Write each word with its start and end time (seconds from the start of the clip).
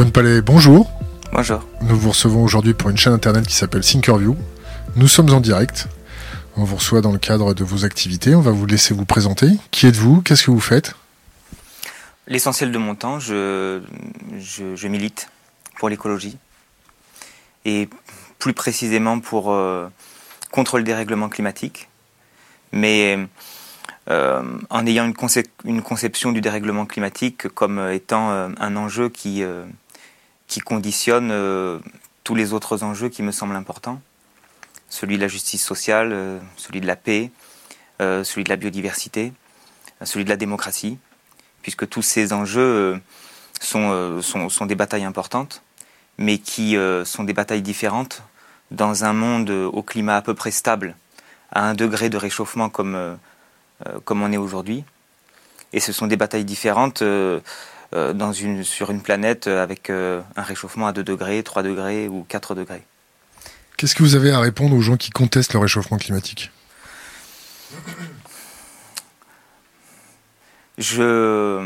John 0.00 0.12
Palais, 0.12 0.40
bonjour. 0.40 0.90
Bonjour. 1.30 1.62
Nous 1.82 1.94
vous 1.94 2.08
recevons 2.08 2.42
aujourd'hui 2.42 2.72
pour 2.72 2.88
une 2.88 2.96
chaîne 2.96 3.12
internet 3.12 3.46
qui 3.46 3.52
s'appelle 3.52 3.82
Thinkerview. 3.82 4.34
Nous 4.96 5.08
sommes 5.08 5.28
en 5.28 5.40
direct. 5.40 5.88
On 6.56 6.64
vous 6.64 6.76
reçoit 6.76 7.02
dans 7.02 7.12
le 7.12 7.18
cadre 7.18 7.52
de 7.52 7.64
vos 7.64 7.84
activités. 7.84 8.34
On 8.34 8.40
va 8.40 8.50
vous 8.50 8.64
laisser 8.64 8.94
vous 8.94 9.04
présenter. 9.04 9.48
Qui 9.70 9.86
êtes-vous? 9.86 10.22
Qu'est-ce 10.22 10.44
que 10.44 10.50
vous 10.50 10.58
faites? 10.58 10.94
L'essentiel 12.28 12.72
de 12.72 12.78
mon 12.78 12.94
temps, 12.94 13.20
je, 13.20 13.82
je, 14.38 14.88
milite 14.88 15.28
pour 15.78 15.90
l'écologie. 15.90 16.38
Et 17.66 17.90
plus 18.38 18.54
précisément 18.54 19.20
pour 19.20 19.52
euh, 19.52 19.86
contre 20.50 20.78
le 20.78 20.84
dérèglement 20.84 21.28
climatique. 21.28 21.90
Mais 22.72 23.18
euh, 24.08 24.42
en 24.70 24.86
ayant 24.86 25.04
une, 25.04 25.14
une, 25.66 25.82
conception 25.82 26.32
du 26.32 26.40
dérèglement 26.40 26.86
climatique 26.86 27.48
comme 27.48 27.86
étant 27.90 28.30
euh, 28.30 28.48
un 28.58 28.76
enjeu 28.76 29.10
qui, 29.10 29.44
qui 30.50 30.60
conditionne 30.60 31.32
tous 32.24 32.34
les 32.34 32.52
autres 32.52 32.82
enjeux 32.82 33.08
qui 33.08 33.22
me 33.22 33.32
semblent 33.32 33.56
importants. 33.56 34.02
Celui 34.88 35.16
de 35.16 35.22
la 35.22 35.28
justice 35.28 35.64
sociale, 35.64 36.40
celui 36.56 36.82
de 36.82 36.86
la 36.86 36.96
paix, 36.96 37.30
celui 38.00 38.44
de 38.44 38.48
la 38.50 38.56
biodiversité, 38.56 39.32
celui 40.02 40.24
de 40.24 40.28
la 40.28 40.36
démocratie 40.36 40.98
puisque 41.62 41.88
tous 41.88 42.02
ces 42.02 42.32
enjeux 42.32 42.60
euh, 42.60 42.98
euh, 43.74 44.22
sont, 44.22 44.66
des 44.66 44.74
batailles 44.74 45.04
importantes, 45.04 45.62
mais 46.18 46.38
qui 46.38 46.76
euh, 46.76 47.04
sont 47.04 47.24
des 47.24 47.32
batailles 47.32 47.62
différentes 47.62 48.22
dans 48.70 49.04
un 49.04 49.12
monde 49.12 49.50
au 49.50 49.82
climat 49.82 50.16
à 50.16 50.22
peu 50.22 50.34
près 50.34 50.50
stable, 50.50 50.96
à 51.50 51.68
un 51.68 51.74
degré 51.74 52.08
de 52.08 52.16
réchauffement 52.16 52.68
comme 52.68 53.18
on 54.08 54.32
est 54.32 54.36
aujourd'hui. 54.36 54.84
Et 55.72 55.80
ce 55.80 55.92
sont 55.92 56.06
des 56.06 56.16
batailles 56.16 56.44
différentes 56.44 57.02
dans 57.92 58.32
une, 58.32 58.62
sur 58.62 58.90
une 58.90 59.02
planète 59.02 59.46
avec 59.46 59.90
un 59.90 60.22
réchauffement 60.36 60.86
à 60.86 60.92
2 60.92 61.02
degrés, 61.02 61.42
3 61.42 61.62
degrés 61.62 62.08
ou 62.08 62.24
4 62.28 62.54
degrés. 62.54 62.82
Qu'est-ce 63.76 63.94
que 63.94 64.02
vous 64.02 64.14
avez 64.14 64.30
à 64.30 64.40
répondre 64.40 64.76
aux 64.76 64.82
gens 64.82 64.96
qui 64.96 65.10
contestent 65.10 65.54
le 65.54 65.58
réchauffement 65.58 65.96
climatique? 65.96 66.50
Je 70.76 71.60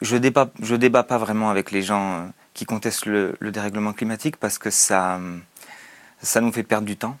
je 0.00 0.16
débat 0.16 0.50
je 0.62 0.74
débat 0.74 1.02
pas 1.02 1.18
vraiment 1.18 1.50
avec 1.50 1.70
les 1.70 1.82
gens 1.82 2.12
euh, 2.12 2.26
qui 2.54 2.64
contestent 2.66 3.06
le, 3.06 3.36
dérèglement 3.40 3.92
climatique 3.92 4.36
parce 4.36 4.58
que 4.58 4.70
ça 4.70 5.20
ça 6.22 6.40
nous 6.40 6.52
fait 6.52 6.62
perdre 6.62 6.86
du 6.86 6.96
temps 6.96 7.18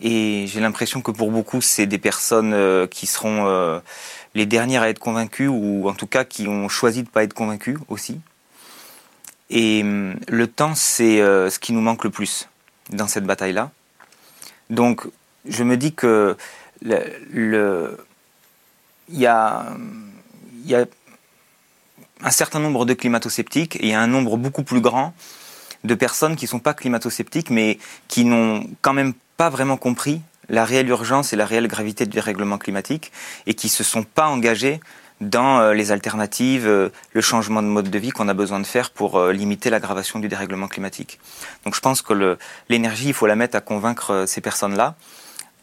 et 0.00 0.46
j'ai 0.48 0.60
l'impression 0.60 1.02
que 1.02 1.10
pour 1.10 1.30
beaucoup 1.30 1.60
c'est 1.60 1.86
des 1.86 1.98
personnes 1.98 2.52
euh, 2.52 2.86
qui 2.86 3.06
seront 3.06 3.46
euh, 3.46 3.80
les 4.36 4.46
dernières 4.46 4.82
à 4.82 4.88
être 4.88 4.98
convaincues 4.98 5.48
ou 5.48 5.88
en 5.88 5.94
tout 5.94 6.06
cas 6.06 6.24
qui 6.24 6.46
ont 6.46 6.68
choisi 6.68 7.02
de 7.02 7.08
pas 7.08 7.24
être 7.24 7.34
convaincues 7.34 7.78
aussi. 7.88 8.20
Et 9.50 9.82
le 9.82 10.46
temps 10.46 10.74
c'est 10.74 11.18
ce 11.18 11.58
qui 11.58 11.72
nous 11.72 11.80
manque 11.80 12.04
le 12.04 12.10
plus 12.10 12.48
dans 12.90 13.08
cette 13.08 13.24
bataille 13.24 13.52
là 13.52 13.70
donc 14.70 15.06
je 15.46 15.64
me 15.64 15.76
dis 15.76 15.94
que 15.94 16.36
y 19.08 19.26
a, 19.26 19.66
un 22.22 22.30
certain 22.30 22.58
nombre 22.58 22.84
de 22.84 22.94
climato-sceptiques 22.94 23.76
et 23.76 23.88
y 23.88 23.92
a 23.92 24.00
un 24.00 24.06
nombre 24.06 24.36
beaucoup 24.36 24.62
plus 24.62 24.80
grand 24.80 25.14
de 25.84 25.94
personnes 25.94 26.34
qui 26.36 26.46
ne 26.46 26.48
sont 26.50 26.58
pas 26.58 26.74
climato-sceptiques 26.74 27.50
mais 27.50 27.78
qui 28.08 28.24
n'ont 28.24 28.68
quand 28.82 28.92
même 28.92 29.14
pas 29.36 29.50
vraiment 29.50 29.76
compris 29.76 30.20
la 30.48 30.64
réelle 30.64 30.88
urgence 30.88 31.32
et 31.32 31.36
la 31.36 31.46
réelle 31.46 31.68
gravité 31.68 32.04
du 32.04 32.12
dérèglement 32.12 32.58
climatique 32.58 33.12
et 33.46 33.54
qui 33.54 33.66
ne 33.66 33.72
se 33.72 33.84
sont 33.84 34.02
pas 34.02 34.26
engagés 34.26 34.80
dans 35.20 35.60
euh, 35.60 35.72
les 35.72 35.92
alternatives, 35.92 36.66
euh, 36.66 36.90
le 37.12 37.20
changement 37.22 37.62
de 37.62 37.68
mode 37.68 37.90
de 37.90 37.98
vie 37.98 38.10
qu'on 38.10 38.28
a 38.28 38.34
besoin 38.34 38.60
de 38.60 38.66
faire 38.66 38.90
pour 38.90 39.16
euh, 39.16 39.32
limiter 39.32 39.70
l'aggravation 39.70 40.18
du 40.18 40.28
dérèglement 40.28 40.68
climatique. 40.68 41.18
Donc 41.64 41.74
je 41.74 41.80
pense 41.80 42.02
que 42.02 42.36
l'énergie, 42.68 43.08
il 43.08 43.14
faut 43.14 43.26
la 43.26 43.36
mettre 43.36 43.56
à 43.56 43.60
convaincre 43.60 44.24
ces 44.26 44.40
personnes-là 44.40 44.96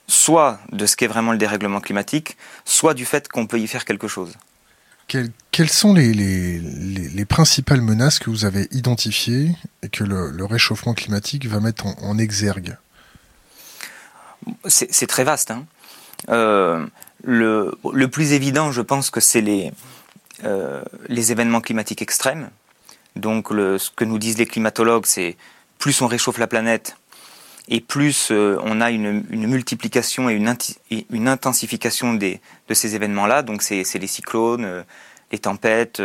soit 0.08 0.60
de 0.72 0.86
ce 0.86 0.96
qu'est 0.96 1.08
vraiment 1.08 1.32
le 1.32 1.38
dérèglement 1.38 1.80
climatique, 1.80 2.38
soit 2.66 2.94
du 2.94 3.06
fait 3.06 3.28
qu'on 3.28 3.48
peut 3.48 3.60
y 3.60 3.68
faire 3.68 3.86
quelque 3.86 4.08
chose. 4.08 4.34
Quelles, 5.08 5.70
sont 5.70 5.94
les, 5.94 7.26
principales 7.26 7.82
menaces 7.82 8.20
que 8.20 8.30
vous 8.30 8.46
avez 8.46 8.68
identifiées 8.72 9.56
et 9.84 9.90
que 9.90 10.04
le, 10.04 10.46
réchauffement 10.46 10.94
climatique 10.94 11.46
va 11.46 11.60
mettre 11.60 11.86
en, 11.86 12.18
exergue? 12.18 12.78
C'est 14.68 15.08
très 15.08 15.24
vaste. 15.24 15.52
Hein. 15.52 15.66
Euh, 16.30 16.86
le, 17.24 18.08
plus 18.08 18.34
évident, 18.34 18.72
je 18.72 18.82
pense 18.82 19.10
que 19.10 19.20
c'est 19.20 19.42
les, 19.42 19.72
euh, 20.44 20.84
événements 21.10 21.62
climatiques 21.62 22.02
extrêmes. 22.02 22.50
Donc 23.16 23.50
ce 23.50 23.90
que 23.96 24.06
nous 24.06 24.18
disent 24.18 24.38
les 24.38 24.46
climatologues, 24.46 25.06
c'est 25.06 25.38
plus 25.78 26.02
on 26.02 26.08
réchauffe 26.08 26.38
la 26.38 26.48
planète, 26.48 26.98
et 27.70 27.80
plus 27.80 28.30
euh, 28.32 28.58
on 28.64 28.82
a 28.82 28.92
une, 28.92 29.24
multiplication 29.30 30.30
et 30.30 30.34
une, 30.34 31.28
intensification 31.28 32.14
des, 32.14 32.42
de 32.68 32.74
ces 32.74 32.96
événements-là, 32.96 33.42
donc 33.42 33.62
c'est 33.62 33.84
les 33.94 34.08
cyclones, 34.08 34.84
les 35.32 35.40
tempêtes, 35.40 36.02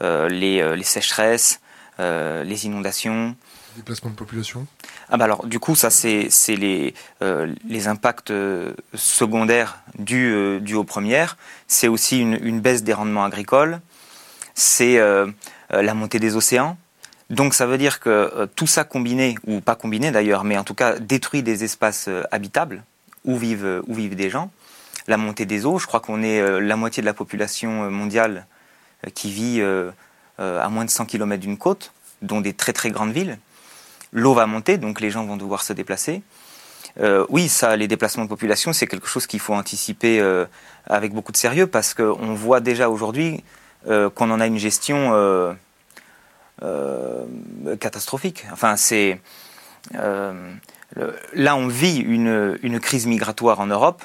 les, 0.00 0.82
sécheresses, 0.82 1.60
les 1.98 2.66
inondations. 2.66 3.36
Déplacement 3.76 4.10
de 4.10 4.16
population 4.16 4.66
ah 5.08 5.16
bah 5.16 5.24
alors 5.24 5.46
du 5.46 5.58
coup 5.58 5.74
ça 5.74 5.90
c'est 5.90 6.28
les, 6.48 6.94
les 7.20 7.88
impacts 7.88 8.32
secondaires 8.94 9.80
dus, 9.98 10.60
dus 10.60 10.74
aux 10.74 10.84
premières, 10.84 11.36
c'est 11.68 11.88
aussi 11.88 12.20
une, 12.20 12.60
baisse 12.60 12.82
des 12.82 12.92
rendements 12.92 13.24
agricoles, 13.24 13.80
c'est 14.54 14.98
la 15.70 15.94
montée 15.94 16.18
des 16.18 16.36
océans, 16.36 16.76
donc 17.32 17.54
ça 17.54 17.64
veut 17.64 17.78
dire 17.78 17.98
que 17.98 18.10
euh, 18.10 18.46
tout 18.46 18.66
ça 18.66 18.84
combiné, 18.84 19.36
ou 19.46 19.62
pas 19.62 19.74
combiné 19.74 20.10
d'ailleurs, 20.10 20.44
mais 20.44 20.58
en 20.58 20.64
tout 20.64 20.74
cas 20.74 20.98
détruit 20.98 21.42
des 21.42 21.64
espaces 21.64 22.06
euh, 22.08 22.24
habitables 22.30 22.84
où 23.24 23.38
vivent, 23.38 23.64
euh, 23.64 23.82
où 23.86 23.94
vivent 23.94 24.16
des 24.16 24.28
gens. 24.28 24.50
La 25.08 25.16
montée 25.16 25.46
des 25.46 25.64
eaux, 25.64 25.78
je 25.78 25.86
crois 25.86 26.00
qu'on 26.00 26.22
est 26.22 26.60
la 26.60 26.76
moitié 26.76 27.00
de 27.00 27.06
la 27.06 27.14
population 27.14 27.90
mondiale 27.90 28.46
qui 29.14 29.32
vit 29.32 29.60
à 30.38 30.68
moins 30.68 30.84
de 30.84 30.90
100 30.90 31.06
km 31.06 31.40
d'une 31.40 31.58
côte, 31.58 31.92
dont 32.20 32.40
des 32.40 32.52
très 32.52 32.72
très 32.72 32.92
grandes 32.92 33.10
villes. 33.10 33.38
L'eau 34.12 34.34
va 34.34 34.46
monter, 34.46 34.78
donc 34.78 35.00
les 35.00 35.10
gens 35.10 35.24
vont 35.24 35.36
devoir 35.36 35.62
se 35.62 35.72
déplacer. 35.72 36.22
oui, 37.30 37.48
ça, 37.48 37.76
les 37.76 37.88
déplacements 37.88 38.24
de 38.24 38.28
population, 38.28 38.72
c'est 38.72 38.86
quelque 38.86 39.08
chose 39.08 39.26
qu'il 39.26 39.40
faut 39.40 39.54
anticiper 39.54 40.20
avec 40.86 41.12
beaucoup 41.12 41.32
de 41.32 41.38
sérieux 41.38 41.66
parce 41.66 41.94
qu'on 41.94 42.34
voit 42.34 42.60
déjà 42.60 42.90
aujourd'hui 42.90 43.42
qu'on 43.86 44.30
en 44.30 44.40
a 44.40 44.46
une 44.46 44.58
gestion 44.58 45.54
euh, 46.62 47.26
catastrophique. 47.80 48.44
Enfin, 48.52 48.76
c'est 48.76 49.20
euh, 49.96 50.52
là 51.32 51.56
on 51.56 51.66
vit 51.66 51.96
une, 51.96 52.78
crise 52.80 53.06
migratoire 53.06 53.58
en 53.58 53.66
Europe. 53.66 54.04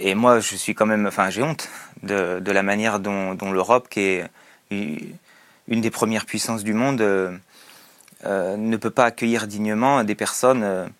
Et 0.00 0.16
moi, 0.16 0.40
je 0.40 0.56
suis 0.56 0.74
quand 0.74 0.86
même, 0.86 1.06
enfin, 1.06 1.30
j'ai 1.30 1.42
honte 1.42 1.68
de, 2.02 2.50
la 2.50 2.62
manière 2.64 2.98
dont, 2.98 3.52
l'Europe, 3.52 3.88
qui 3.88 4.00
est 4.00 4.28
une 4.72 5.80
des 5.80 5.90
premières 5.90 6.26
puissances 6.26 6.64
du 6.64 6.74
monde, 6.74 7.00
euh, 7.00 7.36
ne 8.24 8.76
peut 8.76 8.90
pas 8.90 9.06
accueillir 9.06 9.46
dignement 9.46 10.04
des 10.04 10.14
personnes 10.14 10.90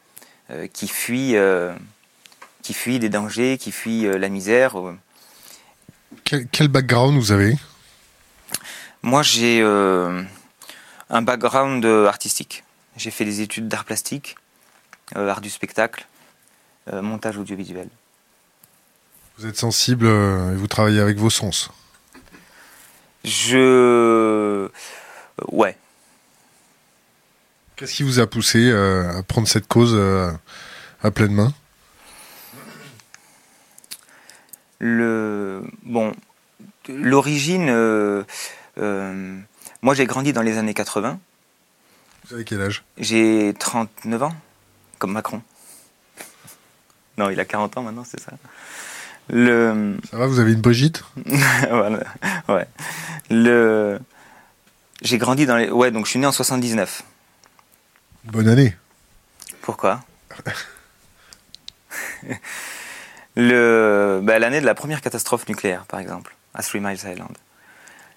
qui 0.73 0.89
fuient, 0.89 1.37
qui 2.63 2.75
fuient 2.75 2.99
des 2.99 3.09
dangers, 3.09 3.59
qui 3.59 3.73
fuient 3.73 4.19
la 4.19 4.29
misère. 4.29 4.77
Quel, 6.25 6.47
quel 6.49 6.69
background 6.69 7.19
vous 7.19 7.33
avez? 7.33 7.57
Moi, 9.03 9.23
j'ai 9.23 9.63
un 11.11 11.23
background 11.23 11.85
euh, 11.85 12.07
artistique. 12.07 12.65
J'ai 12.97 13.11
fait 13.11 13.25
des 13.25 13.41
études 13.41 13.69
d'art 13.69 13.85
plastique, 13.85 14.37
euh, 15.17 15.29
art 15.29 15.41
du 15.41 15.51
spectacle, 15.51 16.07
euh, 16.93 17.03
montage 17.03 17.39
audiovisuel. 17.39 17.89
Vous 19.39 19.47
êtes 19.47 19.57
sensible 19.57 20.07
et 20.07 20.55
vous 20.55 20.69
travaillez 20.69 21.01
avec 21.01 21.17
vos 21.17 21.31
sens? 21.31 21.71
Je. 23.25 24.71
Ouais. 25.51 25.77
Qu'est-ce 27.77 27.95
qui 27.95 28.03
vous 28.03 28.21
a 28.21 28.27
poussé 28.27 28.71
à 28.73 29.23
prendre 29.23 29.49
cette 29.49 29.67
cause 29.67 29.97
à 31.03 31.11
pleine 31.11 31.33
main? 31.33 31.53
Le. 34.79 35.63
Bon. 35.83 36.13
L'origine. 36.89 38.25
Moi, 39.85 39.95
j'ai 39.95 40.07
grandi 40.07 40.33
dans 40.33 40.41
les 40.41 40.57
années 40.57 40.73
80. 40.73 41.21
Vous 42.27 42.35
avez 42.35 42.45
quel 42.45 42.63
âge? 42.63 42.85
J'ai 42.97 43.55
39 43.59 44.23
ans, 44.23 44.35
comme 44.99 45.13
Macron. 45.13 45.43
Non, 47.19 47.29
il 47.29 47.39
a 47.39 47.45
40 47.45 47.77
ans 47.77 47.83
maintenant, 47.83 48.03
c'est 48.03 48.19
ça. 48.19 48.33
Le... 49.29 49.99
Ça 50.11 50.17
va, 50.17 50.27
vous 50.27 50.41
avez 50.41 50.53
une 50.53 50.63
Brigitte? 50.63 51.05
Voilà, 51.71 52.03
ouais. 52.49 52.67
Le... 53.29 54.01
J'ai 55.03 55.19
grandi 55.19 55.45
dans 55.45 55.59
les... 55.59 55.71
Ouais, 55.71 55.91
donc 55.91 56.07
je 56.07 56.11
suis 56.13 56.19
né 56.19 56.27
en 56.27 56.33
79. 56.33 57.05
Bonne 58.25 58.49
année. 58.49 58.75
Pourquoi 59.61 60.01
le... 63.37 64.21
Bah, 64.23 64.39
L'année 64.39 64.61
de 64.61 64.67
la 64.67 64.75
première 64.75 65.03
catastrophe 65.03 65.47
nucléaire, 65.49 65.85
par 65.85 66.01
exemple, 66.01 66.35
à 66.55 66.63
Three 66.63 66.81
Miles 66.81 66.99
Island. 67.05 67.37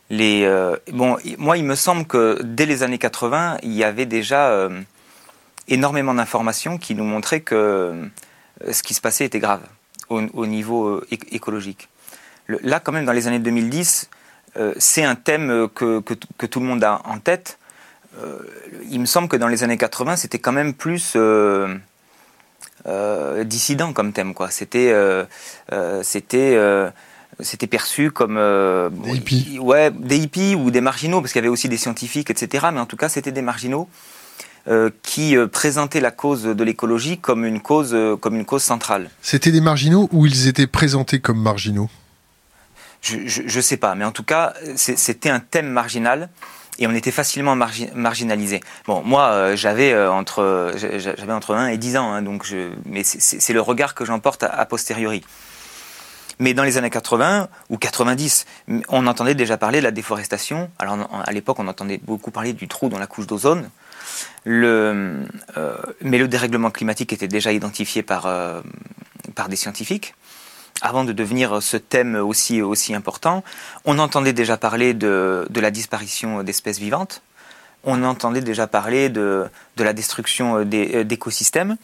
Les, 0.09 0.49
bon, 0.93 1.17
moi, 1.37 1.57
il 1.57 1.65
me 1.65 1.75
semble 1.75 2.05
que 2.05 2.39
dès 2.41 2.65
les 2.65 2.83
années 2.83 2.97
80, 2.97 3.57
il 3.63 3.73
y 3.73 3.83
avait 3.83 4.05
déjà 4.05 4.69
énormément 5.67 6.13
d'informations 6.13 6.77
qui 6.77 6.95
nous 6.95 7.03
montraient 7.03 7.41
que 7.41 8.09
ce 8.71 8.83
qui 8.83 8.93
se 8.93 9.01
passait 9.01 9.25
était 9.25 9.39
grave 9.39 9.61
au, 10.07 10.45
niveau 10.45 11.03
écologique. 11.09 11.89
là, 12.47 12.79
quand 12.79 12.93
même, 12.93 13.03
dans 13.03 13.11
les 13.11 13.27
années 13.27 13.39
2010, 13.39 14.09
c'est 14.77 15.03
un 15.03 15.15
thème 15.15 15.67
que, 15.75 15.99
que, 15.99 16.45
tout 16.45 16.61
le 16.61 16.65
monde 16.65 16.85
a 16.85 17.01
en 17.03 17.19
tête. 17.19 17.59
Il 18.89 18.99
me 18.99 19.05
semble 19.05 19.27
que 19.27 19.37
dans 19.37 19.47
les 19.47 19.63
années 19.63 19.77
80, 19.77 20.15
c'était 20.15 20.39
quand 20.39 20.51
même 20.51 20.73
plus 20.73 21.15
euh, 22.87 23.43
dissident 23.43 23.91
comme 23.91 24.13
thème. 24.13 24.33
Quoi. 24.33 24.49
C'était, 24.49 24.91
euh, 24.91 25.25
euh, 25.73 26.01
c'était, 26.03 26.57
c'était 27.39 27.67
perçu 27.67 28.11
comme 28.11 28.39
des 29.03 29.15
hippies. 29.15 29.59
Ouais, 29.59 29.91
des 29.91 30.17
hippies 30.17 30.55
ou 30.55 30.71
des 30.71 30.81
marginaux, 30.81 31.21
parce 31.21 31.33
qu'il 31.33 31.39
y 31.39 31.43
avait 31.43 31.51
aussi 31.51 31.69
des 31.69 31.77
scientifiques, 31.77 32.29
etc. 32.29 32.67
Mais 32.73 32.79
en 32.79 32.85
tout 32.85 32.97
cas, 32.97 33.09
c'était 33.09 33.31
des 33.31 33.41
marginaux. 33.41 33.89
qui 35.01 35.35
présentaient 35.51 36.01
la 36.01 36.11
cause 36.11 36.43
de 36.43 36.63
l'écologie 36.63 37.17
comme 37.19 37.45
une 37.45 37.61
cause, 37.61 37.95
comme 38.19 38.35
une 38.35 38.45
cause 38.45 38.63
centrale. 38.63 39.09
C'était 39.21 39.51
des 39.51 39.61
marginaux 39.61 40.09
ou 40.11 40.25
ils 40.25 40.47
étaient 40.47 40.67
présentés 40.67 41.19
comme 41.21 41.41
marginaux? 41.41 41.89
Je 43.01 43.57
ne 43.57 43.61
sais 43.61 43.77
pas, 43.77 43.95
mais 43.95 44.03
en 44.03 44.11
tout 44.11 44.25
cas, 44.25 44.53
c'était 44.75 45.29
un 45.29 45.39
thème 45.39 45.69
marginal 45.69 46.29
et 46.79 46.87
on 46.87 46.93
était 46.93 47.11
facilement 47.11 47.55
marginalisé. 47.55 48.61
Bon, 48.85 49.01
moi, 49.03 49.29
euh, 49.29 49.55
j'avais 49.55 49.93
euh, 49.93 50.11
entre 50.11 50.73
j'avais 50.75 51.33
entre 51.33 51.55
1 51.55 51.67
et 51.67 51.77
10 51.77 51.97
ans, 51.97 52.11
hein, 52.11 52.21
donc 52.21 52.45
mais 52.85 53.03
c'est 53.03 53.53
le 53.53 53.61
regard 53.61 53.95
que 53.95 54.05
j'emporte 54.05 54.43
a, 54.43 54.65
posteriori. 54.65 55.23
Mais 56.39 56.53
dans 56.53 56.63
les 56.63 56.77
années 56.77 56.91
80 56.91 57.47
ou 57.69 57.77
90, 57.77 58.45
on 58.89 59.07
entendait 59.07 59.33
déjà 59.33 59.57
parler 59.57 59.79
de 59.79 59.83
la 59.83 59.91
déforestation. 59.91 60.69
Alors 60.77 60.97
à 61.25 61.31
l'époque, 61.31 61.57
on 61.59 61.67
entendait 61.67 61.99
beaucoup 62.03 62.29
parler 62.29 62.53
du 62.53 62.67
trou 62.67 62.89
dans 62.89 62.99
la 62.99 63.07
couche 63.07 63.25
d'ozone. 63.25 63.69
Euh, 64.45 65.25
mais 66.01 66.19
le 66.19 66.27
dérèglement 66.27 66.69
climatique 66.69 67.11
était 67.11 67.27
déjà 67.27 67.51
identifié 67.51 68.03
par, 68.03 68.29
par 69.33 69.49
des 69.49 69.55
scientifiques 69.55 70.13
avant 70.81 71.03
de 71.03 71.11
devenir 71.11 71.61
ce 71.61 71.77
thème 71.77 72.15
aussi, 72.15 72.61
aussi 72.61 72.93
important, 72.93 73.43
on 73.85 73.99
entendait 73.99 74.33
déjà 74.33 74.57
parler 74.57 74.93
de, 74.93 75.47
la 75.55 75.71
disparition 75.71 76.43
d'espèces 76.43 76.79
vivantes, 76.79 77.21
on 77.83 78.03
entendait 78.03 78.41
déjà 78.41 78.67
parler 78.67 79.09
de, 79.09 79.49
la 79.77 79.93
destruction 79.93 80.63
d'écosystèmes. 80.63 81.77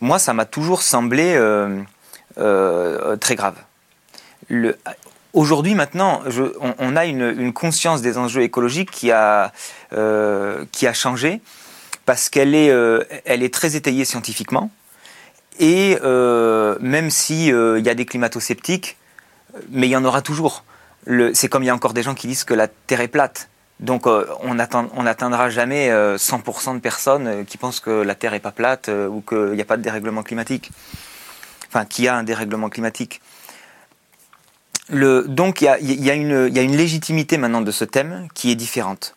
Moi, 0.00 0.18
ça 0.18 0.34
m'a 0.34 0.44
toujours 0.44 0.82
semblé 0.82 1.34
euh, 1.34 1.80
euh, 2.38 3.16
très 3.16 3.36
grave. 3.36 3.56
Aujourd'hui, 5.32 5.74
maintenant, 5.74 6.22
on, 6.78 6.96
a 6.96 7.06
une, 7.06 7.52
conscience 7.52 8.02
des 8.02 8.18
enjeux 8.18 8.42
écologiques 8.42 8.90
qui 8.90 9.10
a, 9.10 9.52
euh, 9.92 10.64
qui 10.70 10.86
a 10.86 10.92
changé 10.92 11.40
parce 12.06 12.28
qu'elle 12.28 12.54
est, 12.54 12.70
elle 13.24 13.42
est 13.42 13.52
très 13.52 13.76
étayée 13.76 14.04
scientifiquement. 14.04 14.70
Et 15.58 15.98
euh, 16.02 16.76
même 16.80 17.10
s'il 17.10 17.54
euh, 17.54 17.80
y 17.80 17.88
a 17.88 17.94
des 17.94 18.06
climato-sceptiques, 18.06 18.96
mais 19.70 19.86
il 19.86 19.90
y 19.90 19.96
en 19.96 20.04
aura 20.04 20.22
toujours. 20.22 20.64
C'est 21.34 21.48
comme 21.48 21.62
il 21.62 21.66
y 21.66 21.70
a 21.70 21.74
encore 21.74 21.92
des 21.92 22.02
gens 22.02 22.14
qui 22.14 22.26
disent 22.26 22.44
que 22.44 22.54
la 22.54 22.66
Terre 22.66 23.00
est 23.00 23.08
plate. 23.08 23.48
Donc 23.78 24.06
euh, 24.06 24.26
on 24.40 24.54
n'atteindra 24.54 25.50
jamais 25.50 25.90
100% 25.90 26.74
de 26.74 26.80
personnes 26.80 27.44
qui 27.44 27.58
pensent 27.58 27.80
que 27.80 27.90
la 27.90 28.14
Terre 28.14 28.32
n'est 28.32 28.40
pas 28.40 28.52
plate 28.52 28.88
ou 28.88 29.20
qu'il 29.20 29.52
n'y 29.52 29.60
a 29.60 29.66
pas 29.66 29.76
de 29.76 29.82
dérèglement 29.82 30.22
climatique. 30.22 30.70
Enfin, 31.68 31.84
qu'il 31.84 32.04
y 32.04 32.08
a 32.08 32.16
un 32.16 32.22
dérèglement 32.22 32.68
climatique. 32.68 33.20
donc 34.90 35.60
il 35.60 35.66
y, 36.04 36.10
a, 36.10 36.14
une 36.14 36.76
légitimité 36.76 37.36
maintenant 37.36 37.60
de 37.60 37.70
ce 37.70 37.84
thème 37.84 38.28
qui 38.32 38.50
est 38.50 38.56
différente. 38.56 39.14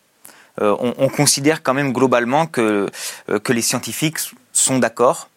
On, 0.60 0.92
on, 0.98 1.08
considère 1.08 1.62
quand 1.62 1.72
même 1.72 1.92
globalement 1.92 2.46
que, 2.46 2.90
que 3.28 3.52
les 3.52 3.62
scientifiques 3.62 4.18
sont 4.52 4.80
d'accord 4.80 5.28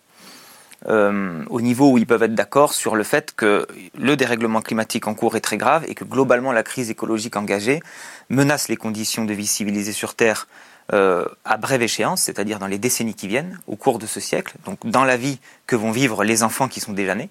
euh, 0.87 1.43
au 1.49 1.61
niveau 1.61 1.91
où 1.91 1.97
ils 1.99 2.07
peuvent 2.07 2.23
être 2.23 2.33
d'accord 2.33 2.73
sur 2.73 2.95
le 2.95 3.03
fait 3.03 3.35
que 3.35 3.67
le 3.95 4.15
dérèglement 4.15 4.61
climatique 4.61 5.07
en 5.07 5.13
cours 5.13 5.35
est 5.35 5.41
très 5.41 5.57
grave 5.57 5.85
et 5.87 5.93
que 5.93 6.03
globalement 6.03 6.51
la 6.51 6.63
crise 6.63 6.89
écologique 6.89 7.35
engagée 7.35 7.81
menace 8.29 8.67
les 8.67 8.77
conditions 8.77 9.23
de 9.23 9.33
vie 9.33 9.45
civilisée 9.45 9.91
sur 9.91 10.15
Terre 10.15 10.47
euh, 10.93 11.25
à 11.45 11.57
brève 11.57 11.83
échéance, 11.83 12.23
c'est-à-dire 12.23 12.57
dans 12.57 12.67
les 12.67 12.79
décennies 12.79 13.13
qui 13.13 13.27
viennent, 13.27 13.59
au 13.67 13.75
cours 13.75 13.99
de 13.99 14.07
ce 14.07 14.19
siècle, 14.19 14.55
donc 14.65 14.79
dans 14.83 15.03
la 15.03 15.17
vie 15.17 15.39
que 15.67 15.75
vont 15.75 15.91
vivre 15.91 16.23
les 16.23 16.41
enfants 16.41 16.67
qui 16.67 16.79
sont 16.79 16.93
déjà 16.93 17.13
nés, 17.13 17.29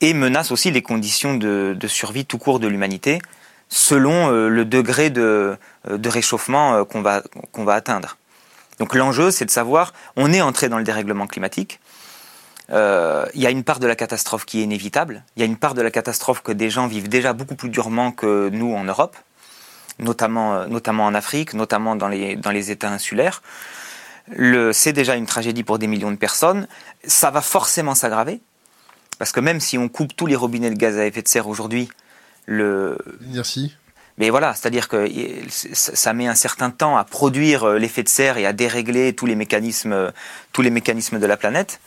et 0.00 0.14
menace 0.14 0.50
aussi 0.50 0.70
les 0.70 0.82
conditions 0.82 1.34
de, 1.34 1.76
survie 1.86 2.24
tout 2.24 2.38
court 2.38 2.60
de 2.60 2.66
l'humanité, 2.66 3.20
selon 3.68 4.32
euh, 4.32 4.48
le 4.48 4.64
degré 4.64 5.10
de, 5.10 5.58
réchauffement 5.84 6.84
qu'on 6.86 7.02
va, 7.02 7.22
qu'on 7.52 7.64
va 7.64 7.74
atteindre. 7.74 8.16
Donc 8.80 8.94
l'enjeu, 8.94 9.30
c'est 9.30 9.44
de 9.44 9.50
savoir, 9.50 9.92
on 10.16 10.32
est 10.32 10.40
entré 10.40 10.70
dans 10.70 10.78
le 10.78 10.84
dérèglement 10.84 11.26
climatique, 11.26 11.79
euh, 12.72 13.26
il 13.34 13.40
y 13.40 13.46
a 13.46 13.50
une 13.50 13.64
part 13.64 13.80
de 13.80 13.86
la 13.86 13.96
catastrophe 13.96 14.44
qui 14.44 14.60
est 14.60 14.64
inévitable. 14.64 15.24
Il 15.36 15.40
y 15.40 15.42
a 15.42 15.46
une 15.46 15.56
part 15.56 15.74
de 15.74 15.82
la 15.82 15.90
catastrophe 15.90 16.42
que 16.42 16.52
des 16.52 16.70
gens 16.70 16.86
vivent 16.86 17.08
déjà 17.08 17.32
beaucoup 17.32 17.56
plus 17.56 17.68
durement 17.68 18.12
que 18.12 18.48
nous 18.52 18.74
en 18.74 18.84
Europe, 18.84 19.16
notamment, 19.98 20.54
euh, 20.54 20.66
notamment 20.66 21.06
en 21.06 21.14
Afrique, 21.14 21.54
notamment 21.54 21.96
dans 21.96 22.08
les, 22.08 22.36
dans 22.36 22.50
les 22.50 22.70
États 22.70 22.90
insulaires. 22.90 23.42
C'est 24.72 24.92
déjà 24.92 25.16
une 25.16 25.26
tragédie 25.26 25.64
pour 25.64 25.78
des 25.78 25.88
millions 25.88 26.12
de 26.12 26.16
personnes. 26.16 26.68
Ça 27.04 27.30
va 27.30 27.40
forcément 27.40 27.96
s'aggraver, 27.96 28.40
parce 29.18 29.32
que 29.32 29.40
même 29.40 29.58
si 29.58 29.76
on 29.76 29.88
coupe 29.88 30.14
tous 30.14 30.26
les 30.26 30.36
robinets 30.36 30.70
de 30.70 30.76
gaz 30.76 30.96
à 30.98 31.06
effet 31.06 31.22
de 31.22 31.28
serre 31.28 31.48
aujourd'hui, 31.48 31.88
le... 32.46 32.96
Merci. 33.32 33.74
Mais 34.18 34.30
voilà, 34.30 34.54
c'est-à-dire 34.54 34.88
que 34.88 35.08
ça 35.48 36.12
met 36.12 36.28
un 36.28 36.34
certain 36.34 36.70
temps 36.70 36.96
à 36.96 37.04
produire 37.04 37.64
euh, 37.64 37.78
l'effet 37.78 38.02
de 38.02 38.08
serre 38.08 38.36
et 38.36 38.46
à 38.46 38.52
dérégler 38.52 39.14
tous 39.14 39.26
les 39.26 39.34
mécanismes, 39.34 40.12
tous 40.52 40.62
les 40.62 40.70
mécanismes 40.70 41.18
de 41.18 41.26
la 41.26 41.36
planète. 41.36 41.80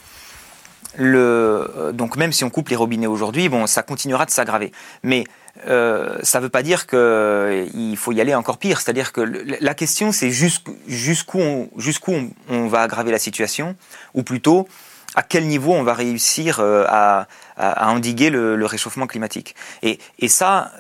Le, 0.98 1.72
euh, 1.76 1.92
donc 1.92 2.18
même 2.18 2.32
si 2.32 2.44
on 2.44 2.50
coupe 2.50 2.70
les 2.70 2.76
robinets 2.76 3.08
aujourd'hui, 3.08 3.50
bon, 3.50 3.66
ça 3.68 3.82
continuera 3.84 4.26
de 4.26 4.32
s'aggraver. 4.32 4.72
Mais 5.02 5.24
euh, 5.68 6.18
ça 6.22 6.40
ne 6.40 6.44
veut 6.44 6.50
pas 6.50 6.64
dire 6.64 6.88
qu'il 6.88 7.00
euh, 7.00 7.96
faut 7.96 8.12
y 8.12 8.22
aller 8.22 8.36
encore 8.36 8.58
pire. 8.58 8.80
C'est-à-dire 8.80 9.12
que 9.12 9.22
la 9.22 9.74
question, 9.74 10.12
c'est 10.12 10.30
jusqu'où 10.30 11.40
on, 11.40 11.70
jusqu'où 11.78 12.14
on, 12.50 12.68
va 12.68 12.82
aggraver 12.82 13.12
la 13.12 13.20
situation, 13.20 13.76
ou 14.14 14.24
plutôt 14.24 14.68
à 15.16 15.24
quel 15.24 15.48
niveau 15.48 15.74
on 15.74 15.84
va 15.84 15.94
réussir 15.94 16.60
à, 16.60 17.28
endiguer 17.58 18.32
le, 18.32 18.66
réchauffement 18.66 19.06
climatique. 19.06 19.56
Et, 19.84 20.00
ça, 20.28 20.72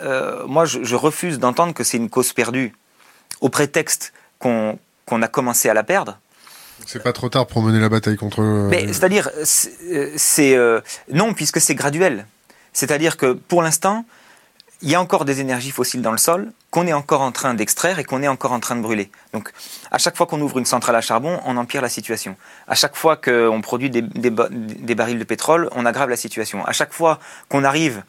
moi, 0.47 0.65
je, 0.65 0.95
refuse 0.95 1.37
d'entendre 1.37 1.75
que 1.75 1.83
c'est 1.83 1.97
une 1.97 2.09
cause 2.09 2.33
perdue 2.33 2.73
au 3.41 3.49
prétexte 3.49 4.11
qu'on 4.39 4.77
a 5.21 5.27
commencé 5.27 5.69
à 5.69 5.75
la 5.75 5.83
perdre. 5.83 6.17
C'est 6.85 7.03
pas 7.03 7.13
trop 7.13 7.29
tard 7.29 7.47
pour 7.47 7.61
mener 7.61 7.79
la 7.79 7.89
bataille 7.89 8.17
contre. 8.17 8.41
Euh, 8.41 8.67
Mais 8.69 8.87
c'est-à-dire, 8.87 9.29
c'est 9.43 10.55
euh, 10.55 10.81
non, 11.11 11.33
puisque 11.33 11.61
c'est 11.61 11.75
graduel. 11.75 12.25
C'est-à-dire 12.73 13.17
que 13.17 13.33
pour 13.33 13.61
l'instant, 13.61 14.05
il 14.81 14.89
y 14.89 14.95
a 14.95 15.01
encore 15.01 15.23
des 15.25 15.39
énergies 15.39 15.71
fossiles 15.71 16.01
dans 16.01 16.11
le 16.11 16.17
sol 16.17 16.51
qu'on 16.69 16.85
est 16.87 16.93
encore 16.93 17.21
en 17.21 17.31
train 17.31 17.53
d'extraire 17.53 17.99
et 17.99 18.03
qu'on 18.03 18.21
est 18.21 18.27
encore 18.27 18.51
en 18.51 18.59
train 18.59 18.75
de 18.75 18.81
brûler. 18.81 19.09
Donc, 19.31 19.51
à 19.91 19.97
chaque 19.97 20.17
fois 20.17 20.25
qu'on 20.25 20.41
ouvre 20.41 20.57
une 20.57 20.65
centrale 20.65 20.95
à 20.95 21.01
charbon, 21.01 21.39
on 21.45 21.55
empire 21.55 21.81
la 21.81 21.89
situation. 21.89 22.35
À 22.67 22.75
chaque 22.75 22.95
fois 22.95 23.15
qu'on 23.15 23.61
produit 23.61 23.89
des, 23.89 24.01
barils 24.31 25.19
de 25.19 25.23
pétrole, 25.23 25.69
on 25.71 25.85
aggrave 25.85 26.09
la 26.09 26.17
situation. 26.17 26.65
À 26.65 26.73
chaque 26.73 26.93
fois 26.93 27.19
qu'on 27.47 27.63
arrive 27.63 28.03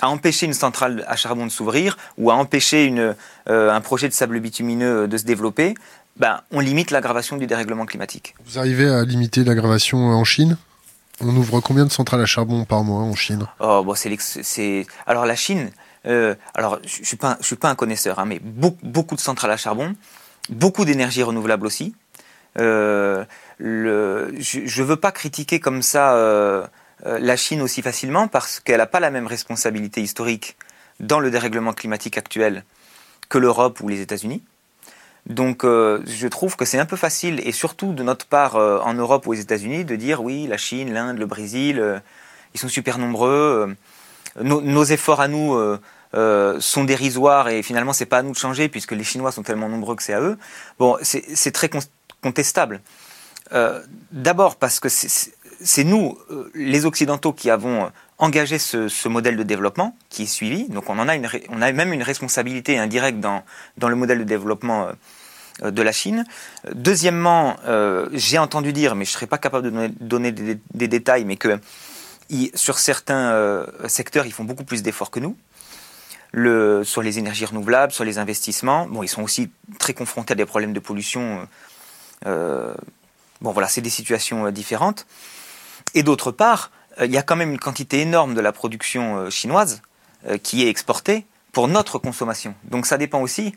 à 0.00 0.10
empêcher 0.10 0.46
une 0.46 0.54
centrale 0.54 1.04
à 1.08 1.16
charbon 1.16 1.46
de 1.46 1.50
s'ouvrir 1.50 1.96
ou 2.18 2.30
à 2.30 2.34
empêcher 2.34 2.92
euh, 2.98 3.70
un 3.70 3.80
projet 3.80 4.08
de 4.08 4.12
sable 4.12 4.38
bitumineux 4.38 5.08
de 5.08 5.16
se 5.16 5.24
développer, 5.24 5.74
ben, 6.18 6.40
on 6.50 6.60
limite 6.60 6.90
l'aggravation 6.90 7.36
du 7.36 7.46
dérèglement 7.46 7.86
climatique. 7.86 8.34
Vous 8.44 8.58
arrivez 8.58 8.88
à 8.88 9.04
limiter 9.04 9.44
l'aggravation 9.44 9.98
en 9.98 10.24
Chine? 10.24 10.56
On 11.20 11.34
ouvre 11.36 11.60
combien 11.60 11.84
de 11.84 11.90
centrales 11.90 12.20
à 12.20 12.26
charbon 12.26 12.64
par 12.64 12.84
mois 12.84 13.02
en 13.02 13.14
Chine? 13.14 13.46
Oh, 13.60 13.82
bon, 13.84 13.94
c'est, 13.94 14.86
Alors 15.06 15.26
la 15.26 15.34
Chine, 15.36 15.70
euh, 16.06 16.34
alors 16.54 16.78
je 16.86 17.00
ne 17.00 17.04
suis, 17.04 17.16
pas, 17.16 17.38
suis 17.40 17.56
pas 17.56 17.70
un 17.70 17.74
connaisseur, 17.74 18.18
hein, 18.18 18.24
mais 18.24 18.40
beaucoup, 18.40 18.78
beaucoup, 18.84 19.14
de 19.16 19.20
centrales 19.20 19.50
à 19.50 19.56
charbon, 19.56 19.94
beaucoup 20.48 20.84
d'énergie 20.84 21.22
renouvelable 21.22 21.66
aussi. 21.66 21.94
Euh, 22.58 23.24
le, 23.58 24.34
je 24.38 24.82
ne 24.82 24.86
veux 24.86 24.96
pas 24.96 25.12
critiquer 25.12 25.60
comme 25.60 25.82
ça 25.82 26.14
euh, 26.14 26.66
la 27.04 27.36
Chine 27.36 27.62
aussi 27.62 27.82
facilement 27.82 28.28
parce 28.28 28.60
qu'elle 28.60 28.78
n'a 28.78 28.86
pas 28.86 29.00
la 29.00 29.10
même 29.10 29.26
responsabilité 29.26 30.00
historique 30.02 30.56
dans 31.00 31.20
le 31.20 31.30
dérèglement 31.30 31.72
climatique 31.72 32.18
actuel 32.18 32.64
que 33.28 33.38
l'Europe 33.38 33.80
ou 33.80 33.88
les 33.88 34.00
États-Unis. 34.00 34.42
Donc 35.26 35.64
euh, 35.64 36.02
je 36.06 36.26
trouve 36.26 36.56
que 36.56 36.64
c'est 36.64 36.78
un 36.78 36.86
peu 36.86 36.96
facile, 36.96 37.40
et 37.44 37.52
surtout 37.52 37.92
de 37.92 38.02
notre 38.02 38.26
part 38.26 38.56
euh, 38.56 38.80
en 38.80 38.94
Europe 38.94 39.26
ou 39.26 39.32
aux 39.32 39.34
États-Unis, 39.34 39.84
de 39.84 39.96
dire 39.96 40.22
oui, 40.22 40.46
la 40.46 40.56
Chine, 40.56 40.92
l'Inde, 40.92 41.18
le 41.18 41.26
Brésil, 41.26 41.78
euh, 41.80 41.98
ils 42.54 42.60
sont 42.60 42.68
super 42.68 42.98
nombreux, 42.98 43.76
nos 44.40 44.84
efforts 44.84 45.20
à 45.20 45.28
nous 45.28 45.54
sont 46.60 46.84
dérisoires 46.84 47.48
et 47.48 47.62
finalement 47.62 47.92
c'est 47.92 48.06
pas 48.06 48.18
à 48.18 48.22
nous 48.22 48.32
de 48.32 48.38
changer 48.38 48.70
puisque 48.70 48.92
les 48.92 49.04
Chinois 49.04 49.32
sont 49.32 49.42
tellement 49.42 49.68
nombreux 49.68 49.96
que 49.96 50.02
c'est 50.02 50.14
à 50.14 50.20
eux. 50.20 50.38
Bon, 50.78 50.96
c'est 51.02 51.52
très 51.52 51.68
contestable. 52.22 52.80
D'abord 54.12 54.56
parce 54.56 54.80
que 54.80 54.88
c'est 54.88 55.84
nous, 55.84 56.16
les 56.54 56.86
Occidentaux, 56.86 57.34
qui 57.34 57.50
avons 57.50 57.92
engagé 58.18 58.58
ce, 58.58 59.08
modèle 59.08 59.36
de 59.36 59.42
développement 59.42 59.96
qui 60.08 60.24
est 60.24 60.26
suivi. 60.26 60.68
Donc 60.68 60.90
on 60.90 60.98
en 60.98 61.08
a, 61.08 61.16
une, 61.16 61.28
on 61.50 61.62
a 61.62 61.72
même 61.72 61.92
une 61.92 62.02
responsabilité 62.02 62.78
indirecte 62.78 63.20
dans, 63.20 63.42
dans 63.76 63.88
le 63.88 63.96
modèle 63.96 64.18
de 64.18 64.24
développement 64.24 64.88
de 65.62 65.82
la 65.82 65.92
Chine. 65.92 66.24
Deuxièmement, 66.72 67.56
j'ai 68.12 68.38
entendu 68.38 68.72
dire, 68.72 68.94
mais 68.94 69.04
je 69.04 69.10
ne 69.10 69.14
serais 69.14 69.26
pas 69.26 69.38
capable 69.38 69.70
de 69.70 69.90
donner, 70.00 70.32
des, 70.32 70.58
des, 70.74 70.88
détails, 70.88 71.24
mais 71.24 71.36
que 71.36 71.58
sur 72.54 72.78
certains 72.78 73.66
secteurs, 73.86 74.26
ils 74.26 74.32
font 74.32 74.44
beaucoup 74.44 74.64
plus 74.64 74.82
d'efforts 74.82 75.10
que 75.10 75.20
nous 75.20 75.36
le, 76.32 76.84
sur 76.84 77.02
les 77.02 77.18
énergies 77.18 77.44
renouvelables, 77.44 77.92
sur 77.92 78.04
les 78.04 78.18
investissements. 78.18 78.86
Bon, 78.86 79.02
ils 79.02 79.08
sont 79.08 79.22
aussi 79.22 79.50
très 79.78 79.94
confrontés 79.94 80.32
à 80.32 80.34
des 80.34 80.46
problèmes 80.46 80.72
de 80.72 80.80
pollution. 80.80 81.46
Euh, 82.26 82.74
bon, 83.40 83.52
voilà, 83.52 83.68
c'est 83.68 83.80
des 83.80 83.90
situations 83.90 84.46
euh, 84.46 84.50
différentes. 84.50 85.06
Et 85.94 86.02
d'autre 86.02 86.30
part, 86.30 86.70
euh, 86.70 86.77
il 87.02 87.10
y 87.10 87.18
a 87.18 87.22
quand 87.22 87.36
même 87.36 87.50
une 87.50 87.58
quantité 87.58 88.00
énorme 88.00 88.34
de 88.34 88.40
la 88.40 88.52
production 88.52 89.30
chinoise 89.30 89.82
qui 90.42 90.64
est 90.64 90.68
exportée 90.68 91.26
pour 91.52 91.68
notre 91.68 91.98
consommation. 91.98 92.54
Donc 92.64 92.86
ça 92.86 92.98
dépend 92.98 93.20
aussi 93.20 93.54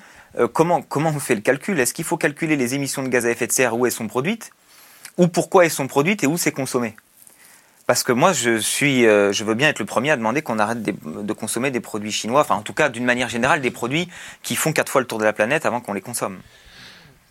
comment, 0.54 0.84
on 0.90 1.20
fait 1.20 1.36
le 1.36 1.42
calcul. 1.42 1.80
Est-ce 1.80 1.94
qu'il 1.94 2.06
faut 2.06 2.18
calculer 2.18 2.56
les 2.56 2.76
émissions 2.76 3.04
de 3.04 3.08
gaz 3.08 3.26
à 3.26 3.32
effet 3.32 3.48
de 3.48 3.52
serre, 3.52 3.78
où 3.78 3.86
elles 3.86 3.92
sont 3.92 4.08
produites, 4.08 4.52
ou 5.18 5.28
pourquoi 5.28 5.66
elles 5.66 5.72
sont 5.72 5.88
produites 5.88 6.24
et 6.24 6.28
où 6.28 6.38
c'est 6.38 6.52
consommé? 6.52 6.96
Parce 7.92 8.04
que 8.04 8.14
moi, 8.14 8.32
je 8.32 8.58
suis, 8.58 9.06
euh, 9.06 9.34
je 9.34 9.44
veux 9.44 9.54
bien 9.54 9.68
être 9.68 9.80
le 9.80 9.86
premier 9.86 10.12
à 10.12 10.16
demander 10.16 10.42
qu'on 10.42 10.60
arrête 10.60 10.82
de, 10.82 11.34
consommer 11.34 11.72
des 11.72 11.82
produits 11.82 12.12
chinois, 12.12 12.40
enfin 12.40 12.56
en 12.56 12.62
tout 12.62 12.74
cas 12.74 12.88
d'une 12.88 13.04
manière 13.04 13.28
générale 13.28 13.60
des 13.60 13.70
produits 13.70 14.08
qui 14.44 14.56
font 14.56 14.72
quatre 14.72 14.90
fois 14.90 15.02
le 15.02 15.08
tour 15.08 15.20
de 15.20 15.26
la 15.26 15.34
planète 15.34 15.66
avant 15.66 15.82
qu'on 15.82 15.92
les 15.92 16.00
consomme. 16.00 16.40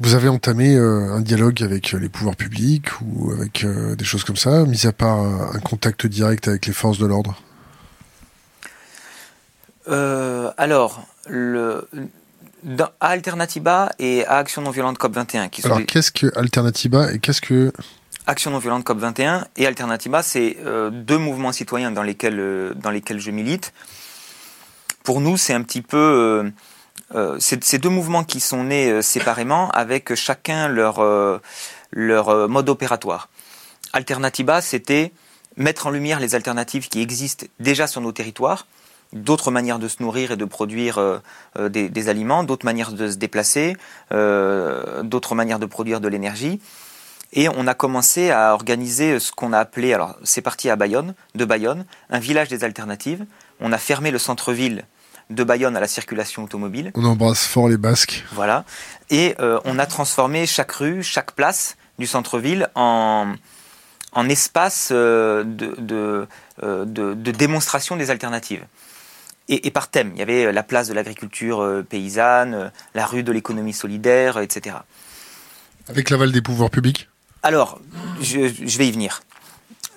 Vous 0.01 0.15
avez 0.15 0.29
entamé 0.29 0.75
euh, 0.75 1.13
un 1.13 1.21
dialogue 1.21 1.63
avec 1.63 1.95
euh, 1.95 1.99
les 1.99 2.09
pouvoirs 2.09 2.37
publics 2.37 2.89
ou 3.01 3.33
avec 3.33 3.65
des 3.65 4.05
choses 4.05 4.25
comme 4.25 4.37
ça, 4.37 4.65
mis 4.65 4.87
à 4.87 4.93
part 4.93 5.19
un 5.21 5.61
contact 5.61 6.07
direct 6.07 6.49
avec 6.49 6.67
les 6.67 6.73
forces 6.73 6.99
de 6.99 7.07
l'ordre? 7.07 7.41
Alors, 10.57 11.05
le, 11.27 11.89
à 13.01 13.09
Alternativa 13.09 13.91
et 13.99 14.25
à 14.27 14.37
Action 14.37 14.63
non 14.63 14.71
violente 14.71 14.99
COP21. 14.99 15.51
Qui 15.51 15.65
alors, 15.65 15.85
qu'est-ce 15.87 16.13
que 16.13 16.27
Alternativa 16.37 17.13
et 17.13 17.19
qu'est-ce 17.19 17.41
que 17.41 17.73
Action 18.27 18.51
non 18.51 18.59
violente 18.59 18.87
COP21 18.87 19.47
et 19.57 19.67
Alternativa, 19.67 20.23
c'est 20.23 20.59
euh, 20.65 20.91
deux 20.91 21.19
mouvements 21.19 21.53
citoyens 21.53 21.91
dans 21.91 22.03
lesquels, 22.03 22.39
euh, 22.39 22.75
dans 22.75 22.91
lesquels 22.91 23.21
je 23.21 23.31
milite. 23.31 23.73
Pour 25.03 25.21
nous, 25.21 25.37
c'est 25.37 25.55
un 25.55 25.63
petit 25.63 25.83
peu... 25.83 26.53
Euh, 27.15 27.39
ces 27.41 27.79
deux 27.79 27.89
mouvements 27.89 28.25
qui 28.25 28.41
sont 28.41 28.65
nés 28.65 29.03
séparément 29.03 29.71
avec 29.71 30.15
chacun 30.15 30.69
leur, 30.69 31.01
leur 31.91 32.49
mode 32.49 32.69
opératoire. 32.69 33.29
Alternativa, 33.93 34.61
c'était 34.61 35.13
mettre 35.57 35.89
en 35.89 35.91
lumière 35.91 36.21
les 36.21 36.35
alternatives 36.35 36.89
qui 36.89 37.01
existent 37.01 37.47
déjà 37.59 37.87
sur 37.87 38.01
nos 38.01 38.13
territoires, 38.13 38.67
d'autres 39.13 39.51
manières 39.51 39.81
de 39.81 39.89
se 39.89 40.03
nourrir 40.03 40.31
et 40.31 40.37
de 40.37 40.45
produire 40.45 41.21
des, 41.59 41.89
des, 41.89 42.09
aliments, 42.09 42.45
d'autres 42.45 42.65
manières 42.65 42.93
de 42.93 43.11
se 43.11 43.17
déplacer, 43.17 43.77
d'autres 44.11 45.35
manières 45.35 45.59
de 45.59 45.67
produire 45.67 46.01
de 46.01 46.07
l'énergie. 46.07 46.61
Et 47.33 47.49
on 47.49 47.67
a 47.67 47.75
commencé 47.75 48.31
à 48.31 48.55
organiser 48.55 49.21
ce 49.21 49.31
qu'on 49.31 49.53
a 49.53 49.59
appelé, 49.59 49.93
alors 49.93 50.17
c'est 50.25 50.43
parti 50.43 50.69
à 50.69 50.77
Bayonne, 50.77 51.15
de 51.35 51.45
Bayonne, 51.45 51.85
un 52.11 52.19
village 52.19 52.49
des 52.49 52.65
alternatives. 52.65 53.25
On 53.61 53.73
a 53.73 53.79
fermé 53.79 54.11
le 54.11 54.19
centre-ville 54.19 54.85
de 55.31 55.45
Bayonne 55.45 55.77
à 55.77 55.81
la 55.81 55.89
circulation 55.89 56.45
automobile. 56.45 56.93
On 56.95 57.05
embrasse 57.05 57.47
fort 57.47 57.69
les 57.69 57.77
Basques. 57.77 58.25
Voilà. 58.33 58.65
Et 59.09 59.35
euh, 59.41 59.61
on 59.65 59.79
a 59.79 59.87
transformé 59.87 60.47
chaque 60.47 60.73
rue, 60.73 61.03
chaque 61.03 61.33
place 61.33 61.77
du 61.99 62.07
centre-ville 62.07 62.69
en, 62.75 63.35
en 64.13 64.29
espace 64.29 64.91
euh, 64.93 65.45
de, 65.45 66.27
euh, 66.63 66.85
de, 66.85 67.15
de, 67.15 67.31
démonstration 67.31 67.97
des 67.97 68.11
alternatives. 68.11 68.65
Et, 69.49 69.67
et, 69.67 69.71
par 69.71 69.89
thème, 69.89 70.13
il 70.15 70.19
y 70.19 70.23
avait 70.23 70.53
la 70.53 70.63
place 70.63 70.89
de 70.89 70.95
l'agriculture 70.95 71.83
paysanne, 71.89 72.71
la 72.95 73.07
rue 73.07 73.25
de 73.25 73.33
l'économie 73.33 73.73
solidaire, 73.73 74.39
etc. 74.39 74.77
Avec 75.89 76.11
l'aval 76.11 76.31
des 76.31 76.41
pouvoirs 76.41 76.71
publics? 76.71 77.09
Alors, 77.43 77.81
je, 78.21 78.39
vais 78.79 78.89
y 78.89 78.93
venir. 78.93 79.23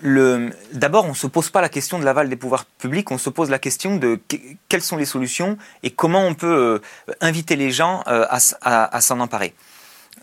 D'abord, 0.04 1.06
on 1.06 1.10
ne 1.10 1.14
se 1.14 1.28
pose 1.28 1.50
pas 1.50 1.62
la 1.62 1.70
question 1.70 1.98
de 1.98 2.04
l'aval 2.04 2.28
des 2.28 2.36
pouvoirs 2.36 2.66
publics, 2.66 3.10
on 3.12 3.18
se 3.18 3.30
pose 3.30 3.50
la 3.50 3.60
question 3.60 3.96
de 3.96 4.20
quelles 4.68 4.82
sont 4.82 4.98
les 4.98 5.06
solutions 5.06 5.58
et 5.82 5.92
comment 5.92 6.26
on 6.26 6.36
peut 6.36 6.82
euh, 7.10 7.16
inviter 7.22 7.56
les 7.56 7.72
gens 7.72 8.04
euh, 8.08 8.26
à, 8.30 9.02
s'en 9.02 9.22
emparer. 9.22 9.54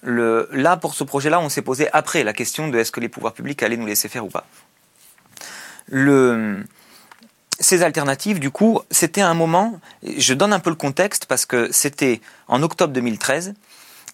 là, 0.02 0.76
pour 0.76 0.94
ce 0.94 1.02
projet-là, 1.02 1.40
on 1.40 1.49
s'est 1.49 1.62
posé 1.62 1.88
après 1.94 2.25
la 2.25 2.34
question 2.34 2.68
de 2.68 2.78
est-ce 2.78 2.92
que 2.92 3.00
les 3.00 3.08
pouvoirs 3.08 3.32
publics 3.32 3.62
allaient 3.62 3.78
nous 3.78 3.87
laisser 3.87 4.08
faire 4.08 4.26
ou 4.26 4.28
pas. 4.28 4.46
ces 7.58 7.82
alternatives, 7.82 8.38
du 8.38 8.50
coup, 8.50 8.82
c'était 8.90 9.22
un 9.22 9.34
moment, 9.34 9.80
je 10.02 10.34
donne 10.34 10.52
un 10.52 10.60
peu 10.60 10.70
le 10.70 10.76
contexte 10.76 11.25
parce 11.25 11.46
que 11.46 11.72
c'était 11.72 12.20
en 12.49 12.62
octobre 12.62 12.92
2013, 12.92 13.54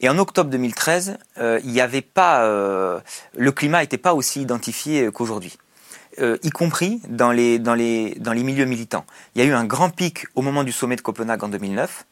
et 0.01 0.09
en 0.09 0.19
octobre 0.19 0.51
2013, 0.51 1.19
euh, 1.39 1.61
il 1.65 1.71
n'y 1.71 1.81
avait 1.81 2.03
pas, 2.03 2.45
euh, 2.45 3.01
le 3.37 3.53
climat 3.53 3.81
n'était 3.81 3.99
pas 3.99 4.15
aussi 4.15 4.43
identifié 4.43 5.11
qu'aujourd'hui. 5.13 5.57
Euh, 6.19 6.39
y 6.43 6.49
compris 6.49 7.03
dans 7.11 7.31
les, 7.31 7.59
dans, 7.59 7.75
les, 7.75 8.15
dans 8.15 8.33
les 8.33 8.43
milieux 8.43 8.65
militants. 8.65 9.05
Il 9.35 9.43
y 9.43 9.45
a 9.45 9.49
eu 9.49 9.53
un 9.53 9.65
grand 9.65 9.91
pic 9.91 10.27
au 10.35 10.41
moment 10.41 10.65
du 10.65 10.73
sommet 10.73 10.97
de 10.97 11.03
Copenhague 11.03 11.45
en 11.45 11.49
2009, 11.49 12.07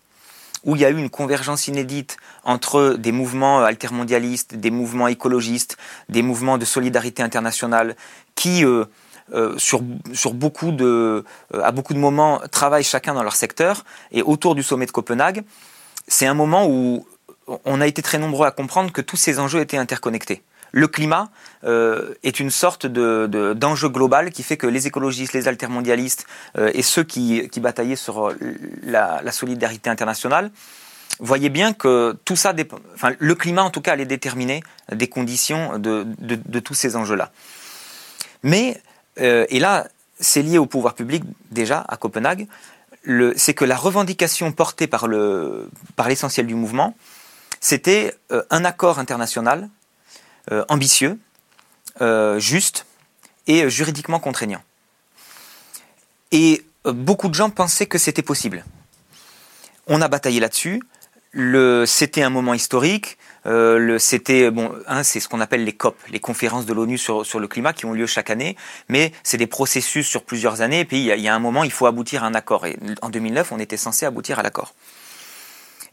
où 0.64 0.76
il 0.76 0.82
y 0.82 0.84
a 0.84 0.90
eu 0.90 0.98
une 0.98 1.08
convergence 1.08 1.68
inédite 1.68 2.18
entre 2.42 2.96
des 2.98 3.12
mouvements 3.12 3.60
altermondialistes, 3.64 4.56
des 4.56 4.70
mouvements 4.70 5.08
écologistes, 5.08 5.78
des 6.10 6.20
mouvements 6.20 6.58
de 6.58 6.66
solidarité 6.66 7.22
internationale, 7.22 7.96
qui, 8.34 8.62
euh, 8.62 8.84
euh, 9.32 9.56
sur, 9.56 9.80
sur 10.12 10.34
beaucoup 10.34 10.70
de, 10.70 11.24
à 11.54 11.72
beaucoup 11.72 11.94
de 11.94 11.98
moments, 11.98 12.42
travaillent 12.50 12.84
chacun 12.84 13.14
dans 13.14 13.22
leur 13.22 13.36
secteur. 13.36 13.86
Et 14.12 14.20
autour 14.20 14.54
du 14.54 14.62
sommet 14.62 14.84
de 14.84 14.90
Copenhague, 14.90 15.44
c'est 16.08 16.26
un 16.26 16.34
moment 16.34 16.66
où 16.68 17.06
on 17.46 17.80
a 17.80 17.86
été 17.86 18.02
très 18.02 18.18
nombreux 18.18 18.46
à 18.46 18.50
comprendre 18.50 18.92
que 18.92 19.00
tous 19.00 19.16
ces 19.16 19.38
enjeux 19.38 19.60
étaient 19.60 19.76
interconnectés. 19.76 20.42
Le 20.74 20.88
climat 20.88 21.30
euh, 21.62 22.14
est 22.24 22.40
une 22.40 22.50
sorte 22.50 22.86
d'enjeu 22.86 23.88
global 23.88 24.32
qui 24.32 24.42
fait 24.42 24.56
que 24.56 24.66
les 24.66 24.88
écologistes, 24.88 25.32
les 25.32 25.46
altermondialistes 25.46 26.26
euh, 26.58 26.72
et 26.74 26.82
ceux 26.82 27.04
qui, 27.04 27.48
bataillaient 27.58 27.94
sur 27.94 28.32
la, 28.82 29.30
solidarité 29.30 29.88
internationale 29.88 30.50
voyaient 31.20 31.48
bien 31.48 31.74
que 31.74 32.16
tout 32.24 32.34
ça, 32.34 32.52
enfin, 32.92 33.12
le 33.16 33.34
climat 33.36 33.62
en 33.62 33.70
tout 33.70 33.80
cas 33.80 33.92
allait 33.92 34.04
déterminer 34.04 34.64
des 34.90 35.06
conditions 35.06 35.78
de, 35.78 36.58
tous 36.58 36.74
ces 36.74 36.96
enjeux-là. 36.96 37.30
Mais, 38.42 38.82
euh, 39.20 39.46
et 39.50 39.60
là, 39.60 39.86
c'est 40.18 40.42
lié 40.42 40.58
au 40.58 40.66
pouvoir 40.66 40.94
public 40.94 41.22
déjà 41.52 41.84
à 41.86 41.96
Copenhague, 41.96 42.48
c'est 43.36 43.54
que 43.54 43.64
la 43.64 43.76
revendication 43.76 44.50
portée 44.50 44.88
par 44.88 45.06
l'essentiel 45.08 46.48
du 46.48 46.56
mouvement, 46.56 46.96
c'était 47.64 48.14
euh, 48.30 48.42
un 48.50 48.62
accord 48.66 48.98
international 48.98 49.70
euh, 50.52 50.66
ambitieux, 50.68 51.18
euh, 52.02 52.38
juste 52.38 52.84
et 53.46 53.70
juridiquement 53.70 54.20
contraignant. 54.20 54.62
Et 56.30 56.62
beaucoup 56.84 57.28
de 57.28 57.34
gens 57.34 57.48
pensaient 57.48 57.86
que 57.86 57.96
c'était 57.96 58.20
possible. 58.20 58.66
On 59.86 60.02
a 60.02 60.08
bataillé 60.08 60.40
là-dessus. 60.40 60.82
C'était 61.86 62.22
un 62.22 62.28
moment 62.28 62.52
historique. 62.52 63.16
c'était 63.98 64.50
bon, 64.50 64.70
c'est 65.02 65.20
ce 65.20 65.28
qu'on 65.28 65.40
appelle 65.40 65.64
les 65.64 65.72
COP, 65.72 65.96
les 66.10 66.20
conférences 66.20 66.66
de 66.66 66.74
l'ONU 66.74 66.98
sur, 66.98 67.40
le 67.40 67.48
climat 67.48 67.72
qui 67.72 67.86
ont 67.86 67.92
lieu 67.92 68.06
chaque 68.06 68.28
année, 68.28 68.56
mais 68.88 69.10
c'est 69.22 69.38
des 69.38 69.46
processus 69.46 70.06
sur 70.06 70.24
plusieurs 70.24 70.60
années. 70.60 70.80
Et 70.80 70.84
puis 70.84 70.98
il 70.98 71.20
y, 71.20 71.28
a 71.28 71.34
un 71.34 71.38
moment, 71.38 71.64
il 71.64 71.72
faut 71.72 71.86
aboutir 71.86 72.24
à 72.24 72.26
un 72.26 72.34
accord. 72.34 72.66
Et 72.66 72.76
en 73.00 73.08
2009, 73.08 73.52
on 73.52 73.58
était 73.58 73.78
censé 73.78 74.04
aboutir 74.04 74.38
à 74.38 74.42
l'accord, 74.42 74.74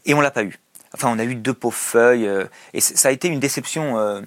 et 0.04 0.14
on 0.14 0.20
l'a 0.20 0.30
pas 0.30 0.44
eu. 0.44 0.58
Enfin, 0.94 1.08
on 1.10 1.18
a 1.18 1.24
eu 1.24 1.34
deux 1.34 1.54
pauvres 1.54 1.76
feuilles, 1.76 2.26
euh, 2.26 2.44
et 2.74 2.80
ça 2.80 3.08
a 3.08 3.10
été 3.12 3.28
une 3.28 3.40
déception 3.40 3.98
euh, 3.98 4.20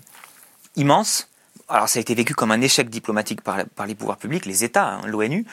immense. 0.76 1.30
Alors, 1.68 1.90
ça 1.90 2.00
a 2.00 2.02
été 2.02 2.14
vécu 2.14 2.34
comme 2.34 2.52
un 2.52 2.62
échec 2.62 2.90
diplomatique 2.90 3.42
par, 3.42 3.58
les 3.88 3.96
pouvoirs 3.96 4.18
publics, 4.18 4.46
les 4.46 4.64
États, 4.64 4.94
hein, 4.96 5.02
l'ONU, 5.08 5.46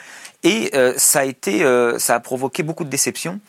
et 0.43 0.71
euh, 0.75 0.93
ça 0.97 1.21
a 1.21 1.25
été, 1.25 1.63
ça 1.97 2.15
a 2.15 2.19
provoqué 2.19 2.63
beaucoup 2.63 2.83
de 2.83 2.89
déceptions. 2.89 3.39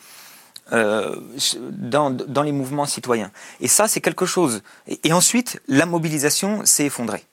Dans, 0.71 2.41
les 2.43 2.51
mouvements 2.51 2.87
citoyens. 2.87 3.29
Et 3.61 3.67
ça, 3.67 3.87
c'est 3.87 4.01
quelque 4.01 4.25
chose. 4.25 4.63
Et, 4.87 5.13
ensuite, 5.13 5.61
la 5.67 5.85
mobilisation 5.85 6.65
s'est 6.65 6.85
effondrée 6.85 7.23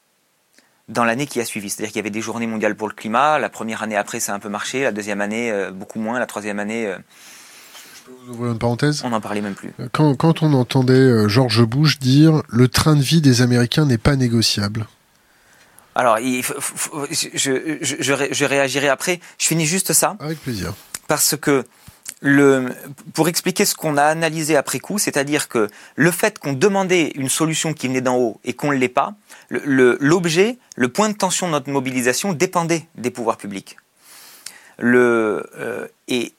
dans 0.89 1.03
l'année 1.03 1.27
qui 1.27 1.41
a 1.41 1.47
suivi. 1.47 1.71
C'est-à-dire 1.71 1.93
qu'il 1.93 1.97
y 1.97 2.01
avait 2.01 2.11
des 2.11 2.21
journées 2.21 2.47
mondiales 2.47 2.77
pour 2.77 2.89
le 2.89 2.95
climat. 2.95 3.39
La 3.39 3.49
première 3.49 3.83
année 3.83 3.97
après, 3.97 4.21
ça 4.21 4.33
a 4.33 4.35
un 4.35 4.39
peu 4.39 4.51
marché. 4.51 4.83
La 4.83 4.93
deuxième 4.93 5.23
année, 5.23 5.51
beaucoup 5.73 5.99
moins. 5.99 6.19
La 6.19 6.27
troisième 6.27 6.59
année, 6.59 6.95
vous 8.27 8.35
ouvrir 8.35 8.53
une 8.53 8.59
parenthèse? 8.59 9.03
On 9.05 9.11
n'en 9.11 9.21
parlait 9.21 9.41
même 9.41 9.55
plus. 9.55 9.73
Quand, 9.93 10.15
quand 10.15 10.43
on 10.43 10.53
entendait 10.53 10.95
euh, 10.95 11.29
George 11.29 11.65
Bush 11.65 11.99
dire 11.99 12.43
le 12.49 12.69
train 12.69 12.97
de 12.97 13.03
vie 13.03 13.21
des 13.21 13.43
Américains 13.43 13.87
n'est 13.87 13.99
pas 13.99 14.17
négociable. 14.17 14.87
Alors, 15.95 16.19
il 16.19 16.43
je, 16.43 17.29
je, 17.33 18.29
je, 18.31 18.45
réagirai 18.45 18.89
après. 18.89 19.21
Je 19.39 19.47
finis 19.47 19.67
juste 19.67 19.93
ça. 19.93 20.17
Avec 20.21 20.41
plaisir. 20.41 20.73
Parce 21.07 21.37
que 21.37 21.65
le, 22.23 22.73
pour 23.13 23.29
expliquer 23.29 23.65
ce 23.65 23.75
qu'on 23.75 23.97
a 23.97 24.05
analysé 24.05 24.57
après 24.57 24.79
coup, 24.79 24.99
c'est-à-dire 24.99 25.49
que 25.49 25.69
le 25.97 26.11
fait 26.11 26.39
qu'on 26.39 26.53
demandait 26.53 27.13
une 27.17 27.29
solution 27.29 27.75
qui 27.75 27.89
venait 27.89 28.01
d'en 28.01 28.17
haut 28.17 28.41
et 28.45 28.55
qu'on 28.55 28.73
ne 28.73 28.77
l'ait 28.77 28.89
pas, 28.89 29.15
l'objet, 29.51 30.57
le, 30.77 30.89
point 30.89 31.09
de 31.09 31.17
tension 31.17 31.47
de 31.49 31.53
notre 31.53 31.69
mobilisation 31.69 32.33
dépendait 32.33 32.87
des 32.95 33.11
pouvoirs 33.11 33.37
publics. 33.37 33.77
Le, 34.79 35.45
euh, 35.59 35.87
et, 36.09 36.33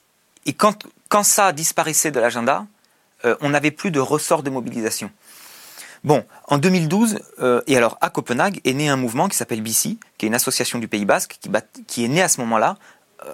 et 0.45 0.53
quand, 0.53 0.83
quand, 1.13 1.23
ça 1.23 1.51
disparaissait 1.51 2.11
de 2.11 2.19
l'agenda, 2.19 2.65
euh, 3.25 3.35
on 3.41 3.49
n'avait 3.49 3.71
plus 3.71 3.91
de 3.91 3.99
ressort 3.99 4.43
de 4.43 4.49
mobilisation. 4.49 5.11
Bon, 6.03 6.25
en 6.47 6.57
2012, 6.57 7.19
euh, 7.39 7.61
et 7.67 7.77
alors 7.77 7.97
à 8.01 8.09
Copenhague, 8.09 8.59
est 8.65 8.73
né 8.73 8.89
un 8.89 8.97
mouvement 8.97 9.27
qui 9.29 9.37
s'appelle 9.37 9.61
BC, 9.61 9.97
qui 10.17 10.25
est 10.25 10.27
une 10.27 10.35
association 10.35 10.79
du 10.79 10.87
Pays 10.87 11.05
Basque, 11.05 11.37
qui, 11.87 12.05
est 12.05 12.07
né 12.07 12.21
à 12.21 12.27
ce 12.27 12.41
moment-là, 12.41 12.77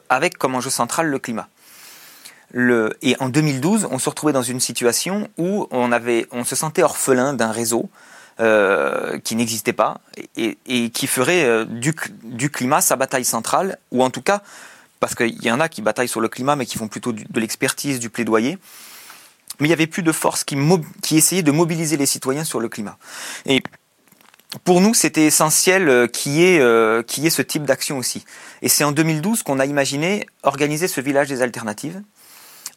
avec 0.09 0.37
comme 0.37 0.55
enjeu 0.55 0.69
central 0.69 1.07
le 1.07 1.19
climat 1.19 1.47
et 2.55 3.15
en 3.19 3.29
2012, 3.29 3.87
on 3.91 3.99
se 3.99 4.09
retrouvait 4.09 4.33
dans 4.33 4.41
une 4.41 4.59
situation 4.59 5.29
où 5.37 5.67
on, 5.71 5.91
avait, 5.91 6.27
on 6.31 6.43
se 6.43 6.55
sentait 6.55 6.83
orphelin 6.83 7.33
d'un 7.33 7.51
réseau 7.51 7.89
euh, 8.39 9.19
qui 9.19 9.35
n'existait 9.35 9.73
pas 9.73 9.99
et, 10.35 10.57
qui 10.89 11.07
ferait 11.07 11.43
euh, 11.45 11.65
du, 11.65 12.49
climat 12.49 12.81
sa 12.81 12.95
bataille 12.95 13.25
centrale, 13.25 13.77
ou 13.91 14.03
en 14.03 14.09
tout 14.09 14.21
cas, 14.21 14.41
parce 14.99 15.15
qu'il 15.15 15.43
y 15.43 15.51
en 15.51 15.59
a 15.59 15.69
qui 15.69 15.81
bataillent 15.81 16.07
sur 16.07 16.21
le 16.21 16.27
climat, 16.27 16.55
mais 16.55 16.65
qui 16.65 16.77
font 16.77 16.87
plutôt 16.87 17.11
de 17.11 17.39
l'expertise, 17.39 17.99
du 17.99 18.09
plaidoyer. 18.09 18.57
Mais 19.59 19.67
il 19.67 19.69
n'y 19.69 19.73
avait 19.73 19.87
plus 19.87 20.03
de 20.03 20.11
force 20.11 20.43
qui, 20.43 20.57
essayait 21.11 21.43
de 21.43 21.51
mobiliser 21.51 21.97
les 21.97 22.05
citoyens 22.05 22.43
sur 22.43 22.59
le 22.59 22.69
climat. 22.69 22.97
Et 23.45 23.61
pour 24.63 24.81
nous, 24.81 24.93
c'était 24.93 25.25
essentiel 25.25 25.89
euh, 25.89 26.07
qu'il 26.07 26.33
y, 26.33 26.43
ait, 26.43 26.57
y 26.57 27.27
ait 27.27 27.29
ce 27.29 27.41
type 27.41 27.63
d'action 27.63 27.97
aussi. 27.97 28.25
Et 28.61 28.69
c'est 28.69 28.83
en 28.83 28.91
2012 28.91 29.43
qu'on 29.43 29.59
a 29.59 29.65
imaginé 29.65 30.25
organiser 30.43 30.87
ce 30.87 31.01
village 31.01 31.27
des 31.27 31.41
alternatives, 31.41 32.01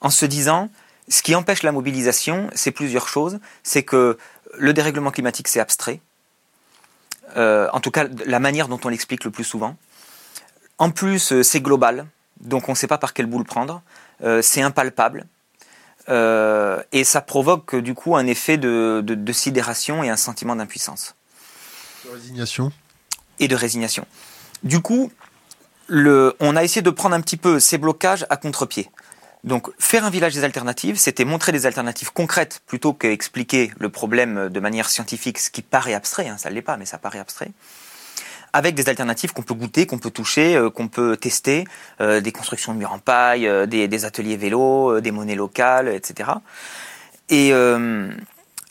en 0.01 0.11
se 0.11 0.27
disant, 0.27 0.69
ce 1.09 1.23
qui 1.23 1.35
empêche 1.35 1.63
la 1.63 1.73
mobilisation, 1.73 2.49
c'est 2.55 2.71
plusieurs 2.71 3.09
choses. 3.09 3.39
C'est 3.63 3.83
que 3.83 4.19
le 4.57 4.73
dérèglement 4.73 5.11
climatique, 5.11 5.49
c'est 5.49 5.61
abstrait. 5.61 6.01
Euh, 7.37 7.69
en 7.73 7.81
tout 7.81 7.91
cas, 7.91 8.07
la 8.27 8.39
manière 8.39 8.69
dont 8.69 8.81
on 8.85 8.89
l'explique 8.89 9.25
le 9.25 9.31
plus 9.31 9.45
souvent. 9.45 9.77
En 10.83 10.91
plus, 10.91 11.31
euh, 11.31 11.45
c'est 11.45 11.61
global, 11.61 12.09
donc 12.41 12.69
on 12.69 12.73
ne 12.73 12.77
sait 12.77 12.89
pas 12.89 12.99
par 12.99 13.15
quel 13.15 13.27
bout 13.27 13.39
le 13.39 13.45
prendre. 13.45 13.83
Euh, 14.25 14.43
c'est 14.43 14.63
impalpable. 14.63 15.27
et 16.09 17.05
ça 17.05 17.21
provoque 17.21 17.77
du 17.77 17.95
coup 17.95 18.17
un 18.17 18.27
effet 18.27 18.57
de, 18.59 19.33
sidération 19.33 20.03
et 20.03 20.11
un 20.11 20.17
sentiment 20.17 20.57
d'impuissance. 20.57 21.15
De 22.05 22.11
résignation. 22.11 22.73
Et 23.39 23.47
de 23.47 23.55
résignation. 23.55 24.05
Du 24.65 24.81
coup, 24.81 25.13
le, 25.87 26.35
on 26.41 26.57
a 26.57 26.65
essayé 26.65 26.83
de 26.83 26.91
prendre 26.91 27.15
un 27.15 27.21
petit 27.21 27.37
peu 27.37 27.61
ces 27.61 27.79
blocages 27.79 28.27
à 28.29 28.37
contre-pied. 28.37 28.91
Donc 29.45 29.71
faire 29.79 30.05
un 30.05 30.11
village 30.11 30.35
des 30.35 30.43
alternatives, 30.43 30.99
c'était 30.99 31.25
montrer 31.25 31.53
des 31.53 31.65
alternatives 31.65 32.13
concrètes 32.13 32.61
plutôt 32.67 32.93
qu'expliquer 32.93 33.73
le 33.79 33.89
problème 33.89 34.49
de 34.49 34.59
manière 34.59 34.91
scientifique, 34.91 35.39
ce 35.39 35.51
qui 35.51 35.63
paraît 35.63 35.95
abstrait, 35.95 36.29
hein, 36.29 36.39
ça 36.39 36.51
ne 36.51 36.57
l'est 36.57 36.63
pas, 36.63 36.77
mais 36.77 36.87
ça 36.87 36.99
paraît 36.99 37.21
abstrait 37.21 37.53
avec 38.53 38.75
des 38.75 38.89
alternatives 38.89 39.33
qu'on 39.33 39.43
peut 39.43 39.55
goûter, 39.55 39.87
qu'on 39.87 39.99
peut 39.99 40.11
toucher, 40.11 40.57
euh, 40.57 40.71
qu'on 40.71 40.89
peut 40.89 41.17
tester, 41.17 41.65
euh, 42.01 42.21
des 42.21 42.33
constructions 42.33 42.75
de 42.75 42.79
murs 42.79 42.93
en 42.93 42.99
paille, 42.99 43.47
euh, 43.47 43.67
des, 43.67 44.05
ateliers 44.05 44.37
vélos, 44.37 45.01
des 45.01 45.11
monnaies 45.11 45.35
locales, 45.35 45.89
etc. 45.89 46.31
Et, 47.29 47.53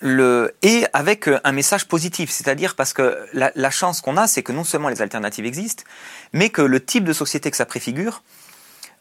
le, 0.04 0.56
et 0.64 0.86
avec 0.94 1.30
un 1.44 1.52
message 1.52 1.88
positif, 1.88 2.32
c'est-à-dire 2.32 2.76
parce 2.76 2.92
que 2.94 3.18
la, 3.34 3.70
chance 3.70 4.02
qu'on 4.02 4.18
a, 4.18 4.28
c'est 4.28 4.44
que 4.44 4.52
non 4.52 4.64
seulement 4.64 4.90
les 4.90 5.02
alternatives 5.02 5.46
existent, 5.46 5.84
mais 6.34 6.50
que 6.50 6.62
le 6.62 6.84
type 6.84 7.04
de 7.04 7.14
société 7.14 7.50
que 7.50 7.58
ça 7.58 7.66
préfigure, 7.66 8.24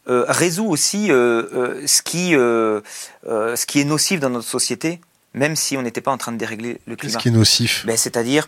résout 0.07 0.67
aussi 0.67 1.07
ce, 1.07 2.01
qui, 2.01 2.31
ce 2.31 3.65
qui 3.65 3.81
est 3.81 3.83
nocif 3.83 4.19
dans 4.19 4.29
notre 4.29 4.47
société, 4.47 5.01
même 5.33 5.55
si 5.55 5.77
on 5.77 5.81
n'était 5.81 6.01
pas 6.01 6.11
en 6.11 6.17
train 6.17 6.31
de 6.31 6.37
dérégler 6.37 6.81
le 6.85 6.95
climat. 6.95 7.13
Qu'est-ce 7.13 7.21
qui 7.21 7.29
est 7.29 7.31
nocif? 7.31 7.85
Ben, 7.85 7.97
C'est-à-dire 7.97 8.47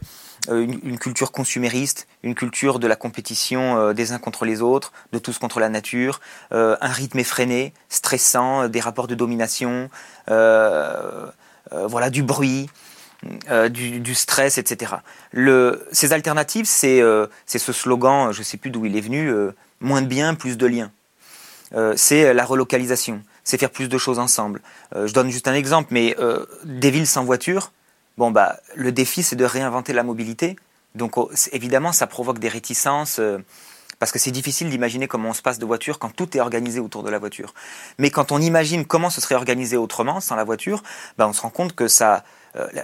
une, 0.50 1.00
culture 1.00 1.32
consumériste, 1.32 2.08
une 2.22 2.36
culture 2.36 2.80
de 2.80 2.88
la 2.88 2.98
compétition 2.98 3.94
des 3.94 4.12
uns 4.12 4.20
contre 4.20 4.44
les 4.44 4.62
autres, 4.62 4.92
de 5.14 5.20
tous 5.20 5.38
contre 5.38 5.62
la 5.62 5.70
nature, 5.70 6.20
un 6.52 6.76
rythme 6.82 7.20
effréné, 7.20 7.74
stressant, 7.88 8.68
des 8.68 8.82
rapports 8.82 9.08
de 9.08 9.16
domination, 9.16 9.90
voilà, 10.28 12.10
du 12.12 12.24
bruit. 12.24 12.70
du, 13.70 14.16
stress, 14.16 14.58
etc. 14.58 14.96
Le, 15.32 15.88
ces 15.94 16.12
alternatives, 16.12 16.66
c'est 16.66 17.00
ce 17.00 17.72
slogan, 17.72 18.34
je 18.34 18.40
ne 18.40 18.44
sais 18.44 18.58
plus 18.58 18.70
d'où 18.70 18.86
il 18.86 18.98
est 18.98 19.02
venu, 19.02 19.32
moins 19.80 20.02
de 20.02 20.08
biens, 20.08 20.36
plus 20.36 20.58
de 20.58 20.66
liens. 20.66 20.92
Euh, 21.76 21.94
c'est 21.96 22.34
la 22.34 22.46
relocalisation, 22.46 23.22
c'est 23.44 23.58
faire 23.58 23.70
plus 23.70 23.90
de 23.90 23.98
choses 23.98 24.20
ensemble. 24.20 24.62
Euh, 24.96 25.08
je 25.08 25.14
donne 25.14 25.30
juste 25.30 25.48
un 25.48 25.54
exemple, 25.54 25.90
mais 25.92 26.16
euh, 26.20 26.46
des 26.64 26.92
villes 26.92 27.08
sans 27.08 27.24
voiture, 27.24 27.72
bon 28.18 28.32
bah 28.32 28.58
le 28.76 28.92
défi 28.92 29.24
c'est 29.24 29.36
de 29.36 29.46
réinventer 29.46 29.94
la 29.94 30.04
mobilité. 30.04 30.56
Donc 30.96 31.18
oh, 31.18 31.32
évidemment 31.52 31.92
ça 31.92 32.08
provoque 32.08 32.40
des 32.40 32.50
réticences 32.50 33.20
parce 34.00 34.12
que 34.12 34.20
c'est 34.20 34.32
difficile 34.32 34.70
d'imaginer 34.70 35.08
comment 35.08 35.30
on 35.30 35.34
se 35.34 35.42
passe 35.42 35.60
de 35.60 35.66
voiture 35.66 35.98
quand 35.98 36.14
tout 36.16 36.38
est 36.38 36.40
organisé 36.40 36.80
autour 36.80 37.04
de 37.04 37.10
la 37.10 37.20
voiture. 37.20 37.54
Mais 37.98 38.10
quand 38.10 38.32
on 38.32 38.40
imagine 38.40 38.86
comment 38.86 39.10
ce 39.10 39.22
serait 39.22 39.36
organisé 39.36 39.78
autrement 39.78 40.20
sans 40.20 40.36
la 40.36 40.44
voiture, 40.44 40.84
bah, 41.18 41.28
on 41.28 41.34
se 41.34 41.42
rend 41.42 41.50
compte 41.50 41.74
que 41.74 41.88
ça, 41.88 42.24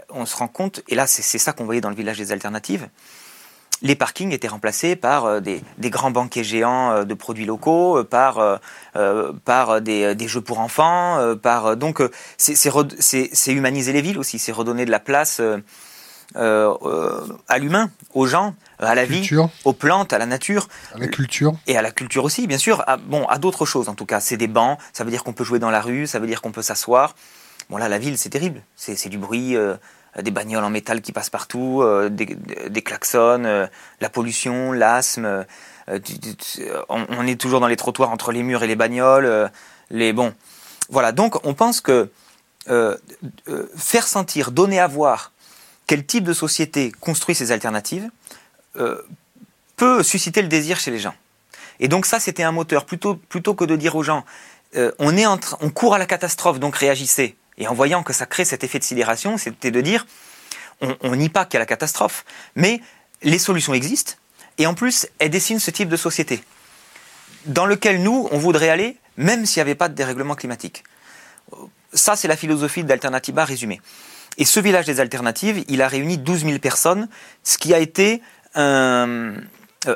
on 0.09 0.25
se 0.25 0.35
rend 0.35 0.47
compte, 0.47 0.81
et 0.87 0.95
là 0.95 1.07
c'est 1.07 1.37
ça 1.37 1.51
qu'on 1.51 1.65
voyait 1.65 1.81
dans 1.81 1.89
le 1.89 1.95
village 1.95 2.17
des 2.17 2.31
alternatives, 2.31 2.87
les 3.81 3.95
parkings 3.95 4.31
étaient 4.31 4.47
remplacés 4.47 4.95
par 4.95 5.25
euh, 5.25 5.39
des, 5.39 5.61
grands 5.89 6.11
banquets 6.11 6.43
géants 6.43 6.91
euh, 6.91 7.03
de 7.03 7.13
produits 7.13 7.45
locaux, 7.45 7.97
euh, 7.97 8.03
par, 8.03 8.59
par 9.45 9.81
des, 9.81 10.27
jeux 10.27 10.41
pour 10.41 10.59
enfants, 10.59 11.35
par 11.41 11.77
donc 11.77 12.01
c'est 12.37 13.51
humaniser 13.51 13.93
les 13.93 14.01
villes 14.01 14.17
aussi, 14.17 14.39
c'est 14.39 14.51
redonner 14.51 14.85
de 14.85 14.91
la 14.91 14.99
place 14.99 15.41
à 16.35 17.57
l'humain, 17.57 17.89
aux 18.13 18.27
gens, 18.27 18.55
à 18.79 18.95
la 18.95 19.05
vie, 19.05 19.29
aux 19.63 19.73
plantes, 19.73 20.13
à 20.13 20.17
la 20.17 20.25
nature, 20.25 20.67
à 20.93 20.99
la 20.99 21.07
culture 21.07 21.53
et 21.67 21.77
à 21.77 21.81
la 21.81 21.91
culture 21.91 22.23
aussi, 22.23 22.47
bien 22.47 22.57
sûr. 22.57 22.83
À, 22.87 22.97
bon, 22.97 23.25
à 23.25 23.37
d'autres 23.37 23.65
choses 23.65 23.89
en 23.89 23.95
tout 23.95 24.05
cas. 24.05 24.19
C'est 24.19 24.37
des 24.37 24.47
bancs, 24.47 24.77
ça 24.93 25.03
veut 25.03 25.11
dire 25.11 25.23
qu'on 25.23 25.33
peut 25.33 25.43
jouer 25.43 25.59
dans 25.59 25.71
la 25.71 25.81
rue, 25.81 26.07
ça 26.07 26.19
veut 26.19 26.27
dire 26.27 26.41
qu'on 26.41 26.51
peut 26.51 26.61
s'asseoir. 26.61 27.15
Bon 27.69 27.77
là, 27.77 27.87
la 27.87 27.99
ville, 27.99 28.17
c'est 28.17 28.29
terrible. 28.29 28.61
C'est 28.75 29.09
du 29.09 29.17
bruit. 29.17 29.55
Euh, 30.17 30.21
des 30.21 30.31
bagnoles 30.31 30.63
en 30.63 30.69
métal 30.69 31.01
qui 31.01 31.11
passent 31.11 31.29
partout, 31.29 31.81
euh, 31.81 32.09
des, 32.09 32.81
klaxons, 32.81 33.43
euh, 33.45 33.67
la 34.01 34.09
pollution, 34.09 34.71
l'asthme. 34.71 35.45
On, 36.89 37.27
est 37.27 37.39
toujours 37.39 37.59
dans 37.59 37.67
les 37.67 37.75
trottoirs 37.75 38.11
entre 38.11 38.31
les 38.31 38.43
murs 38.43 38.61
et 38.61 38.67
les 38.67 38.75
bagnoles. 38.75 39.49
les 39.89 40.13
bon, 40.13 40.35
voilà. 40.89 41.11
Donc 41.11 41.43
on 41.47 41.55
pense 41.55 41.81
que 41.81 42.11
faire 43.75 44.05
sentir, 44.07 44.51
donner 44.51 44.79
à 44.79 44.85
voir 44.85 45.31
quel 45.87 46.05
type 46.05 46.23
de 46.23 46.33
société 46.33 46.91
construit 46.99 47.33
ces 47.33 47.51
alternatives 47.51 48.07
peut 49.77 50.03
susciter 50.03 50.43
le 50.43 50.47
désir 50.47 50.79
chez 50.79 50.91
les 50.91 50.99
gens. 50.99 51.15
Et 51.79 51.87
donc 51.87 52.05
ça, 52.05 52.19
c'était 52.19 52.43
un 52.43 52.51
moteur. 52.51 52.85
Plutôt, 52.85 53.15
plutôt 53.15 53.55
que 53.55 53.65
de 53.65 53.75
dire 53.75 53.95
aux 53.95 54.03
gens, 54.03 54.25
on, 54.99 55.17
est 55.17 55.25
en 55.25 55.39
on 55.59 55.71
court 55.71 55.95
à 55.95 55.97
la 55.97 56.05
catastrophe, 56.05 56.59
donc 56.59 56.75
réagissez. 56.75 57.35
Et 57.59 57.67
en 57.67 57.73
voyant 57.73 58.03
que 58.03 58.13
ça 58.13 58.25
crée 58.25 58.45
cet 58.45 58.63
effet 58.63 58.79
de 58.79 58.83
sidération, 58.83 59.37
c'était 59.37 59.69
de 59.69 59.81
dire, 59.81 60.07
on 60.81 61.15
nie 61.15 61.29
pas 61.29 61.45
qu'il 61.45 61.55
y 61.55 61.57
a 61.57 61.59
la 61.59 61.65
catastrophe, 61.65 62.25
mais 62.55 62.81
les 63.21 63.37
solutions 63.37 63.73
existent, 63.73 64.13
et 64.57 64.65
en 64.65 64.73
plus, 64.73 65.07
elles 65.19 65.29
dessinent 65.29 65.59
ce 65.59 65.71
type 65.71 65.89
de 65.89 65.97
société, 65.97 66.41
dans 67.45 67.65
lequel 67.65 68.01
nous, 68.01 68.27
on 68.31 68.37
voudrait 68.37 68.69
aller, 68.69 68.97
même 69.17 69.45
s'il 69.45 69.59
n'y 69.59 69.69
avait 69.69 69.75
pas 69.75 69.89
de 69.89 69.93
dérèglement 69.93 70.35
climatique. 70.35 70.83
Ça, 71.93 72.15
c'est 72.15 72.27
la 72.27 72.37
philosophie 72.37 72.83
d'Alternativa 72.83 73.43
résumée. 73.43 73.81
Et 74.37 74.45
ce 74.45 74.59
village 74.61 74.85
des 74.85 75.01
alternatives, 75.01 75.63
il 75.67 75.81
a 75.81 75.87
réuni 75.87 76.17
12 76.17 76.45
000 76.45 76.59
personnes, 76.59 77.09
ce 77.43 77.57
qui 77.57 77.73
a 77.73 77.79
été 77.79 78.21
un, 78.55 79.33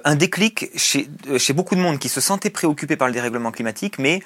un 0.04 0.16
déclic 0.16 0.70
chez, 0.76 1.08
chez 1.38 1.54
beaucoup 1.54 1.76
de 1.76 1.80
monde 1.80 2.00
qui 2.00 2.10
se 2.10 2.20
sentait 2.20 2.50
préoccupé 2.50 2.98
par 2.98 3.08
le 3.08 3.14
dérèglement 3.14 3.52
climatique, 3.52 4.00
mais 4.00 4.22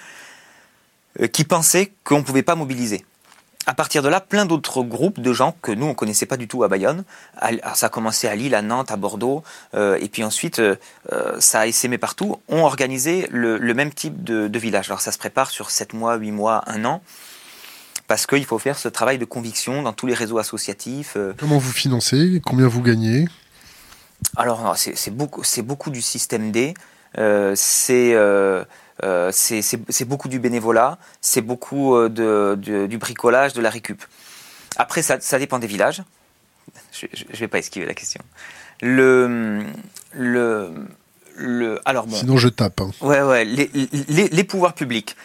euh, 1.19 1.27
qui 1.27 1.43
pensait 1.43 1.91
qu'on 2.03 2.19
ne 2.19 2.23
pouvait 2.23 2.43
pas 2.43 2.55
mobiliser 2.55 3.05
à 3.67 3.73
partir 3.73 4.01
de 4.01 4.07
là, 4.07 4.21
plein 4.21 4.45
d'autres 4.45 4.81
groupes 4.81 5.19
de 5.19 5.33
gens 5.33 5.53
que 5.61 5.73
nous, 5.73 5.85
on 5.85 5.93
connaissait 5.93 6.25
pas 6.25 6.37
du 6.37 6.47
tout 6.47 6.63
à 6.63 6.69
Bayonne. 6.69 7.03
ça 7.75 7.87
a 7.87 7.89
commencé 7.89 8.27
à 8.29 8.35
Lille, 8.35 8.55
à 8.55 8.61
Nantes, 8.61 8.91
à 8.91 8.95
Bordeaux, 8.95 9.43
euh, 9.75 9.97
et 10.01 10.07
puis 10.07 10.23
ensuite, 10.23 10.59
euh, 10.59 10.77
euh, 11.11 11.35
ça 11.41 11.59
a 11.59 11.67
essaimé 11.67 11.97
partout, 11.97 12.37
ont 12.47 12.63
organisé 12.63 13.27
le, 13.29 13.59
même 13.73 13.93
type 13.93 14.23
de, 14.23 14.57
village. 14.57 14.87
Alors 14.87 15.01
ça 15.01 15.11
se 15.11 15.17
prépare 15.17 15.51
sur 15.51 15.69
7 15.69 15.93
mois, 15.93 16.15
8 16.15 16.31
mois, 16.31 16.63
1 16.67 16.85
an, 16.85 17.01
parce 18.07 18.25
qu'il 18.25 18.45
faut 18.45 18.57
faire 18.57 18.79
ce 18.79 18.87
travail 18.87 19.17
de 19.17 19.25
conviction 19.25 19.81
dans 19.81 19.91
tous 19.91 20.07
les 20.07 20.13
réseaux 20.13 20.37
associatifs. 20.37 21.17
Comment 21.37 21.57
vous 21.57 21.73
financez? 21.73 22.41
Combien 22.45 22.69
vous 22.69 22.81
gagnez? 22.81 23.27
Alors, 24.37 24.75
c'est 24.77 25.13
beaucoup, 25.13 25.43
beaucoup 25.63 25.89
du 25.91 26.01
système 26.01 26.53
D. 26.53 26.73
c'est 27.55 28.15
euh, 29.03 29.31
c'est 29.31 30.05
beaucoup 30.05 30.27
du 30.27 30.39
bénévolat, 30.39 30.97
c'est 31.21 31.41
beaucoup 31.41 31.95
euh, 31.95 32.09
de, 32.09 32.87
du 32.87 32.97
bricolage, 32.97 33.53
de 33.53 33.61
la 33.61 33.69
récup. 33.69 34.03
Après, 34.77 35.01
ça, 35.01 35.19
ça 35.19 35.39
dépend 35.39 35.59
des 35.59 35.67
villages. 35.67 36.03
Je 36.91 37.05
ne 37.05 37.37
vais 37.37 37.47
pas 37.47 37.59
esquiver 37.59 37.85
la 37.85 37.93
question. 37.93 38.21
Le, 38.81 39.63
le, 40.13 40.69
le, 41.35 41.79
alors 41.85 42.07
bon, 42.07 42.15
Sinon, 42.15 42.37
je 42.37 42.49
tape. 42.49 42.81
Hein. 42.81 42.91
Ouais, 43.01 43.21
ouais, 43.21 43.45
les, 43.45 43.69
les, 44.07 44.27
les 44.27 44.43
pouvoirs 44.43 44.73
publics. 44.73 45.15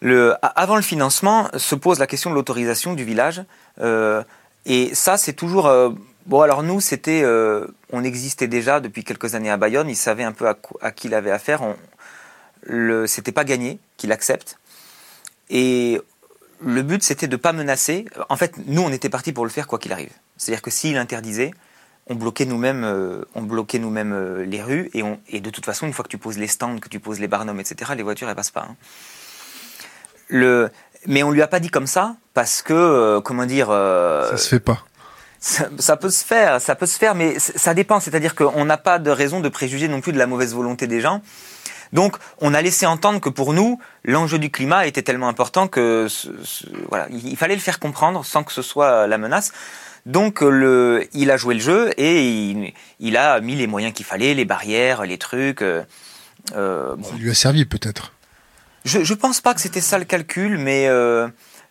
le, 0.00 0.34
avant 0.42 0.76
le 0.76 0.82
financement 0.82 1.48
se 1.56 1.74
pose 1.74 1.98
la 1.98 2.06
question 2.06 2.30
de 2.30 2.34
l'autorisation 2.34 2.94
du 2.94 3.04
village. 3.04 3.42
et 4.66 4.94
ça, 4.94 5.16
c'est 5.16 5.32
toujours 5.32 5.68
Bon, 6.26 6.40
alors 6.40 6.62
nous, 6.62 6.80
c'était, 6.80 7.22
euh, 7.24 7.66
on 7.90 8.04
existait 8.04 8.46
déjà 8.46 8.78
depuis 8.80 9.02
quelques 9.02 9.34
années 9.34 9.50
à 9.50 9.56
Bayonne. 9.56 9.88
Il 9.90 9.96
savait 9.96 10.22
un 10.22 10.32
peu 10.32 10.46
à, 10.48 10.90
qui 10.92 11.08
il 11.08 11.14
avait 11.14 11.32
affaire. 11.32 11.62
On, 11.62 11.74
le, 12.62 13.06
c'était 13.06 13.32
pas 13.32 13.44
gagné 13.44 13.78
qu'il 13.96 14.12
accepte. 14.12 14.58
Et 15.50 16.00
le 16.60 16.82
but, 16.82 17.02
c'était 17.02 17.28
de 17.28 17.36
pas 17.36 17.52
menacer. 17.52 18.06
En 18.28 18.36
fait, 18.36 18.54
nous, 18.66 18.82
on 18.82 18.90
était 18.90 19.08
parti 19.08 19.32
pour 19.32 19.44
le 19.44 19.50
faire 19.50 19.66
quoi 19.66 19.78
qu'il 19.78 19.92
arrive. 19.92 20.12
C'est-à-dire 20.36 20.62
que 20.62 20.70
s'il 20.70 20.96
interdisait, 20.96 21.52
on 22.06 22.14
bloquait 22.14 22.46
nous-mêmes, 22.46 22.84
euh, 22.84 23.24
on 23.34 23.42
bloquait 23.42 23.78
nous-mêmes 23.78 24.12
euh, 24.12 24.44
les 24.44 24.62
rues. 24.62 24.90
Et, 24.94 25.02
on, 25.02 25.20
et 25.28 25.40
de 25.40 25.50
toute 25.50 25.64
façon, 25.64 25.86
une 25.86 25.92
fois 25.92 26.04
que 26.04 26.10
tu 26.10 26.18
poses 26.18 26.38
les 26.38 26.48
stands, 26.48 26.78
que 26.78 26.88
tu 26.88 27.00
poses 27.00 27.20
les 27.20 27.28
barnums, 27.28 27.60
etc., 27.60 27.92
les 27.96 28.02
voitures 28.02 28.28
elles 28.28 28.34
passent 28.34 28.50
pas. 28.50 28.66
Hein. 28.68 28.76
Le, 30.28 30.70
mais 31.06 31.22
on 31.22 31.30
lui 31.30 31.42
a 31.42 31.48
pas 31.48 31.60
dit 31.60 31.68
comme 31.68 31.86
ça 31.86 32.16
parce 32.32 32.62
que, 32.62 33.20
comment 33.20 33.44
dire, 33.44 33.66
ça 33.66 34.36
se 34.36 34.48
fait 34.48 34.60
pas 34.60 34.84
ça, 35.42 35.96
peut 35.96 36.10
se 36.10 36.24
faire, 36.24 36.60
ça 36.60 36.76
peut 36.76 36.86
se 36.86 36.96
faire, 36.96 37.14
mais 37.14 37.38
ça 37.38 37.74
dépend. 37.74 37.98
C'est-à-dire 37.98 38.34
qu'on 38.34 38.64
n'a 38.64 38.76
pas 38.76 38.98
de 38.98 39.10
raison 39.10 39.40
de 39.40 39.48
préjuger 39.48 39.88
non 39.88 40.00
plus 40.00 40.12
de 40.12 40.18
la 40.18 40.26
mauvaise 40.26 40.54
volonté 40.54 40.86
des 40.86 41.00
gens. 41.00 41.20
Donc, 41.92 42.16
on 42.40 42.54
a 42.54 42.62
laissé 42.62 42.86
entendre 42.86 43.20
que 43.20 43.28
pour 43.28 43.52
nous, 43.52 43.78
l'enjeu 44.04 44.38
du 44.38 44.50
climat 44.50 44.86
était 44.86 45.02
tellement 45.02 45.28
important 45.28 45.68
que 45.68 46.08
voilà, 46.88 47.06
il 47.10 47.36
fallait 47.36 47.54
le 47.54 47.60
faire 47.60 47.78
comprendre 47.78 48.24
sans 48.24 48.44
que 48.44 48.52
ce 48.52 48.62
soit 48.62 49.06
la 49.06 49.18
menace. 49.18 49.52
Donc, 50.06 50.40
le, 50.40 51.06
il 51.12 51.30
a 51.30 51.36
joué 51.36 51.54
le 51.54 51.60
jeu 51.60 51.90
et 51.96 52.72
il, 52.98 53.16
a 53.16 53.40
mis 53.40 53.54
les 53.54 53.66
moyens 53.66 53.94
qu'il 53.94 54.06
fallait, 54.06 54.34
les 54.34 54.44
barrières, 54.44 55.04
les 55.04 55.18
trucs. 55.18 55.62
Euh, 55.62 55.82
euh 56.56 56.96
Ça 57.02 57.16
lui 57.16 57.30
a 57.30 57.34
servi 57.34 57.64
peut-être. 57.64 58.12
Je, 58.84 58.98
ne 58.98 59.14
pense 59.14 59.40
pas 59.40 59.54
que 59.54 59.60
c'était 59.60 59.80
ça 59.80 59.98
le 59.98 60.04
calcul, 60.04 60.58
mais 60.58 60.88
euh, 60.88 61.28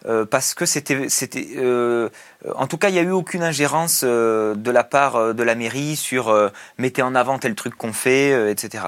euh, 0.08 0.26
parce 0.26 0.54
que 0.54 0.66
c'était, 0.66 1.10
c'était, 1.10 1.48
euh, 1.58 2.10
en 2.56 2.66
tout 2.68 2.78
cas, 2.78 2.90
il 2.90 2.94
n'y 2.94 3.00
a 3.00 3.04
eu 3.04 3.12
aucune 3.12 3.44
ingérence 3.44 4.02
euh, 4.04 4.56
de 4.56 4.72
la 4.72 4.84
part 4.84 5.34
de 5.34 5.44
la 5.44 5.56
mairie 5.56 5.96
sur 5.96 6.52
mettez 6.78 7.02
en 7.02 7.14
avant 7.14 7.38
tel 7.38 7.54
truc 7.56 7.76
qu'on 7.76 7.94
fait, 7.94 8.52
etc. 8.52 8.86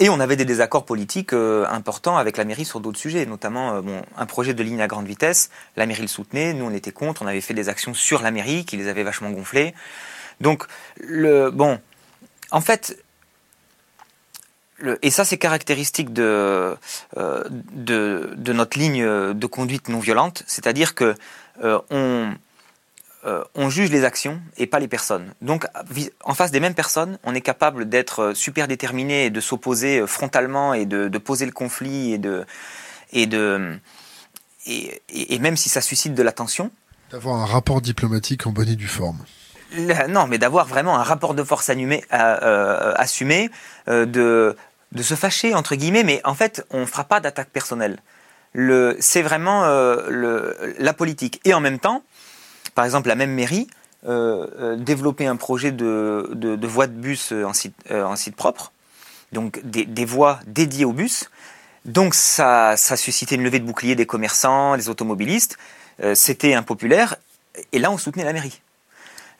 Et 0.00 0.08
on 0.08 0.18
avait 0.18 0.36
des 0.36 0.44
désaccords 0.44 0.84
politiques 0.84 1.32
importants 1.32 2.16
avec 2.16 2.36
la 2.36 2.44
mairie 2.44 2.64
sur 2.64 2.80
d'autres 2.80 2.98
sujets, 2.98 3.26
notamment 3.26 3.80
bon, 3.80 4.02
un 4.16 4.26
projet 4.26 4.52
de 4.52 4.62
ligne 4.62 4.82
à 4.82 4.88
grande 4.88 5.06
vitesse. 5.06 5.50
La 5.76 5.86
mairie 5.86 6.02
le 6.02 6.08
soutenait, 6.08 6.52
nous 6.52 6.64
on 6.64 6.72
était 6.72 6.90
contre, 6.90 7.22
on 7.22 7.26
avait 7.26 7.40
fait 7.40 7.54
des 7.54 7.68
actions 7.68 7.94
sur 7.94 8.20
la 8.20 8.32
mairie 8.32 8.64
qui 8.64 8.76
les 8.76 8.88
avait 8.88 9.04
vachement 9.04 9.30
gonflées. 9.30 9.72
Donc, 10.40 10.64
le, 10.96 11.50
bon, 11.50 11.78
en 12.50 12.60
fait, 12.60 13.04
et 15.02 15.10
ça, 15.10 15.24
c'est 15.24 15.38
caractéristique 15.38 16.12
de, 16.12 16.76
euh, 17.16 17.44
de, 17.48 18.34
de, 18.36 18.52
notre 18.52 18.78
ligne 18.78 19.32
de 19.32 19.46
conduite 19.46 19.88
non 19.88 20.00
violente, 20.00 20.42
c'est-à-dire 20.46 20.94
que 20.94 21.14
euh, 21.62 21.78
on, 21.90 22.32
euh, 23.24 23.44
on 23.54 23.70
juge 23.70 23.90
les 23.90 24.04
actions 24.04 24.40
et 24.56 24.66
pas 24.66 24.78
les 24.78 24.88
personnes. 24.88 25.34
Donc, 25.40 25.66
en 26.24 26.34
face 26.34 26.50
des 26.50 26.60
mêmes 26.60 26.74
personnes, 26.74 27.18
on 27.24 27.34
est 27.34 27.40
capable 27.40 27.88
d'être 27.88 28.32
super 28.34 28.68
déterminé 28.68 29.26
et 29.26 29.30
de 29.30 29.40
s'opposer 29.40 30.06
frontalement 30.06 30.74
et 30.74 30.86
de, 30.86 31.08
de, 31.08 31.18
poser 31.18 31.46
le 31.46 31.52
conflit 31.52 32.12
et 32.12 32.18
de 32.18 32.44
et 33.12 33.26
de 33.26 33.78
et, 34.66 35.02
et, 35.08 35.38
même 35.38 35.56
si 35.56 35.68
ça 35.68 35.80
suscite 35.80 36.14
de 36.14 36.22
la 36.22 36.32
tension. 36.32 36.70
D'avoir 37.10 37.36
un 37.36 37.46
rapport 37.46 37.80
diplomatique 37.80 38.46
en 38.46 38.50
bonne 38.50 38.68
et 38.68 38.76
due 38.76 38.88
forme. 38.88 39.18
Non, 40.08 40.26
mais 40.26 40.38
d'avoir 40.38 40.66
vraiment 40.66 40.96
un 40.96 41.02
rapport 41.02 41.34
de 41.34 41.42
force 41.42 41.68
animé, 41.68 42.04
euh, 42.12 42.92
assumé, 42.96 43.50
euh, 43.88 44.06
de, 44.06 44.56
de 44.92 45.02
se 45.02 45.14
fâcher, 45.14 45.54
entre 45.54 45.74
guillemets, 45.74 46.04
mais 46.04 46.20
en 46.24 46.34
fait, 46.34 46.64
on 46.70 46.80
ne 46.80 46.86
fera 46.86 47.04
pas 47.04 47.20
d'attaque 47.20 47.50
personnelle. 47.50 47.98
C'est 49.00 49.22
vraiment 49.22 49.64
euh, 49.64 50.06
le, 50.08 50.74
la 50.78 50.92
politique. 50.92 51.40
Et 51.44 51.54
en 51.54 51.60
même 51.60 51.80
temps, 51.80 52.04
par 52.74 52.84
exemple, 52.84 53.08
la 53.08 53.14
même 53.14 53.32
mairie 53.32 53.68
euh, 54.06 54.76
développer 54.76 55.26
un 55.26 55.36
projet 55.36 55.72
de, 55.72 56.30
de, 56.34 56.56
de 56.56 56.66
voies 56.66 56.86
de 56.86 56.92
bus 56.92 57.32
en 57.32 57.52
site, 57.52 57.74
en 57.90 58.16
site 58.16 58.36
propre, 58.36 58.72
donc 59.32 59.60
des, 59.64 59.84
des, 59.84 60.04
voies 60.04 60.40
dédiées 60.46 60.84
aux 60.84 60.92
bus. 60.92 61.30
Donc 61.84 62.14
ça, 62.14 62.76
ça 62.76 62.96
suscitait 62.96 63.34
une 63.34 63.44
levée 63.44 63.60
de 63.60 63.64
bouclier 63.64 63.94
des 63.94 64.06
commerçants, 64.06 64.76
des 64.76 64.88
automobilistes. 64.88 65.58
C'était 66.14 66.54
impopulaire. 66.54 67.16
Et 67.72 67.78
là, 67.78 67.90
on 67.90 67.98
soutenait 67.98 68.24
la 68.24 68.32
mairie 68.32 68.60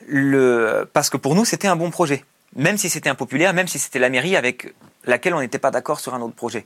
le, 0.07 0.89
parce 0.93 1.09
que 1.09 1.17
pour 1.17 1.35
nous, 1.35 1.45
c'était 1.45 1.67
un 1.67 1.75
bon 1.75 1.91
projet. 1.91 2.25
Même 2.55 2.77
si 2.77 2.89
c'était 2.89 3.09
impopulaire, 3.09 3.53
même 3.53 3.67
si 3.67 3.79
c'était 3.79 3.99
la 3.99 4.09
mairie 4.09 4.35
avec 4.35 4.73
laquelle 5.05 5.33
on 5.33 5.41
n'était 5.41 5.59
pas 5.59 5.71
d'accord 5.71 5.99
sur 5.99 6.13
un 6.13 6.21
autre 6.21 6.35
projet. 6.35 6.65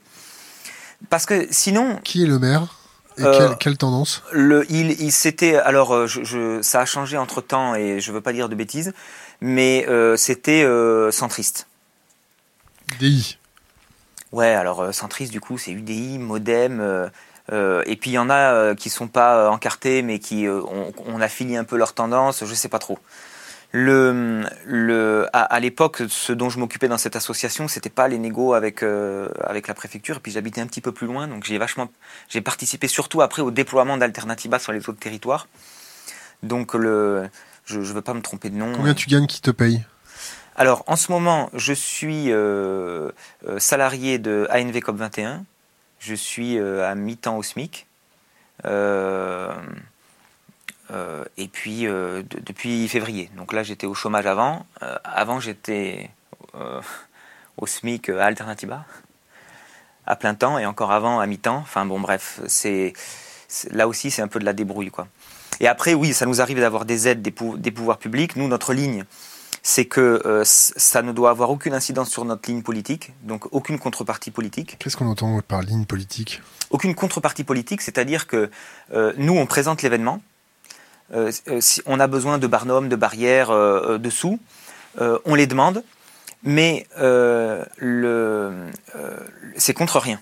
Parce 1.09 1.25
que 1.25 1.47
sinon. 1.49 1.99
Qui 2.03 2.23
est 2.23 2.27
le 2.27 2.39
maire? 2.39 2.75
Et 3.19 3.23
euh, 3.23 3.53
quelle, 3.59 3.77
tendance? 3.77 4.23
le, 4.31 4.65
il, 4.71 4.91
il 5.01 5.11
c'était 5.11 5.55
alors 5.55 5.93
euh, 5.93 6.07
je, 6.07 6.23
je, 6.23 6.61
ça 6.61 6.81
a 6.81 6.85
changé 6.85 7.17
entre 7.17 7.41
temps 7.41 7.75
et 7.75 7.99
je 7.99 8.11
veux 8.11 8.21
pas 8.21 8.33
dire 8.33 8.49
de 8.49 8.55
bêtises, 8.55 8.93
mais 9.41 9.85
euh, 9.89 10.15
c'était 10.15 10.63
euh, 10.63 11.11
centriste. 11.11 11.67
UDI. 12.93 13.37
Ouais, 14.31 14.53
alors 14.53 14.93
centriste 14.93 15.31
du 15.31 15.41
coup 15.41 15.57
c'est 15.57 15.71
UDI, 15.71 16.17
MoDem. 16.19 17.09
et 17.51 17.95
puis 17.95 18.11
il 18.11 18.13
y 18.13 18.17
en 18.17 18.29
a 18.29 18.75
qui 18.75 18.89
sont 18.89 19.07
pas 19.07 19.49
encartés 19.49 20.01
mais 20.01 20.19
qui 20.19 20.47
on, 20.47 20.93
on 21.05 21.21
affilie 21.21 21.57
un 21.57 21.63
peu 21.63 21.77
leur 21.77 21.93
tendance, 21.93 22.45
je 22.45 22.53
sais 22.53 22.69
pas 22.69 22.79
trop. 22.79 22.99
Le, 23.71 24.43
le, 24.65 25.27
à, 25.31 25.59
l'époque, 25.59 26.01
ce 26.09 26.33
dont 26.33 26.49
je 26.49 26.57
m'occupais 26.57 26.87
dans 26.87 26.97
cette 26.97 27.15
association, 27.15 27.67
c'était 27.67 27.91
pas 27.91 28.07
les 28.07 28.17
négos 28.17 28.53
avec 28.53 28.81
euh, 28.81 29.29
avec 29.43 29.67
la 29.67 29.75
préfecture. 29.75 30.17
Et 30.17 30.19
puis 30.19 30.31
j'habitais 30.31 30.59
un 30.59 30.65
petit 30.65 30.81
peu 30.81 30.91
plus 30.91 31.05
loin, 31.05 31.27
donc 31.27 31.43
j'ai 31.43 31.57
vachement, 31.59 31.87
j'ai 32.29 32.41
participé 32.41 32.87
surtout 32.87 33.21
après 33.21 33.43
au 33.43 33.51
déploiement 33.51 33.97
d'Alternativa 33.97 34.57
sur 34.57 34.71
les 34.71 34.79
autres 34.89 34.99
territoires. 34.99 35.47
Donc 36.41 36.73
le, 36.73 37.29
je, 37.65 37.79
ne 37.79 37.83
veux 37.83 38.01
pas 38.01 38.15
me 38.15 38.21
tromper 38.21 38.49
de 38.49 38.55
nom. 38.55 38.73
Combien 38.75 38.95
tu 38.95 39.07
gagnes 39.07 39.27
qui 39.27 39.41
te 39.41 39.51
paye 39.51 39.83
Alors 40.55 40.83
en 40.87 40.95
ce 40.95 41.11
moment, 41.11 41.51
je 41.53 41.73
suis 41.73 42.31
euh, 42.31 43.11
euh, 43.47 43.59
salarié 43.59 44.17
de 44.17 44.47
ANV 44.49 44.79
COP 44.79 44.97
21. 44.97 45.43
Je 45.99 46.15
suis 46.15 46.57
à 46.57 46.95
mi-temps 46.95 47.37
au 47.37 47.43
SMIC. 47.43 47.85
Euh, 48.65 49.53
euh, 50.91 51.23
et 51.37 51.47
puis 51.47 51.85
euh, 51.85 52.23
depuis 52.45 52.87
février. 52.87 53.29
Donc 53.37 53.53
là 53.53 53.63
j'étais 53.63 53.85
au 53.85 53.93
chômage 53.93 54.25
avant. 54.25 54.65
Euh, 54.81 54.95
avant 55.03 55.39
j'étais 55.39 56.09
au 57.57 57.67
SMIC 57.67 58.09
à 58.09 58.25
Alternativa 58.25 58.85
à 60.07 60.15
plein 60.15 60.33
temps 60.33 60.57
et 60.57 60.65
encore 60.65 60.91
avant 60.91 61.19
à 61.19 61.27
mi-temps. 61.27 61.57
Enfin 61.57 61.85
bon 61.85 61.99
bref, 61.99 62.41
c'est 62.47 62.93
là 63.71 63.87
aussi 63.87 64.09
c'est 64.09 64.23
un 64.23 64.27
peu 64.27 64.39
de 64.39 64.45
la 64.45 64.53
débrouille 64.53 64.89
quoi. 64.89 65.07
Et 65.59 65.67
après 65.67 65.93
oui, 65.93 66.13
ça 66.13 66.25
nous 66.25 66.41
arrive 66.41 66.59
d'avoir 66.59 66.85
des 66.85 67.07
aides 67.07 67.21
des, 67.21 67.33
des, 67.57 67.71
pouvoirs 67.71 67.99
publics. 67.99 68.35
Nous 68.35 68.47
notre 68.47 68.73
ligne 68.73 69.05
c'est 69.61 69.85
que 69.85 70.41
ça 70.45 71.01
ne 71.01 71.11
doit 71.11 71.29
avoir 71.29 71.51
aucune 71.51 71.73
incidence 71.73 72.09
sur 72.09 72.23
notre 72.23 72.49
ligne 72.49 72.63
politique, 72.63 73.11
donc 73.23 73.45
aucune 73.51 73.77
contrepartie 73.77 74.31
politique. 74.31 74.77
Qu'est-ce 74.79 74.95
qu'on 74.95 75.05
entend 75.05 75.41
par 75.41 75.61
ligne 75.61 75.85
politique? 75.85 76.41
Aucune 76.69 76.95
contrepartie 76.95 77.43
politique, 77.43 77.81
c'est-à-dire 77.81 78.25
que 78.25 78.49
nous 79.17 79.37
on 79.37 79.45
présente 79.45 79.81
l'événement, 79.81 80.21
si 81.59 81.81
on 81.85 81.99
a 81.99 82.07
besoin 82.07 82.37
de 82.37 82.47
barnums, 82.47 82.89
de 82.89 82.95
barrières 82.95 83.51
euh, 83.51 83.97
dessous, 83.97 84.39
on 84.99 85.35
les 85.35 85.47
demande, 85.47 85.83
mais 86.43 86.87
c'est 89.55 89.73
contre 89.73 89.99
rien. 89.99 90.19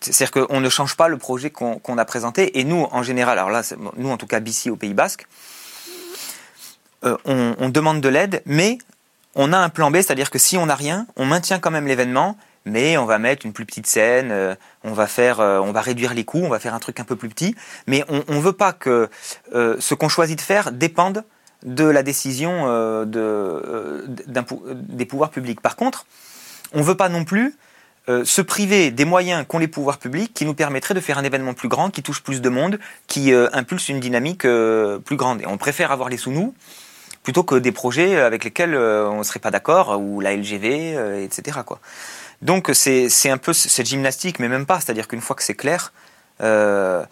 C'est-à-dire 0.00 0.46
qu'on 0.46 0.60
ne 0.60 0.68
change 0.68 0.96
pas 0.96 1.08
le 1.08 1.16
projet 1.16 1.50
qu'on 1.50 1.98
a 1.98 2.04
présenté. 2.04 2.60
Et 2.60 2.64
nous, 2.64 2.86
en 2.92 3.02
général, 3.02 3.38
alors 3.38 3.50
là, 3.50 3.62
nous 3.96 4.10
en 4.10 4.16
tout 4.16 4.28
cas, 4.28 4.38
BC 4.38 4.70
au 4.70 4.76
Pays 4.76 4.94
Basque, 4.94 5.26
on, 7.02 7.68
demande 7.68 8.00
de 8.00 8.08
l'aide, 8.08 8.42
mais 8.46 8.78
on 9.34 9.52
a 9.52 9.58
un 9.58 9.68
plan 9.68 9.90
B, 9.90 9.96
c'est-à-dire 9.96 10.30
que 10.30 10.38
si 10.38 10.56
on 10.56 10.66
n'a 10.66 10.76
rien, 10.76 11.06
on 11.16 11.26
maintient 11.26 11.58
quand 11.58 11.70
même 11.70 11.86
l'événement 11.86 12.36
mais 12.68 12.96
on 12.96 13.04
va 13.04 13.18
mettre 13.18 13.46
une 13.46 13.52
plus 13.52 13.66
petite 13.66 13.86
scène, 13.86 14.30
euh, 14.30 14.54
on 14.84 14.92
va 14.92 15.06
faire, 15.06 15.40
euh, 15.40 15.58
on 15.58 15.72
va 15.72 15.80
réduire 15.80 16.14
les 16.14 16.24
coûts, 16.24 16.42
on 16.42 16.48
va 16.48 16.58
faire 16.58 16.74
un 16.74 16.78
truc 16.78 17.00
un 17.00 17.04
peu 17.04 17.16
plus 17.16 17.28
petit, 17.28 17.54
mais 17.86 18.04
on 18.08 18.34
ne 18.34 18.40
veut 18.40 18.52
pas 18.52 18.72
que 18.72 19.08
euh, 19.54 19.76
ce 19.78 19.94
qu'on 19.94 20.08
choisit 20.08 20.38
de 20.38 20.42
faire 20.42 20.72
dépende 20.72 21.24
de 21.64 21.84
la 21.84 22.04
décision 22.04 22.68
de, 23.04 24.04
des 24.06 25.04
pouvoirs 25.06 25.30
publics. 25.30 25.60
Par 25.60 25.74
contre, 25.74 26.06
on 26.72 26.78
ne 26.78 26.84
veut 26.84 26.96
pas 26.96 27.08
non 27.08 27.24
plus 27.24 27.56
se 28.06 28.40
priver 28.40 28.92
des 28.92 29.04
moyens 29.04 29.44
qu'ont 29.46 29.58
les 29.58 29.66
pouvoirs 29.66 29.98
publics 29.98 30.32
qui 30.32 30.44
nous 30.44 30.54
permettraient 30.54 30.94
de 30.94 31.00
faire 31.00 31.18
un 31.18 31.24
événement 31.24 31.54
plus 31.54 31.66
grand, 31.66 31.90
qui 31.90 32.04
touche 32.04 32.22
plus 32.22 32.40
de 32.40 32.48
monde, 32.48 32.78
qui 33.08 33.34
impulse 33.34 33.88
une 33.88 33.98
dynamique 33.98 34.42
plus 34.42 35.16
grande. 35.16 35.42
Et 35.42 35.46
on 35.48 35.58
préfère 35.58 35.90
avoir 35.90 36.08
les 36.08 36.16
sous 36.16 36.30
nous 36.30 36.54
plutôt 37.24 37.42
que 37.42 37.56
des 37.56 37.72
projets 37.72 38.20
avec 38.20 38.44
lesquels 38.44 38.76
on 38.76 39.18
ne 39.18 39.22
serait 39.24 39.40
pas 39.40 39.50
d'accord, 39.50 40.00
ou 40.00 40.20
la 40.20 40.36
LGV, 40.36 41.24
etc. 41.24 41.58
Donc 42.42 42.70
c'est 42.72 43.30
un 43.30 43.38
peu 43.38 43.52
cette 43.52 43.86
gymnastique, 43.86 44.38
mais 44.38 44.48
même 44.48 44.66
pas. 44.66 44.80
C'est-à-dire 44.80 45.08
qu'une 45.08 45.20
fois 45.20 45.34
que 45.34 45.42
c'est 45.42 45.54
clair, 45.54 45.92
euh, 46.40 47.04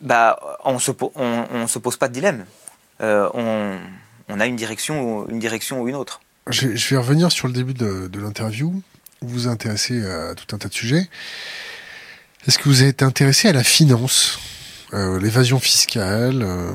bah, 0.00 0.38
on 0.64 0.78
se, 0.78 0.90
on, 1.14 1.66
se 1.66 1.78
pose 1.78 1.96
pas 1.96 2.08
de 2.08 2.14
dilemme. 2.14 2.46
Euh, 3.02 3.28
on, 3.34 4.40
a 4.40 4.46
une 4.46 4.56
direction, 4.56 5.28
une 5.28 5.38
direction 5.38 5.82
ou 5.82 5.88
une 5.88 5.94
autre. 5.94 6.20
Je, 6.48 6.68
vais 6.68 6.96
revenir 6.96 7.30
sur 7.30 7.46
le 7.46 7.52
début 7.52 7.74
de, 7.74 8.10
l'interview. 8.18 8.82
Vous 9.20 9.28
vous 9.28 9.48
intéressez 9.48 10.04
à 10.06 10.34
tout 10.34 10.54
un 10.54 10.58
tas 10.58 10.68
de 10.68 10.74
sujets. 10.74 11.08
Est-ce 12.46 12.58
que 12.58 12.68
vous 12.68 12.82
été 12.82 13.04
intéressé 13.04 13.48
à 13.48 13.52
la 13.52 13.64
finance, 13.64 14.38
euh, 14.94 15.18
l'évasion 15.18 15.58
fiscale, 15.58 16.42
euh, 16.42 16.70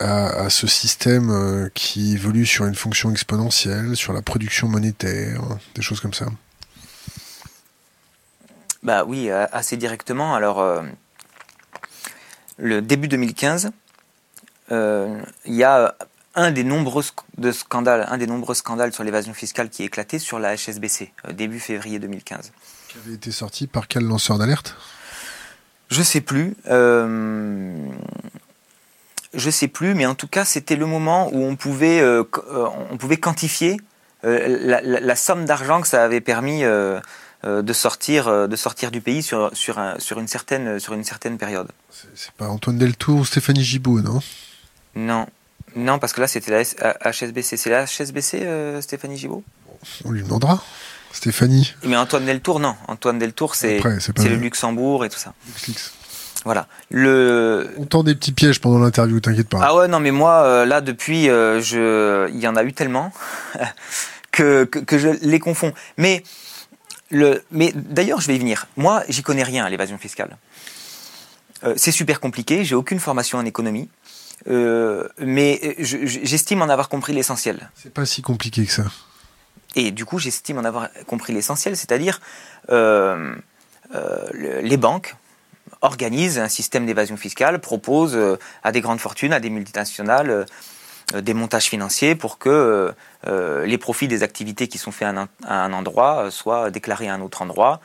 à, 0.00 0.48
ce 0.50 0.66
système 0.66 1.70
qui 1.74 2.14
évolue 2.14 2.46
sur 2.46 2.64
une 2.66 2.74
fonction 2.74 3.10
exponentielle, 3.10 3.96
sur 3.96 4.12
la 4.12 4.22
production 4.22 4.66
monétaire, 4.68 5.40
des 5.74 5.82
choses 5.82 6.00
comme 6.00 6.14
ça? 6.14 6.26
Bah 8.84 9.04
oui, 9.06 9.30
assez 9.30 9.76
directement. 9.76 10.34
Alors, 10.34 10.82
le 12.58 12.82
début 12.82 13.08
2015, 13.08 13.70
il 14.70 15.24
y 15.46 15.64
a 15.64 15.94
un 16.34 16.50
des 16.50 16.64
nombreux 16.64 17.04
de 17.38 17.52
scandales, 17.52 18.06
un 18.10 18.18
des 18.18 18.26
nombreux 18.26 18.54
scandales 18.54 18.92
sur 18.92 19.04
l'évasion 19.04 19.34
fiscale 19.34 19.70
qui 19.70 19.82
est 19.82 19.86
éclaté 19.86 20.18
sur 20.18 20.38
la 20.38 20.56
HSBC 20.56 21.12
début 21.32 21.60
février 21.60 21.98
2015. 21.98 22.52
Qui 22.88 22.98
avait 22.98 23.14
été 23.14 23.30
sorti 23.30 23.66
par 23.66 23.88
quel 23.88 24.04
lanceur 24.04 24.38
d'alerte? 24.38 24.76
Je 25.90 26.02
sais 26.02 26.20
plus. 26.20 26.56
Euh, 26.68 27.72
je 29.32 29.50
sais 29.50 29.68
plus, 29.68 29.94
mais 29.94 30.06
en 30.06 30.14
tout 30.14 30.28
cas, 30.28 30.44
c'était 30.44 30.76
le 30.76 30.86
moment 30.86 31.28
où 31.32 31.44
on 31.44 31.56
pouvait, 31.56 32.00
euh, 32.00 32.24
euh, 32.50 32.66
on 32.90 32.96
pouvait 32.96 33.16
quantifier 33.16 33.76
la, 34.22 34.80
la, 34.80 35.16
somme 35.16 35.44
d'argent 35.44 35.82
que 35.82 35.86
ça 35.86 36.02
avait 36.02 36.22
permis 36.22 36.64
de 37.44 37.72
sortir, 37.72 38.48
de 38.48 38.56
sortir 38.56 38.90
du 38.90 39.00
pays 39.00 39.22
sur, 39.22 39.50
sur, 39.52 39.78
un, 39.78 39.98
sur, 39.98 40.18
une, 40.18 40.28
certaine, 40.28 40.78
sur 40.80 40.94
une 40.94 41.04
certaine 41.04 41.36
période. 41.36 41.68
C'est 42.14 42.32
pas 42.32 42.48
Antoine 42.48 42.78
Deltour 42.78 43.20
ou 43.20 43.24
Stéphanie 43.24 43.62
Gibault, 43.62 44.00
non? 44.00 44.20
Non. 44.94 45.26
Non, 45.76 45.98
parce 45.98 46.12
que 46.12 46.20
là, 46.20 46.26
c'était 46.26 46.52
la 46.52 46.62
HSBC. 47.10 47.56
C'est 47.56 47.70
la 47.70 47.84
HSBC, 47.84 48.80
Stéphanie 48.80 49.16
Gibault 49.16 49.44
On 50.04 50.10
lui 50.10 50.22
demandera. 50.22 50.62
Stéphanie. 51.14 51.74
Mais 51.84 51.96
Antoine 51.96 52.26
Deltour, 52.26 52.60
non. 52.60 52.74
Antoine 52.88 53.18
Deltour, 53.18 53.54
c'est 53.54 53.80
le 53.80 54.36
Luxembourg 54.36 55.04
et 55.04 55.08
tout 55.08 55.18
ça. 55.18 55.32
Voilà. 56.44 56.66
Le... 56.90 57.70
On 57.78 57.86
tend 57.86 58.02
des 58.02 58.14
petits 58.14 58.32
pièges 58.32 58.60
pendant 58.60 58.78
l'interview, 58.78 59.20
t'inquiète 59.20 59.48
pas. 59.48 59.60
Ah 59.62 59.74
ouais, 59.74 59.88
non, 59.88 60.00
mais 60.00 60.10
moi, 60.10 60.42
euh, 60.42 60.66
là, 60.66 60.80
depuis, 60.80 61.30
euh, 61.30 61.60
je... 61.62 62.28
il 62.30 62.40
y 62.40 62.46
en 62.46 62.56
a 62.56 62.64
eu 62.64 62.72
tellement 62.72 63.12
que, 64.30 64.64
que, 64.64 64.98
je 64.98 65.08
les 65.22 65.38
confonds. 65.38 65.72
Mais, 65.96 66.22
le... 67.14 67.44
mais 67.50 67.72
d'ailleurs, 67.74 68.20
je 68.20 68.26
vais 68.26 68.36
y 68.36 68.38
venir. 68.38 68.66
Moi, 68.76 69.02
j'y 69.08 69.22
connais 69.22 69.42
rien 69.42 69.64
à 69.64 69.70
l'évasion 69.70 69.98
fiscale. 69.98 70.36
Euh, 71.64 71.74
c'est 71.76 71.92
super 71.92 72.20
compliqué, 72.20 72.64
j'ai 72.64 72.74
aucune 72.74 73.00
formation 73.00 73.38
en 73.38 73.44
économie. 73.44 73.88
mais 74.46 75.76
j'estime 75.78 76.60
en 76.62 76.68
avoir 76.68 76.88
compris 76.88 77.12
l'essentiel. 77.12 77.70
C'est 77.74 77.92
pas 77.92 78.04
si 78.04 78.20
compliqué 78.20 78.66
que 78.66 78.72
ça. 78.72 78.84
Et 79.76 79.90
du 79.90 80.04
coup, 80.04 80.18
j'estime 80.18 80.58
en 80.58 80.64
avoir 80.64 80.88
compris 81.06 81.32
l'essentiel, 81.32 81.76
c'est-à-dire 81.76 82.20
euh, 82.70 83.34
euh, 83.94 84.60
les 84.62 84.76
banques 84.76 85.16
organisent 85.80 86.38
un 86.38 86.48
système 86.48 86.86
d'évasion 86.86 87.16
fiscale, 87.16 87.60
proposent 87.60 88.16
euh, 88.16 88.38
à 88.62 88.72
des 88.72 88.80
grandes 88.80 89.00
fortunes, 89.00 89.32
à 89.32 89.40
des 89.40 89.50
multinationales, 89.50 90.46
des 91.22 91.34
montages 91.34 91.66
financiers 91.66 92.14
pour 92.14 92.38
que 92.38 92.92
les 93.26 93.78
profits 93.78 94.08
des 94.08 94.22
activités 94.22 94.68
qui 94.68 94.78
sont 94.78 94.90
faits 94.90 95.08
à 95.46 95.64
un, 95.64 95.72
endroit 95.72 96.30
soient 96.30 96.70
déclarés 96.70 97.08
à 97.08 97.14
un 97.14 97.20
autre 97.20 97.42
endroit, 97.42 97.80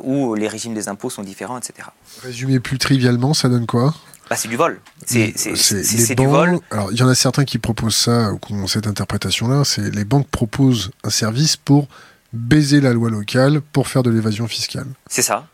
où 0.00 0.34
les 0.34 0.48
régimes 0.48 0.74
des 0.74 0.88
impôts 0.88 1.10
sont 1.10 1.22
différents, 1.22 1.58
etc. 1.58 1.88
Résumé 2.22 2.60
plus 2.60 2.78
trivialement, 2.78 3.34
ça 3.34 3.48
donne 3.48 3.66
quoi? 3.66 3.94
Bah, 4.30 4.36
c'est 4.36 4.48
du 4.48 4.56
vol. 4.56 4.80
C'est 5.04 6.14
du 6.14 6.26
vol. 6.26 6.60
Alors, 6.70 6.92
il 6.92 6.98
y 6.98 7.02
en 7.02 7.08
a 7.08 7.16
certains 7.16 7.44
qui 7.44 7.58
proposent 7.58 7.96
ça, 7.96 8.32
ou 8.32 8.38
qui 8.38 8.52
ont 8.52 8.68
cette 8.68 8.86
interprétation-là. 8.86 9.64
C'est 9.64 9.92
les 9.92 10.04
banques 10.04 10.28
proposent 10.28 10.92
un 11.02 11.10
service 11.10 11.56
pour 11.56 11.88
baiser 12.32 12.80
la 12.80 12.92
loi 12.92 13.10
locale 13.10 13.60
pour 13.60 13.88
faire 13.88 14.04
de 14.04 14.10
l'évasion 14.10 14.46
fiscale. 14.46 14.86
C'est 15.08 15.22
ça. 15.22 15.46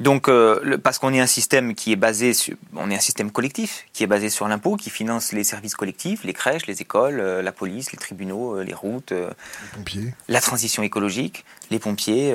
Donc, 0.00 0.28
euh, 0.28 0.76
parce 0.78 0.98
qu'on 0.98 1.12
est 1.14 1.20
un 1.20 1.26
système 1.26 1.74
qui 1.74 1.92
est 1.92 1.96
basé 1.96 2.34
sur, 2.34 2.54
on 2.74 2.90
est 2.90 2.96
un 2.96 3.00
système 3.00 3.30
collectif 3.30 3.86
qui 3.92 4.04
est 4.04 4.06
basé 4.06 4.28
sur 4.28 4.46
l'impôt, 4.46 4.76
qui 4.76 4.90
finance 4.90 5.32
les 5.32 5.44
services 5.44 5.74
collectifs, 5.74 6.24
les 6.24 6.34
crèches, 6.34 6.66
les 6.66 6.82
écoles, 6.82 7.20
euh, 7.20 7.42
la 7.42 7.52
police, 7.52 7.92
les 7.92 7.98
tribunaux, 7.98 8.58
euh, 8.58 8.62
les 8.62 8.74
routes, 8.74 9.12
les 9.12 9.26
pompiers, 9.74 10.14
la 10.28 10.40
transition 10.40 10.82
écologique, 10.82 11.44
les 11.70 11.78
pompiers, 11.78 12.34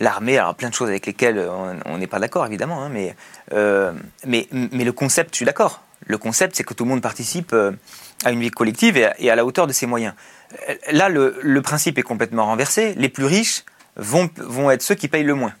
l'armée, 0.00 0.38
alors 0.38 0.54
plein 0.54 0.68
de 0.68 0.74
choses 0.74 0.88
avec 0.88 1.06
lesquelles 1.06 1.48
on 1.86 1.98
n'est 1.98 2.06
pas 2.06 2.18
d'accord 2.18 2.46
évidemment, 2.46 2.84
hein, 2.84 2.90
mais, 2.90 3.14
mais, 4.26 4.48
mais 4.52 4.84
le 4.84 4.92
concept, 4.92 5.34
je 5.34 5.36
suis 5.36 5.46
d'accord. 5.46 5.82
Le 6.06 6.16
concept, 6.18 6.56
c'est 6.56 6.64
que 6.64 6.74
tout 6.74 6.84
le 6.84 6.90
monde 6.90 7.02
participe 7.02 7.54
à 8.24 8.30
une 8.30 8.40
vie 8.40 8.50
collective 8.50 8.96
et 8.96 9.30
à, 9.30 9.36
la 9.36 9.44
hauteur 9.44 9.66
de 9.66 9.72
ses 9.72 9.86
moyens. 9.86 10.14
Là, 10.90 11.08
le, 11.08 11.38
le, 11.42 11.62
principe 11.62 11.98
est 11.98 12.02
complètement 12.02 12.46
renversé. 12.46 12.94
Les 12.94 13.08
plus 13.08 13.24
riches 13.24 13.64
vont, 13.96 14.30
vont 14.36 14.70
être 14.70 14.82
ceux 14.82 14.94
qui 14.94 15.08
payent 15.08 15.24
le 15.24 15.34
moins 15.34 15.54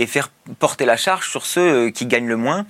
et 0.00 0.06
faire 0.06 0.30
porter 0.58 0.84
la 0.84 0.96
charge 0.96 1.28
sur 1.28 1.46
ceux 1.46 1.90
qui 1.90 2.06
gagnent 2.06 2.28
le 2.28 2.36
moins 2.36 2.66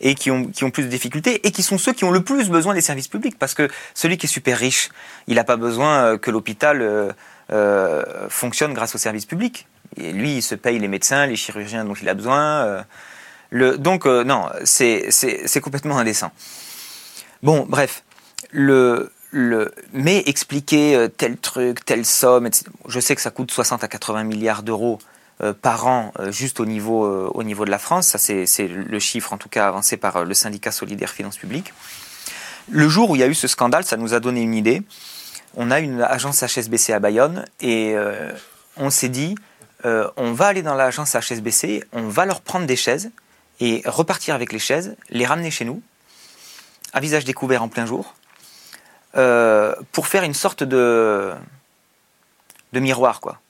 et 0.00 0.14
qui 0.14 0.30
ont, 0.30 0.44
qui 0.44 0.62
ont 0.62 0.70
plus 0.70 0.84
de 0.84 0.88
difficultés 0.88 1.46
et 1.46 1.50
qui 1.50 1.62
sont 1.62 1.78
ceux 1.78 1.92
qui 1.92 2.04
ont 2.04 2.12
le 2.12 2.22
plus 2.22 2.50
besoin 2.50 2.74
des 2.74 2.80
services 2.80 3.08
publics. 3.08 3.38
Parce 3.38 3.54
que 3.54 3.68
celui 3.94 4.16
qui 4.16 4.26
est 4.26 4.28
super 4.28 4.56
riche, 4.58 4.90
il 5.26 5.34
n'a 5.34 5.44
pas 5.44 5.56
besoin 5.56 6.18
que 6.18 6.30
l'hôpital 6.30 7.14
fonctionne 8.28 8.74
grâce 8.74 8.94
aux 8.94 8.98
services 8.98 9.26
publics. 9.26 9.66
Et 9.96 10.12
lui, 10.12 10.36
il 10.36 10.42
se 10.42 10.54
paye 10.54 10.78
les 10.78 10.88
médecins, 10.88 11.26
les 11.26 11.36
chirurgiens 11.36 11.84
dont 11.84 11.94
il 11.94 12.08
a 12.08 12.14
besoin. 12.14 12.84
Euh, 13.52 13.76
donc, 13.76 14.06
euh, 14.06 14.24
non, 14.24 14.46
c'est 14.64 15.60
complètement 15.62 15.98
indécent. 15.98 16.30
Bon, 17.42 17.66
bref. 17.68 18.04
Le, 18.50 19.12
le, 19.30 19.72
mais 19.92 20.22
expliquer 20.26 20.94
euh, 20.94 21.08
tel 21.08 21.36
truc, 21.36 21.84
telle 21.84 22.06
somme, 22.06 22.48
je 22.86 23.00
sais 23.00 23.14
que 23.14 23.20
ça 23.20 23.30
coûte 23.30 23.50
60 23.50 23.84
à 23.84 23.88
80 23.88 24.24
milliards 24.24 24.62
d'euros 24.62 24.98
par 25.62 25.86
an 25.86 26.12
juste 26.30 26.60
au 26.60 26.66
niveau, 26.66 27.06
au 27.28 27.42
niveau 27.42 27.64
de 27.64 27.70
la 27.70 27.78
France. 27.78 28.08
Ça, 28.08 28.18
c'est 28.18 28.68
le 28.68 28.98
chiffre, 28.98 29.32
en 29.32 29.38
tout 29.38 29.48
cas, 29.48 29.68
avancé 29.68 29.96
par 29.96 30.24
le 30.24 30.34
syndicat 30.34 30.72
solidaire 30.72 31.10
finances 31.10 31.36
publiques. 31.36 31.72
Le 32.70 32.88
jour 32.88 33.10
où 33.10 33.16
il 33.16 33.20
y 33.20 33.22
a 33.22 33.28
eu 33.28 33.34
ce 33.34 33.46
scandale, 33.46 33.84
ça 33.84 33.96
nous 33.96 34.14
a 34.14 34.20
donné 34.20 34.42
une 34.42 34.54
idée. 34.54 34.82
On 35.54 35.70
a 35.70 35.78
une 35.80 36.02
agence 36.02 36.42
HSBC 36.42 36.92
à 36.92 36.98
Bayonne 36.98 37.44
et 37.60 37.94
on 38.78 38.90
s'est 38.90 39.08
dit, 39.08 39.34
euh, 39.84 40.10
on 40.16 40.32
va 40.32 40.46
aller 40.46 40.62
dans 40.62 40.74
l'agence 40.74 41.14
HSBC, 41.14 41.84
on 41.92 42.08
va 42.08 42.24
leur 42.24 42.40
prendre 42.40 42.66
des 42.66 42.76
chaises 42.76 43.10
et 43.60 43.82
repartir 43.86 44.34
avec 44.34 44.52
les 44.52 44.58
chaises, 44.58 44.96
les 45.10 45.26
ramener 45.26 45.50
chez 45.50 45.64
nous, 45.64 45.82
à 46.92 47.00
visage 47.00 47.24
découvert 47.24 47.62
en 47.62 47.68
plein 47.68 47.86
jour, 47.86 48.14
euh, 49.16 49.74
pour 49.92 50.06
faire 50.06 50.22
une 50.22 50.34
sorte 50.34 50.62
de, 50.62 51.32
de 52.72 52.80
miroir, 52.80 53.20
quoi. 53.20 53.40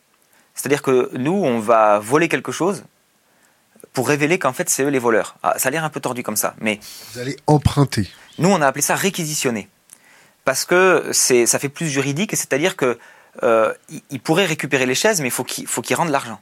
C'est-à-dire 0.59 0.83
que 0.83 1.11
nous, 1.17 1.33
on 1.33 1.61
va 1.61 2.01
voler 2.01 2.29
quelque 2.29 2.51
chose 2.51 2.83
pour 3.93 4.09
révéler 4.09 4.41
qu'en 4.41 4.53
fait, 4.53 4.69
c'est 4.69 4.83
eux 4.83 4.89
les 4.89 4.99
voleurs. 4.99 5.37
Ah, 5.45 5.55
ça 5.57 5.69
a 5.69 5.71
l'air 5.71 5.85
un 5.85 5.89
peu 5.89 6.01
tordu 6.01 6.25
comme 6.25 6.37
ça, 6.37 6.55
mais... 6.61 6.81
Vous 7.13 7.21
allez 7.21 7.37
emprunter. 7.47 8.11
Nous, 8.39 8.49
on 8.49 8.61
a 8.61 8.67
appelé 8.67 8.83
ça 8.83 8.97
réquisitionner. 8.97 9.69
Parce 10.45 10.65
que 10.65 11.11
ça 11.13 11.59
fait 11.61 11.69
plus 11.69 11.87
juridique, 11.89 12.35
c'est-à-dire 12.35 12.75
que 12.75 12.99
euh, 13.45 13.73
il, 14.11 14.19
pourrait 14.21 14.47
récupérer 14.47 14.85
les 14.85 14.97
chaises, 14.97 15.21
mais 15.21 15.29
il 15.29 15.31
faut 15.31 15.45
qu'il 15.45 15.97
rende 15.97 16.09
l'argent. 16.09 16.41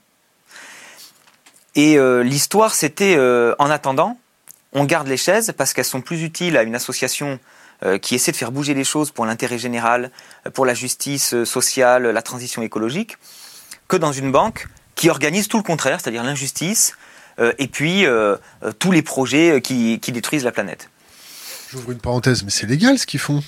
Et 1.75 1.99
euh, 1.99 2.23
l'histoire, 2.23 2.75
c'était 2.75 3.17
euh, 3.19 3.55
en 3.59 3.69
attendant, 3.69 4.19
on 4.73 4.85
garde 4.85 5.09
les 5.09 5.19
chaises 5.19 5.53
parce 5.59 5.75
qu'elles 5.75 5.85
sont 5.85 6.01
plus 6.01 6.23
utiles 6.23 6.57
à 6.57 6.63
une 6.63 6.75
association 6.75 7.39
qui 8.01 8.15
essaie 8.15 8.33
de 8.33 8.39
faire 8.39 8.53
bouger 8.53 8.73
les 8.73 8.85
choses 8.85 9.11
pour 9.11 9.27
l'intérêt 9.27 9.59
général, 9.59 10.11
pour 10.55 10.65
la 10.65 10.73
justice 10.73 11.45
sociale, 11.45 12.07
la 12.07 12.23
transition 12.23 12.63
écologique, 12.63 13.19
que 13.88 13.96
dans 13.96 14.12
une 14.12 14.33
banque 14.33 14.68
qui 14.94 15.11
organise 15.11 15.49
tout 15.49 15.59
le 15.59 15.62
contraire, 15.62 16.01
c'est-à-dire 16.01 16.25
l'injustice, 16.25 16.96
et 17.59 17.68
puis 17.68 18.07
tous 18.79 18.92
les 18.92 19.03
projets 19.03 19.61
qui, 19.61 20.01
qui 20.01 20.11
détruisent 20.11 20.44
la 20.44 20.53
planète. 20.53 20.88
J'ouvre 21.70 21.92
une 21.92 21.99
parenthèse, 21.99 22.44
mais 22.44 22.51
c'est 22.51 22.66
légal 22.66 22.99
ce 22.99 23.07
qu'ils 23.07 23.20
font. 23.20 23.42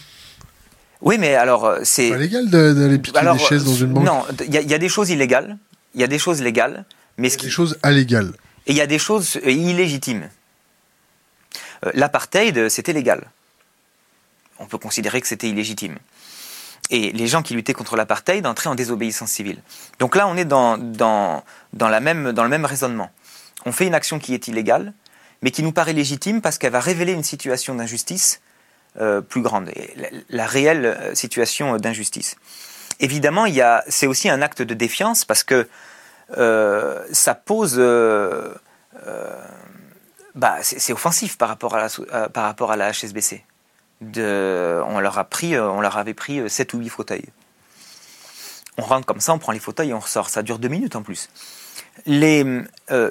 Oui, 1.01 1.17
mais 1.19 1.35
alors 1.35 1.65
euh, 1.65 1.81
c'est. 1.85 2.11
Pas 2.11 2.17
légal 2.17 2.49
d'aller 2.51 2.99
piquer 2.99 3.21
des 3.21 3.39
chaises 3.39 3.65
dans 3.65 3.75
une 3.75 3.93
banque. 3.93 4.05
Non, 4.05 4.25
il 4.47 4.53
y, 4.53 4.75
a 4.75 4.79
des 4.79 4.89
choses 4.89 5.11
illégales. 5.11 5.57
Il 5.95 6.01
y 6.01 6.05
a 6.05 6.09
des 6.09 6.19
choses 6.19 6.43
légales, 6.43 6.85
mais 7.17 7.29
il 7.29 7.35
y 7.35 7.41
a 7.41 7.43
des 7.45 7.51
choses 7.51 7.79
allégales. 7.83 8.33
Et 8.67 8.73
il 8.73 8.77
y 8.77 8.81
a 8.81 8.87
des 8.87 8.99
choses 8.99 9.37
euh, 9.37 9.51
illégitimes. 9.51 10.29
Euh, 11.87 11.91
l'apartheid, 11.95 12.69
c'était 12.69 12.93
légal. 12.93 13.31
On 14.59 14.67
peut 14.67 14.79
considérer 14.79 15.21
que 15.21 15.29
c'était 15.29 15.49
illégitime. 15.49 15.97
Et 16.91 17.13
les 17.13 17.27
gens 17.27 17.43
qui 17.43 17.55
luttaient 17.55 17.75
contre 17.75 17.97
l'apartheid 17.97 18.47
entraient 18.47 18.71
en 18.71 18.75
désobéissance 18.75 19.31
civile. 19.31 19.63
Donc 19.99 20.17
là, 20.17 20.27
on 20.27 20.37
est 20.37 20.47
dans, 20.47 20.79
dans, 20.79 21.45
dans, 21.75 21.89
la 21.89 22.01
même, 22.01 22.33
dans 22.33 22.45
le 22.45 22.49
même 22.49 22.65
raisonnement. 22.65 23.11
On 23.67 23.73
fait 23.73 23.87
une 23.87 23.95
action 23.95 24.19
qui 24.19 24.33
est 24.35 24.49
illégale, 24.49 24.95
mais 25.43 25.51
qui 25.51 25.63
nous 25.63 25.73
paraît 25.73 25.93
légitime 25.93 26.41
parce 26.41 26.59
qu'elle 26.59 26.73
va 26.73 26.81
révéler 26.81 27.13
une 27.13 27.25
situation 27.25 27.75
d'injustice 27.75 28.41
euh, 29.01 29.21
plus 29.21 29.43
grande, 29.43 29.71
la, 30.29 30.47
réelle 30.47 30.87
euh, 30.87 31.15
situation 31.15 31.77
d'injustice. 31.77 32.37
Évidemment, 32.99 33.45
c'est 33.87 34.09
aussi 34.09 34.29
un 34.29 34.43
acte 34.43 34.63
de 34.63 34.75
défiance 34.75 35.25
parce 35.25 35.45
que 35.45 35.69
euh, 36.37 37.05
ça 37.13 37.37
pose, 37.37 37.79
bah, 40.35 40.57
c'est, 40.63 40.93
offensif 40.93 41.39
par 41.39 41.49
rapport 41.49 41.77
à 41.77 41.87
la, 41.87 42.29
par 42.29 42.45
rapport 42.45 42.73
à 42.73 42.77
la 42.77 42.91
HSBC. 42.91 43.45
On 44.01 45.01
leur 45.01 45.19
a 45.19 45.25
pris, 45.25 45.59
on 45.59 45.81
leur 45.81 45.97
avait 45.97 46.15
pris 46.15 46.49
7 46.49 46.75
ou 46.75 46.79
8 46.79 46.89
fauteuils. 46.89 47.27
On 48.77 48.83
rentre 48.83 49.07
comme 49.07 49.21
ça, 49.21 49.33
on 49.35 49.39
prend 49.39 49.53
les 49.53 49.59
fauteuils 49.59 49.91
et 49.91 49.95
on 49.95 49.99
ressort. 49.99 50.29
Ça 50.31 50.43
dure 50.43 50.59
deux 50.59 50.69
minutes 50.69 50.97
en 50.97 51.03
plus. 51.03 51.31
Les, 52.07 52.45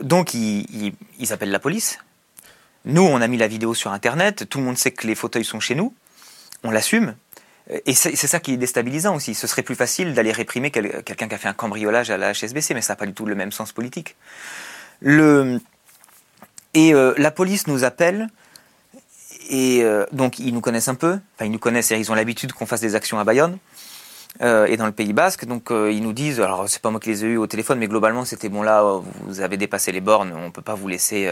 donc, 0.01 0.33
ils, 0.33 0.93
appellent 1.31 1.51
la 1.51 1.59
police. 1.59 1.99
Nous, 2.85 3.01
on 3.01 3.19
a 3.19 3.27
mis 3.27 3.37
la 3.37 3.47
vidéo 3.47 3.73
sur 3.73 3.91
Internet. 3.91 4.47
Tout 4.49 4.59
le 4.59 4.63
monde 4.63 4.77
sait 4.77 4.91
que 4.91 5.05
les 5.07 5.15
fauteuils 5.15 5.43
sont 5.43 5.59
chez 5.59 5.75
nous. 5.75 5.93
On 6.63 6.71
l'assume. 6.71 7.15
Et 7.85 7.93
c'est 7.93 8.15
ça 8.15 8.39
qui 8.39 8.53
est 8.53 8.57
déstabilisant 8.57 9.15
aussi. 9.15 9.35
Ce 9.35 9.45
serait 9.45 9.61
plus 9.61 9.75
facile 9.75 10.13
d'aller 10.13 10.31
réprimer 10.31 10.71
quelqu'un 10.71 11.27
qui 11.27 11.35
a 11.35 11.37
fait 11.37 11.49
un 11.49 11.53
cambriolage 11.53 12.09
à 12.09 12.17
la 12.17 12.31
HSBC, 12.33 12.73
mais 12.73 12.81
ça 12.81 12.93
n'a 12.93 12.97
pas 12.97 13.05
du 13.05 13.13
tout 13.13 13.25
le 13.25 13.35
même 13.35 13.51
sens 13.51 13.73
politique. 13.73 14.15
Et 16.73 16.93
euh, 16.93 17.13
la 17.17 17.31
police 17.31 17.67
nous 17.67 17.83
appelle, 17.83 18.29
et 19.49 19.83
euh, 19.83 20.05
donc 20.11 20.39
ils 20.39 20.53
nous 20.53 20.61
connaissent 20.61 20.87
un 20.87 20.95
peu, 20.95 21.19
enfin 21.35 21.45
ils 21.45 21.51
nous 21.51 21.59
connaissent, 21.59 21.91
ils 21.91 22.11
ont 22.11 22.15
l'habitude 22.15 22.53
qu'on 22.53 22.65
fasse 22.65 22.81
des 22.81 22.95
actions 22.95 23.19
à 23.19 23.23
Bayonne 23.23 23.57
euh, 24.41 24.65
et 24.65 24.77
dans 24.77 24.85
le 24.85 24.91
Pays 24.91 25.13
Basque, 25.13 25.45
donc 25.45 25.69
ils 25.71 26.01
nous 26.01 26.13
disent, 26.13 26.39
alors 26.39 26.67
c'est 26.67 26.81
pas 26.81 26.91
moi 26.91 26.99
qui 26.99 27.09
les 27.09 27.25
ai 27.25 27.27
eus 27.29 27.37
au 27.37 27.47
téléphone, 27.47 27.79
mais 27.79 27.87
globalement 27.87 28.25
c'était 28.25 28.49
bon 28.49 28.61
là, 28.61 28.83
vous 29.25 29.41
avez 29.41 29.57
dépassé 29.57 29.91
les 29.91 30.01
bornes, 30.01 30.33
on 30.35 30.51
peut 30.51 30.61
pas 30.61 30.75
vous 30.75 30.87
laisser 30.87 31.31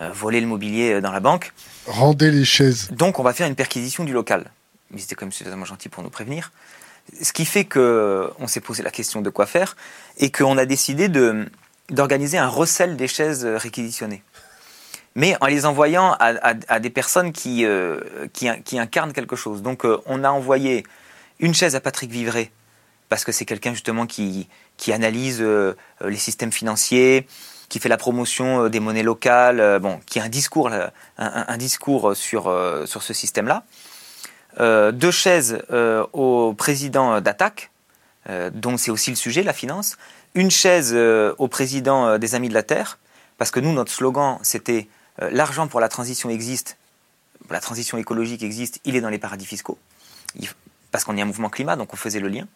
voler 0.00 0.40
le 0.40 0.46
mobilier 0.46 1.00
dans 1.00 1.12
la 1.12 1.20
banque. 1.20 1.52
Rendez 1.86 2.30
les 2.30 2.44
chaises. 2.44 2.90
Donc 2.90 3.18
on 3.18 3.22
va 3.22 3.32
faire 3.32 3.46
une 3.46 3.54
perquisition 3.54 4.04
du 4.04 4.12
local 4.12 4.50
mais 4.90 5.00
c'était 5.00 5.14
quand 5.14 5.26
même 5.26 5.32
suffisamment 5.32 5.64
gentil 5.64 5.88
pour 5.88 6.02
nous 6.02 6.10
prévenir. 6.10 6.52
Ce 7.22 7.32
qui 7.32 7.44
fait 7.44 7.64
qu'on 7.64 8.46
s'est 8.46 8.60
posé 8.60 8.82
la 8.82 8.90
question 8.90 9.20
de 9.20 9.30
quoi 9.30 9.46
faire 9.46 9.76
et 10.18 10.30
qu'on 10.30 10.58
a 10.58 10.66
décidé 10.66 11.08
d'organiser 11.88 12.38
un 12.38 12.48
recel 12.48 12.96
des 12.96 13.08
chaises 13.08 13.44
réquisitionnées. 13.44 14.22
Mais 15.16 15.36
en 15.40 15.46
les 15.46 15.66
envoyant 15.66 16.16
à, 16.20 16.78
des 16.80 16.90
personnes 16.90 17.32
qui, 17.32 17.64
euh, 17.64 18.00
qui, 18.32 18.78
incarnent 18.78 19.12
quelque 19.12 19.36
chose. 19.36 19.62
Donc 19.62 19.84
euh, 19.84 20.00
on 20.06 20.22
a 20.22 20.30
envoyé 20.30 20.84
une 21.40 21.52
chaise 21.52 21.74
à 21.74 21.80
Patrick 21.80 22.10
Vivray, 22.10 22.50
parce 23.08 23.24
que 23.24 23.32
c'est 23.32 23.44
quelqu'un 23.44 23.72
justement 23.72 24.06
qui, 24.06 24.48
analyse 24.88 25.38
euh, 25.40 25.74
les 26.04 26.16
systèmes 26.16 26.52
financiers, 26.52 27.26
qui 27.68 27.80
fait 27.80 27.88
la 27.88 27.96
promotion 27.96 28.68
des 28.68 28.80
monnaies 28.80 29.02
locales, 29.02 29.78
bon, 29.80 30.00
qui 30.06 30.20
a 30.20 30.24
un 30.24 30.28
discours, 30.28 30.70
un, 31.18 31.56
discours 31.56 32.16
sur, 32.16 32.52
sur 32.84 33.02
ce 33.02 33.14
système-là. 33.14 33.62
Deux 34.90 35.12
chaises 35.12 35.62
au 36.12 36.52
président 36.54 37.20
d'Attaque, 37.20 37.70
dont 38.28 38.76
c'est 38.76 38.90
aussi 38.90 39.10
le 39.10 39.16
sujet, 39.16 39.44
la 39.44 39.52
finance, 39.52 39.98
une 40.34 40.50
chaise 40.50 40.92
au 41.38 41.46
président 41.46 42.18
des 42.18 42.34
Amis 42.34 42.48
de 42.48 42.54
la 42.54 42.64
Terre, 42.64 42.98
parce 43.38 43.52
que 43.52 43.60
nous, 43.60 43.72
notre 43.72 43.92
slogan, 43.92 44.40
c'était 44.42 44.88
l'argent 45.20 45.68
pour 45.68 45.80
la 45.80 45.88
transition 45.88 46.30
existe, 46.30 46.76
la 47.50 47.60
transition 47.60 47.98
écologique 47.98 48.42
existe, 48.42 48.80
il 48.84 48.96
est 48.96 49.00
dans 49.00 49.08
les 49.08 49.18
paradis 49.18 49.46
fiscaux, 49.46 49.78
parce 50.90 51.04
qu'on 51.04 51.16
est 51.16 51.22
un 51.22 51.26
mouvement 51.26 51.50
climat, 51.50 51.76
donc 51.76 51.92
on 51.92 51.96
faisait 51.96 52.20
le 52.20 52.28
lien. 52.28 52.46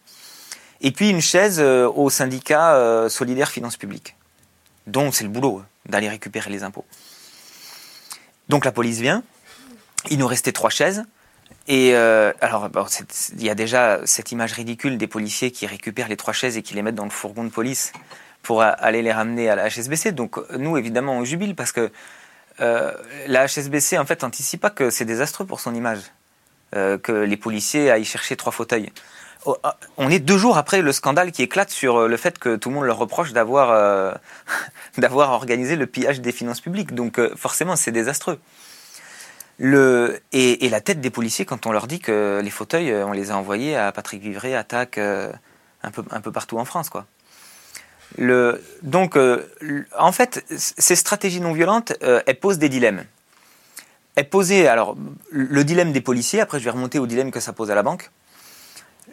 Et 0.81 0.91
puis 0.91 1.09
une 1.09 1.21
chaise 1.21 1.59
au 1.59 2.09
syndicat 2.09 3.07
solidaire 3.09 3.49
finances 3.49 3.77
publiques, 3.77 4.15
dont 4.87 5.11
c'est 5.11 5.23
le 5.23 5.29
boulot 5.29 5.63
d'aller 5.87 6.09
récupérer 6.09 6.49
les 6.49 6.63
impôts. 6.63 6.85
Donc 8.49 8.65
la 8.65 8.71
police 8.71 8.99
vient, 8.99 9.23
il 10.09 10.19
nous 10.19 10.27
restait 10.27 10.51
trois 10.51 10.69
chaises, 10.69 11.05
et 11.67 11.95
euh, 11.95 12.31
alors, 12.41 12.69
il 13.33 13.43
y 13.43 13.49
a 13.49 13.55
déjà 13.55 13.99
cette 14.05 14.31
image 14.31 14.53
ridicule 14.53 14.97
des 14.97 15.07
policiers 15.07 15.51
qui 15.51 15.65
récupèrent 15.65 16.07
les 16.07 16.17
trois 16.17 16.33
chaises 16.33 16.57
et 16.57 16.61
qui 16.61 16.75
les 16.75 16.83
mettent 16.83 16.95
dans 16.95 17.05
le 17.05 17.09
fourgon 17.09 17.43
de 17.43 17.49
police 17.49 17.91
pour 18.43 18.61
aller 18.61 19.01
les 19.01 19.11
ramener 19.11 19.49
à 19.49 19.55
la 19.55 19.69
HSBC. 19.69 20.11
Donc 20.11 20.37
nous, 20.51 20.77
évidemment, 20.77 21.13
on 21.13 21.23
jubile 21.23 21.55
parce 21.55 21.71
que 21.71 21.91
euh, 22.61 22.91
la 23.27 23.47
HSBC, 23.47 23.97
en 23.97 24.05
fait, 24.05 24.23
anticipe 24.23 24.61
pas 24.61 24.69
que 24.69 24.89
c'est 24.89 25.05
désastreux 25.05 25.45
pour 25.45 25.59
son 25.59 25.73
image, 25.73 25.99
euh, 26.75 26.97
que 26.97 27.11
les 27.11 27.37
policiers 27.37 27.91
aillent 27.91 28.05
chercher 28.05 28.35
trois 28.35 28.51
fauteuils. 28.51 28.91
Oh, 29.45 29.57
ah, 29.63 29.77
on 29.97 30.09
est 30.09 30.19
deux 30.19 30.37
jours 30.37 30.57
après 30.57 30.81
le 30.81 30.91
scandale 30.91 31.31
qui 31.31 31.43
éclate 31.43 31.69
sur 31.69 32.07
le 32.07 32.17
fait 32.17 32.39
que 32.39 32.55
tout 32.55 32.69
le 32.69 32.75
monde 32.75 32.85
leur 32.85 32.97
reproche 32.97 33.31
d'avoir 33.31 34.17
d'avoir 34.97 35.31
organisé 35.31 35.75
le 35.75 35.85
pillage 35.85 36.19
des 36.19 36.31
finances 36.31 36.61
publiques. 36.61 36.95
Donc 36.95 37.19
forcément, 37.35 37.75
c'est 37.75 37.91
désastreux. 37.91 38.39
Et, 39.59 40.69
la 40.69 40.81
tête 40.81 40.99
des 41.01 41.09
policiers 41.09 41.45
quand 41.45 41.65
on 41.65 41.71
leur 41.71 41.87
dit 41.87 41.99
que 41.99 42.41
les 42.43 42.49
fauteuils, 42.49 42.91
euh, 42.91 43.05
on 43.05 43.11
les 43.11 43.31
a 43.31 43.37
envoyés 43.37 43.75
à 43.75 43.91
Patrick 43.91 44.21
Vivray, 44.21 44.55
Attaque, 44.55 44.97
euh, 44.97 45.31
un, 45.83 45.91
peu, 45.91 46.03
un 46.11 46.21
peu 46.21 46.31
partout 46.31 46.57
en 46.57 46.65
France. 46.65 46.89
Quoi. 46.89 47.05
Donc, 48.17 49.17
euh, 49.17 49.45
en 49.97 50.11
fait, 50.11 50.45
ces 50.57 50.95
stratégies 50.95 51.41
non 51.41 51.53
violentes, 51.53 51.93
elles 52.01 52.39
posent 52.39 52.59
des 52.59 52.69
dilemmes. 52.69 53.03
Elles 54.15 54.29
posaient, 54.29 54.67
alors, 54.67 54.95
le 55.29 55.63
dilemme 55.63 55.91
des 55.91 56.01
policiers, 56.01 56.39
après 56.39 56.59
je 56.59 56.63
vais 56.63 56.71
remonter 56.71 56.99
au 56.99 57.07
dilemme 57.07 57.31
que 57.31 57.41
ça 57.41 57.51
pose 57.51 57.71
à 57.71 57.75
la 57.75 57.83
banque. 57.83 58.11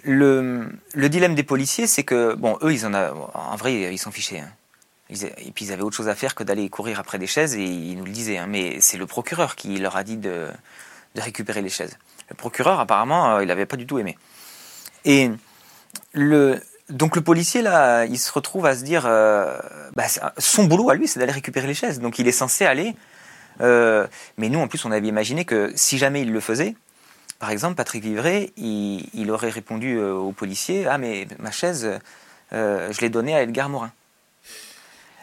Le, 0.04 0.68
le 0.94 1.08
dilemme 1.08 1.34
des 1.34 1.42
policiers, 1.42 1.86
c'est 1.86 2.04
que, 2.04 2.34
bon, 2.34 2.56
eux, 2.62 2.72
ils 2.72 2.86
en, 2.86 2.94
a, 2.94 3.12
en 3.12 3.56
vrai, 3.56 3.92
ils 3.92 3.98
s'en 3.98 4.12
fichaient. 4.12 4.40
Hein 4.40 4.52
et 5.12 5.52
puis 5.52 5.66
ils 5.66 5.72
avaient 5.72 5.82
autre 5.82 5.96
chose 5.96 6.08
à 6.08 6.14
faire 6.14 6.34
que 6.34 6.44
d'aller 6.44 6.68
courir 6.68 6.98
après 6.98 7.18
des 7.18 7.26
chaises 7.26 7.54
et 7.54 7.64
ils 7.64 7.96
nous 7.96 8.04
le 8.04 8.10
disaient. 8.10 8.38
Hein. 8.38 8.46
mais 8.48 8.80
c'est 8.80 8.98
le 8.98 9.06
procureur 9.06 9.56
qui 9.56 9.78
leur 9.78 9.96
a 9.96 10.04
dit 10.04 10.16
de, 10.16 10.48
récupérer 11.16 11.62
les 11.62 11.68
chaises. 11.68 11.98
Le 12.30 12.34
procureur, 12.34 12.80
apparemment, 12.80 13.36
euh, 13.36 13.42
il 13.42 13.48
n'avait 13.48 13.66
pas 13.66 13.76
du 13.76 13.86
tout 13.86 13.98
aimé. 13.98 14.16
Et 15.04 15.30
le, 16.12 16.60
donc 16.92 17.16
le 17.16 17.22
policier, 17.22 17.62
là, 17.62 18.04
il 18.04 18.18
se 18.18 18.32
retrouve 18.32 18.66
à 18.66 18.76
se 18.76 18.84
dire, 18.84 19.04
euh, 19.06 19.58
bah, 19.94 20.04
son 20.38 20.64
boulot 20.64 20.90
à 20.90 20.94
lui, 20.94 21.08
c'est 21.08 21.18
d'aller 21.20 21.32
récupérer 21.32 21.66
les 21.66 21.74
chaises. 21.74 22.00
Donc 22.00 22.18
il 22.18 22.28
est 22.28 22.32
censé 22.32 22.64
aller. 22.64 22.94
Euh, 23.60 24.06
mais 24.38 24.48
nous, 24.48 24.60
en 24.60 24.68
plus, 24.68 24.84
on 24.84 24.92
avait 24.92 25.08
imaginé 25.08 25.44
que 25.44 25.72
si 25.74 25.98
jamais 25.98 26.22
il 26.22 26.32
le 26.32 26.40
faisait, 26.40 26.74
par 27.38 27.50
exemple, 27.50 27.74
Patrick 27.74 28.04
Vivray, 28.04 28.52
il, 28.56 29.30
aurait 29.30 29.50
répondu 29.50 29.98
au 30.00 30.30
policier, 30.30 30.86
ah 30.86 30.96
mais 30.96 31.26
ma 31.40 31.50
chaise, 31.50 31.98
je 32.52 33.00
l'ai 33.00 33.08
donnée 33.08 33.34
à 33.34 33.42
Edgar 33.42 33.68
Morin. 33.68 33.90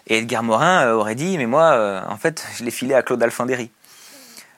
Et 0.09 0.17
Edgar 0.17 0.43
Morin 0.43 0.87
euh, 0.87 0.93
aurait 0.93 1.15
dit, 1.15 1.37
mais 1.37 1.45
moi, 1.45 1.71
euh, 1.73 2.01
en 2.07 2.17
fait, 2.17 2.45
je 2.57 2.63
l'ai 2.63 2.71
filé 2.71 2.95
à 2.95 3.03
Claude 3.03 3.21
Alfandéry. 3.21 3.69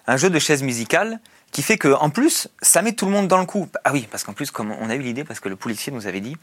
Un 0.08 0.18
jeu 0.18 0.30
de 0.30 0.40
chaises 0.40 0.64
musicales 0.64 1.20
qui 1.52 1.62
fait 1.62 1.78
que, 1.78 1.90
en 1.90 2.10
plus, 2.10 2.48
ça 2.62 2.82
met 2.82 2.94
tout 2.94 3.06
le 3.06 3.12
monde 3.12 3.28
dans 3.28 3.38
le 3.38 3.46
coup. 3.46 3.68
Ah 3.84 3.92
oui, 3.92 4.08
parce 4.10 4.24
qu'en 4.24 4.32
plus, 4.32 4.50
comme 4.50 4.72
on 4.72 4.90
a 4.90 4.96
eu 4.96 5.02
l'idée, 5.02 5.26
parce 5.26 5.42
que 5.42 5.50
le 5.50 5.58
policier 5.58 5.92
nous 5.92 6.08
avait 6.08 6.22
dit, 6.22 6.38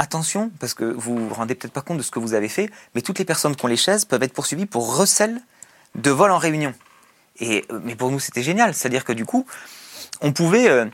attention, 0.00 0.50
parce 0.58 0.74
que 0.74 0.84
vous 0.84 1.28
vous 1.28 1.34
rendez 1.34 1.54
peut-être 1.54 1.72
pas 1.72 1.82
compte 1.82 1.98
de 1.98 2.02
ce 2.02 2.10
que 2.10 2.18
vous 2.18 2.34
avez 2.34 2.48
fait, 2.48 2.70
mais 2.94 3.02
toutes 3.02 3.18
les 3.18 3.24
personnes 3.24 3.54
qui 3.54 3.64
ont 3.64 3.68
les 3.68 3.76
chaises 3.76 4.04
peuvent 4.04 4.22
être 4.22 4.32
poursuivies 4.32 4.66
pour 4.66 4.96
recel 4.96 5.40
de 5.94 6.10
vol 6.10 6.30
en 6.30 6.38
réunion. 6.38 6.74
Euh, 7.42 7.60
mais 7.84 7.94
pour 7.94 8.10
nous, 8.10 8.18
c'était 8.18 8.42
génial. 8.42 8.74
C'est-à-dire 8.74 9.04
que 9.04 9.12
du 9.12 9.24
coup, 9.24 9.46
on 10.20 10.32
pouvait 10.32 10.90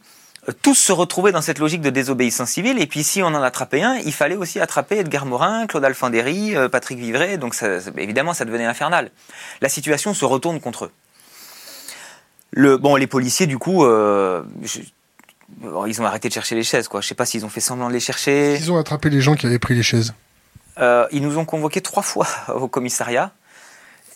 tous 0.53 0.75
se 0.75 0.93
retrouver 0.93 1.33
dans 1.33 1.43
cette 1.43 1.59
logique 1.59 1.81
de 1.81 1.91
désobéissance 1.91 2.51
civile. 2.51 2.81
Et 2.81 2.87
puis 2.87 3.03
si 3.03 3.23
on 3.23 3.27
en 3.27 3.43
attrapait 3.43 3.83
un, 3.83 3.97
il 3.97 4.13
fallait 4.13 4.37
aussi 4.37 4.61
attraper 4.61 4.99
Edgar 4.99 5.27
Morin, 5.27 5.67
Claude 5.67 5.85
Alfandéry, 5.85 6.57
euh, 6.57 6.69
Patrick 6.69 6.99
Vivray. 6.99 7.39
Donc 7.39 7.57
évidemment, 7.97 8.35
ça 8.35 8.45
devenait 8.45 8.65
infernal. 8.65 9.11
La 9.61 9.69
situation 9.69 10.15
se 10.15 10.25
retourne 10.25 10.61
contre 10.61 10.87
eux. 10.87 10.93
Bon, 12.79 12.97
les 12.97 13.07
policiers, 13.07 13.47
du 13.47 13.59
coup, 13.59 13.85
euh, 13.85 14.43
ils 15.87 16.03
ont 16.03 16.07
arrêté 16.07 16.29
de 16.29 16.35
chercher 16.35 16.55
les 16.55 16.63
chaises. 16.63 16.89
Quoi. 16.89 17.01
Je 17.01 17.09
sais 17.09 17.15
pas 17.15 17.27
s'ils 17.27 17.45
ont 17.45 17.49
fait 17.49 17.61
semblant 17.61 17.89
de 17.89 17.93
les 17.93 18.01
chercher. 18.01 18.57
Ils 18.57 18.73
ont 18.73 18.79
attrapé 18.79 19.11
les 19.11 19.21
gens 19.21 19.35
qui 19.35 19.47
avaient 19.47 19.59
pris 19.59 19.75
les 19.75 19.83
chaises. 19.83 20.15
Euh, 20.79 21.07
ils 21.13 21.23
nous 21.23 21.39
ont 21.39 21.45
convoqués 21.45 21.81
trois 21.81 22.03
fois 22.03 22.27
au 22.55 22.69
commissariat. 22.69 23.33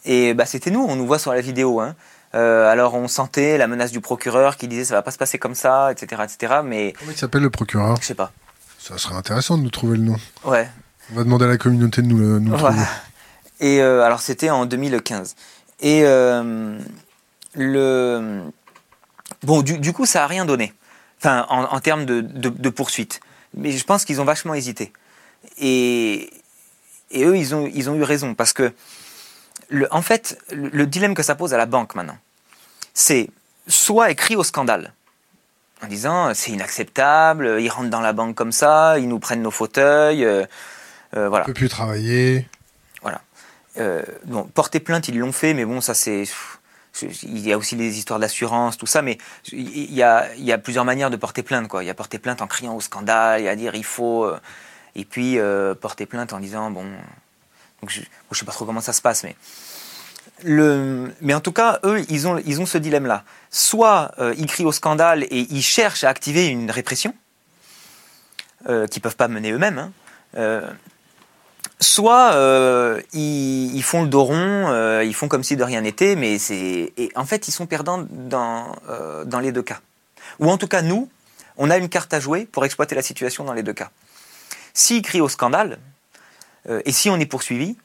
Et 0.05 0.35
bah, 0.35 0.47
c'était 0.47 0.71
nous, 0.71 0.85
on 0.88 0.97
nous 0.97 1.07
voit 1.07 1.19
sur 1.19 1.33
la 1.33 1.40
vidéo. 1.40 1.81
Hein. 1.81 1.95
Euh, 2.35 2.71
alors 2.71 2.95
on 2.95 3.09
sentait 3.09 3.59
la 3.59 3.66
menace 3.66 3.90
du 3.90 4.01
procureur 4.01 4.57
qui 4.57 4.69
disait 4.69 4.85
ça 4.85 4.95
va 4.95 5.03
pas 5.03 5.11
se 5.11 5.19
passer 5.19 5.38
comme 5.38 5.57
ça, 5.57 5.90
etc., 5.90 6.23
etc. 6.25 6.61
Mais 6.64 6.95
comment 6.99 7.11
il 7.11 7.16
s'appelle 7.16 7.43
le 7.43 7.51
procureur? 7.51 7.97
Je 8.01 8.07
sais 8.07 8.14
pas. 8.14 8.33
Ça 8.79 8.99
serait 8.99 9.16
intéressant 9.16 9.59
de 9.59 9.62
nous 9.62 9.71
trouver 9.71 9.97
le 9.97 10.05
nom. 10.05 10.16
Ouais. 10.45 10.69
On 11.12 11.16
va 11.16 11.25
demander 11.25 11.47
à 11.47 11.49
la 11.49 11.59
communauté 11.59 12.03
de 12.03 12.07
nous, 12.07 12.38
nous 12.38 12.57
trouver. 12.57 12.79
Et 13.59 13.81
euh, 13.81 14.03
alors 14.03 14.21
c'était 14.21 14.51
en 14.51 14.64
2015. 14.64 15.35
Et 15.81 16.03
euh, 16.05 16.79
le 17.55 18.43
bon 19.43 19.62
du, 19.62 19.93
coup 19.93 20.07
ça 20.07 20.25
a 20.25 20.27
rien 20.27 20.45
donné. 20.45 20.73
Enfin 21.20 21.46
en, 21.48 21.80
termes 21.80 22.06
de, 22.06 22.20
de, 22.20 22.68
poursuite. 22.70 23.20
Mais 23.54 23.72
je 23.72 23.85
pense 23.85 24.04
qu'ils 24.04 24.20
ont 24.20 24.24
vachement 24.24 24.54
hésité. 24.54 24.92
Et, 25.59 26.30
et 27.11 27.24
eux 27.24 27.37
ils 27.37 27.54
ont 27.54 27.70
ils 27.72 27.90
ont 27.90 27.94
eu 27.94 28.02
raison 28.02 28.35
parce 28.35 28.52
que 28.52 28.72
en 29.90 30.02
fait, 30.02 30.38
le, 30.50 30.87
dilemme 30.87 31.14
que 31.14 31.22
ça 31.22 31.35
pose 31.35 31.54
à 31.54 31.56
la 31.56 31.66
banque 31.66 31.94
maintenant, 31.94 32.18
c'est 32.94 33.31
soit 33.66 34.10
écrit 34.10 34.37
au 34.37 34.42
scandale, 34.42 34.92
en 35.83 35.87
disant 35.87 36.35
c'est 36.35 36.50
inacceptable, 36.50 37.58
ils 37.60 37.68
rentrent 37.68 37.90
dans 37.90 38.00
la 38.00 38.12
banque 38.12 38.35
comme 38.35 38.52
ça, 38.52 38.98
ils 38.98 39.08
nous 39.08 39.18
prennent 39.18 39.42
nos 39.42 39.50
fauteuils, 39.50 40.25
euh, 40.25 40.44
euh, 41.16 41.29
voilà. 41.29 41.44
On 41.44 41.46
peut 41.46 41.54
plus 41.54 41.68
travailler. 41.68 42.48
Voilà. 43.02 43.21
Euh, 43.79 44.02
bon, 44.25 44.44
porter 44.44 44.81
plainte, 44.81 45.08
ils 45.08 45.18
l'ont 45.18 45.33
fait, 45.33 45.54
mais 45.54 45.64
bon, 45.64 45.81
ça 45.81 45.94
c'est. 45.94 46.25
Il 47.03 47.47
y 47.47 47.53
a 47.53 47.59
aussi 47.59 47.77
les 47.77 47.99
histoires 47.99 48.19
d'assurance, 48.19 48.77
tout 48.77 48.87
ça, 48.87 49.03
mais 49.03 49.19
il 49.53 49.95
y, 49.95 50.03
a, 50.03 50.59
plusieurs 50.59 50.85
manières 50.85 51.11
de 51.11 51.17
porter 51.17 51.43
plainte. 51.43 51.69
Quoi. 51.69 51.85
Il 51.85 51.87
y 51.87 51.91
a 51.91 51.95
porter 51.95 52.19
plainte 52.19 52.43
en 52.43 52.47
criant 52.47 52.75
au 52.75 52.81
scandale, 52.81 53.41
il 53.41 53.45
y 53.45 53.49
a 53.49 53.57
dire 53.57 53.75
il 53.75 53.85
faut. 53.85 54.31
et 54.97 55.05
puis 55.05 55.38
porter 55.81 56.07
plainte 56.07 56.33
en 56.33 56.41
disant 56.41 56.71
bon, 56.71 56.85
je 57.88 58.01
ne 58.01 58.37
sais 58.37 58.45
pas 58.45 58.53
trop 58.53 58.65
comment 58.65 58.81
ça 58.81 58.93
se 58.93 59.03
passe, 59.03 59.25
mais. 59.25 59.37
Le, 60.43 61.13
mais 61.21 61.35
en 61.35 61.41
tout 61.41 61.53
cas, 61.53 61.81
eux, 61.85 62.03
ils 62.09 62.27
ont, 62.27 62.38
ils 62.47 62.61
ont 62.61 62.67
ce 62.67 62.79
dilemme-là. 62.79 63.25
Soit 63.51 64.13
euh, 64.19 64.35
ils 64.38 64.47
crient 64.47 64.65
au 64.65 64.73
scandale 64.73 65.25
et 65.25 65.47
ils 65.51 65.63
cherchent 65.63 66.05
à 66.05 66.09
activer 66.09 66.47
une 66.47 66.71
répression, 66.71 67.15
euh, 68.69 68.87
qu'ils 68.87 69.01
ne 69.01 69.03
peuvent 69.03 69.17
pas 69.17 69.29
mener 69.29 69.53
eux-mêmes. 69.53 69.79
Hein. 69.79 70.63
Euh, 71.81 73.00
soit 73.00 73.02
ils, 73.12 73.83
font 73.83 74.02
le 74.02 74.08
dos 74.08 74.24
rond, 74.24 75.00
ils 75.02 75.14
font 75.14 75.28
comme 75.28 75.42
si 75.42 75.56
de 75.56 75.64
rien 75.64 75.81
n'était, 75.81 76.16
mais 76.16 76.38
c'est 76.38 76.92
et 76.96 77.10
en 77.14 77.24
fait 77.24 77.48
ils 77.48 77.52
sont 77.52 77.66
perdants 77.66 78.06
dans 78.10 78.74
dans 79.24 79.40
les 79.40 79.52
deux 79.52 79.62
cas. 79.62 79.81
Ou 80.38 80.50
en 80.50 80.58
tout 80.58 80.68
cas 80.68 80.83
nous, 80.83 81.08
on 81.56 81.70
a 81.70 81.76
une 81.76 81.88
carte 81.88 82.12
à 82.14 82.20
jouer 82.20 82.46
pour 82.46 82.64
exploiter 82.64 82.94
la 82.94 83.02
situation 83.02 83.44
dans 83.44 83.54
les 83.54 83.62
deux 83.62 83.72
cas. 83.72 83.90
S'ils 84.74 85.02
crient 85.02 85.20
au 85.20 85.28
scandale 85.28 85.78
et 86.68 86.92
si 86.92 87.08
on 87.08 87.16
est 87.16 87.26
poursuivi, 87.26 87.76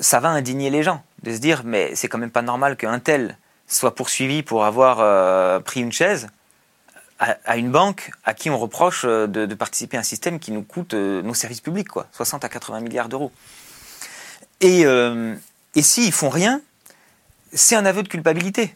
ça 0.00 0.20
va 0.20 0.28
indigner 0.28 0.70
les 0.70 0.82
gens 0.82 1.02
de 1.22 1.32
se 1.32 1.38
dire 1.38 1.62
mais 1.64 1.94
c'est 1.94 2.08
quand 2.08 2.18
même 2.18 2.30
pas 2.30 2.42
normal 2.42 2.76
qu'un 2.76 2.98
tel 2.98 3.38
soit 3.66 3.94
poursuivi 3.94 4.42
pour 4.42 4.64
avoir 4.64 4.98
euh, 5.00 5.60
pris 5.60 5.80
une 5.80 5.92
chaise 5.92 6.28
à, 7.18 7.56
une 7.56 7.70
banque 7.70 8.10
à 8.24 8.34
qui 8.34 8.50
on 8.50 8.58
reproche 8.58 9.04
euh, 9.04 9.26
de, 9.26 9.54
participer 9.54 9.96
à 9.96 10.00
un 10.00 10.04
système 10.04 10.38
qui 10.38 10.52
nous 10.52 10.62
coûte 10.62 10.94
euh, 10.94 11.22
nos 11.22 11.34
services 11.34 11.60
publics, 11.60 11.88
quoi, 11.88 12.06
60 12.12 12.44
à 12.44 12.48
80 12.48 12.80
milliards 12.80 13.08
d'euros. 13.08 13.32
Et, 14.60 14.82
et 14.82 15.82
s'ils 15.82 16.12
font 16.12 16.30
rien, 16.30 16.62
c'est 17.52 17.76
un 17.76 17.84
aveu 17.84 18.02
de 18.02 18.08
culpabilité. 18.08 18.74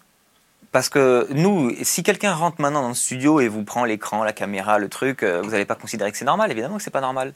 Parce 0.70 0.90
que 0.90 1.26
nous, 1.30 1.72
si 1.82 2.02
quelqu'un 2.02 2.34
rentre 2.34 2.60
maintenant 2.60 2.82
dans 2.82 2.88
le 2.88 2.94
studio 2.94 3.40
et 3.40 3.48
vous 3.48 3.64
prend 3.64 3.86
l'écran, 3.86 4.22
la 4.22 4.34
caméra, 4.34 4.78
le 4.78 4.90
truc, 4.90 5.22
euh, 5.22 5.40
vous 5.42 5.50
n'allez 5.50 5.64
pas 5.64 5.74
considérer 5.74 6.12
que 6.12 6.18
c'est 6.18 6.26
normal, 6.26 6.50
évidemment 6.50 6.76
que 6.76 6.82
c'est 6.82 6.90
pas 6.90 7.00
normal. 7.00 7.32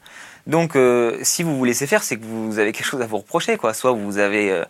Donc, 0.46 0.76
euh, 0.76 1.18
si 1.22 1.42
vous 1.42 1.57
vous 1.57 1.64
laissez 1.64 1.86
faire, 1.86 2.03
c'est 2.03 2.18
que 2.18 2.24
vous 2.26 2.59
avez 2.59 2.72
quelque 2.72 2.86
chose 2.86 3.00
à 3.00 3.07
vous 3.07 3.18
reprocher, 3.18 3.57
quoi. 3.57 3.72
Soit 3.72 3.92
vous 3.92 4.18
avez 4.18 4.62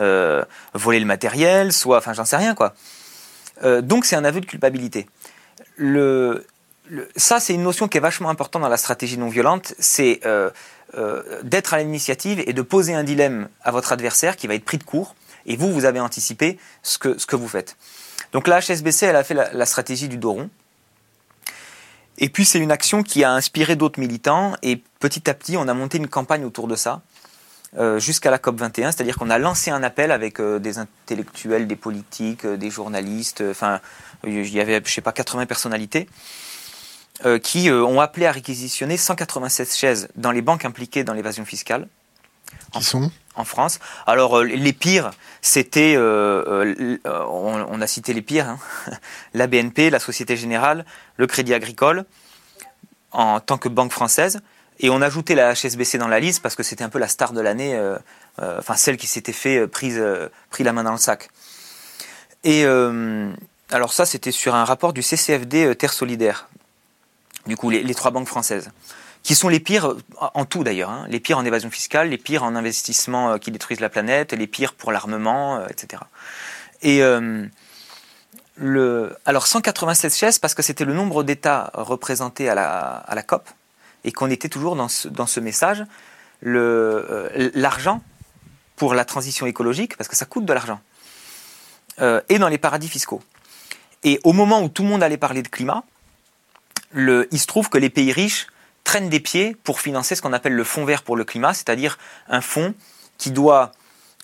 euh, 0.00 0.44
volé 0.74 0.98
le 0.98 1.06
matériel, 1.06 1.72
soit, 1.72 1.98
enfin, 1.98 2.12
j'en 2.12 2.24
sais 2.24 2.36
rien, 2.36 2.54
quoi. 2.54 2.74
donc, 3.82 4.04
c'est 4.04 4.16
un 4.16 4.24
aveu 4.24 4.40
de 4.40 4.46
culpabilité. 4.46 5.06
Ça, 7.16 7.40
c'est 7.40 7.54
une 7.54 7.62
notion 7.62 7.88
qui 7.88 7.98
est 7.98 8.00
vachement 8.00 8.30
importante 8.30 8.62
dans 8.62 8.68
la 8.68 8.76
stratégie 8.76 9.18
non 9.18 9.28
violente, 9.28 9.74
c'est 9.78 10.20
d'être 11.42 11.74
à 11.74 11.78
l'initiative 11.78 12.42
et 12.46 12.52
de 12.52 12.62
poser 12.62 12.94
un 12.94 13.04
dilemme 13.04 13.48
à 13.62 13.70
votre 13.70 13.92
adversaire 13.92 14.36
qui 14.36 14.46
va 14.46 14.54
être 14.54 14.64
pris 14.64 14.78
de 14.78 14.84
court, 14.84 15.14
et 15.48 15.56
vous, 15.56 15.72
vous 15.72 15.84
avez 15.86 15.98
anticipé 15.98 16.58
ce 16.82 16.98
que, 16.98 17.36
vous 17.36 17.48
faites. 17.48 17.76
Donc 18.32 18.46
la 18.46 18.60
HSBC, 18.60 19.06
elle 19.06 19.16
a 19.16 19.24
fait 19.24 19.34
la, 19.34 19.66
stratégie 19.66 20.08
du 20.08 20.18
dos 20.18 20.32
rond. 20.32 20.50
Et 22.18 22.28
puis 22.28 22.44
c'est 22.44 22.58
une 22.58 22.70
action 22.70 23.02
qui 23.02 23.24
a 23.24 23.32
inspiré 23.32 23.74
d'autres 23.74 23.98
militants 23.98 24.54
et 24.62 24.82
petit 25.00 25.30
à 25.30 25.34
petit 25.34 25.56
on 25.56 25.68
a 25.68 25.74
monté 25.74 25.98
une 25.98 26.08
campagne 26.08 26.44
autour 26.44 26.66
de 26.66 26.74
ça 26.74 27.00
euh, 27.78 28.00
jusqu'à 28.00 28.30
la 28.30 28.38
COP 28.38 28.58
21, 28.58 28.90
c'est-à-dire 28.92 29.16
qu'on 29.16 29.30
a 29.30 29.38
lancé 29.38 29.70
un 29.70 29.82
appel 29.82 30.10
avec 30.10 30.40
euh, 30.40 30.58
des 30.58 30.78
intellectuels, 30.78 31.66
des 31.66 31.76
politiques, 31.76 32.44
euh, 32.44 32.56
des 32.56 32.70
journalistes, 32.70 33.44
enfin 33.48 33.80
il 34.24 34.48
y 34.48 34.60
avait 34.60 34.80
je 34.84 34.92
sais 34.92 35.00
pas 35.00 35.12
80 35.12 35.46
personnalités 35.46 36.08
qui 37.42 37.68
ont 37.70 38.00
appelé 38.00 38.26
à 38.26 38.32
réquisitionner 38.32 38.96
196 38.96 39.76
chaises 39.76 40.08
dans 40.14 40.30
les 40.30 40.40
banques 40.40 40.64
impliquées 40.64 41.02
dans 41.02 41.14
l'évasion 41.14 41.44
fiscale. 41.44 41.88
Qui 42.72 42.84
sont? 42.84 43.10
En 43.34 43.44
France. 43.44 43.78
Alors 44.06 44.38
euh, 44.38 44.44
les 44.44 44.72
pires, 44.72 45.10
c'était, 45.42 45.94
euh, 45.96 46.74
euh, 47.06 47.24
on, 47.28 47.80
a 47.80 47.86
cité 47.86 48.12
les 48.12 48.22
pires, 48.22 48.48
hein. 48.48 48.58
la 49.34 49.46
BNP, 49.46 49.90
la 49.90 50.00
Société 50.00 50.36
Générale, 50.36 50.84
le 51.16 51.26
Crédit 51.26 51.54
Agricole, 51.54 52.04
en 53.12 53.38
tant 53.40 53.56
que 53.56 53.68
banque 53.68 53.92
française. 53.92 54.40
Et 54.80 54.90
on 54.90 55.00
ajoutait 55.02 55.34
la 55.34 55.54
HSBC 55.54 55.98
dans 55.98 56.08
la 56.08 56.20
liste 56.20 56.42
parce 56.42 56.56
que 56.56 56.62
c'était 56.62 56.84
un 56.84 56.88
peu 56.88 56.98
la 56.98 57.08
star 57.08 57.32
de 57.32 57.40
l'année, 57.40 57.80
enfin 58.38 58.76
celle 58.76 58.96
qui 58.96 59.08
s'était 59.08 59.32
fait 59.32 59.66
prise, 59.66 60.00
pris 60.50 60.62
la 60.62 60.72
main 60.72 60.84
dans 60.84 60.92
le 60.92 60.98
sac. 60.98 61.30
Et 62.44 62.64
alors 63.70 63.92
ça, 63.92 64.06
c'était 64.06 64.32
sur 64.32 64.54
un 64.54 64.64
rapport 64.64 64.92
du 64.92 65.02
CCFD 65.02 65.76
Terre 65.76 65.92
Solidaire. 65.92 66.48
Du 67.46 67.56
coup, 67.56 67.70
les 67.70 67.94
trois 67.94 68.10
banques 68.10 68.28
françaises 68.28 68.70
qui 69.22 69.34
sont 69.34 69.48
les 69.48 69.60
pires 69.60 69.94
en 70.16 70.44
tout 70.44 70.64
d'ailleurs, 70.64 70.90
hein. 70.90 71.06
les 71.10 71.20
pires 71.20 71.38
en 71.38 71.44
évasion 71.44 71.70
fiscale, 71.70 72.08
les 72.08 72.18
pires 72.18 72.44
en 72.44 72.54
investissement 72.54 73.32
euh, 73.32 73.38
qui 73.38 73.50
détruisent 73.50 73.80
la 73.80 73.88
planète, 73.88 74.32
les 74.32 74.46
pires 74.46 74.72
pour 74.74 74.92
l'armement, 74.92 75.56
euh, 75.56 75.66
etc. 75.68 76.02
Et 76.82 77.02
euh, 77.02 77.46
le, 78.56 79.14
alors 79.26 79.46
196 79.46 80.16
chaises 80.16 80.38
parce 80.38 80.54
que 80.54 80.62
c'était 80.62 80.84
le 80.84 80.94
nombre 80.94 81.24
d'États 81.24 81.70
représentés 81.74 82.48
à 82.48 82.54
la, 82.54 83.22
COP 83.22 83.48
et 84.04 84.12
qu'on 84.12 84.30
était 84.30 84.48
toujours 84.48 84.76
dans 84.76 84.88
ce, 84.88 85.08
dans 85.08 85.26
ce 85.26 85.40
message. 85.40 85.84
L'argent 86.40 88.02
pour 88.76 88.94
la 88.94 89.04
transition 89.04 89.44
écologique, 89.46 89.96
parce 89.96 90.08
que 90.08 90.14
ça 90.14 90.24
coûte 90.24 90.44
de 90.44 90.52
l'argent, 90.52 90.80
est 91.98 92.38
dans 92.38 92.48
les 92.48 92.58
paradis 92.58 92.88
fiscaux. 92.88 93.20
Et 94.04 94.20
au 94.24 94.32
moment 94.32 94.62
où 94.62 94.68
tout 94.68 94.82
le 94.82 94.88
monde 94.88 95.02
allait 95.02 95.16
parler 95.16 95.42
de 95.42 95.48
climat, 95.48 95.84
il 96.94 97.38
se 97.38 97.46
trouve 97.46 97.68
que 97.68 97.78
les 97.78 97.90
pays 97.90 98.12
riches 98.12 98.46
traînent 98.84 99.10
des 99.10 99.20
pieds 99.20 99.56
pour 99.64 99.80
financer 99.80 100.14
ce 100.14 100.22
qu'on 100.22 100.32
appelle 100.32 100.54
le 100.54 100.64
fonds 100.64 100.84
vert 100.84 101.02
pour 101.02 101.16
le 101.16 101.24
climat, 101.24 101.52
c'est-à-dire 101.52 101.98
un 102.28 102.40
fonds 102.40 102.74
qui 103.18 103.30
doit 103.30 103.72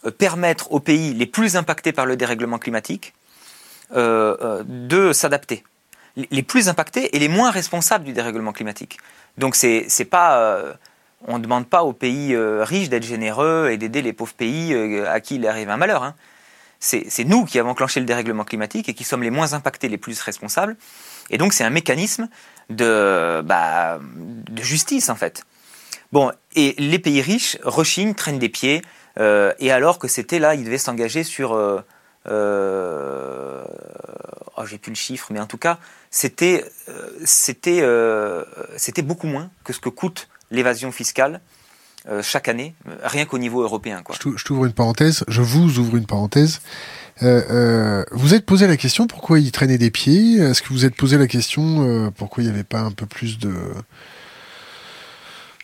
euh, 0.07 0.11
permettre 0.11 0.73
aux 0.73 0.81
pays 0.81 1.13
les 1.13 1.27
plus 1.27 1.57
impactés 1.57 1.93
par 1.93 2.07
le 2.07 2.17
dérèglement 2.17 2.59
climatique 2.59 3.13
euh, 3.95 4.37
euh, 4.41 4.63
de 4.67 5.13
s'adapter. 5.13 5.65
Les 6.31 6.43
plus 6.43 6.69
impactés 6.69 7.17
et 7.17 7.19
les 7.19 7.29
moins 7.29 7.51
responsables 7.51 8.05
du 8.05 8.13
dérèglement 8.13 8.53
climatique. 8.53 8.99
Donc 9.37 9.57
c'est 9.57 9.87
on 11.27 11.39
ne 11.39 11.43
demande 11.43 11.67
pas 11.67 11.83
aux 11.83 11.93
pays 11.93 12.37
riches 12.37 12.89
d'être 12.89 13.03
généreux 13.03 13.71
et 13.73 13.79
d'aider 13.79 14.01
les 14.01 14.13
pauvres 14.13 14.35
pays 14.35 14.75
à 15.07 15.21
qui 15.21 15.37
il 15.37 15.47
arrive 15.47 15.71
un 15.71 15.77
malheur. 15.77 16.05
Hein. 16.05 16.15
C'est 16.85 17.25
nous 17.25 17.47
qui 17.47 17.59
avons 17.59 17.71
enclenché 17.71 17.99
le 17.99 18.07
dérèglement 18.07 18.45
climatique 18.45 18.91
et 18.91 18.95
qui 18.95 19.05
sommes 19.05 19.23
les 19.23 19.31
moins 19.31 19.55
impactés, 19.55 19.89
les 19.89 19.97
plus 19.97 20.21
responsables. 20.21 20.77
Et 21.31 21.39
donc 21.39 21.55
c'est 21.55 21.65
un 21.65 21.71
mécanisme 21.71 22.29
de, 22.69 23.41
bah, 23.41 24.01
justice 24.61 25.09
en 25.09 25.17
fait. 25.17 25.45
Bon, 26.13 26.31
et 26.55 26.75
les 26.79 26.99
pays 26.99 27.23
riches 27.23 27.57
rechignent, 27.63 28.15
traînent 28.15 28.39
des 28.39 28.51
pieds, 28.51 28.83
euh, 29.19 29.53
et 29.59 29.73
alors 29.73 29.99
que 29.99 30.09
c'était 30.09 30.39
là, 30.39 30.55
ils 30.55 30.65
devaient 30.65 30.79
s'engager 30.79 31.25
sur... 31.25 31.55
Euh, 31.55 31.81
euh, 32.27 33.65
oh, 34.57 34.65
j'ai 34.67 34.79
plus 34.79 34.91
le 34.91 34.97
chiffre, 34.97 35.29
mais 35.33 35.41
en 35.41 35.47
tout 35.47 35.59
cas, 35.59 35.79
c'était 36.11 36.63
beaucoup 39.03 39.27
moins 39.27 39.51
que 39.65 39.73
ce 39.73 39.81
que 39.81 39.89
coûte 39.89 40.29
l'évasion 40.51 40.93
fiscale 40.93 41.41
chaque 42.23 42.49
année, 42.49 42.75
rien 43.03 43.25
qu'au 43.25 43.39
niveau 43.39 43.63
européen. 43.63 44.03
Quoi. 44.03 44.15
Je 44.15 44.45
t'ouvre 44.45 44.67
une 44.67 44.73
parenthèse, 44.73 45.25
je 45.29 45.41
vous 45.41 45.79
ouvre 45.79 45.97
une 45.97 46.07
parenthèse. 46.07 46.61
Euh, 47.23 47.43
euh, 47.51 48.05
vous 48.11 48.35
êtes 48.35 48.45
posé 48.45 48.67
la 48.67 48.77
question 48.77 49.07
pourquoi 49.07 49.39
il 49.39 49.53
traînait 49.53 49.79
des 49.79 49.91
pieds? 49.91 50.39
Est-ce 50.39 50.63
que 50.63 50.69
vous 50.69 50.85
êtes 50.85 50.97
posé 50.97 51.17
la 51.17 51.29
question 51.29 51.89
euh, 51.89 52.11
pourquoi 52.11 52.43
il 52.43 52.47
n'y 52.47 52.53
avait 52.53 52.65
pas 52.65 52.81
un 52.81 52.91
peu 52.91 53.07
plus 53.07 53.39
de 53.39 53.55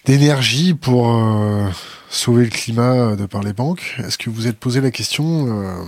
d'énergie 0.07 0.75
pour 0.75 1.15
sauver 2.09 2.45
le 2.45 2.51
climat 2.51 3.17
de 3.17 3.27
par 3.27 3.43
les 3.43 3.53
banques? 3.53 3.97
Est-ce 3.99 4.17
que 4.17 4.31
vous 4.31 4.47
êtes 4.47 4.59
posé 4.59 4.81
la 4.81 4.91
question 4.91 5.87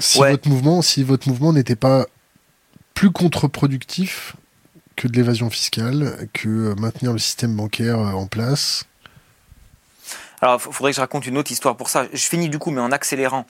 si 0.00 0.18
votre 0.18 0.48
mouvement, 0.48 0.82
si 0.82 1.04
votre 1.04 1.28
mouvement 1.28 1.52
n'était 1.52 1.76
pas 1.76 2.06
plus 2.94 3.10
contre-productif 3.10 4.34
que 4.96 5.06
de 5.06 5.16
l'évasion 5.16 5.50
fiscale, 5.50 6.28
que 6.32 6.74
maintenir 6.80 7.12
le 7.12 7.20
système 7.20 7.54
bancaire 7.54 8.00
en 8.00 8.26
place? 8.26 8.86
Alors, 10.40 10.60
il 10.66 10.72
faudrait 10.72 10.92
que 10.92 10.96
je 10.96 11.00
raconte 11.00 11.26
une 11.26 11.38
autre 11.38 11.50
histoire 11.50 11.76
pour 11.76 11.88
ça. 11.88 12.06
Je 12.12 12.26
finis 12.26 12.48
du 12.48 12.58
coup, 12.58 12.70
mais 12.70 12.80
en 12.80 12.92
accélérant 12.92 13.46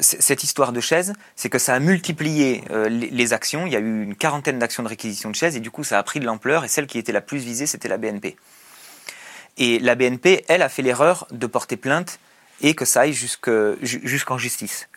cette 0.00 0.44
histoire 0.44 0.72
de 0.72 0.80
chaises, 0.80 1.12
c'est 1.36 1.48
que 1.48 1.58
ça 1.58 1.74
a 1.74 1.78
multiplié 1.78 2.64
euh, 2.70 2.88
les, 2.88 3.32
actions. 3.32 3.66
Il 3.66 3.72
y 3.72 3.76
a 3.76 3.80
eu 3.80 4.02
une 4.02 4.16
quarantaine 4.16 4.58
d'actions 4.58 4.82
de 4.82 4.88
réquisition 4.88 5.30
de 5.30 5.36
chaises 5.36 5.56
et 5.56 5.60
du 5.60 5.70
coup 5.70 5.84
ça 5.84 5.98
a 5.98 6.02
pris 6.02 6.18
de 6.18 6.24
l'ampleur 6.24 6.64
et 6.64 6.68
celle 6.68 6.86
qui 6.86 6.98
était 6.98 7.12
la 7.12 7.20
plus 7.20 7.38
visée 7.38 7.66
c'était 7.66 7.88
la 7.88 7.98
BNP. 7.98 8.36
Et 9.58 9.78
la 9.78 9.94
BNP, 9.94 10.44
elle, 10.48 10.62
a 10.62 10.68
fait 10.68 10.82
l'erreur 10.82 11.26
de 11.30 11.46
porter 11.46 11.76
plainte 11.76 12.18
et 12.62 12.74
que 12.74 12.84
ça 12.84 13.02
aille 13.02 13.12
jusqu'en 13.12 14.38
justice. 14.38 14.88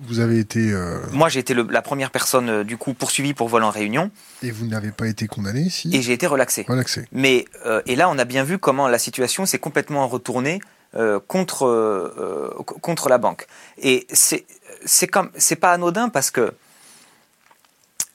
Vous 0.00 0.20
avez 0.20 0.38
été. 0.38 0.72
Euh, 0.72 1.00
Moi, 1.12 1.28
j'ai 1.28 1.40
été 1.40 1.54
la 1.54 1.82
première 1.82 2.10
personne, 2.10 2.48
euh, 2.48 2.64
du 2.64 2.76
coup, 2.76 2.94
poursuivie 2.94 3.34
pour 3.34 3.48
vol 3.48 3.64
en 3.64 3.70
réunion. 3.70 4.10
Et 4.42 4.50
vous 4.50 4.66
n'avez 4.66 4.92
pas 4.92 5.06
été 5.06 5.26
condamné 5.26 5.60
ici 5.60 5.90
Et 5.92 6.02
j'ai 6.02 6.12
été 6.12 6.26
relaxé. 6.26 6.64
Relaxé. 6.68 7.06
Mais, 7.12 7.46
et 7.86 7.96
là, 7.96 8.08
on 8.08 8.18
a 8.18 8.24
bien 8.24 8.44
vu 8.44 8.58
comment 8.58 8.88
la 8.88 8.98
situation 8.98 9.46
s'est 9.46 9.58
complètement 9.58 10.06
retournée 10.06 10.60
euh, 10.94 11.20
contre, 11.20 11.66
euh, 11.66 12.48
contre 12.80 13.10
la 13.10 13.18
banque. 13.18 13.46
Et 13.76 14.06
c'est 14.10 14.46
c'est 14.86 15.56
pas 15.56 15.72
anodin 15.72 16.08
parce 16.08 16.30
que 16.30 16.54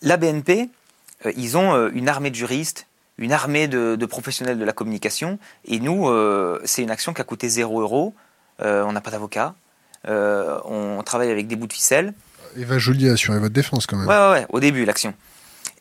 la 0.02 0.18
BNP, 0.18 0.72
euh, 1.28 1.32
ils 1.38 1.56
ont 1.56 1.90
une 1.90 2.10
armée 2.10 2.32
de 2.32 2.36
juristes, 2.36 2.88
une 3.20 3.32
armée 3.32 3.68
de, 3.68 4.06
professionnels 4.08 4.58
de 4.58 4.66
la 4.66 4.74
communication, 4.74 5.38
et 5.66 5.80
nous, 5.80 6.10
c'est 6.66 6.82
une 6.82 6.90
action 6.90 7.14
qui 7.14 7.22
a 7.22 7.24
coûté 7.24 7.48
0 7.48 7.80
euros. 7.82 8.16
on 8.60 8.92
n'a 8.92 9.02
pas 9.02 9.12
d'avocat, 9.12 9.54
on 10.08 11.02
travaille 11.06 11.32
avec 11.32 11.48
des 11.48 11.56
bouts 11.56 11.68
de 11.68 11.74
ficelle. 11.74 12.14
Eva 12.58 12.78
Joly 12.78 13.10
a 13.10 13.14
assuré 13.14 13.40
votre 13.40 13.54
défense 13.54 13.88
quand 13.88 13.98
même. 13.98 14.08
Ouais, 14.08 14.16
ouais, 14.16 14.32
ouais 14.32 14.46
au 14.50 14.60
début, 14.60 14.86
l'action. 14.86 15.14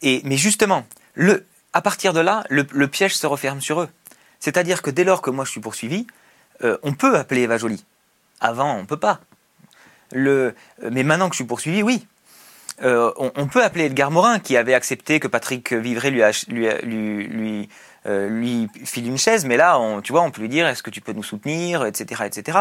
Et, 0.02 0.22
mais 0.24 0.36
justement, 0.36 0.86
le, 1.14 1.44
à 1.72 1.82
partir 1.82 2.12
de 2.12 2.20
là, 2.20 2.44
le, 2.50 2.66
le 2.72 2.88
piège 2.88 3.14
se 3.16 3.26
referme 3.26 3.60
sur 3.60 3.80
eux. 3.80 3.88
C'est-à-dire 4.40 4.82
que 4.82 4.90
dès 4.90 5.04
lors 5.04 5.22
que 5.22 5.30
moi 5.30 5.44
je 5.44 5.50
suis 5.50 5.60
poursuivi, 5.60 6.06
euh, 6.64 6.78
on 6.82 6.94
peut 6.94 7.16
appeler 7.16 7.42
Eva 7.42 7.58
Jolie. 7.58 7.84
Avant, 8.40 8.76
on 8.76 8.86
peut 8.86 8.96
pas. 8.96 9.20
Le, 10.12 10.54
mais 10.90 11.04
maintenant 11.04 11.28
que 11.28 11.34
je 11.34 11.38
suis 11.38 11.44
poursuivi, 11.44 11.82
oui. 11.82 12.06
on, 12.82 13.46
peut 13.46 13.62
appeler 13.62 13.84
Edgar 13.84 14.10
Morin, 14.10 14.40
qui 14.40 14.56
avait 14.56 14.74
accepté 14.74 15.20
que 15.20 15.28
Patrick 15.28 15.72
Vivray 15.72 16.10
lui, 16.10 16.22
lui, 16.48 16.68
lui, 16.82 17.26
lui 17.28 17.68
euh, 18.04 18.28
lui 18.28 18.68
file 18.84 19.06
une 19.06 19.18
chaise, 19.18 19.44
mais 19.44 19.56
là, 19.56 19.78
on, 19.78 20.00
tu 20.00 20.12
vois, 20.12 20.22
on 20.22 20.32
peut 20.32 20.40
lui 20.40 20.48
dire 20.48 20.66
est-ce 20.66 20.82
que 20.82 20.90
tu 20.90 21.00
peux 21.00 21.12
nous 21.12 21.22
soutenir, 21.22 21.86
etc., 21.86 22.22
etc. 22.26 22.58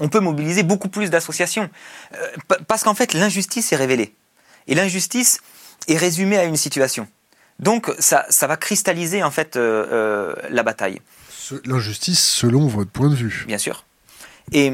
On 0.00 0.08
peut 0.08 0.18
mobiliser 0.18 0.64
beaucoup 0.64 0.88
plus 0.88 1.10
d'associations 1.10 1.70
euh, 2.14 2.26
parce 2.66 2.82
qu'en 2.82 2.94
fait, 2.94 3.14
l'injustice 3.14 3.72
est 3.72 3.76
révélée 3.76 4.14
et 4.66 4.74
l'injustice 4.74 5.40
est 5.86 5.96
résumée 5.96 6.38
à 6.38 6.44
une 6.44 6.56
situation. 6.56 7.06
Donc, 7.60 7.92
ça, 8.00 8.26
ça 8.30 8.48
va 8.48 8.56
cristalliser 8.56 9.22
en 9.22 9.30
fait 9.30 9.56
euh, 9.56 10.34
la 10.48 10.64
bataille. 10.64 11.00
L'injustice 11.64 12.20
selon 12.20 12.66
votre 12.66 12.90
point 12.90 13.10
de 13.10 13.14
vue. 13.14 13.44
Bien 13.46 13.58
sûr. 13.58 13.84
Et 14.52 14.72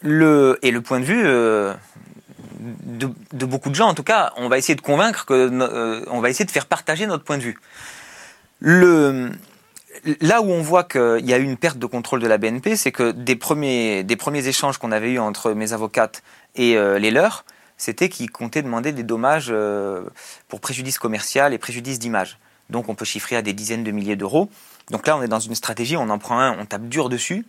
le, 0.00 0.58
et 0.62 0.72
le 0.72 0.80
point 0.80 0.98
de 0.98 1.04
vue 1.04 1.22
de, 1.22 3.08
de, 3.32 3.46
beaucoup 3.46 3.70
de 3.70 3.74
gens, 3.74 3.88
en 3.88 3.94
tout 3.94 4.02
cas, 4.02 4.32
on 4.36 4.48
va 4.48 4.58
essayer 4.58 4.74
de 4.74 4.80
convaincre 4.80 5.26
que, 5.26 6.08
on 6.10 6.20
va 6.20 6.30
essayer 6.30 6.44
de 6.44 6.50
faire 6.50 6.66
partager 6.66 7.06
notre 7.06 7.24
point 7.24 7.38
de 7.38 7.42
vue. 7.42 7.58
Là 8.60 10.42
où 10.42 10.50
on 10.50 10.60
voit 10.60 10.84
qu'il 10.84 11.24
y 11.24 11.32
a 11.32 11.38
eu 11.38 11.42
une 11.42 11.56
perte 11.56 11.78
de 11.78 11.86
contrôle 11.86 12.20
de 12.20 12.26
la 12.26 12.36
BNP, 12.38 12.76
c'est 12.76 12.92
que 12.92 13.12
des 13.12 13.36
premiers, 13.36 14.04
échanges 14.46 14.78
qu'on 14.78 14.92
avait 14.92 15.12
eus 15.12 15.18
entre 15.18 15.52
mes 15.52 15.72
avocates 15.72 16.22
et 16.56 16.76
euh, 16.76 16.98
les 16.98 17.10
leurs, 17.10 17.44
c'était 17.76 18.08
qu'ils 18.08 18.30
comptaient 18.30 18.62
demander 18.62 18.92
des 18.92 19.02
dommages 19.02 19.48
euh, 19.50 20.04
pour 20.48 20.60
préjudice 20.60 20.98
commercial 20.98 21.54
et 21.54 21.58
préjudice 21.58 21.98
d'image. 21.98 22.38
Donc 22.70 22.88
on 22.88 22.94
peut 22.94 23.04
chiffrer 23.04 23.36
à 23.36 23.42
des 23.42 23.52
dizaines 23.52 23.84
de 23.84 23.90
milliers 23.90 24.16
d'euros. 24.16 24.50
Donc 24.90 25.06
là, 25.06 25.16
on 25.16 25.22
est 25.22 25.28
dans 25.28 25.40
une 25.40 25.54
stratégie, 25.54 25.96
on 25.96 26.10
en 26.10 26.18
prend 26.18 26.38
un, 26.38 26.58
on 26.58 26.66
tape 26.66 26.88
dur 26.88 27.08
dessus 27.08 27.46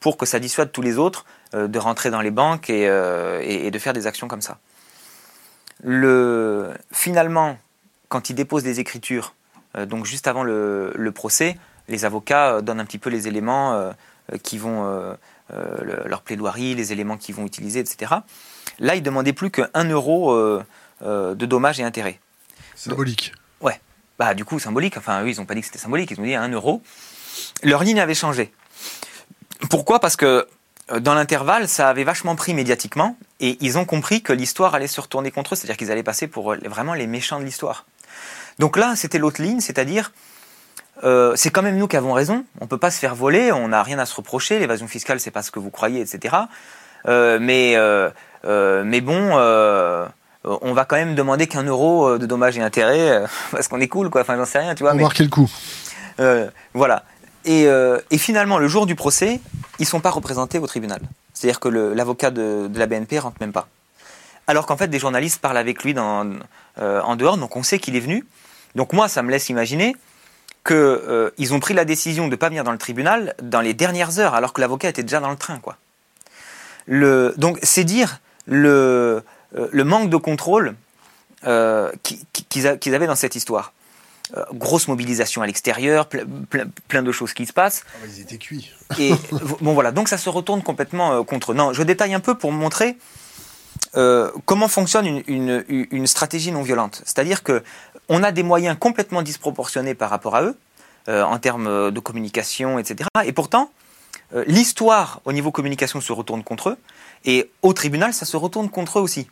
pour 0.00 0.16
que 0.16 0.24
ça 0.24 0.38
dissuade 0.38 0.72
tous 0.72 0.82
les 0.82 0.96
autres 0.96 1.26
euh, 1.54 1.68
de 1.68 1.78
rentrer 1.78 2.10
dans 2.10 2.22
les 2.22 2.30
banques 2.30 2.70
et, 2.70 2.86
de 3.70 3.78
faire 3.78 3.92
des 3.92 4.06
actions 4.06 4.28
comme 4.28 4.42
ça. 4.42 4.58
Le, 5.82 6.72
finalement, 6.92 7.58
quand 8.08 8.30
ils 8.30 8.34
déposent 8.34 8.64
des 8.64 8.80
écritures 8.80 9.34
donc 9.78 10.06
juste 10.06 10.26
avant 10.26 10.42
le, 10.42 11.10
procès, 11.14 11.56
les 11.88 12.04
avocats 12.04 12.54
euh, 12.54 12.60
donnent 12.60 12.80
un 12.80 12.84
petit 12.84 12.98
peu 12.98 13.10
les 13.10 13.28
éléments 13.28 13.74
euh, 13.74 13.92
qui 14.42 14.58
vont, 14.58 15.16
leur 15.52 16.22
plaidoirie, 16.22 16.74
les 16.74 16.92
éléments 16.92 17.16
qu'ils 17.16 17.34
vont 17.34 17.44
utiliser, 17.44 17.80
etc. 17.80 18.14
Là, 18.78 18.94
ils 18.94 19.02
demandaient 19.02 19.32
plus 19.32 19.50
que 19.50 19.62
1 19.74 19.90
euro 19.90 20.36
de 21.02 21.46
dommages 21.46 21.80
et 21.80 21.82
intérêts. 21.82 22.20
Symbolique. 22.76 23.32
ouais. 23.60 23.80
Bah, 24.18 24.34
du 24.34 24.44
coup, 24.44 24.58
symbolique. 24.58 24.96
Enfin, 24.96 25.24
eux, 25.24 25.30
ils 25.30 25.38
n'ont 25.38 25.46
pas 25.46 25.54
dit 25.54 25.60
que 25.60 25.66
c'était 25.66 25.78
symbolique. 25.78 26.12
Ils 26.12 26.20
ont 26.20 26.24
dit 26.24 26.34
1 26.34 26.50
euro. 26.50 26.82
Leur 27.64 27.82
ligne 27.82 28.00
avait 28.00 28.14
changé. 28.14 28.52
Pourquoi? 29.68 29.98
Parce 29.98 30.16
que 30.16 30.46
dans 30.98 31.14
l'intervalle, 31.14 31.68
ça 31.68 31.88
avait 31.88 32.04
vachement 32.04 32.34
pris 32.34 32.54
médiatiquement 32.54 33.16
et 33.38 33.56
ils 33.60 33.78
ont 33.78 33.84
compris 33.84 34.22
que 34.22 34.32
l'histoire 34.32 34.74
allait 34.74 34.88
se 34.88 35.00
retourner 35.00 35.30
contre 35.30 35.54
eux, 35.54 35.56
c'est-à-dire 35.56 35.76
qu'ils 35.76 35.90
allaient 35.90 36.02
passer 36.02 36.26
pour 36.26 36.54
vraiment 36.54 36.94
les 36.94 37.06
méchants 37.06 37.38
de 37.38 37.44
l'histoire. 37.44 37.84
Donc 38.60 38.76
là, 38.76 38.94
c'était 38.94 39.16
l'autre 39.16 39.40
ligne, 39.40 39.60
c'est-à-dire, 39.60 40.12
euh, 41.02 41.32
c'est 41.34 41.48
quand 41.48 41.62
même 41.62 41.78
nous 41.78 41.88
qui 41.88 41.96
avons 41.96 42.12
raison. 42.12 42.44
On 42.60 42.64
ne 42.64 42.68
peut 42.68 42.76
pas 42.76 42.90
se 42.90 42.98
faire 42.98 43.14
voler, 43.14 43.50
on 43.52 43.68
n'a 43.68 43.82
rien 43.82 43.98
à 43.98 44.04
se 44.04 44.14
reprocher. 44.14 44.58
L'évasion 44.58 44.86
fiscale, 44.86 45.18
c'est 45.18 45.30
pas 45.30 45.42
ce 45.42 45.50
que 45.50 45.58
vous 45.58 45.70
croyez, 45.70 46.02
etc. 46.02 46.36
Euh, 47.08 47.38
mais, 47.40 47.72
euh, 47.76 48.10
mais 48.84 49.00
bon, 49.00 49.32
on 50.44 50.72
va 50.74 50.84
quand 50.84 50.96
même 50.96 51.14
demander 51.14 51.46
qu'un 51.46 51.62
euro 51.62 52.18
de 52.18 52.26
dommages 52.26 52.58
et 52.58 52.60
intérêts 52.60 53.24
parce 53.50 53.66
qu'on 53.66 53.80
est 53.80 53.88
cool, 53.88 54.10
quoi. 54.10 54.20
Enfin, 54.20 54.36
j'en 54.36 54.44
sais 54.44 54.58
rien, 54.58 54.74
tu 54.74 54.82
vois. 54.82 54.92
On 54.92 54.96
mais, 54.96 55.04
marquer 55.04 55.24
le 55.24 55.30
coup. 55.30 55.50
voilà. 56.74 57.04
Et, 57.46 57.62
et, 57.62 58.18
finalement, 58.18 58.58
le 58.58 58.68
jour 58.68 58.84
du 58.84 58.94
procès, 58.94 59.40
ils 59.78 59.86
sont 59.86 60.00
pas 60.00 60.10
représentés 60.10 60.58
au 60.58 60.66
tribunal. 60.66 61.00
C'est-à-dire 61.32 61.60
que 61.60 61.70
l'avocat 61.70 62.30
de, 62.30 62.68
de, 62.68 62.78
la 62.78 62.84
BNP 62.84 63.20
rentre 63.20 63.38
même 63.40 63.52
pas. 63.52 63.68
Alors 64.46 64.66
qu'en 64.66 64.76
fait, 64.76 64.88
des 64.88 64.98
journalistes 64.98 65.40
parlent 65.40 65.56
avec 65.56 65.82
lui 65.82 65.94
dans, 65.94 66.30
en 66.78 67.16
dehors, 67.16 67.38
donc 67.38 67.56
on 67.56 67.62
sait 67.62 67.78
qu'il 67.78 67.96
est 67.96 68.00
venu. 68.00 68.26
Donc 68.74 68.92
moi, 68.92 69.08
ça 69.08 69.22
me 69.22 69.30
laisse 69.30 69.48
imaginer 69.48 69.96
qu'ils 70.66 70.76
euh, 70.76 71.52
ont 71.52 71.60
pris 71.60 71.74
la 71.74 71.84
décision 71.84 72.26
de 72.26 72.32
ne 72.32 72.36
pas 72.36 72.48
venir 72.48 72.64
dans 72.64 72.72
le 72.72 72.78
tribunal 72.78 73.34
dans 73.42 73.60
les 73.60 73.74
dernières 73.74 74.18
heures, 74.18 74.34
alors 74.34 74.52
que 74.52 74.60
l'avocat 74.60 74.88
était 74.88 75.02
déjà 75.02 75.20
dans 75.20 75.30
le 75.30 75.36
train. 75.36 75.58
Quoi. 75.58 75.76
Le, 76.86 77.34
donc 77.36 77.58
c'est 77.62 77.84
dire 77.84 78.20
le, 78.46 79.22
euh, 79.56 79.68
le, 79.72 79.84
manque 79.84 80.10
de 80.10 80.16
contrôle 80.16 80.74
euh, 81.46 81.90
qu'ils 82.02 82.94
avaient 82.94 83.06
dans 83.06 83.14
cette 83.14 83.36
histoire. 83.36 83.72
grosse 84.52 84.86
mobilisation 84.88 85.40
à 85.42 85.46
l'extérieur, 85.46 86.08
plein 86.88 87.02
de 87.02 87.12
choses 87.12 87.32
qui 87.32 87.46
se 87.46 87.52
passent. 87.52 87.84
Ah 87.94 88.06
ils 88.06 88.20
étaient 88.20 88.38
cuits. 88.38 88.70
et 88.98 89.12
bon 89.60 89.72
voilà, 89.72 89.92
donc 89.92 90.08
ça 90.08 90.18
se 90.18 90.28
retourne 90.28 90.62
complètement 90.62 91.24
contre 91.24 91.52
eux. 91.52 91.54
Non, 91.54 91.72
je 91.72 91.82
détaille 91.82 92.14
un 92.14 92.20
peu 92.20 92.36
pour 92.36 92.52
montrer 92.52 92.98
comment 93.92 94.68
fonctionne 94.68 95.06
une, 95.06 95.22
une, 95.26 95.86
une, 95.90 96.06
stratégie 96.06 96.52
non 96.52 96.62
violente? 96.62 97.02
C'est-à-dire 97.04 97.42
que 97.42 97.62
on 98.08 98.22
a 98.22 98.32
des 98.32 98.42
moyens 98.42 98.76
complètement 98.78 99.22
disproportionnés 99.22 99.94
par 99.94 100.10
rapport 100.10 100.36
à 100.36 100.42
eux, 100.42 100.56
euh, 101.08 101.22
en 101.22 101.38
termes 101.38 101.90
de 101.90 102.00
communication, 102.00 102.78
etc. 102.78 103.08
Et 103.24 103.32
pourtant, 103.32 103.72
euh, 104.34 104.44
l'histoire 104.46 105.20
au 105.24 105.32
niveau 105.32 105.50
communication 105.50 106.00
se 106.00 106.12
retourne 106.12 106.44
contre 106.44 106.70
eux, 106.70 106.78
et 107.24 107.50
au 107.62 107.72
tribunal, 107.72 108.12
ça 108.12 108.26
se 108.26 108.36
retourne 108.36 108.68
contre 108.68 108.98
eux 108.98 109.02
aussi. 109.02 109.28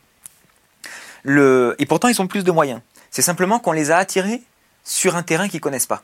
Et 1.27 1.87
pourtant, 1.87 2.09
ils 2.09 2.23
ont 2.23 2.27
plus 2.27 2.45
de 2.45 2.51
moyens. 2.51 2.81
C'est 3.11 3.23
simplement 3.23 3.59
qu'on 3.59 3.73
les 3.73 3.91
a 3.91 3.99
attirés 3.99 4.43
sur 4.83 5.17
un 5.17 5.23
terrain 5.23 5.49
qu'ils 5.49 5.61
connaissent 5.61 5.87
pas. 5.87 6.03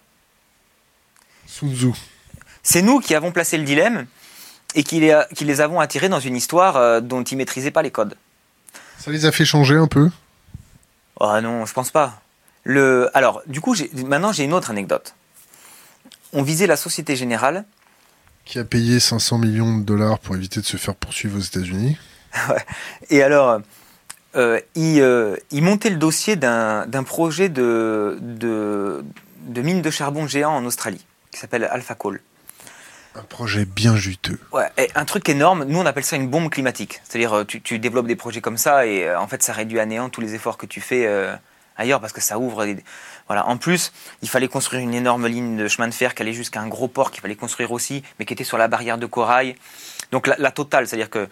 C'est 2.62 2.82
nous 2.82 3.00
qui 3.00 3.14
avons 3.14 3.32
placé 3.32 3.57
le 3.57 3.64
dilemme 3.64 4.07
et 4.74 4.82
qui 4.82 5.00
les, 5.00 5.61
avons 5.61 5.80
attirés 5.80 6.09
dans 6.09 6.20
une 6.20 6.36
histoire 6.36 6.76
euh, 6.76 7.00
dont 7.00 7.22
ils 7.22 7.36
maîtrisaient 7.36 7.70
pas 7.70 7.82
les 7.82 7.90
codes. 7.90 8.16
Ça 9.05 9.11
les 9.11 9.26
a 9.26 9.32
fait 9.32 9.44
changer 9.44 9.76
un 9.76 9.86
peu? 9.86 10.09
Ah 11.20 11.42
non, 11.42 11.66
je 11.66 11.74
pense 11.74 11.90
pas. 11.90 12.22
Le, 12.62 13.11
alors, 13.12 13.42
du 13.46 13.61
coup, 13.61 13.76
maintenant 14.07 14.32
j'ai 14.32 14.44
une 14.44 14.55
autre 14.55 14.70
anecdote. 14.70 15.14
On 16.32 16.42
visait 16.42 16.66
la 16.66 16.76
Société 16.76 17.14
Générale. 17.14 17.66
Qui 18.46 18.59
a 18.59 18.64
payé 18.64 19.00
500 19.00 19.36
millions 19.36 19.76
de 19.76 19.84
dollars 19.84 20.18
pour 20.20 20.36
éviter 20.36 20.59
de 20.61 20.64
se 20.64 20.78
faire 20.78 20.94
poursuivre 20.94 21.36
aux 21.36 21.42
États-Unis. 21.42 21.98
Et 23.11 23.22
alors, 23.22 23.61
euh, 24.36 24.59
euh, 24.72 25.36
il, 25.50 25.62
montait 25.62 25.90
le 25.90 25.96
dossier 25.96 26.36
d'un 26.36 27.05
projet 27.05 27.50
de, 27.50 28.16
de, 28.22 29.05
de, 29.42 29.61
mine 29.61 29.82
de 29.82 29.90
charbon 29.90 30.26
géant 30.26 30.57
en 30.57 30.64
Australie, 30.64 31.05
qui 31.30 31.38
s'appelle 31.38 31.64
Alpha 31.64 31.94
Coal. 31.94 32.22
Un 33.14 33.22
projet 33.22 33.64
bien 33.64 33.96
juteux. 33.96 34.38
Ouais, 34.52 34.68
un 34.94 35.04
truc 35.04 35.28
énorme. 35.28 35.64
Nous, 35.64 35.78
on 35.78 35.86
appelle 35.86 36.04
ça 36.04 36.16
une 36.16 36.28
bombe 36.28 36.50
climatique. 36.50 37.00
C'est-à-dire, 37.04 37.32
euh, 37.32 37.44
tu, 37.44 37.60
tu, 37.60 37.78
développes 37.78 38.06
des 38.06 38.16
projets 38.16 38.40
comme 38.40 38.58
ça 38.58 38.86
et 38.86 39.14
en 39.14 39.28
fait, 39.28 39.42
ça 39.42 39.52
réduit 39.52 39.78
à 39.78 39.86
néant 39.86 40.08
tous 40.08 40.20
les 40.20 40.34
efforts 40.34 40.58
que 40.58 40.66
tu 40.66 40.80
fais 40.80 41.06
ailleurs 41.76 42.00
parce 42.00 42.12
que 42.12 42.20
ça 42.20 42.38
ouvre. 42.38 42.66
Voilà. 43.26 43.46
En 43.46 43.56
plus, 43.56 43.92
il 44.22 44.28
fallait 44.28 44.48
construire 44.48 44.82
une 44.82 44.94
énorme 44.94 45.26
ligne 45.26 45.56
de 45.56 45.68
chemin 45.68 45.88
de 45.88 45.94
fer 45.94 46.14
qui 46.14 46.22
allait 46.22 46.32
jusqu'à 46.32 46.60
un 46.60 46.68
gros 46.68 46.88
port 46.88 47.10
qu'il 47.10 47.20
fallait 47.20 47.36
construire 47.36 47.72
aussi, 47.72 48.02
mais 48.18 48.24
qui 48.24 48.32
était 48.32 48.44
sur 48.44 48.58
la 48.58 48.68
barrière 48.68 48.98
de 48.98 49.06
corail. 49.06 49.56
Donc 50.12 50.26
la, 50.26 50.50
totale, 50.52 50.86
c'est-à-dire 50.86 51.10
que 51.10 51.28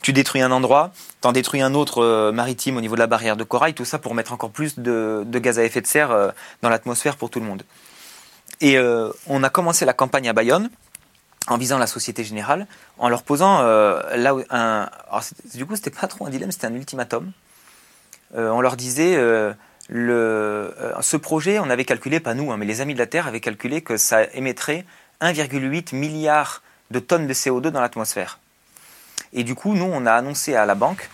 tu 0.00 0.12
détruis 0.12 0.42
un 0.42 0.52
endroit, 0.52 0.92
tu 1.20 1.28
en 1.28 1.32
détruis 1.32 1.60
un 1.60 1.74
autre 1.74 2.04
euh, 2.04 2.30
maritime 2.30 2.76
au 2.76 2.80
niveau 2.80 2.94
de 2.94 3.00
la 3.00 3.08
barrière 3.08 3.36
de 3.36 3.42
corail, 3.42 3.74
tout 3.74 3.84
ça 3.84 3.98
pour 3.98 4.14
mettre 4.14 4.32
encore 4.32 4.50
plus 4.50 4.78
de, 4.78 5.24
gaz 5.26 5.58
à 5.58 5.64
effet 5.64 5.80
de 5.80 5.86
serre 5.86 6.12
euh, 6.12 6.30
dans 6.60 6.68
l'atmosphère 6.68 7.16
pour 7.16 7.30
tout 7.30 7.40
le 7.40 7.46
monde. 7.46 7.64
Et 8.60 8.78
euh, 8.78 9.10
on 9.26 9.42
a 9.42 9.50
commencé 9.50 9.84
la 9.84 9.92
campagne 9.92 10.28
à 10.28 10.32
Bayonne 10.32 10.70
en 11.48 11.56
visant 11.56 11.78
la 11.78 11.86
Société 11.86 12.24
Générale, 12.24 12.66
en 12.98 13.08
leur 13.08 13.22
posant 13.22 13.62
là 13.62 14.34
un. 14.50 14.88
Alors, 15.08 15.24
du 15.54 15.66
coup, 15.66 15.76
c'était 15.76 15.90
pas 15.90 16.06
trop 16.06 16.26
un 16.26 16.30
dilemme, 16.30 16.52
c'était 16.52 16.66
un 16.66 16.74
ultimatum. 16.74 17.32
on 18.34 18.60
leur 18.60 18.76
disait 18.76 19.16
euh, 19.90 20.70
ce 21.00 21.16
projet, 21.16 21.58
on 21.58 21.68
avait 21.70 21.84
calculé, 21.84 22.20
pas 22.20 22.34
nous, 22.34 22.52
hein, 22.52 22.56
mais 22.56 22.66
les 22.66 22.80
amis 22.80 22.94
de 22.94 22.98
la 22.98 23.06
Terre 23.06 23.26
avaient 23.26 23.40
calculé 23.40 23.82
que 23.82 23.96
ça 23.96 24.24
émettrait 24.34 24.84
1,8 25.20 25.94
milliard 25.94 26.62
de 26.90 26.98
tonnes 26.98 27.26
de 27.26 27.34
CO2 27.34 27.68
dans 27.68 27.80
l'atmosphère. 27.80 28.38
Et 29.32 29.44
du 29.44 29.54
coup, 29.54 29.74
nous, 29.74 29.88
on 29.90 30.06
a 30.06 30.12
annoncé 30.12 30.54
à 30.54 30.66
la 30.66 30.74
banque 30.74 31.10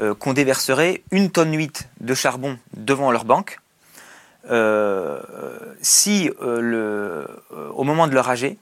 euh, 0.00 0.14
qu'on 0.14 0.32
déverserait 0.32 1.02
une 1.10 1.30
tonne 1.30 1.56
8 1.56 1.88
de 2.00 2.14
charbon 2.14 2.58
devant 2.76 3.10
leur 3.10 3.24
banque 3.24 3.60
euh, 4.50 5.20
si, 5.82 6.30
au 6.40 7.84
moment 7.84 8.06
de 8.06 8.14
leur 8.14 8.28
AG, 8.30 8.56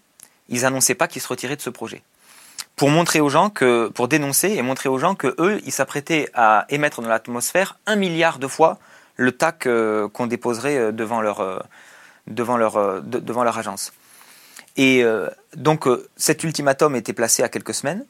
ils 0.48 0.64
annonçaient 0.64 0.94
pas 0.94 1.08
qu'ils 1.08 1.22
se 1.22 1.28
retiraient 1.28 1.56
de 1.56 1.62
ce 1.62 1.70
projet. 1.70 2.02
Pour 2.76 2.90
montrer 2.90 3.20
aux 3.20 3.30
gens 3.30 3.48
que, 3.48 3.88
pour 3.88 4.06
dénoncer 4.06 4.50
et 4.50 4.62
montrer 4.62 4.88
aux 4.88 4.98
gens 4.98 5.14
que 5.14 5.34
eux, 5.38 5.60
ils 5.64 5.72
s'apprêtaient 5.72 6.28
à 6.34 6.66
émettre 6.68 7.00
dans 7.00 7.08
l'atmosphère 7.08 7.78
un 7.86 7.96
milliard 7.96 8.38
de 8.38 8.46
fois 8.46 8.78
le 9.16 9.32
TAC 9.32 9.66
euh, 9.66 10.08
qu'on 10.08 10.26
déposerait 10.26 10.76
euh, 10.76 10.92
devant 10.92 11.20
leur, 11.20 11.40
euh, 11.40 11.58
devant 12.26 12.56
leur, 12.56 13.02
devant 13.02 13.44
leur 13.44 13.58
agence. 13.58 13.92
Et 14.76 15.02
donc 15.56 15.88
cet 16.16 16.44
ultimatum 16.44 16.96
était 16.96 17.14
placé 17.14 17.42
à 17.42 17.48
quelques 17.48 17.72
semaines. 17.72 18.04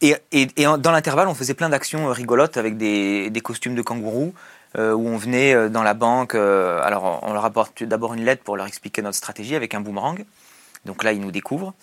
Et, 0.00 0.14
et, 0.30 0.46
dans 0.56 0.92
l'intervalle, 0.92 1.26
on 1.26 1.34
faisait 1.34 1.54
plein 1.54 1.68
d'actions 1.68 2.06
rigolotes 2.12 2.56
avec 2.56 2.76
des, 2.76 3.40
costumes 3.42 3.74
de 3.74 3.82
kangourou, 3.82 4.34
où 4.76 4.80
on 4.80 5.16
venait 5.16 5.68
dans 5.68 5.82
la 5.82 5.94
banque. 5.94 6.36
alors, 6.36 7.18
on 7.24 7.32
leur 7.32 7.44
apporte 7.44 7.82
d'abord 7.82 8.14
une 8.14 8.24
lettre 8.24 8.44
pour 8.44 8.56
leur 8.56 8.68
expliquer 8.68 9.02
notre 9.02 9.16
stratégie 9.16 9.56
avec 9.56 9.74
un 9.74 9.80
boomerang. 9.80 10.24
Donc 10.84 11.04
là, 11.04 11.12
ils 11.12 11.20
nous 11.20 11.30
découvrent. 11.30 11.74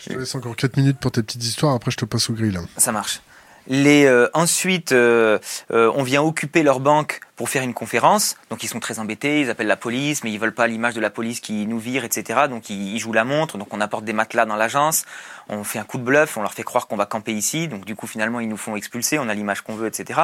Je 0.00 0.10
te 0.10 0.18
laisse 0.18 0.34
encore 0.34 0.56
4 0.56 0.76
minutes 0.76 0.98
pour 0.98 1.12
tes 1.12 1.22
petites 1.22 1.44
histoires, 1.44 1.74
après 1.74 1.90
je 1.90 1.96
te 1.96 2.04
passe 2.04 2.28
au 2.30 2.34
grill. 2.34 2.60
Ça 2.76 2.92
marche. 2.92 3.20
Les, 3.66 4.04
euh, 4.04 4.28
ensuite, 4.34 4.92
euh, 4.92 5.38
euh, 5.70 5.90
on 5.94 6.02
vient 6.02 6.22
occuper 6.22 6.62
leur 6.62 6.80
banque 6.80 7.20
pour 7.34 7.48
faire 7.48 7.62
une 7.62 7.72
conférence. 7.72 8.36
Donc 8.50 8.62
ils 8.62 8.68
sont 8.68 8.80
très 8.80 8.98
embêtés, 8.98 9.40
ils 9.40 9.50
appellent 9.50 9.66
la 9.66 9.76
police, 9.76 10.22
mais 10.22 10.32
ils 10.32 10.38
veulent 10.38 10.54
pas 10.54 10.66
l'image 10.66 10.94
de 10.94 11.00
la 11.00 11.08
police 11.08 11.40
qui 11.40 11.66
nous 11.66 11.78
vire, 11.78 12.04
etc. 12.04 12.40
Donc 12.48 12.68
ils, 12.68 12.94
ils 12.94 12.98
jouent 12.98 13.14
la 13.14 13.24
montre. 13.24 13.56
Donc 13.56 13.72
on 13.72 13.80
apporte 13.80 14.04
des 14.04 14.12
matelas 14.12 14.44
dans 14.44 14.56
l'agence, 14.56 15.04
on 15.48 15.64
fait 15.64 15.78
un 15.78 15.84
coup 15.84 15.96
de 15.96 16.02
bluff, 16.02 16.36
on 16.36 16.42
leur 16.42 16.52
fait 16.52 16.62
croire 16.62 16.86
qu'on 16.86 16.96
va 16.96 17.06
camper 17.06 17.32
ici. 17.32 17.68
Donc 17.68 17.86
du 17.86 17.96
coup 17.96 18.06
finalement 18.06 18.40
ils 18.40 18.48
nous 18.48 18.58
font 18.58 18.76
expulser, 18.76 19.18
on 19.18 19.28
a 19.28 19.34
l'image 19.34 19.62
qu'on 19.62 19.76
veut, 19.76 19.86
etc. 19.86 20.20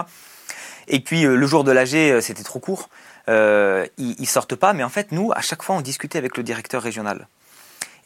Et 0.89 1.01
puis 1.01 1.23
le 1.23 1.47
jour 1.47 1.65
de 1.65 1.73
l'AG, 1.73 2.21
c'était 2.21 2.43
trop 2.43 2.59
court. 2.59 2.91
ils, 3.29 3.89
ils 3.97 4.27
sortent 4.27 4.57
pas, 4.57 4.75
mais 4.75 4.83
en 4.83 4.91
fait 4.91 5.13
nous, 5.13 5.33
à 5.33 5.41
chaque 5.41 5.63
fois, 5.63 5.77
on 5.77 5.81
discutait 5.81 6.19
avec 6.19 6.37
le 6.37 6.43
directeur 6.43 6.83
régional. 6.83 7.27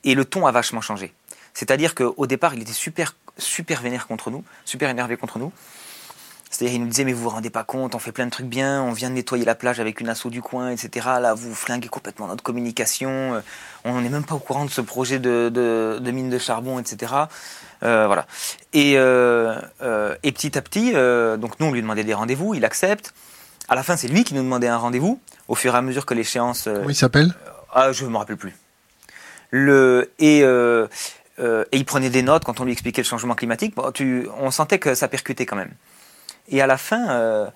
Et 0.04 0.14
le 0.14 0.24
ton 0.24 0.46
a 0.46 0.52
vachement 0.52 0.80
changé. 0.80 1.12
C'est-à-dire 1.54 1.94
qu'au 1.94 2.26
départ, 2.26 2.54
il 2.54 2.62
était 2.62 2.72
super 2.72 3.14
super 3.38 3.80
vénère 3.82 4.06
contre 4.06 4.30
nous, 4.30 4.44
super 4.64 4.90
énervé 4.90 5.16
contre 5.16 5.38
nous. 5.38 5.52
C'est-à-dire, 6.50 6.76
il 6.76 6.82
nous 6.82 6.88
disait, 6.88 7.04
mais 7.04 7.12
vous 7.12 7.22
vous 7.22 7.30
rendez 7.30 7.50
pas 7.50 7.64
compte, 7.64 7.96
on 7.96 7.98
fait 7.98 8.12
plein 8.12 8.26
de 8.26 8.30
trucs 8.30 8.46
bien, 8.46 8.80
on 8.80 8.92
vient 8.92 9.10
de 9.10 9.14
nettoyer 9.14 9.44
la 9.44 9.56
plage 9.56 9.80
avec 9.80 10.00
une 10.00 10.08
asso 10.08 10.26
du 10.26 10.40
coin, 10.40 10.70
etc. 10.70 11.08
Là, 11.20 11.34
vous 11.34 11.52
flinguez 11.52 11.88
complètement 11.88 12.28
notre 12.28 12.44
communication, 12.44 13.34
euh, 13.34 13.40
on 13.84 14.00
n'est 14.00 14.08
même 14.08 14.22
pas 14.22 14.36
au 14.36 14.38
courant 14.38 14.64
de 14.64 14.70
ce 14.70 14.80
projet 14.80 15.18
de, 15.18 15.48
de, 15.52 16.10
mine 16.12 16.30
de 16.30 16.38
charbon, 16.38 16.78
etc. 16.78 17.12
Euh, 17.82 18.06
voilà. 18.06 18.26
Et, 18.72 18.94
euh, 18.96 19.58
et 20.22 20.30
petit 20.30 20.56
à 20.56 20.62
petit, 20.62 20.92
donc 20.92 21.58
nous, 21.58 21.66
on 21.66 21.72
lui 21.72 21.82
demandait 21.82 22.04
des 22.04 22.14
rendez-vous, 22.14 22.54
il 22.54 22.64
accepte. 22.64 23.14
À 23.68 23.74
la 23.74 23.82
fin, 23.82 23.96
c'est 23.96 24.08
lui 24.08 24.22
qui 24.22 24.34
nous 24.34 24.42
demandait 24.42 24.68
un 24.68 24.76
rendez-vous, 24.76 25.18
au 25.48 25.56
fur 25.56 25.74
et 25.74 25.78
à 25.78 25.82
mesure 25.82 26.06
que 26.06 26.14
l'échéance. 26.14 26.64
Comment 26.64 26.88
il 26.88 26.94
s'appelle? 26.94 27.34
Ah, 27.72 27.90
Je 27.90 28.04
ne 28.04 28.10
me 28.10 28.18
rappelle 28.18 28.36
plus. 28.36 28.54
Et, 30.18 30.42
euh, 31.38 31.64
et 31.72 31.78
il 31.78 31.84
prenait 31.84 32.10
des 32.10 32.22
notes 32.22 32.44
quand 32.44 32.60
on 32.60 32.64
lui 32.64 32.72
expliquait 32.72 33.02
le 33.02 33.06
changement 33.06 33.34
climatique. 33.34 33.74
on 33.76 34.50
sentait 34.50 34.78
que 34.78 34.94
ça 34.94 35.08
percutait 35.08 35.46
quand 35.46 35.56
même. 35.56 35.72
Et 36.48 36.60
à 36.60 36.66
la 36.66 36.76
fin, 36.76 37.10
euh, 37.10 37.48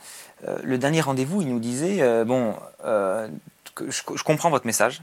euh, 0.47 0.59
le 0.63 0.79
dernier 0.79 1.01
rendez-vous, 1.01 1.43
il 1.43 1.49
nous 1.49 1.61
disait 1.61 2.25
bon, 2.25 2.57
je, 2.85 4.23
comprends 4.25 4.51
votre 4.51 4.67
message, 4.67 5.03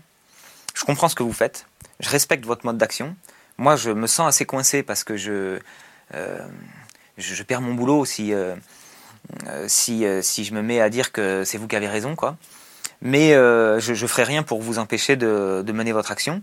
je 0.74 0.84
comprends 0.84 1.08
ce 1.08 1.16
que 1.16 1.24
vous 1.24 1.34
faites, 1.34 1.68
je 2.00 2.10
respecte 2.10 2.46
votre 2.46 2.66
mode 2.66 2.78
d'action. 2.78 3.16
Moi, 3.58 3.78
je 3.78 3.92
me 3.92 4.08
sens 4.08 4.28
assez 4.28 4.46
coincé 4.46 4.84
parce 4.84 5.06
que 5.06 5.16
je, 5.16 5.60
perds 7.48 7.62
mon 7.62 7.74
boulot 7.74 8.04
si, 8.06 8.32
je 8.32 8.56
me 10.54 10.62
mets 10.62 10.82
à 10.82 10.90
dire 10.90 11.14
que 11.14 11.46
c'est 11.46 11.58
vous 11.58 11.68
qui 11.68 11.78
avez 11.78 11.88
raison. 11.88 12.16
Mais 13.02 13.32
je 13.32 13.92
ne 13.92 14.08
ferai 14.08 14.24
rien 14.24 14.44
pour 14.44 14.62
vous 14.62 14.80
empêcher 14.80 15.16
de 15.16 15.72
mener 15.72 15.94
votre 15.94 16.12
action. 16.12 16.42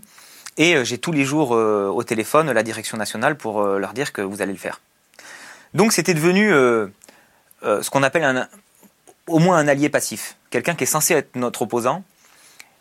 Et 0.57 0.75
euh, 0.75 0.83
j'ai 0.83 0.97
tous 0.97 1.11
les 1.11 1.25
jours 1.25 1.55
euh, 1.55 1.87
au 1.87 2.03
téléphone 2.03 2.51
la 2.51 2.63
direction 2.63 2.97
nationale 2.97 3.35
pour 3.35 3.61
euh, 3.61 3.79
leur 3.79 3.93
dire 3.93 4.13
que 4.13 4.21
vous 4.21 4.41
allez 4.41 4.51
le 4.51 4.59
faire. 4.59 4.81
Donc 5.73 5.91
c'était 5.91 6.13
devenu 6.13 6.51
ce 7.63 7.89
qu'on 7.89 8.03
appelle 8.03 8.23
un, 8.23 8.47
au 9.25 9.39
moins 9.39 9.57
un 9.57 9.67
allié 9.67 9.89
passif, 9.89 10.35
quelqu'un 10.51 10.75
qui 10.75 10.83
est 10.83 10.87
censé 10.87 11.15
être 11.15 11.35
notre 11.35 11.63
opposant 11.63 12.03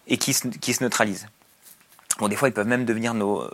et 0.09 0.19
qui 0.19 0.35
se, 0.35 0.49
qui 0.49 0.75
se 0.75 0.85
neutralise. 0.85 1.27
Bon, 2.19 2.29
des 2.29 2.37
fois, 2.37 2.49
ils 2.49 2.53
peuvent 2.53 2.67
même 2.67 2.85
devenir 2.85 3.15
nos, 3.15 3.49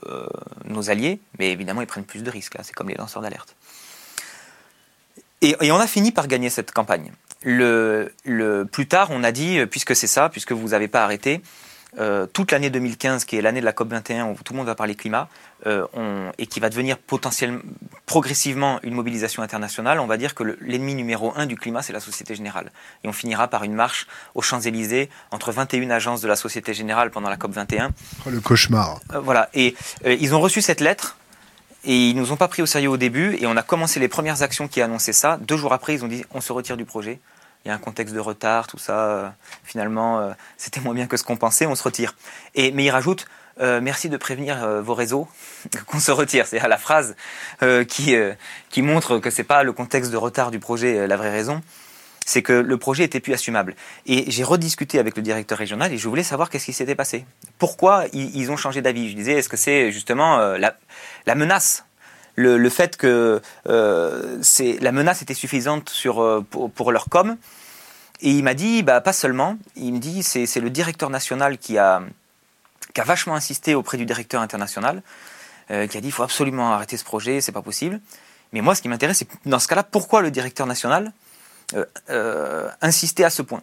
nos 0.65 0.91
alliés, 0.91 1.21
mais 1.39 1.53
évidemment, 1.53 1.83
ils 1.83 1.87
prennent 1.87 2.05
plus 2.05 2.25
de 2.25 2.31
risques. 2.33 2.57
C'est 2.65 2.75
comme 2.75 2.89
les 2.89 2.97
lanceurs 2.97 3.23
d'alerte. 3.23 3.55
Et, 5.41 5.55
et, 5.61 5.71
on 5.71 5.79
a 5.79 5.87
fini 5.87 6.11
par 6.11 6.27
gagner 6.27 6.51
cette 6.51 6.73
campagne. 6.73 7.13
Le, 7.45 8.13
le, 8.25 8.65
plus 8.65 8.89
tard, 8.89 9.11
on 9.13 9.23
a 9.23 9.31
dit, 9.31 9.65
puisque 9.71 9.95
c'est 9.95 10.09
ça, 10.09 10.31
puisque 10.31 10.51
vous 10.51 10.71
n'avez 10.71 10.89
pas 10.89 11.05
arrêté, 11.05 11.43
euh, 11.99 12.27
toute 12.27 12.53
l'année 12.53 12.71
2015, 12.71 13.25
qui 13.25 13.37
est 13.37 13.43
l'année 13.43 13.61
de 13.61 13.65
la 13.65 13.73
COP 13.73 13.89
21 13.89 14.27
où 14.27 14.35
tout 14.45 14.53
le 14.53 14.59
monde 14.59 14.67
va 14.67 14.75
parler 14.75 14.95
climat, 14.95 15.29
euh, 15.67 15.87
et 16.39 16.47
qui 16.47 16.61
va 16.61 16.69
devenir 16.69 16.99
potentiellement, 16.99 17.61
progressivement 18.07 18.79
une 18.83 18.95
mobilisation 18.95 19.43
internationale, 19.43 19.99
on 19.99 20.07
va 20.07 20.17
dire 20.17 20.35
que 20.35 20.59
l'ennemi 20.61 20.95
numéro 20.95 21.33
un 21.37 21.47
du 21.47 21.57
climat, 21.57 21.83
c'est 21.83 21.93
la 21.93 22.01
Société 22.01 22.35
Générale. 22.35 22.71
Et 23.05 23.09
on 23.09 23.13
finira 23.13 23.49
par 23.49 23.65
une 23.65 23.75
marche 23.75 24.07
aux 24.35 24.43
Champs-Élysées 24.43 25.09
entre 25.31 25.51
21 25.51 25.91
agences 25.91 26.21
de 26.21 26.29
la 26.29 26.37
Société 26.37 26.75
Générale 26.75 27.11
pendant 27.11 27.31
la 27.31 27.37
COP 27.37 27.53
21. 27.53 27.91
le 28.27 28.41
cauchemar. 28.41 29.01
Euh, 29.15 29.21
voilà. 29.21 29.49
Et 29.55 29.75
ils 30.05 30.35
ont 30.35 30.41
reçu 30.41 30.61
cette 30.61 30.81
lettre. 30.81 31.17
Et 31.85 32.11
ils 32.11 32.17
nous 32.17 32.33
ont 32.33 32.37
pas 32.37 32.49
pris 32.49 32.61
au 32.61 32.67
sérieux 32.67 32.91
au 32.91 32.97
début, 32.97 33.37
et 33.41 33.47
on 33.47 33.57
a 33.57 33.63
commencé 33.63 34.01
les 34.01 34.09
premières 34.09 34.43
actions 34.43 34.67
qui 34.67 34.83
annonçaient 34.83 35.13
ça. 35.13 35.39
Deux 35.41 35.57
jours 35.57 35.73
après, 35.73 35.95
ils 35.95 36.05
ont 36.05 36.09
dit 36.09 36.25
on 36.35 36.41
se 36.41 36.53
retire 36.53 36.77
du 36.77 36.85
projet 36.85 37.21
il 37.69 37.71
y 37.71 37.73
a 37.73 37.75
un 37.75 37.79
contexte 37.79 38.15
de 38.15 38.21
retard, 38.21 38.67
tout 38.67 38.79
ça. 38.79 38.99
Euh, 38.99 39.29
finalement, 39.63 40.21
euh, 40.21 40.31
c'était 40.57 40.81
moins 40.81 40.95
bien 40.95 41.07
que 41.07 41.19
ce 41.19 41.23
qu'on 41.23 41.37
pensait, 41.37 41.67
on 41.67 41.75
se 41.75 41.83
retire. 41.83 42.15
Et, 42.55 42.73
mais 42.73 42.85
il 42.85 42.91
rajoute 42.91 43.27
euh, 43.61 43.81
merci 43.83 44.09
de 44.09 44.17
prévenir 44.17 44.81
vos 44.83 44.95
réseaux 44.95 45.29
qu'on 45.87 45.99
se 45.99 46.11
retire. 46.11 46.47
C'est 46.47 46.61
à 46.61 46.69
la 46.69 46.79
phrase 46.79 47.15
qui, 47.89 48.17
qui 48.71 48.83
montre 48.83 49.19
que 49.19 49.29
c'est 49.29 49.45
pas 49.45 49.65
le 49.65 49.73
contexte 49.73 50.11
de 50.11 50.17
retard 50.17 50.51
du 50.51 50.59
projet 50.59 51.07
la 51.07 51.17
vraie 51.19 51.31
raison. 51.31 51.61
C'est 52.25 52.43
que 52.43 52.53
le 52.53 52.77
projet 52.79 53.05
était 53.05 53.21
plus 53.21 53.35
assumable. 53.35 53.75
Et 54.07 54.31
j'ai 54.31 54.45
rediscuté 54.45 54.99
avec 54.99 55.17
le 55.17 55.23
directeur 55.23 55.59
régional 55.59 55.93
et 55.93 55.99
je 55.99 56.09
voulais 56.09 56.23
savoir 56.23 56.49
qu'est-ce 56.49 56.67
qui 56.67 56.73
s'était 56.73 56.95
passé. 56.95 57.27
Pourquoi 57.59 58.05
ils, 58.13 58.51
ont 58.51 58.57
changé 58.57 58.81
d'avis? 58.81 59.11
Je 59.11 59.17
disais, 59.17 59.33
est-ce 59.33 59.49
que 59.49 59.57
c'est 59.57 59.93
justement 59.93 60.39
la, 60.39 60.77
la 61.27 61.35
menace? 61.35 61.85
Le, 62.37 62.71
fait 62.71 62.97
que 62.97 63.43
la 63.65 64.93
menace 64.93 65.23
était 65.23 65.35
suffisante 65.35 65.91
sur, 65.91 66.45
pour, 66.51 66.93
leur 66.93 67.07
com. 67.09 67.37
Et 68.21 68.31
il 68.31 68.43
m'a 68.43 68.55
dit, 68.55 68.83
bah, 68.83 69.01
pas 69.01 69.13
seulement, 69.13 69.59
il 69.77 69.93
me 69.93 69.99
dit, 69.99 70.23
c'est 70.23 70.61
le 70.61 70.71
directeur 70.71 71.09
national 71.11 71.59
qui 71.59 71.79
a, 71.79 72.03
qui 72.95 73.01
a 73.01 73.05
vachement 73.05 73.37
insisté 73.37 73.75
auprès 73.75 73.97
du 73.97 74.07
directeur 74.07 74.43
international, 74.43 75.03
euh, 75.71 75.87
qui 75.87 75.97
a 75.97 76.01
dit, 76.01 76.09
il 76.09 76.13
faut 76.13 76.25
absolument 76.25 76.73
arrêter 76.73 76.97
ce 76.97 77.05
projet, 77.05 77.41
c'est 77.41 77.53
pas 77.53 77.63
possible. 77.63 78.01
Mais 78.53 78.61
moi, 78.61 78.75
ce 78.75 78.83
qui 78.83 78.89
m'intéresse, 78.89 79.19
c'est 79.19 79.29
dans 79.45 79.59
ce 79.59 79.69
cas-là, 79.69 79.85
pourquoi 79.85 80.23
le 80.23 80.31
directeur 80.31 80.67
national 80.67 81.13
euh, 81.75 81.85
euh, 82.11 82.69
insistait 82.81 83.25
à 83.25 83.31
ce 83.31 83.43
point? 83.43 83.63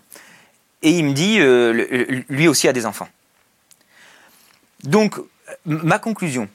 Et 0.82 0.92
il 0.92 1.06
me 1.06 1.14
dit, 1.14 1.40
lui 2.30 2.48
aussi 2.48 2.68
a 2.68 2.74
des 2.74 2.86
enfants. 2.86 3.10
Donc, 4.84 5.20
ma 5.66 5.98
conclusion, 5.98 6.48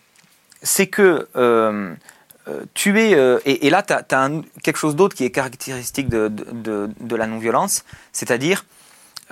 c'est 0.63 0.87
que 0.87 1.27
tu 2.75 3.01
es, 3.01 3.11
et, 3.45 3.71
là, 3.71 3.83
tu 3.83 3.93
as, 3.93 4.31
quelque 4.63 4.77
chose 4.77 4.97
d'autre 4.97 5.15
qui 5.15 5.25
est 5.25 5.31
caractéristique 5.31 6.09
de, 6.09 6.29
de, 6.29 7.17
la 7.17 7.27
non-violence, 7.27 7.85
c'est-à-dire, 8.13 8.65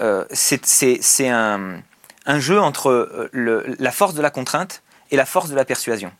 euh, 0.00 0.24
c'est 0.30 1.28
un, 1.28 1.80
un, 2.26 2.38
jeu 2.38 2.60
entre 2.60 2.90
euh, 3.34 3.76
la 3.78 3.90
force 3.90 4.14
de 4.14 4.22
la 4.22 4.30
contrainte 4.30 4.82
et 5.10 5.16
la 5.16 5.26
force 5.26 5.50
de 5.50 5.56
la 5.56 5.64
persuasion. 5.64 6.12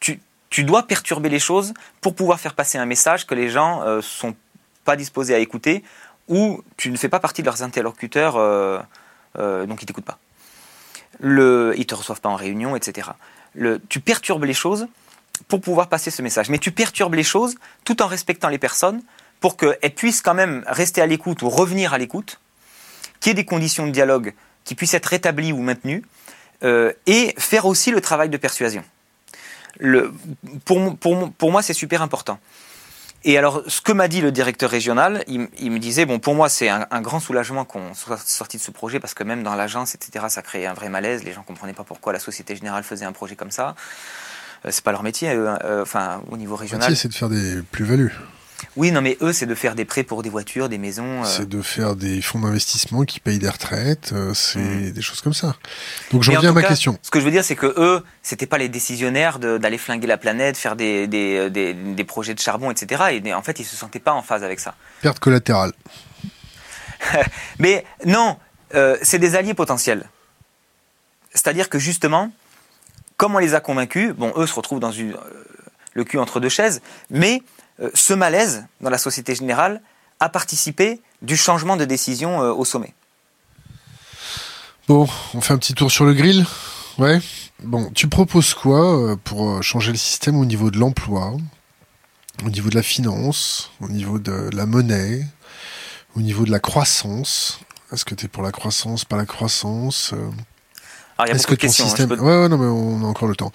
Tu, 0.00 0.20
tu, 0.50 0.64
dois 0.64 0.86
perturber 0.86 1.30
les 1.30 1.38
choses 1.38 1.72
pour 2.00 2.14
pouvoir 2.14 2.38
faire 2.38 2.54
passer 2.54 2.76
un 2.76 2.84
message 2.84 3.26
que 3.26 3.34
les 3.34 3.48
gens 3.48 3.80
ne 3.80 3.86
euh, 3.86 4.02
sont 4.02 4.34
pas 4.84 4.96
disposés 4.96 5.34
à 5.34 5.38
écouter 5.38 5.82
ou 6.28 6.62
tu 6.76 6.90
ne 6.90 6.96
fais 6.96 7.08
pas 7.08 7.20
partie 7.20 7.42
de 7.42 7.46
leurs 7.46 7.62
interlocuteurs, 7.62 8.34
donc 9.34 9.82
ils 9.82 9.86
t'écoutent 9.86 10.06
pas. 10.06 10.18
Le, 11.20 11.74
ils 11.76 11.86
te 11.86 11.94
reçoivent 11.94 12.22
pas 12.22 12.30
en 12.30 12.36
réunion, 12.36 12.76
etc. 12.76 13.10
Le, 13.54 13.78
tu 13.90 14.00
perturbes 14.00 14.44
les 14.44 14.54
choses 14.54 14.86
pour 15.48 15.60
pouvoir 15.60 15.88
passer 15.88 16.10
ce 16.10 16.22
message. 16.22 16.48
Mais 16.48 16.58
tu 16.58 16.72
perturbes 16.72 17.14
les 17.14 17.24
choses 17.24 17.56
tout 17.84 18.02
en 18.02 18.06
respectant 18.06 18.48
les 18.48 18.58
personnes 18.58 19.02
pour 19.40 19.56
qu'elles 19.56 19.94
puissent 19.94 20.22
quand 20.22 20.34
même 20.34 20.64
rester 20.66 21.02
à 21.02 21.06
l'écoute 21.06 21.42
ou 21.42 21.50
revenir 21.50 21.92
à 21.92 21.98
l'écoute, 21.98 22.40
qu'il 23.20 23.30
y 23.30 23.32
ait 23.32 23.34
des 23.34 23.44
conditions 23.44 23.86
de 23.86 23.92
dialogue 23.92 24.34
qui 24.64 24.74
puissent 24.74 24.94
être 24.94 25.06
rétablies 25.06 25.52
ou 25.52 25.60
maintenues, 25.60 26.02
euh, 26.62 26.92
et 27.06 27.34
faire 27.36 27.66
aussi 27.66 27.90
le 27.90 28.00
travail 28.00 28.30
de 28.30 28.36
persuasion. 28.36 28.82
Pour, 30.64 31.50
moi, 31.50 31.62
c'est 31.62 31.74
super 31.74 32.00
important. 32.00 32.38
Et 33.24 33.36
alors, 33.36 33.62
ce 33.66 33.80
que 33.80 33.92
m'a 33.92 34.08
dit 34.08 34.20
le 34.20 34.32
directeur 34.32 34.70
régional, 34.70 35.24
il, 35.26 35.40
me 35.70 35.78
disait, 35.78 36.06
bon, 36.06 36.18
pour 36.18 36.34
moi, 36.34 36.48
c'est 36.48 36.68
un, 36.68 36.86
un, 36.90 37.00
grand 37.00 37.20
soulagement 37.20 37.64
qu'on 37.64 37.92
soit 37.92 38.18
sorti 38.18 38.56
de 38.56 38.62
ce 38.62 38.70
projet, 38.70 39.00
parce 39.00 39.14
que 39.14 39.24
même 39.24 39.42
dans 39.42 39.54
l'agence, 39.54 39.94
etc., 39.94 40.26
ça 40.28 40.42
créait 40.42 40.66
un 40.66 40.74
vrai 40.74 40.88
malaise. 40.88 41.24
Les 41.24 41.32
gens 41.32 41.42
comprenaient 41.42 41.72
pas 41.72 41.84
pourquoi 41.84 42.12
la 42.12 42.20
Société 42.20 42.54
Générale 42.54 42.84
faisait 42.84 43.04
un 43.04 43.12
projet 43.12 43.34
comme 43.34 43.50
ça. 43.50 43.74
Euh, 44.64 44.68
c'est 44.70 44.84
pas 44.84 44.92
leur 44.92 45.02
métier, 45.02 45.30
euh, 45.30 45.82
enfin 45.82 46.22
au 46.30 46.36
niveau 46.36 46.56
régional. 46.56 46.88
métier, 46.88 47.00
c'est 47.00 47.08
de 47.08 47.14
faire 47.14 47.28
des 47.28 47.62
plus-values. 47.70 48.12
Oui, 48.76 48.90
non, 48.90 49.02
mais 49.02 49.18
eux, 49.20 49.32
c'est 49.32 49.46
de 49.46 49.54
faire 49.54 49.74
des 49.74 49.84
prêts 49.84 50.04
pour 50.04 50.22
des 50.22 50.30
voitures, 50.30 50.68
des 50.68 50.78
maisons. 50.78 51.22
Euh. 51.22 51.26
C'est 51.26 51.48
de 51.48 51.60
faire 51.60 51.96
des 51.96 52.22
fonds 52.22 52.40
d'investissement 52.40 53.04
qui 53.04 53.20
payent 53.20 53.38
des 53.38 53.48
retraites, 53.48 54.14
c'est 54.32 54.58
mmh. 54.58 54.90
des 54.92 55.02
choses 55.02 55.20
comme 55.20 55.34
ça. 55.34 55.54
Donc 56.12 56.22
j'en 56.22 56.38
viens 56.40 56.50
à 56.50 56.52
ma 56.52 56.62
question. 56.62 56.98
Ce 57.02 57.10
que 57.10 57.20
je 57.20 57.24
veux 57.24 57.30
dire, 57.30 57.44
c'est 57.44 57.56
que 57.56 57.72
eux, 57.76 58.02
c'était 58.22 58.46
pas 58.46 58.58
les 58.58 58.68
décisionnaires 58.68 59.38
d'aller 59.38 59.78
flinguer 59.78 60.06
la 60.06 60.16
planète, 60.16 60.56
faire 60.56 60.76
des, 60.76 61.06
des, 61.06 61.50
des, 61.50 62.04
projets 62.04 62.34
de 62.34 62.40
charbon, 62.40 62.70
etc. 62.70 63.20
Et 63.24 63.34
en 63.34 63.42
fait, 63.42 63.60
ils 63.60 63.64
se 63.64 63.76
sentaient 63.76 64.00
pas 64.00 64.12
en 64.12 64.22
phase 64.22 64.42
avec 64.42 64.60
ça. 64.60 64.74
Perte 65.02 65.18
collatérale. 65.18 65.72
mais 67.58 67.84
non, 68.06 68.38
c'est 69.02 69.18
des 69.18 69.36
alliés 69.36 69.54
potentiels. 69.54 70.08
C'est-à-dire 71.34 71.68
que 71.68 71.78
justement, 71.78 72.32
comme 73.24 73.36
on 73.36 73.38
les 73.38 73.54
a 73.54 73.60
convaincus, 73.60 74.12
bon, 74.14 74.34
eux 74.36 74.46
se 74.46 74.52
retrouvent 74.52 74.80
dans 74.80 74.92
euh, 74.92 75.14
le 75.94 76.04
cul 76.04 76.18
entre 76.18 76.40
deux 76.40 76.50
chaises, 76.50 76.82
mais 77.08 77.42
euh, 77.80 77.88
ce 77.94 78.12
malaise 78.12 78.66
dans 78.82 78.90
la 78.90 78.98
Société 78.98 79.34
Générale 79.34 79.80
a 80.20 80.28
participé 80.28 81.00
du 81.22 81.34
changement 81.34 81.78
de 81.78 81.86
décision 81.86 82.42
euh, 82.42 82.52
au 82.52 82.66
sommet. 82.66 82.92
Bon, 84.88 85.08
on 85.32 85.40
fait 85.40 85.54
un 85.54 85.56
petit 85.56 85.72
tour 85.72 85.90
sur 85.90 86.04
le 86.04 86.12
grill 86.12 86.44
Ouais. 86.98 87.18
Bon, 87.62 87.90
tu 87.94 88.08
proposes 88.08 88.52
quoi 88.52 89.16
pour 89.24 89.62
changer 89.62 89.92
le 89.92 89.96
système 89.96 90.36
au 90.36 90.44
niveau 90.44 90.70
de 90.70 90.78
l'emploi 90.78 91.32
au 92.44 92.50
niveau 92.50 92.68
de 92.68 92.74
la 92.74 92.82
finance, 92.82 93.70
au 93.80 93.88
niveau 93.88 94.18
de 94.18 94.50
la 94.52 94.66
monnaie, 94.66 95.26
au 96.14 96.20
niveau 96.20 96.44
de 96.44 96.50
la 96.50 96.60
croissance? 96.60 97.58
Est-ce 97.90 98.04
que 98.04 98.14
tu 98.14 98.26
es 98.26 98.28
pour 98.28 98.42
la 98.42 98.52
croissance, 98.52 99.06
pas 99.06 99.16
la 99.16 99.24
croissance 99.24 100.12
Est-ce 101.26 101.46
beaucoup 101.46 101.56
que 101.56 101.60
ton 101.60 101.66
hein, 101.68 101.70
système... 101.70 102.08
je 102.10 102.14
peux- 102.16 102.20
Ouais, 102.20 102.42
ouais, 102.42 102.48
non, 102.48 102.58
mais 102.58 102.66
on 102.66 103.04
a 103.04 103.06
encore 103.08 103.28
le 103.28 103.36
temps. 103.36 103.52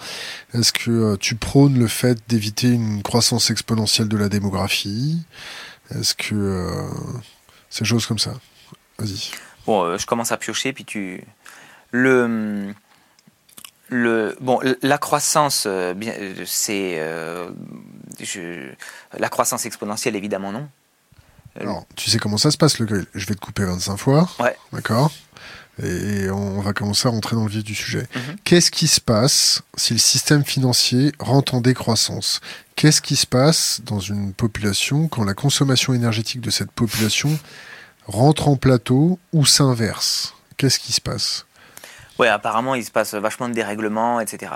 Est-ce 0.53 0.71
que 0.71 0.89
euh, 0.91 1.17
tu 1.17 1.35
prônes 1.35 1.77
le 1.77 1.87
fait 1.87 2.17
d'éviter 2.27 2.69
une 2.69 3.01
croissance 3.03 3.49
exponentielle 3.51 4.07
de 4.07 4.17
la 4.17 4.29
démographie? 4.29 5.21
Est-ce 5.93 6.13
que... 6.15 6.33
euh, 6.35 6.87
ces 7.69 7.85
choses 7.85 8.05
comme 8.05 8.19
ça? 8.19 8.33
Vas-y. 8.97 9.31
Bon, 9.65 9.83
euh, 9.83 9.97
je 9.97 10.05
commence 10.05 10.31
à 10.31 10.37
piocher, 10.37 10.73
puis 10.73 10.85
tu. 10.85 11.23
Le. 11.91 12.73
Le, 13.91 14.35
bon, 14.39 14.59
la 14.83 14.97
croissance, 14.99 15.63
euh, 15.67 15.93
bien, 15.95 16.13
euh, 16.19 16.43
c'est. 16.45 16.97
euh, 16.99 17.49
je- 18.19 18.71
la 19.17 19.29
croissance 19.29 19.65
exponentielle, 19.65 20.15
évidemment, 20.15 20.51
non. 20.51 20.69
Alors, 21.59 21.85
tu 21.95 22.09
sais 22.11 22.19
comment 22.19 22.37
ça 22.37 22.51
se 22.51 22.57
passe, 22.57 22.77
le 22.79 22.85
grill 22.85 23.07
Je 23.15 23.25
vais 23.25 23.33
te 23.33 23.39
couper 23.39 23.63
25 23.65 23.97
fois. 23.97 24.29
Ouais. 24.39 24.55
D'accord? 24.71 25.11
Et 25.83 26.29
on 26.29 26.61
va 26.61 26.73
commencer 26.73 27.07
à 27.07 27.11
rentrer 27.11 27.35
dans 27.35 27.45
le 27.45 27.49
vif 27.49 27.63
du 27.63 27.75
sujet. 27.75 28.07
Mhm. 28.15 28.35
Qu'est-ce 28.43 28.71
qui 28.71 28.87
se 28.87 28.99
passe 28.99 29.61
si 29.77 29.93
le 29.93 29.99
système 29.99 30.43
financier 30.43 31.13
rentre 31.19 31.55
en 31.55 31.61
décroissance? 31.61 32.41
Qu'est-ce 32.75 33.01
qui 33.01 33.15
se 33.15 33.25
passe 33.25 33.81
dans 33.85 33.99
une 33.99 34.33
population 34.33 35.07
quand 35.07 35.23
la 35.23 35.33
consommation 35.33 35.93
énergétique 35.93 36.41
de 36.41 36.49
cette 36.49 36.71
population 36.71 37.37
rentre 38.05 38.47
en 38.47 38.55
plateau 38.55 39.19
ou 39.33 39.45
s'inverse? 39.45 40.33
Qu'est-ce 40.57 40.79
qui 40.79 40.91
se 40.91 41.01
passe? 41.01 41.45
Ouais, 42.17 42.27
apparemment, 42.27 42.75
il 42.75 42.83
se 42.83 42.91
passe 42.91 43.13
vachement 43.13 43.47
de 43.47 43.53
dérèglements, 43.53 44.19
etc. 44.19 44.53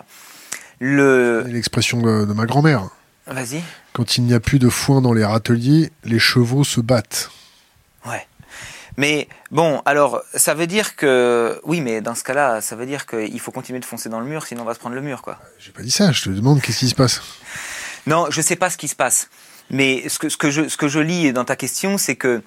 Le. 0.79 1.45
L'expression 1.47 2.01
de, 2.01 2.25
de 2.25 2.33
ma 2.33 2.45
grand-mère. 2.45 2.89
Vas-y. 3.27 3.61
Quand 3.93 4.17
il 4.17 4.23
n'y 4.23 4.33
a 4.33 4.39
plus 4.41 4.59
de 4.59 4.67
foin 4.67 5.01
dans 5.01 5.13
les 5.13 5.23
râteliers, 5.23 5.91
les 6.03 6.19
chevaux 6.19 6.65
se 6.65 6.81
battent. 6.81 7.31
Ouais. 8.05 8.27
Mais 8.97 9.27
bon, 9.51 9.81
alors, 9.85 10.21
ça 10.33 10.53
veut 10.53 10.67
dire 10.67 10.95
que. 10.95 11.59
Oui, 11.63 11.81
mais 11.81 12.01
dans 12.01 12.15
ce 12.15 12.23
cas-là, 12.23 12.61
ça 12.61 12.75
veut 12.75 12.85
dire 12.85 13.05
qu'il 13.05 13.39
faut 13.39 13.51
continuer 13.51 13.79
de 13.79 13.85
foncer 13.85 14.09
dans 14.09 14.19
le 14.19 14.25
mur, 14.25 14.45
sinon 14.45 14.61
on 14.61 14.65
va 14.65 14.73
se 14.73 14.79
prendre 14.79 14.95
le 14.95 15.01
mur, 15.01 15.21
quoi. 15.21 15.39
J'ai 15.59 15.71
pas 15.71 15.81
dit 15.81 15.91
ça, 15.91 16.11
je 16.11 16.23
te 16.23 16.29
demande 16.29 16.61
qu'est-ce 16.61 16.79
qui 16.79 16.89
se 16.89 16.95
passe. 16.95 17.21
Non, 18.05 18.27
je 18.29 18.41
sais 18.41 18.55
pas 18.55 18.69
ce 18.69 18.77
qui 18.77 18.87
se 18.87 18.95
passe. 18.95 19.29
Mais 19.69 20.07
ce 20.09 20.19
que, 20.19 20.29
ce 20.29 20.37
que, 20.37 20.51
je, 20.51 20.67
ce 20.67 20.77
que 20.77 20.87
je 20.87 20.99
lis 20.99 21.33
dans 21.33 21.45
ta 21.45 21.55
question, 21.55 21.97
c'est 21.97 22.15
que, 22.15 22.43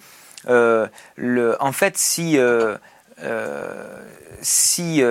euh, 0.49 0.87
le, 1.17 1.57
en 1.61 1.73
fait, 1.73 1.97
si, 1.97 2.39
euh, 2.39 2.77
euh, 3.23 4.03
si, 4.43 5.03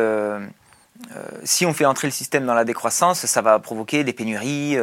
si 1.44 1.66
on 1.66 1.74
fait 1.74 1.86
entrer 1.86 2.08
le 2.08 2.14
système 2.14 2.46
dans 2.46 2.54
la 2.54 2.64
décroissance, 2.64 3.26
ça 3.26 3.42
va 3.42 3.60
provoquer 3.60 4.04
des 4.04 4.14
pénuries, 4.14 4.78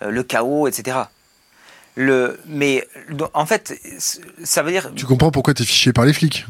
le 0.00 0.22
chaos, 0.22 0.66
etc. 0.68 0.98
Le, 1.96 2.38
mais 2.46 2.86
en 3.34 3.46
fait, 3.46 3.78
ça 4.44 4.62
veut 4.62 4.70
dire. 4.70 4.90
Tu 4.94 5.06
comprends 5.06 5.30
pourquoi 5.30 5.54
t'es 5.54 5.64
fiché 5.64 5.92
par 5.92 6.04
les 6.04 6.12
flics 6.12 6.46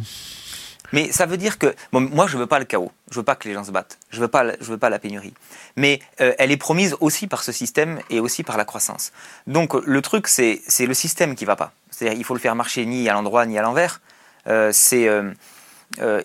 Mais 0.92 1.12
ça 1.12 1.24
veut 1.26 1.36
dire 1.38 1.58
que 1.58 1.74
bon, 1.92 2.00
moi 2.00 2.26
je 2.26 2.36
veux 2.36 2.46
pas 2.46 2.58
le 2.58 2.64
chaos, 2.64 2.90
je 3.10 3.16
veux 3.16 3.22
pas 3.24 3.36
que 3.36 3.48
les 3.48 3.54
gens 3.54 3.64
se 3.64 3.70
battent, 3.70 3.98
je 4.10 4.20
veux 4.20 4.28
pas, 4.28 4.42
la- 4.44 4.56
je 4.60 4.66
veux 4.66 4.76
pas 4.78 4.90
la 4.90 4.98
pénurie. 4.98 5.32
Mais 5.76 6.00
euh, 6.20 6.32
elle 6.38 6.50
est 6.50 6.56
promise 6.56 6.96
aussi 7.00 7.26
par 7.28 7.42
ce 7.42 7.52
système 7.52 8.00
et 8.10 8.18
aussi 8.20 8.42
par 8.42 8.56
la 8.56 8.64
croissance. 8.64 9.12
Donc 9.46 9.74
le 9.74 10.02
truc 10.02 10.26
c'est 10.28 10.60
c'est 10.66 10.86
le 10.86 10.94
système 10.94 11.36
qui 11.36 11.44
va 11.44 11.56
pas. 11.56 11.72
C'est-à-dire 11.90 12.18
il 12.18 12.24
faut 12.24 12.34
le 12.34 12.40
faire 12.40 12.54
marcher 12.56 12.84
ni 12.86 13.08
à 13.08 13.12
l'endroit 13.14 13.46
ni 13.46 13.56
à 13.58 13.62
l'envers. 13.62 14.00
Euh, 14.48 14.70
c'est 14.72 15.06
euh, 15.08 15.32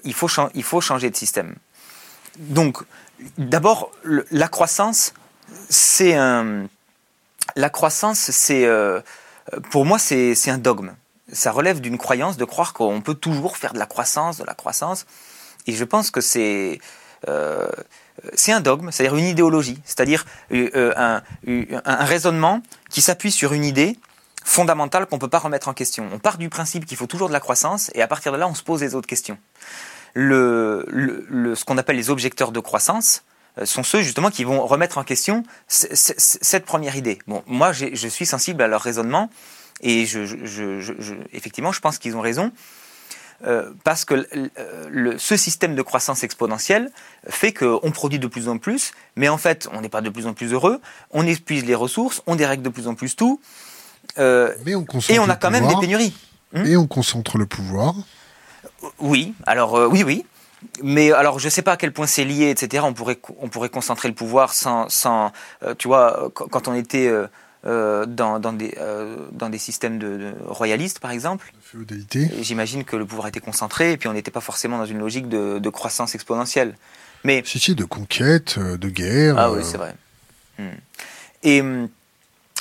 il 0.04 0.14
faut 0.14 0.30
il 0.56 0.64
faut 0.64 0.82
changer 0.82 1.10
de 1.12 1.16
système. 1.16 1.56
Donc 2.40 2.78
d'abord 3.38 3.92
la 4.32 4.48
croissance 4.48 5.14
c'est 5.70 6.16
un 6.16 6.68
la 7.56 7.70
croissance 7.70 8.20
c'est 8.32 8.66
euh, 8.66 9.02
pour 9.72 9.86
moi 9.86 10.00
c'est 10.00 10.50
un 10.50 10.58
dogme 10.58 10.94
ça 11.32 11.52
relève 11.52 11.82
d'une 11.82 11.98
croyance 11.98 12.38
de 12.38 12.46
croire 12.46 12.74
qu'on 12.74 13.02
peut 13.02 13.16
toujours 13.16 13.58
faire 13.58 13.74
de 13.74 13.80
la 13.80 13.88
croissance, 13.88 14.38
de 14.38 14.44
la 14.44 14.54
croissance. 14.54 15.08
Et 15.66 15.74
je 15.74 15.84
pense 15.84 16.12
que 16.12 16.22
c'est 16.22 16.80
euh, 17.28 17.68
un 18.48 18.62
dogme, 18.62 18.92
c'est-à-dire 18.92 19.18
une 19.18 19.26
idéologie, 19.26 19.82
c'est-à-dire 19.86 20.24
euh, 20.52 20.70
euh, 20.76 20.94
un, 20.96 21.24
un- 21.48 21.82
un 21.84 22.06
raisonnement 22.06 22.62
qui 22.92 23.02
s'appuie 23.02 23.32
sur 23.32 23.54
une 23.54 23.66
idée 23.66 23.98
fondamentale 24.44 25.08
qu'on 25.08 25.16
ne 25.16 25.20
peut 25.22 25.28
pas 25.28 25.40
remettre 25.40 25.68
en 25.68 25.74
question. 25.74 26.08
On 26.14 26.20
part 26.20 26.38
du 26.38 26.50
principe 26.50 26.86
qu'il 26.86 26.96
faut 26.96 27.08
toujours 27.08 27.28
de 27.28 27.34
la 27.34 27.40
croissance 27.40 27.90
et 27.96 28.04
à 28.04 28.08
partir 28.08 28.32
de 28.32 28.38
là, 28.38 28.48
on 28.48 28.54
se 28.54 28.62
pose 28.62 28.82
les 28.82 28.94
autres 28.94 29.08
questions. 29.08 29.40
Le, 30.14 30.86
le- 30.90 31.26
le- 31.28 31.56
ce 31.56 31.66
qu'on 31.66 31.80
appelle 31.80 31.96
les 31.98 32.12
objecteurs 32.12 32.52
de 32.52 32.60
croissance 32.60 33.24
euh, 33.24 33.35
sont 33.64 33.84
ceux 33.84 34.02
justement 34.02 34.30
qui 34.30 34.44
vont 34.44 34.66
remettre 34.66 34.98
en 34.98 35.04
question 35.04 35.44
cette 35.68 36.66
première 36.66 36.96
idée. 36.96 37.20
Bon, 37.28 37.44
moi, 37.48 37.72
je 37.72 38.08
suis 38.08 38.26
sensible 38.26 38.62
à 38.62 38.68
leur 38.68 38.82
raisonnement 38.82 39.30
et 39.82 40.06
je, 40.06 40.26
je- 40.26 40.46
je- 40.46 40.80
je- 40.80 40.94
je- 41.00 41.14
effectivement, 41.34 41.72
je 41.72 41.80
pense 41.80 41.98
qu'ils 41.98 42.16
ont 42.18 42.22
raison. 42.22 42.52
Euh, 43.46 43.72
parce 43.84 44.06
que 44.06 44.14
le- 44.14 44.50
le- 44.90 45.18
ce 45.18 45.36
système 45.36 45.76
de 45.76 45.82
croissance 45.82 46.24
exponentielle 46.24 46.90
fait 47.30 47.52
qu'on 47.54 47.92
produit 47.92 48.18
de 48.18 48.28
plus 48.28 48.48
en 48.48 48.58
plus, 48.58 48.94
mais 49.18 49.28
en 49.28 49.38
fait, 49.38 49.68
on 49.74 49.82
n'est 49.82 49.90
pas 49.90 50.00
de 50.00 50.10
plus 50.10 50.26
en 50.26 50.34
plus 50.34 50.54
heureux, 50.54 50.80
on 51.12 51.28
épuise 51.28 51.66
les 51.66 51.76
ressources, 51.76 52.22
on 52.28 52.36
dérègle 52.38 52.64
de 52.64 52.70
plus 52.70 52.88
en 52.88 52.96
plus 52.96 53.18
tout, 53.18 53.42
euh, 54.20 54.54
Mais 54.66 54.74
on 54.76 54.86
et 55.10 55.20
on 55.20 55.28
a 55.28 55.36
quand 55.36 55.52
même 55.52 55.68
des 55.68 55.76
pénuries. 55.76 56.16
Et 56.64 56.78
on 56.78 56.88
concentre 56.88 57.38
le 57.38 57.46
pouvoir. 57.46 57.94
Oui, 59.00 59.34
alors 59.46 59.76
euh, 59.76 59.88
oui, 59.88 60.04
oui. 60.04 60.26
Mais 60.82 61.12
alors, 61.12 61.40
je 61.40 61.50
sais 61.50 61.62
pas 61.62 61.74
à 61.74 61.78
quel 61.78 61.92
point 61.92 62.08
c'est 62.08 62.24
lié, 62.26 62.50
etc. 62.50 62.84
On 62.88 62.94
pourrait, 62.94 63.20
on 63.40 63.50
pourrait 63.50 63.70
concentrer 63.70 64.08
le 64.08 64.16
pouvoir 64.16 64.54
sans, 64.54 64.90
sans 64.90 65.32
euh, 65.64 65.76
tu 65.78 65.88
vois, 65.88 66.26
euh, 66.26 66.30
quand 66.30 66.68
on 66.68 66.74
était 66.74 67.12
euh, 67.66 68.06
dans, 68.06 68.40
dans, 68.40 68.54
des, 68.54 68.76
euh, 68.80 69.16
dans 69.32 69.50
des 69.50 69.58
systèmes 69.58 70.00
de, 70.00 70.18
de 70.18 70.34
royalistes, 70.48 71.00
par 71.00 71.12
exemple, 71.12 71.52
Féodalité. 71.62 72.30
j'imagine 72.42 72.84
que 72.84 72.96
le 72.96 73.06
pouvoir 73.06 73.28
était 73.28 73.40
concentré 73.40 73.92
et 73.92 73.98
puis 73.98 74.08
on 74.08 74.14
n'était 74.14 74.32
pas 74.32 74.42
forcément 74.42 74.78
dans 74.78 74.86
une 74.86 75.00
logique 75.00 75.30
de, 75.30 75.60
de 75.60 75.70
croissance 75.70 76.16
exponentielle. 76.16 76.76
Mais 77.24 77.42
Si, 77.46 77.60
si, 77.60 77.74
de 77.76 77.86
conquête, 77.86 78.60
de 78.60 78.90
guerre. 78.90 79.36
ah 79.38 79.52
oui, 79.52 79.62
c'est 79.64 79.78
vrai. 79.78 79.96
Hmm. 80.60 80.70
Et 81.44 81.62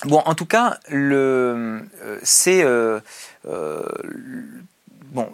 bon, 0.04 0.22
en 0.24 0.34
tout 0.34 0.46
cas, 0.46 0.78
le 0.88 1.82
c'est 2.22 2.64
bon, 5.14 5.28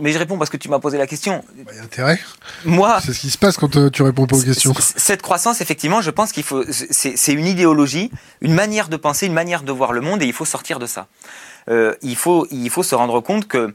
mais 0.00 0.12
je 0.12 0.18
réponds 0.18 0.38
parce 0.38 0.50
que 0.50 0.56
tu 0.56 0.68
m'as 0.68 0.78
posé 0.78 0.98
la 0.98 1.06
question. 1.06 1.42
bah, 1.64 1.72
y 1.74 1.78
a 1.78 1.82
intérêt. 1.82 2.20
Moi, 2.64 3.00
C'est 3.04 3.12
ce 3.12 3.18
qui 3.18 3.30
se 3.30 3.38
passe 3.38 3.56
quand 3.56 3.76
euh, 3.76 3.90
tu 3.90 4.02
réponds 4.02 4.26
pas 4.26 4.36
aux 4.36 4.42
questions. 4.42 4.72
Cette 4.78 5.22
croissance, 5.22 5.60
effectivement, 5.60 6.00
je 6.00 6.10
pense 6.10 6.32
qu'il 6.32 6.44
faut. 6.44 6.64
C'est 6.70 7.32
une 7.32 7.46
idéologie, 7.46 8.10
une 8.40 8.54
manière 8.54 8.88
de 8.88 8.96
penser, 8.96 9.26
une 9.26 9.32
manière 9.32 9.62
de 9.62 9.72
voir 9.72 9.92
le 9.92 10.00
monde, 10.00 10.22
et 10.22 10.26
il 10.26 10.32
faut 10.32 10.44
sortir 10.44 10.78
de 10.78 10.86
ça. 10.86 11.08
Euh, 11.68 11.94
il 12.02 12.16
faut, 12.16 12.46
il 12.50 12.70
faut 12.70 12.82
se 12.82 12.94
rendre 12.94 13.20
compte 13.20 13.48
que 13.48 13.72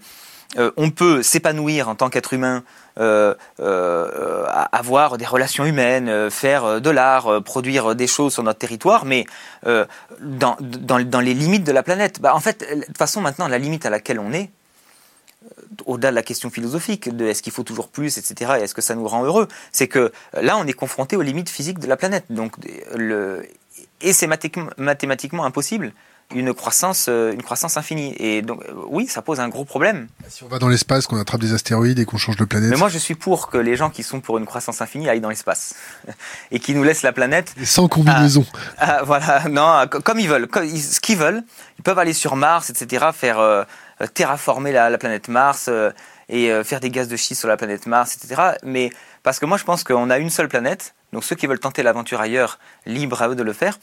euh, 0.57 0.71
on 0.77 0.91
peut 0.91 1.23
s'épanouir 1.23 1.89
en 1.89 1.95
tant 1.95 2.09
qu'être 2.09 2.33
humain, 2.33 2.63
euh, 2.99 3.35
euh, 3.59 4.45
avoir 4.71 5.17
des 5.17 5.25
relations 5.25 5.65
humaines, 5.65 6.29
faire 6.29 6.79
de 6.79 6.89
l'art, 6.89 7.43
produire 7.43 7.95
des 7.95 8.07
choses 8.07 8.33
sur 8.33 8.43
notre 8.43 8.59
territoire, 8.59 9.05
mais 9.05 9.25
dans, 9.65 10.57
dans, 10.59 11.03
dans 11.03 11.19
les 11.19 11.33
limites 11.33 11.63
de 11.63 11.71
la 11.71 11.83
planète. 11.83 12.21
Bah, 12.21 12.33
en 12.33 12.39
fait, 12.39 12.59
de 12.59 12.85
toute 12.85 12.97
façon, 12.97 13.21
maintenant, 13.21 13.47
la 13.47 13.57
limite 13.57 13.85
à 13.85 13.89
laquelle 13.89 14.19
on 14.19 14.31
est, 14.31 14.49
au-delà 15.85 16.09
de 16.11 16.15
la 16.15 16.23
question 16.23 16.49
philosophique 16.49 17.15
de 17.15 17.25
est-ce 17.27 17.41
qu'il 17.43 17.53
faut 17.53 17.63
toujours 17.63 17.89
plus, 17.89 18.17
etc., 18.17 18.53
et 18.59 18.63
est-ce 18.63 18.73
que 18.73 18.81
ça 18.81 18.95
nous 18.95 19.07
rend 19.07 19.23
heureux, 19.23 19.47
c'est 19.71 19.87
que 19.87 20.11
là, 20.39 20.57
on 20.57 20.65
est 20.65 20.73
confronté 20.73 21.15
aux 21.15 21.21
limites 21.21 21.49
physiques 21.49 21.79
de 21.79 21.87
la 21.87 21.97
planète. 21.97 22.25
Donc, 22.29 22.53
le, 22.95 23.45
et 24.01 24.13
c'est 24.13 24.27
mathématiquement, 24.27 25.45
impossible 25.45 25.93
une 26.35 26.53
croissance, 26.53 27.05
euh, 27.07 27.31
une 27.31 27.41
croissance 27.41 27.77
infinie. 27.77 28.13
Et 28.19 28.41
donc, 28.41 28.61
euh, 28.65 28.73
oui, 28.89 29.07
ça 29.07 29.21
pose 29.21 29.39
un 29.39 29.47
gros 29.47 29.63
problème. 29.63 30.09
Si 30.27 30.43
on 30.43 30.49
va 30.49 30.59
dans 30.59 30.67
l'espace, 30.67 31.07
qu'on 31.07 31.17
attrape 31.17 31.39
des 31.39 31.53
astéroïdes 31.53 31.99
et 31.99 32.05
qu'on 32.05 32.17
change 32.17 32.35
de 32.35 32.43
planète. 32.43 32.69
Mais 32.69 32.75
moi, 32.75 32.89
je 32.89 32.97
suis 32.97 33.15
pour 33.15 33.47
que 33.49 33.57
les 33.57 33.77
gens 33.77 33.89
qui 33.89 34.03
sont 34.03 34.19
pour 34.19 34.37
une 34.37 34.45
croissance 34.45 34.81
infinie 34.81 35.07
aillent 35.07 35.21
dans 35.21 35.29
l'espace 35.29 35.75
et 36.51 36.59
qui 36.59 36.75
nous 36.75 36.83
laissent 36.83 37.03
la 37.03 37.13
planète. 37.13 37.53
Et 37.61 37.65
sans 37.65 37.87
combinaison. 37.87 38.45
Ah, 38.77 39.03
voilà, 39.05 39.47
non, 39.47 39.87
co- 39.89 40.01
comme 40.01 40.19
ils 40.19 40.27
veulent, 40.27 40.47
comme 40.47 40.67
ce 40.69 40.99
qu'ils 40.99 41.17
veulent. 41.17 41.43
Ils 41.79 41.83
peuvent 41.83 41.99
aller 41.99 42.11
sur 42.11 42.35
Mars, 42.35 42.69
etc., 42.71 43.05
faire 43.13 43.39
euh, 43.39 43.63
terraformer 44.05 44.71
la, 44.71 44.89
la 44.89 44.97
planète 44.97 45.27
Mars 45.27 45.67
euh, 45.69 45.91
et 46.29 46.51
euh, 46.51 46.63
faire 46.63 46.79
des 46.79 46.91
gaz 46.91 47.07
de 47.07 47.15
schiste 47.15 47.39
sur 47.39 47.49
la 47.49 47.57
planète 47.57 47.87
Mars, 47.87 48.15
etc. 48.15 48.57
Mais 48.63 48.91
parce 49.23 49.39
que 49.39 49.45
moi, 49.45 49.57
je 49.57 49.63
pense 49.63 49.83
qu'on 49.83 50.09
a 50.09 50.17
une 50.17 50.29
seule 50.29 50.47
planète. 50.47 50.93
Donc 51.13 51.23
ceux 51.23 51.35
qui 51.35 51.47
veulent 51.47 51.59
tenter 51.59 51.83
l'aventure 51.83 52.21
ailleurs, 52.21 52.59
libre 52.85 53.21
à 53.21 53.29
eux 53.29 53.35
de 53.35 53.43
le 53.43 53.53
faire. 53.53 53.79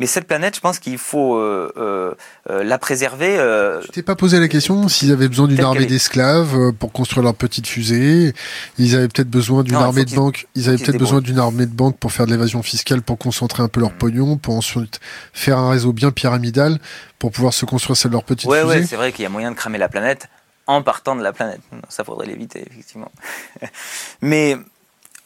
Mais 0.00 0.06
cette 0.06 0.26
planète, 0.26 0.56
je 0.56 0.60
pense 0.60 0.78
qu'il 0.80 0.98
faut 0.98 1.36
euh, 1.36 1.70
euh, 1.76 2.14
euh, 2.48 2.64
la 2.64 2.78
préserver. 2.78 3.36
euh, 3.38 3.80
Tu 3.82 3.90
t'es 3.90 4.02
pas 4.02 4.16
posé 4.16 4.40
la 4.40 4.48
question 4.48 4.88
s'ils 4.88 5.12
avaient 5.12 5.28
besoin 5.28 5.46
d'une 5.46 5.60
armée 5.60 5.84
d'esclaves 5.86 6.72
pour 6.72 6.90
construire 6.90 7.22
leur 7.22 7.34
petite 7.34 7.66
fusée. 7.68 8.34
Ils 8.78 8.96
avaient 8.96 9.08
peut-être 9.08 9.28
besoin 9.30 9.62
d'une 9.62 9.74
armée 9.76 10.04
de 10.04 10.08
qu'ils- 10.08 10.16
banque. 10.16 10.46
Ils 10.56 10.68
avaient 10.70 10.78
peut-être 10.82 10.98
besoin 10.98 11.20
d'une 11.20 11.38
armée 11.38 11.66
de 11.66 11.72
banque 11.74 11.98
pour 11.98 12.10
faire 12.12 12.24
de 12.26 12.32
l'évasion 12.32 12.62
fiscale, 12.62 13.02
pour 13.02 13.18
concentrer 13.18 13.62
un 13.62 13.68
peu 13.68 13.78
leur 13.80 13.90
Mm. 13.92 13.98
pognon, 13.98 14.36
pour 14.38 14.56
ensuite 14.56 15.00
faire 15.34 15.58
un 15.58 15.70
réseau 15.70 15.92
bien 15.92 16.10
pyramidal 16.10 16.78
pour 17.18 17.30
pouvoir 17.30 17.52
se 17.52 17.66
construire 17.66 17.96
celle 17.96 18.10
de 18.10 18.16
leur 18.16 18.24
petite 18.24 18.48
Ouais, 18.48 18.62
fusée. 18.62 18.68
ouais, 18.80 18.86
c'est 18.86 18.96
vrai 18.96 19.12
qu'il 19.12 19.22
y 19.22 19.26
a 19.26 19.28
moyen 19.28 19.50
de 19.50 19.56
cramer 19.56 19.76
la 19.78 19.90
planète 19.90 20.28
en 20.66 20.82
partant 20.82 21.14
de 21.14 21.22
la 21.22 21.34
planète. 21.34 21.60
Ça 21.90 22.04
faudrait 22.04 22.26
l'éviter, 22.26 22.64
effectivement. 22.70 23.12
Mais 24.22 24.56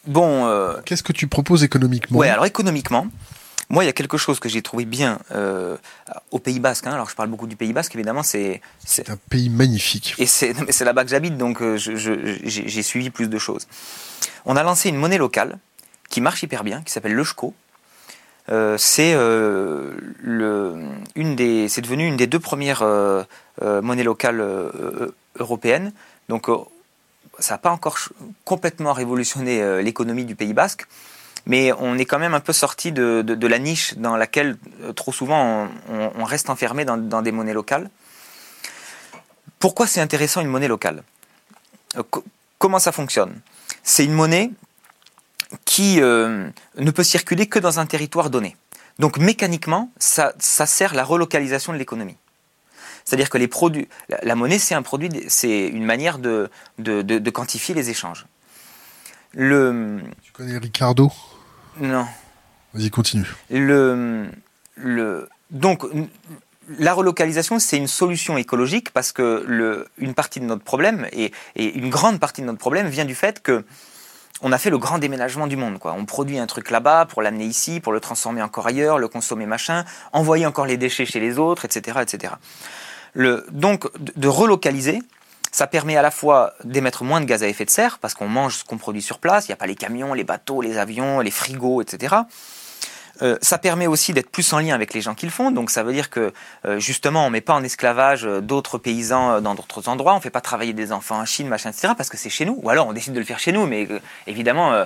bon, 0.05 0.45
euh, 0.47 0.73
Qu'est-ce 0.85 1.03
que 1.03 1.13
tu 1.13 1.27
proposes 1.27 1.63
économiquement? 1.63 2.19
Ouais, 2.19 2.29
alors 2.29 2.45
économiquement, 2.45 3.07
Moi, 3.69 3.83
il 3.83 3.87
y 3.87 3.89
a 3.89 3.93
quelque 3.93 4.17
chose 4.17 4.39
que 4.39 4.47
j'ai 4.47 4.61
trouvé 4.61 4.85
bien 4.85 5.19
euh, 5.31 5.77
au 6.31 6.39
Pays 6.39 6.59
Basque. 6.59 6.85
Hein. 6.87 6.93
Alors, 6.93 7.09
je 7.09 7.15
parle 7.15 7.29
beaucoup 7.29 7.47
du 7.47 7.55
Pays 7.55 7.73
Basque, 7.73 7.95
évidemment. 7.95 8.23
C'est 8.23 8.61
un 9.07 9.17
pays 9.29 9.49
magnifique. 9.49 10.15
Et 10.17 10.27
c'est 10.27 10.53
là-bas 10.81 11.03
que 11.03 11.09
j'habite, 11.09 11.37
donc 11.37 11.61
euh, 11.61 11.77
j'ai 11.77 12.83
suivi 12.83 13.09
plus 13.09 13.27
de 13.27 13.37
choses. 13.37 13.67
On 14.45 14.55
a 14.55 14.63
lancé 14.63 14.89
une 14.89 14.97
monnaie 14.97 15.17
locale 15.17 15.57
qui 16.09 16.21
marche 16.21 16.43
hyper 16.43 16.63
bien, 16.63 16.81
qui 16.83 16.91
s'appelle 16.91 17.13
le 17.13 17.23
SCHCO. 17.23 17.53
Euh, 18.47 18.77
c'est 18.77 19.13
euh, 19.15 19.95
devenu 20.23 22.05
une 22.05 22.15
des 22.17 22.27
deux 22.27 22.39
premières 22.39 22.83
monnaies 23.61 24.03
locales 24.03 24.43
européennes. 25.39 25.91
Donc, 26.29 26.47
ça 27.39 27.55
n'a 27.55 27.57
pas 27.57 27.71
encore 27.71 27.97
complètement 28.43 28.93
révolutionné 28.93 29.81
l'économie 29.81 30.25
du 30.25 30.35
Pays 30.35 30.53
Basque, 30.53 30.85
mais 31.45 31.71
on 31.73 31.97
est 31.97 32.05
quand 32.05 32.19
même 32.19 32.33
un 32.33 32.39
peu 32.39 32.53
sorti 32.53 32.91
de, 32.91 33.47
la 33.47 33.59
niche 33.59 33.95
dans 33.97 34.17
laquelle 34.17 34.57
euh, 34.81 34.93
trop 34.93 35.11
souvent 35.11 35.69
on, 35.89 36.23
reste 36.23 36.49
enfermé 36.49 36.85
dans, 36.85 36.97
des 36.97 37.31
monnaies 37.31 37.53
locales. 37.53 37.89
Pourquoi 39.59 39.87
c'est 39.87 40.01
intéressant 40.01 40.41
une 40.41 40.47
monnaie 40.47 40.67
locale? 40.67 41.03
Euh, 41.97 42.03
Comment 42.57 42.79
ça 42.79 42.91
fonctionne? 42.91 43.41
C'est 43.83 44.05
une 44.05 44.13
monnaie 44.13 44.49
qui 45.65 46.01
euh, 46.01 46.49
ne 46.77 46.91
peut 46.91 47.03
circuler 47.03 47.47
que 47.47 47.59
dans 47.59 47.79
un 47.79 47.85
territoire 47.85 48.29
donné. 48.29 48.55
Donc 48.97 49.17
mécaniquement, 49.17 49.91
ça, 49.99 50.33
sert 50.39 50.95
la 50.95 51.03
relocalisation 51.03 51.73
de 51.73 51.77
l'économie. 51.77 52.17
C'est-à-dire 53.03 53.29
que 53.29 53.37
les 53.37 53.47
produits, 53.47 53.87
la, 54.23 54.35
monnaie, 54.35 54.57
c'est 54.57 54.73
un 54.73 54.81
produit, 54.81 55.11
c'est 55.27 55.67
une 55.67 55.83
manière 55.83 56.17
de, 56.17 56.49
de, 56.79 57.29
quantifier 57.29 57.75
les 57.75 57.91
échanges. 57.91 58.25
Tu 59.33 60.31
connais 60.33 60.57
Ricardo? 60.57 61.11
Non. 61.79 62.05
Vas-y, 62.73 62.89
continue. 62.89 63.27
Le, 63.49 64.27
le, 64.75 65.29
donc, 65.51 65.83
la 66.79 66.93
relocalisation, 66.93 67.59
c'est 67.59 67.77
une 67.77 67.87
solution 67.87 68.37
écologique 68.37 68.91
parce 68.91 69.11
que 69.11 69.43
le, 69.47 69.87
une 69.97 70.13
partie 70.13 70.39
de 70.39 70.45
notre 70.45 70.63
problème, 70.63 71.07
et, 71.11 71.31
et, 71.55 71.77
une 71.77 71.89
grande 71.89 72.19
partie 72.19 72.41
de 72.41 72.47
notre 72.47 72.59
problème, 72.59 72.87
vient 72.87 73.05
du 73.05 73.15
fait 73.15 73.41
que 73.41 73.65
on 74.41 74.51
a 74.51 74.57
fait 74.57 74.69
le 74.69 74.77
grand 74.77 74.97
déménagement 74.97 75.47
du 75.47 75.55
monde. 75.55 75.79
Quoi. 75.79 75.93
On 75.97 76.05
produit 76.05 76.37
un 76.39 76.45
truc 76.45 76.69
là-bas 76.69 77.05
pour 77.05 77.21
l'amener 77.21 77.45
ici, 77.45 77.79
pour 77.79 77.93
le 77.93 78.01
transformer 78.01 78.41
encore 78.41 78.67
ailleurs, 78.67 78.99
le 78.99 79.07
consommer 79.07 79.45
machin, 79.45 79.85
envoyer 80.11 80.45
encore 80.45 80.65
les 80.65 80.75
déchets 80.75 81.05
chez 81.05 81.21
les 81.21 81.37
autres, 81.37 81.63
etc. 81.63 81.99
etc. 82.01 82.33
Le, 83.13 83.45
donc, 83.51 83.87
de 83.97 84.27
relocaliser, 84.27 85.01
ça 85.55 85.67
permet 85.67 85.95
à 85.95 86.01
la 86.01 86.11
fois 86.11 86.53
d'émettre 86.65 87.05
moins 87.05 87.21
de 87.21 87.25
gaz 87.25 87.41
à 87.41 87.47
effet 87.47 87.63
de 87.63 87.69
serre, 87.69 87.97
parce 87.99 88.13
qu'on 88.13 88.27
mange 88.27 88.57
ce 88.57 88.65
qu'on 88.65 88.77
produit 88.77 89.01
sur 89.01 89.19
place, 89.19 89.47
il 89.47 89.51
n'y 89.51 89.53
a 89.53 89.55
pas 89.55 89.67
les 89.67 89.75
camions, 89.75 90.13
les 90.13 90.25
bateaux, 90.25 90.61
les 90.61 90.77
avions, 90.77 91.21
les 91.21 91.31
frigos, 91.31 91.81
etc. 91.81 92.13
Euh, 93.21 93.37
ça 93.41 93.57
permet 93.57 93.87
aussi 93.87 94.11
d'être 94.11 94.29
plus 94.29 94.51
en 94.51 94.59
lien 94.59 94.75
avec 94.75 94.93
les 94.93 94.99
gens 94.99 95.15
qui 95.15 95.25
le 95.25 95.31
font. 95.31 95.51
Donc 95.51 95.69
ça 95.69 95.83
veut 95.83 95.93
dire 95.93 96.09
que 96.09 96.33
euh, 96.65 96.77
justement, 96.79 97.23
on 97.23 97.27
ne 97.27 97.31
met 97.31 97.39
pas 97.39 97.53
en 97.53 97.63
esclavage 97.63 98.25
euh, 98.25 98.41
d'autres 98.41 98.77
paysans 98.77 99.39
dans 99.39 99.55
d'autres 99.55 99.87
endroits. 99.87 100.11
On 100.11 100.17
ne 100.17 100.21
fait 100.21 100.29
pas 100.29 100.41
travailler 100.41 100.73
des 100.73 100.91
enfants 100.91 101.21
en 101.21 101.25
Chine, 101.25 101.47
machin, 101.47 101.69
etc. 101.69 101.93
Parce 101.95 102.09
que 102.09 102.17
c'est 102.17 102.29
chez 102.29 102.43
nous. 102.43 102.59
Ou 102.61 102.69
alors 102.69 102.87
on 102.87 102.91
décide 102.91 103.13
de 103.13 103.19
le 103.19 103.25
faire 103.25 103.39
chez 103.39 103.53
nous. 103.53 103.65
Mais 103.65 103.87
évidemment, 104.27 104.85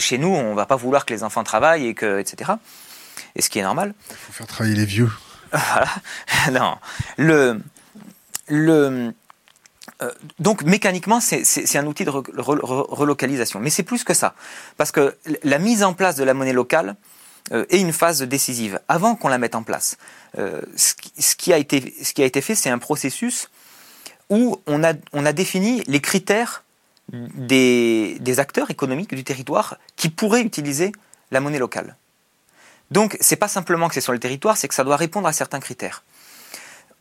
chez 0.00 0.18
nous, 0.18 0.34
on 0.34 0.50
ne 0.50 0.56
va 0.56 0.66
pas 0.66 0.74
vouloir 0.74 1.06
que 1.06 1.14
les 1.14 1.22
enfants 1.22 1.44
travaillent 1.44 1.86
et 1.86 1.94
que, 1.94 2.18
etc. 2.18 2.54
Et 3.36 3.42
ce 3.42 3.48
qui 3.48 3.60
est 3.60 3.62
normal. 3.62 3.94
Il 4.10 4.16
faut 4.16 4.32
faire 4.32 4.48
travailler 4.48 4.74
les 4.74 4.84
vieux. 4.84 5.12
voilà. 5.52 5.88
non. 6.50 6.76
Le, 7.18 7.60
le, 8.48 9.12
donc 10.38 10.62
mécaniquement, 10.62 11.20
c'est 11.20 11.76
un 11.76 11.86
outil 11.86 12.04
de 12.04 12.10
relocalisation. 12.10 13.60
Mais 13.60 13.70
c'est 13.70 13.82
plus 13.82 14.04
que 14.04 14.14
ça. 14.14 14.34
Parce 14.76 14.92
que 14.92 15.16
la 15.42 15.58
mise 15.58 15.82
en 15.82 15.94
place 15.94 16.16
de 16.16 16.24
la 16.24 16.34
monnaie 16.34 16.52
locale 16.52 16.96
euh, 17.52 17.64
est 17.70 17.80
une 17.80 17.92
phase 17.92 18.22
décisive. 18.22 18.80
Avant 18.88 19.14
qu'on 19.14 19.28
la 19.28 19.38
mette 19.38 19.54
en 19.54 19.62
place, 19.62 19.96
euh, 20.38 20.60
ce, 20.76 21.36
qui, 21.36 21.52
a 21.52 21.58
été, 21.58 21.94
ce 22.02 22.40
fait, 22.40 22.54
c'est 22.54 22.70
un 22.70 22.78
processus 22.78 23.50
où 24.28 24.60
on 24.66 24.82
a, 24.82 25.32
défini 25.32 25.84
les 25.86 26.00
critères 26.00 26.64
des, 27.12 28.18
acteurs 28.38 28.70
économiques 28.70 29.14
du 29.14 29.22
territoire 29.22 29.78
qui 29.94 30.08
pourraient 30.08 30.42
utiliser 30.42 30.90
la 31.30 31.40
monnaie 31.40 31.60
locale. 31.60 31.96
Donc, 32.90 33.16
c'est 33.20 33.36
pas 33.36 33.48
simplement 33.48 33.88
que 33.88 33.94
c'est 33.94 34.00
sur 34.00 34.12
le 34.12 34.18
territoire, 34.18 34.56
c'est 34.56 34.66
que 34.66 34.74
ça 34.74 34.84
doit 34.84 34.96
répondre 34.96 35.28
à 35.28 35.32
certains 35.32 35.60
critères 35.60 36.02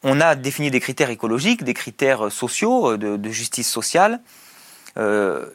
on 0.05 0.21
a 0.21 0.35
défini 0.35 0.69
des 0.69 0.79
critères 0.79 1.09
écologiques, 1.09 1.63
des 1.63 1.73
critères 1.73 2.31
sociaux, 2.31 2.91
euh, 2.91 3.17
de, 3.17 3.29
justice 3.31 3.69
sociale, 3.69 4.21
euh, 4.97 5.47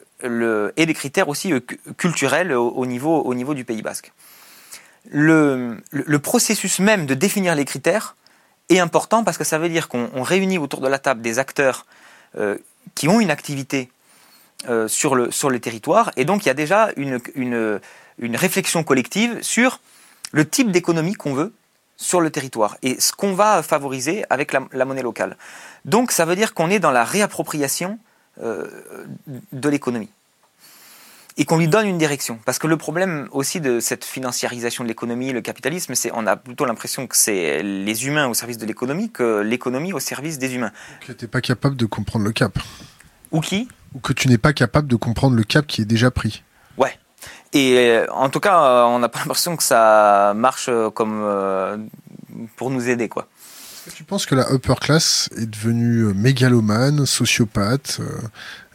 et 0.77 0.87
des 0.87 0.95
critères 0.95 1.29
aussi 1.29 1.53
euh, 1.53 1.61
culturels 1.97 2.53
au, 2.53 2.85
niveau, 2.85 3.23
au 3.23 3.33
niveau 3.35 3.55
du 3.55 3.65
Pays 3.65 3.81
basque. 3.81 4.13
Le, 5.09 5.79
processus 6.19 6.81
même 6.81 7.07
de 7.07 7.15
définir 7.15 7.55
les 7.55 7.65
critères 7.65 8.17
est 8.69 8.81
important 8.81 9.23
parce 9.23 9.39
que 9.39 9.45
ça 9.45 9.59
veut 9.59 9.69
dire 9.69 9.89
qu'on 9.89 10.23
réunit 10.23 10.59
autour 10.59 10.81
de 10.81 10.89
la 10.89 10.99
table 10.99 11.23
des 11.23 11.39
acteurs 11.39 11.87
qui 12.95 13.09
ont 13.09 13.19
une 13.19 13.31
activité 13.31 13.91
sur, 14.87 15.15
le, 15.15 15.59
territoire, 15.59 16.13
et 16.17 16.25
donc 16.25 16.45
il 16.45 16.49
y 16.49 16.51
a 16.51 16.55
déjà 16.55 16.91
une 16.97 18.37
réflexion 18.37 18.85
collective 18.85 19.39
sur 19.43 19.81
le 20.31 20.47
type 20.47 20.71
d'économie 20.71 21.15
qu'on 21.15 21.35
veut 21.35 21.53
sur 22.01 22.21
le 22.21 22.31
territoire 22.31 22.79
et 22.83 22.99
ce 22.99 23.13
qu'on 23.13 23.35
va 23.35 23.63
favoriser 23.63 24.25
avec 24.31 24.53
la, 24.53 24.85
monnaie 24.85 25.03
locale. 25.03 25.37
Donc 25.85 26.11
ça 26.11 26.25
veut 26.25 26.35
dire 26.35 26.55
qu'on 26.55 26.71
est 26.71 26.81
dans 26.81 26.91
la 26.91 27.05
réappropriation 27.05 27.99
euh, 28.43 28.67
de 29.53 29.69
l'économie 29.69 30.09
et 31.37 31.45
qu'on 31.45 31.59
lui 31.59 31.69
donne 31.69 31.87
une 31.87 31.99
direction. 31.99 32.41
Parce 32.47 32.59
que 32.59 32.67
le 32.67 32.79
problème 32.79 33.29
aussi 33.33 33.61
de 33.61 33.81
cette 33.81 34.05
financiarisation 34.05 34.83
de 34.83 34.89
l'économie, 34.89 35.33
le 35.33 35.43
capitalisme, 35.43 35.95
c'est 35.95 36.11
on 36.15 36.27
a 36.27 36.37
plutôt 36.37 36.65
l'impression 36.65 37.07
que 37.07 37.17
c'est 37.17 37.63
les 37.63 38.07
humains 38.07 38.29
au 38.29 38.35
service 38.35 38.57
de 38.57 38.67
l'économie 38.67 39.11
que 39.11 39.41
l'économie 39.41 39.93
au 39.93 40.01
service 40.01 40.39
des 40.39 40.55
humains. 40.55 40.73
Que 41.07 41.13
tu 41.13 41.25
n'es 41.25 41.29
pas 41.29 41.43
capable 41.43 41.77
de 41.77 41.85
comprendre 41.85 42.25
le 42.25 42.33
cap. 42.33 42.59
Ou 43.31 43.41
qui? 43.41 43.69
Ou 43.95 44.01
que 44.01 44.15
tu 44.15 44.29
n'es 44.29 44.39
pas 44.39 44.55
capable 44.55 44.89
de 44.89 44.97
comprendre 44.97 45.37
le 45.37 45.45
cap 45.45 45.67
qui 45.67 45.83
est 45.83 45.87
déjà 45.87 46.11
pris. 46.11 46.43
Ouais, 46.79 46.99
et 47.53 47.77
euh, 47.79 48.07
en 48.13 48.29
tout 48.31 48.41
cas, 48.41 48.63
euh, 48.63 48.83
on 48.85 48.99
n'a 48.99 49.09
pas 49.09 49.19
l'impression 49.21 49.57
que 49.57 49.63
ça 49.63 50.33
marche 50.35 50.67
euh, 50.69 50.91
comme 50.91 51.89
pour 52.57 52.71
nous 52.71 52.89
aider, 52.89 53.09
quoi. 53.09 53.29
Est-ce 53.87 53.95
que 53.95 53.97
tu 53.97 54.05
penses 54.05 54.27
que 54.27 54.35
la 54.35 54.53
upper 54.53 54.75
class 54.79 55.31
est 55.37 55.47
devenue 55.47 56.13
mégalomane, 56.15 57.07
sociopathe, 57.07 58.01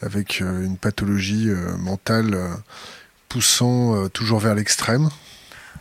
avec 0.01 0.39
une 0.39 0.77
pathologie 0.77 1.47
mentale 1.77 2.35
poussant 3.29 4.09
toujours 4.09 4.39
vers 4.39 4.55
l'extrême? 4.55 5.09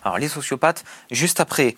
Alors 0.04 0.18
les 0.18 0.28
sociopathes, 0.28 0.84
juste 1.10 1.40
après 1.40 1.74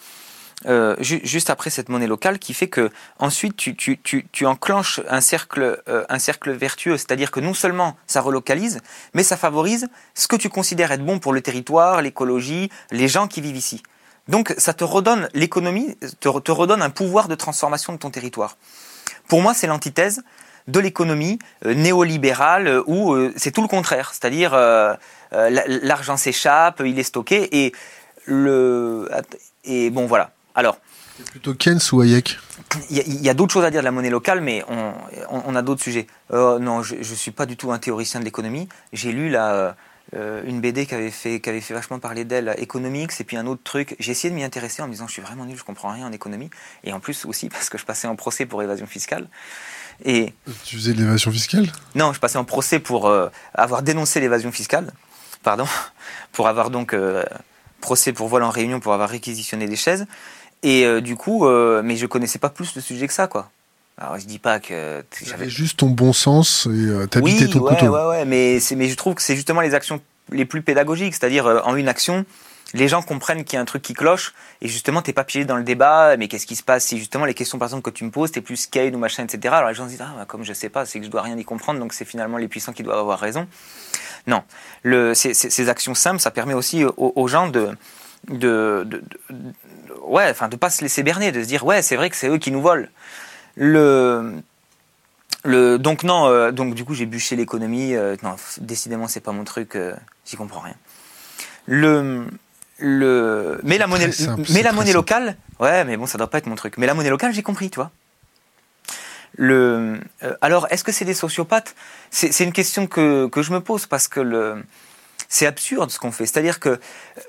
euh, 0.66 0.96
juste 1.00 1.50
après 1.50 1.70
cette 1.70 1.88
monnaie 1.88 2.06
locale 2.06 2.38
qui 2.38 2.52
fait 2.52 2.68
que 2.68 2.90
ensuite 3.18 3.56
tu, 3.56 3.76
tu, 3.76 3.98
tu, 3.98 4.26
tu 4.32 4.46
enclenches 4.46 5.00
un 5.08 5.20
cercle, 5.20 5.80
euh, 5.88 6.04
un 6.08 6.18
cercle 6.18 6.50
vertueux, 6.50 6.96
c'est-à-dire 6.96 7.30
que 7.30 7.40
non 7.40 7.54
seulement 7.54 7.96
ça 8.06 8.20
relocalise, 8.20 8.80
mais 9.14 9.22
ça 9.22 9.36
favorise 9.36 9.88
ce 10.14 10.26
que 10.26 10.36
tu 10.36 10.48
considères 10.48 10.90
être 10.90 11.04
bon 11.04 11.18
pour 11.18 11.32
le 11.32 11.40
territoire, 11.40 12.02
l'écologie, 12.02 12.70
les 12.90 13.06
gens 13.06 13.28
qui 13.28 13.40
vivent 13.40 13.56
ici. 13.56 13.82
Donc 14.28 14.54
ça 14.58 14.72
te 14.72 14.82
redonne 14.82 15.28
l'économie, 15.34 15.96
te, 16.18 16.38
te 16.40 16.50
redonne 16.50 16.82
un 16.82 16.90
pouvoir 16.90 17.28
de 17.28 17.36
transformation 17.36 17.92
de 17.92 17.98
ton 17.98 18.10
territoire. 18.10 18.56
Pour 19.28 19.42
moi, 19.42 19.54
c'est 19.54 19.68
l'antithèse 19.68 20.22
de 20.66 20.80
l'économie 20.80 21.38
euh, 21.64 21.74
néolibérale 21.74 22.82
où 22.88 23.16
c'est 23.36 23.52
tout 23.52 23.62
le 23.62 23.68
contraire, 23.68 24.12
c'est-à-dire 24.12 24.52
l'argent 25.30 26.16
s'échappe, 26.16 26.82
il 26.84 26.98
est 26.98 27.04
stocké 27.04 27.64
et 27.64 27.72
le 28.24 29.08
et 29.64 29.90
bon 29.90 30.06
voilà. 30.06 30.32
Alors. 30.56 30.78
Plutôt 31.30 31.54
Keynes 31.54 31.80
ou 31.92 32.02
Hayek 32.02 32.38
Il 32.90 33.22
y 33.22 33.30
a, 33.30 33.34
d'autres 33.34 33.52
choses 33.52 33.64
à 33.64 33.70
dire 33.70 33.80
de 33.80 33.84
la 33.84 33.90
monnaie 33.90 34.10
locale, 34.10 34.40
mais 34.40 34.64
on, 35.30 35.54
a 35.54 35.62
d'autres 35.62 35.82
sujets. 35.82 36.06
Euh, 36.32 36.58
non, 36.58 36.82
je 36.82 36.96
ne 36.96 37.02
suis 37.02 37.30
pas 37.30 37.46
du 37.46 37.56
tout 37.56 37.72
un 37.72 37.78
théoricien 37.78 38.20
de 38.20 38.24
l'économie. 38.24 38.68
J'ai 38.92 39.12
lu 39.12 39.30
la, 39.30 39.76
euh, 40.14 40.42
une 40.44 40.60
BD 40.60 40.86
qui 40.86 40.94
avait, 40.94 41.10
fait, 41.10 41.40
qui 41.40 41.48
avait 41.48 41.60
fait 41.60 41.74
vachement 41.74 41.98
parler 41.98 42.24
d'elle, 42.24 42.54
Economics, 42.58 43.12
et 43.18 43.24
puis 43.24 43.36
un 43.36 43.46
autre 43.46 43.62
truc. 43.64 43.96
J'ai 43.98 44.12
essayé 44.12 44.30
de 44.30 44.34
m'y 44.34 44.44
intéresser 44.44 44.82
en 44.82 44.88
me 44.88 44.92
disant 44.92 45.06
je 45.06 45.12
suis 45.12 45.22
vraiment 45.22 45.46
nul, 45.46 45.56
je 45.56 45.64
comprends 45.64 45.90
rien 45.90 46.06
en 46.06 46.12
économie. 46.12 46.50
Et 46.84 46.92
en 46.92 47.00
plus 47.00 47.24
aussi 47.24 47.48
parce 47.50 47.70
que 47.70 47.78
je 47.78 47.84
passais 47.84 48.08
en 48.08 48.16
procès 48.16 48.44
pour 48.44 48.62
évasion 48.62 48.86
fiscale. 48.86 49.28
Et 50.04 50.34
tu 50.64 50.76
faisais 50.76 50.92
de 50.92 50.98
l'évasion 50.98 51.30
fiscale? 51.30 51.72
Non, 51.94 52.12
je 52.12 52.20
passais 52.20 52.36
en 52.36 52.44
procès 52.44 52.78
pour 52.78 53.06
euh, 53.06 53.28
avoir 53.54 53.82
dénoncé 53.82 54.20
l'évasion 54.20 54.52
fiscale. 54.52 54.92
Pardon. 55.42 55.66
Pour 56.32 56.48
avoir 56.48 56.68
donc 56.68 56.94
procès 57.80 58.12
pour 58.12 58.28
vol 58.28 58.42
en 58.42 58.50
réunion 58.50 58.80
pour 58.80 58.92
avoir 58.92 59.08
réquisitionné 59.08 59.66
des 59.66 59.76
chaises. 59.76 60.06
Et 60.62 60.84
euh, 60.84 61.00
du 61.00 61.16
coup, 61.16 61.46
euh, 61.46 61.82
mais 61.84 61.96
je 61.96 62.06
connaissais 62.06 62.38
pas 62.38 62.50
plus 62.50 62.74
le 62.74 62.80
sujet 62.80 63.06
que 63.06 63.12
ça, 63.12 63.26
quoi. 63.26 63.50
Alors 63.98 64.18
je 64.18 64.26
dis 64.26 64.38
pas 64.38 64.60
que 64.60 65.02
j'avais 65.24 65.48
juste 65.48 65.78
ton 65.78 65.88
bon 65.88 66.12
sens 66.12 66.66
et 66.66 66.70
euh, 66.70 67.06
t'habitais 67.06 67.44
oui, 67.44 67.50
ton 67.50 67.60
ouais, 67.60 67.74
couteau. 67.74 67.94
Ouais, 67.94 68.06
ouais, 68.06 68.24
mais 68.26 68.58
mais 68.76 68.88
je 68.88 68.94
trouve 68.94 69.14
que 69.14 69.22
c'est 69.22 69.36
justement 69.36 69.62
les 69.62 69.72
actions 69.72 70.02
les 70.30 70.44
plus 70.44 70.60
pédagogiques, 70.60 71.14
c'est-à-dire 71.14 71.46
en 71.64 71.76
une 71.76 71.88
action, 71.88 72.26
les 72.74 72.88
gens 72.88 73.00
comprennent 73.00 73.42
qu'il 73.44 73.54
y 73.54 73.58
a 73.58 73.62
un 73.62 73.64
truc 73.64 73.80
qui 73.80 73.94
cloche 73.94 74.34
et 74.60 74.68
justement 74.68 75.00
t'es 75.00 75.14
pas 75.14 75.24
piégé 75.24 75.46
dans 75.46 75.56
le 75.56 75.62
débat. 75.62 76.18
Mais 76.18 76.28
qu'est-ce 76.28 76.46
qui 76.46 76.56
se 76.56 76.62
passe? 76.62 76.84
Si 76.84 76.98
justement 76.98 77.24
les 77.24 77.32
questions 77.32 77.58
par 77.58 77.68
exemple 77.68 77.84
que 77.84 77.96
tu 77.96 78.04
me 78.04 78.10
poses, 78.10 78.32
t'es 78.32 78.42
plus 78.42 78.56
scale 78.56 78.94
ou 78.94 78.98
machin, 78.98 79.24
etc. 79.24 79.54
Alors 79.54 79.70
les 79.70 79.74
gens 79.74 79.84
se 79.84 79.90
disent 79.90 80.02
ah 80.02 80.12
bah, 80.14 80.24
comme 80.26 80.44
je 80.44 80.52
sais 80.52 80.68
pas, 80.68 80.84
c'est 80.84 80.98
que 80.98 81.06
je 81.06 81.10
dois 81.10 81.22
rien 81.22 81.38
y 81.38 81.44
comprendre, 81.44 81.80
donc 81.80 81.94
c'est 81.94 82.04
finalement 82.04 82.36
les 82.36 82.48
puissants 82.48 82.72
qui 82.72 82.82
doivent 82.82 82.98
avoir 82.98 83.18
raison. 83.18 83.46
Non, 84.26 84.42
le, 84.82 85.14
ces, 85.14 85.32
ces, 85.32 85.68
actions 85.68 85.94
simples, 85.94 86.20
ça 86.20 86.32
permet 86.32 86.52
aussi 86.52 86.84
aux 86.84 87.28
gens 87.28 87.48
de 87.48 87.70
de, 88.28 88.86
ouais, 90.02 90.28
enfin 90.30 90.48
de 90.48 90.56
pas 90.56 90.70
se 90.70 90.82
laisser 90.82 91.02
berner, 91.02 91.32
de 91.32 91.42
se 91.42 91.48
dire 91.48 91.64
ouais, 91.64 91.82
c'est 91.82 91.96
vrai 91.96 92.10
que 92.10 92.16
c'est 92.16 92.28
eux 92.28 92.38
qui 92.38 92.50
nous 92.50 92.62
volent. 92.62 92.86
Le, 93.56 94.34
le, 95.44 95.78
donc 95.78 96.02
non, 96.02 96.26
euh, 96.26 96.52
donc 96.52 96.74
du 96.74 96.84
coup 96.84 96.94
j'ai 96.94 97.06
bûché 97.06 97.36
l'économie. 97.36 97.94
Euh, 97.94 98.16
non, 98.22 98.36
décidément 98.60 99.08
c'est 99.08 99.20
pas 99.20 99.32
mon 99.32 99.44
truc. 99.44 99.76
Euh, 99.76 99.94
j'y 100.24 100.36
comprends 100.36 100.60
rien. 100.60 100.74
Le, 101.66 102.26
le, 102.78 103.60
mais 103.62 103.78
la 103.78 103.86
monnaie, 103.86 104.10
mais 104.50 104.62
la 104.62 104.72
monnaie 104.72 104.92
locale, 104.92 105.36
ouais, 105.60 105.84
mais 105.84 105.96
bon 105.96 106.06
ça 106.06 106.18
doit 106.18 106.30
pas 106.30 106.38
être 106.38 106.46
mon 106.46 106.54
truc. 106.54 106.76
Mais 106.78 106.86
la 106.86 106.94
monnaie 106.94 107.10
locale 107.10 107.32
j'ai 107.32 107.42
compris, 107.42 107.70
tu 107.70 107.76
vois. 107.76 107.90
Le, 109.38 110.00
alors 110.40 110.66
est-ce 110.70 110.84
que 110.84 110.92
c'est 110.92 111.04
des 111.04 111.12
sociopathes? 111.12 111.74
C'est 112.10 112.40
une 112.40 112.52
question 112.52 112.86
que, 112.86 113.26
que 113.26 113.42
je 113.42 113.52
me 113.52 113.60
pose 113.60 113.86
parce 113.86 114.08
que 114.08 114.20
le 114.20 114.62
c'est 115.28 115.46
absurde 115.46 115.90
ce 115.90 115.98
qu'on 115.98 116.12
fait. 116.12 116.26
C'est-à-dire 116.26 116.60
que, 116.60 116.80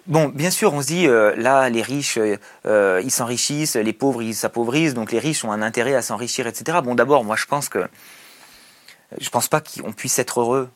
bon, 0.06 0.30
bien 0.30 0.52
sûr, 0.52 0.74
on 0.74 0.82
se 0.82 0.88
dit, 0.88 1.08
euh, 1.08 1.36
là, 1.36 1.70
les 1.70 1.82
riches, 1.82 2.18
euh, 2.18 2.38
euh, 2.66 3.02
ils 3.04 3.12
s'enrichissent, 3.12 3.76
les 3.76 3.93
pauvres, 3.93 4.22
ils 4.22 4.36
s'appauvrissent, 4.36 4.93
donc 4.93 5.12
les 5.12 5.20
riches 5.20 5.43
ont 5.43 5.52
un 5.52 5.62
intérêt 5.62 5.95
à 5.95 6.02
s'enrichir, 6.02 6.48
etc. 6.48 6.80
Bon, 6.84 6.95
d'abord, 6.95 7.24
moi, 7.24 7.36
je 7.36 7.45
pense 7.45 7.70
que, 7.70 7.88
je 9.20 9.30
pense 9.30 9.48
pas 9.48 9.62
qu'on 9.62 9.93
puisse 9.93 10.20
être 10.20 10.41
heureux 10.41 10.70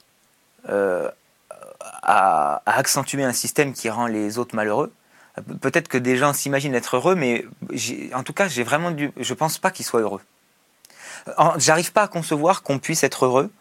à, 2.03 2.61
accentuer 2.65 3.23
un 3.23 3.33
système 3.33 3.73
qui 3.73 3.89
rend 3.89 4.07
les 4.07 4.37
autres 4.37 4.55
malheureux. 4.55 4.91
Peut-être 5.61 5.87
que 5.87 5.97
des 5.97 6.17
gens 6.17 6.33
s'imaginent 6.33 6.75
être 6.75 6.97
heureux, 6.97 7.15
mais 7.15 7.45
en 8.13 8.23
tout 8.23 8.33
cas, 8.33 8.47
j'ai 8.47 8.63
vraiment 8.63 8.91
du, 8.91 9.11
je 9.17 9.33
pense 9.33 9.57
pas 9.57 9.71
qu'ils 9.71 9.85
soient 9.85 10.01
heureux. 10.01 10.21
J'arrive 11.57 11.91
pas 11.93 12.03
à 12.03 12.07
concevoir 12.07 12.63
qu'on 12.63 12.79
puisse 12.79 13.03
être 13.03 13.25
heureux. 13.25 13.51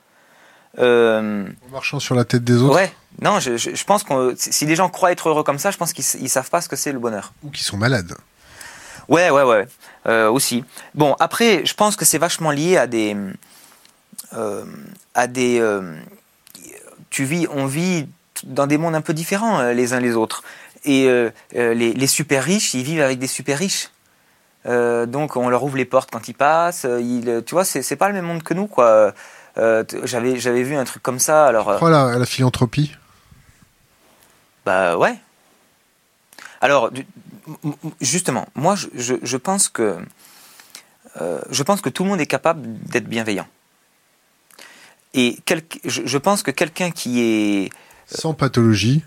En 0.78 1.44
marchant 1.72 2.00
sur 2.00 2.14
la 2.14 2.24
tête 2.24 2.44
des 2.44 2.62
autres. 2.62 2.74
Ouais, 2.74 2.92
non, 3.20 3.38
je, 3.38 3.84
pense 3.84 4.02
que 4.02 4.34
si 4.36 4.64
les 4.64 4.76
gens 4.76 4.88
croient 4.88 5.12
être 5.12 5.28
heureux 5.28 5.42
comme 5.42 5.58
ça, 5.58 5.70
je 5.70 5.76
pense 5.76 5.92
qu'ils 5.92 6.22
ne 6.22 6.28
savent 6.28 6.48
pas 6.48 6.60
ce 6.60 6.68
que 6.68 6.76
c'est 6.76 6.92
le 6.92 6.98
bonheur. 6.98 7.32
Ou 7.42 7.50
qu'ils 7.50 7.64
sont 7.64 7.76
malades. 7.76 8.14
Ouais, 9.08 9.28
ouais, 9.28 9.42
ouais, 9.42 9.66
euh, 10.06 10.30
aussi. 10.30 10.64
Bon, 10.94 11.16
après, 11.18 11.66
je 11.66 11.74
pense 11.74 11.96
que 11.96 12.04
c'est 12.04 12.18
vachement 12.18 12.50
lié 12.50 12.76
à 12.76 12.86
des, 12.86 13.16
euh, 14.34 14.64
à 15.14 15.26
des. 15.26 15.58
Euh, 15.60 15.96
tu 17.10 17.24
vis, 17.24 17.46
on 17.50 17.66
vit 17.66 18.08
dans 18.44 18.66
des 18.66 18.78
mondes 18.78 18.94
un 18.94 19.00
peu 19.00 19.12
différents 19.12 19.72
les 19.72 19.92
uns 19.92 20.00
les 20.00 20.14
autres. 20.14 20.42
Et 20.84 21.10
les, 21.52 22.06
super 22.06 22.44
riches, 22.44 22.72
ils 22.72 22.84
vivent 22.84 23.02
avec 23.02 23.18
des 23.18 23.26
super 23.26 23.58
riches. 23.58 23.90
donc 24.64 25.36
on 25.36 25.50
leur 25.50 25.62
ouvre 25.64 25.76
les 25.76 25.84
portes 25.84 26.10
quand 26.10 26.28
ils 26.28 26.34
passent. 26.34 26.86
Ils, 27.00 27.42
tu 27.44 27.54
vois, 27.54 27.64
c'est 27.64 27.96
pas 27.96 28.08
le 28.08 28.14
même 28.14 28.24
monde 28.24 28.42
que 28.42 28.54
nous, 28.54 28.66
quoi. 28.66 29.12
J'avais 30.04 30.38
j'avais 30.38 30.62
vu 30.62 30.76
un 30.76 30.84
truc 30.84 31.02
comme 31.02 31.18
ça. 31.18 31.46
Alors. 31.46 31.78
Voilà, 31.78 32.18
la 32.18 32.26
philanthropie? 32.26 32.92
Bah 34.64 34.96
ouais. 34.96 35.16
Alors, 36.60 36.90
justement, 38.00 38.46
moi, 38.54 38.74
je, 38.76 39.36
pense 39.36 39.68
que 39.68 39.98
euh, 41.20 41.40
je 41.50 41.62
pense 41.62 41.80
que 41.80 41.88
tout 41.88 42.04
le 42.04 42.10
monde 42.10 42.20
est 42.20 42.26
capable 42.26 42.62
d'être 42.84 43.06
bienveillant. 43.06 43.46
Et 45.14 45.38
je, 45.84 46.18
pense 46.18 46.42
que 46.42 46.50
quelqu'un 46.50 46.90
qui 46.90 47.20
est 47.20 47.66
euh, 47.66 47.76
sans 48.06 48.34
pathologie. 48.34 49.02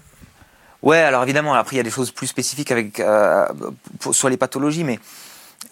Ouais, 0.82 0.98
alors 0.98 1.24
évidemment, 1.24 1.54
après 1.54 1.76
il 1.76 1.78
y 1.78 1.80
a 1.80 1.84
des 1.84 1.92
choses 1.92 2.12
plus 2.12 2.28
spécifiques 2.28 2.72
avec 2.72 3.00
euh, 3.00 3.48
sur 4.12 4.28
les 4.28 4.36
pathologies, 4.36 4.84
mais 4.84 5.00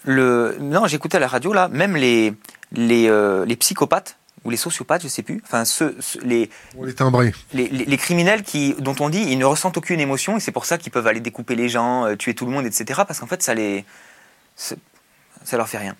le 0.05 0.55
non, 0.61 0.87
j'écoutais 0.87 1.17
à 1.17 1.19
la 1.19 1.27
radio 1.27 1.51
là, 1.51 1.67
même 1.67 1.97
les 1.97 2.33
les, 2.71 3.09
les 3.45 3.55
psychopathes 3.57 4.15
ou 4.43 4.49
les 4.49 4.57
sociopathes, 4.57 5.03
je 5.03 5.07
sais 5.07 5.23
plus. 5.23 5.41
Enfin, 5.43 5.65
ceux, 5.65 5.97
les, 6.23 6.49
les, 7.53 7.67
les, 7.67 7.97
criminels 7.97 8.43
qui, 8.43 8.73
dont 8.79 8.95
on 8.99 9.09
dit, 9.09 9.21
ils 9.21 9.37
ne 9.37 9.45
ressentent 9.45 9.77
aucune 9.77 9.99
émotion 9.99 10.37
et 10.37 10.39
c'est 10.39 10.51
pour 10.51 10.65
ça 10.65 10.77
qu'ils 10.77 10.91
peuvent 10.91 11.07
aller 11.07 11.19
découper 11.19 11.55
les 11.55 11.69
gens, 11.69 12.05
euh, 12.05 12.15
tuer 12.15 12.33
tout 12.33 12.45
le 12.45 12.51
monde, 12.51 12.65
etc. 12.65 13.01
Parce 13.05 13.19
qu'en 13.19 13.27
fait, 13.27 13.43
ça 13.43 13.53
les, 13.53 13.85
ça 14.55 15.57
leur 15.57 15.69
fait 15.69 15.77
rien. 15.77 15.95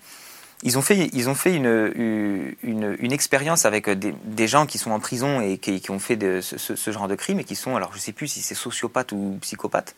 Ils 0.64 0.78
ont 0.78 0.82
fait, 0.82 1.10
ils 1.12 1.28
ont 1.28 1.34
fait 1.34 1.54
une, 1.56 2.54
une, 2.62 2.96
une 2.98 3.12
expérience 3.12 3.64
avec 3.64 3.88
euh, 3.88 3.96
des, 3.96 4.14
des, 4.24 4.46
gens 4.46 4.66
qui 4.66 4.78
sont 4.78 4.92
en 4.92 5.00
prison 5.00 5.40
et 5.40 5.58
qui, 5.58 5.80
qui 5.80 5.90
ont 5.90 5.98
fait 5.98 6.16
de, 6.16 6.40
ce, 6.40 6.56
ce, 6.56 6.90
genre 6.92 7.08
de 7.08 7.16
crime 7.16 7.40
et 7.40 7.44
qui 7.44 7.56
sont, 7.56 7.74
alors 7.74 7.92
je 7.92 7.98
sais 7.98 8.12
plus 8.12 8.28
si 8.28 8.42
c'est 8.42 8.54
sociopathe 8.54 9.10
ou 9.10 9.38
psychopathe, 9.40 9.96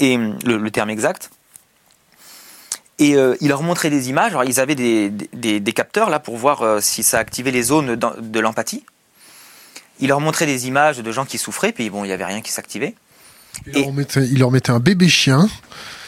et 0.00 0.16
le, 0.16 0.56
le 0.56 0.70
terme 0.72 0.90
exact. 0.90 1.30
Et 3.00 3.16
euh, 3.16 3.34
il 3.40 3.48
leur 3.48 3.62
montrait 3.62 3.88
des 3.88 4.10
images. 4.10 4.32
Alors, 4.32 4.44
ils 4.44 4.60
avaient 4.60 4.74
des, 4.74 5.10
des, 5.10 5.72
capteurs 5.72 6.10
là 6.10 6.20
pour 6.20 6.36
voir 6.36 6.60
euh, 6.60 6.80
si 6.80 7.02
ça 7.02 7.18
activait 7.18 7.50
les 7.50 7.62
zones 7.62 7.96
de 7.96 8.40
l'empathie. 8.40 8.84
Il 10.00 10.08
leur 10.08 10.20
montrait 10.20 10.46
des 10.46 10.68
images 10.68 10.98
de 10.98 11.12
gens 11.12 11.24
qui 11.24 11.38
souffraient, 11.38 11.72
puis 11.72 11.88
bon, 11.88 12.04
il 12.04 12.08
n'y 12.08 12.12
avait 12.12 12.26
rien 12.26 12.42
qui 12.42 12.52
s'activait. 12.52 12.94
Il, 13.66 14.38
leur 14.38 14.50
mettait 14.50 14.70
un 14.70 14.80
bébé 14.80 15.08
chien. 15.08 15.48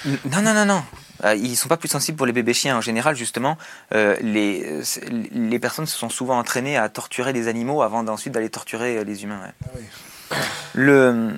Non, 0.04 0.42
non, 0.42 0.54
non, 0.54 0.66
non. 0.66 0.82
Euh, 1.24 1.34
ils 1.34 1.56
sont 1.56 1.68
pas 1.68 1.78
plus 1.78 1.88
sensibles 1.88 2.16
pour 2.16 2.26
les 2.26 2.32
bébés 2.32 2.54
chiens. 2.54 2.76
En 2.76 2.80
général, 2.82 3.16
justement, 3.16 3.56
les, 3.92 4.80
les 5.32 5.58
personnes 5.58 5.86
se 5.86 5.96
sont 5.96 6.10
souvent 6.10 6.38
entraînées 6.38 6.76
à 6.76 6.90
torturer 6.90 7.32
des 7.32 7.48
animaux 7.48 7.80
avant 7.80 8.02
d'ensuite 8.02 8.34
d'aller 8.34 8.50
torturer 8.50 9.02
les 9.04 9.24
humains. 9.24 9.40
Ah 10.30 10.36
le, 10.74 11.30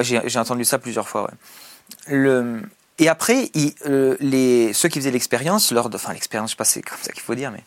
j'ai 0.00 0.38
entendu 0.38 0.64
ça 0.64 0.78
plusieurs 0.78 1.08
fois. 1.08 1.30
Le, 2.06 2.62
et 2.98 3.08
après, 3.08 3.50
euh, 3.86 4.72
ceux 4.72 4.88
qui 4.88 4.98
faisaient 4.98 5.10
l'expérience, 5.10 5.70
leur, 5.70 5.86
enfin 5.94 6.12
l'expérience, 6.12 6.50
je 6.50 6.54
sais 6.54 6.58
pas, 6.58 6.64
c'est 6.64 6.82
comme 6.82 6.98
ça 7.00 7.12
qu'il 7.12 7.22
faut 7.22 7.34
dire, 7.34 7.52
mais 7.52 7.62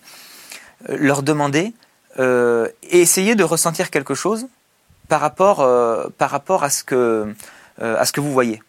euh, 0.89 0.97
leur 0.99 1.23
demander 1.23 1.73
euh, 2.19 2.67
de 2.91 3.43
ressentir 3.43 3.89
quelque 3.89 4.13
chose 4.13 4.47
par 5.07 5.21
rapport, 5.21 5.61
euh, 5.61 6.07
par 6.17 6.29
rapport 6.29 6.63
à 6.63 6.69
ce 6.69 6.83
que, 6.83 7.33
à 7.79 8.05
ce 8.05 8.11
que 8.11 8.19
vous 8.19 8.31
voyez. 8.31 8.61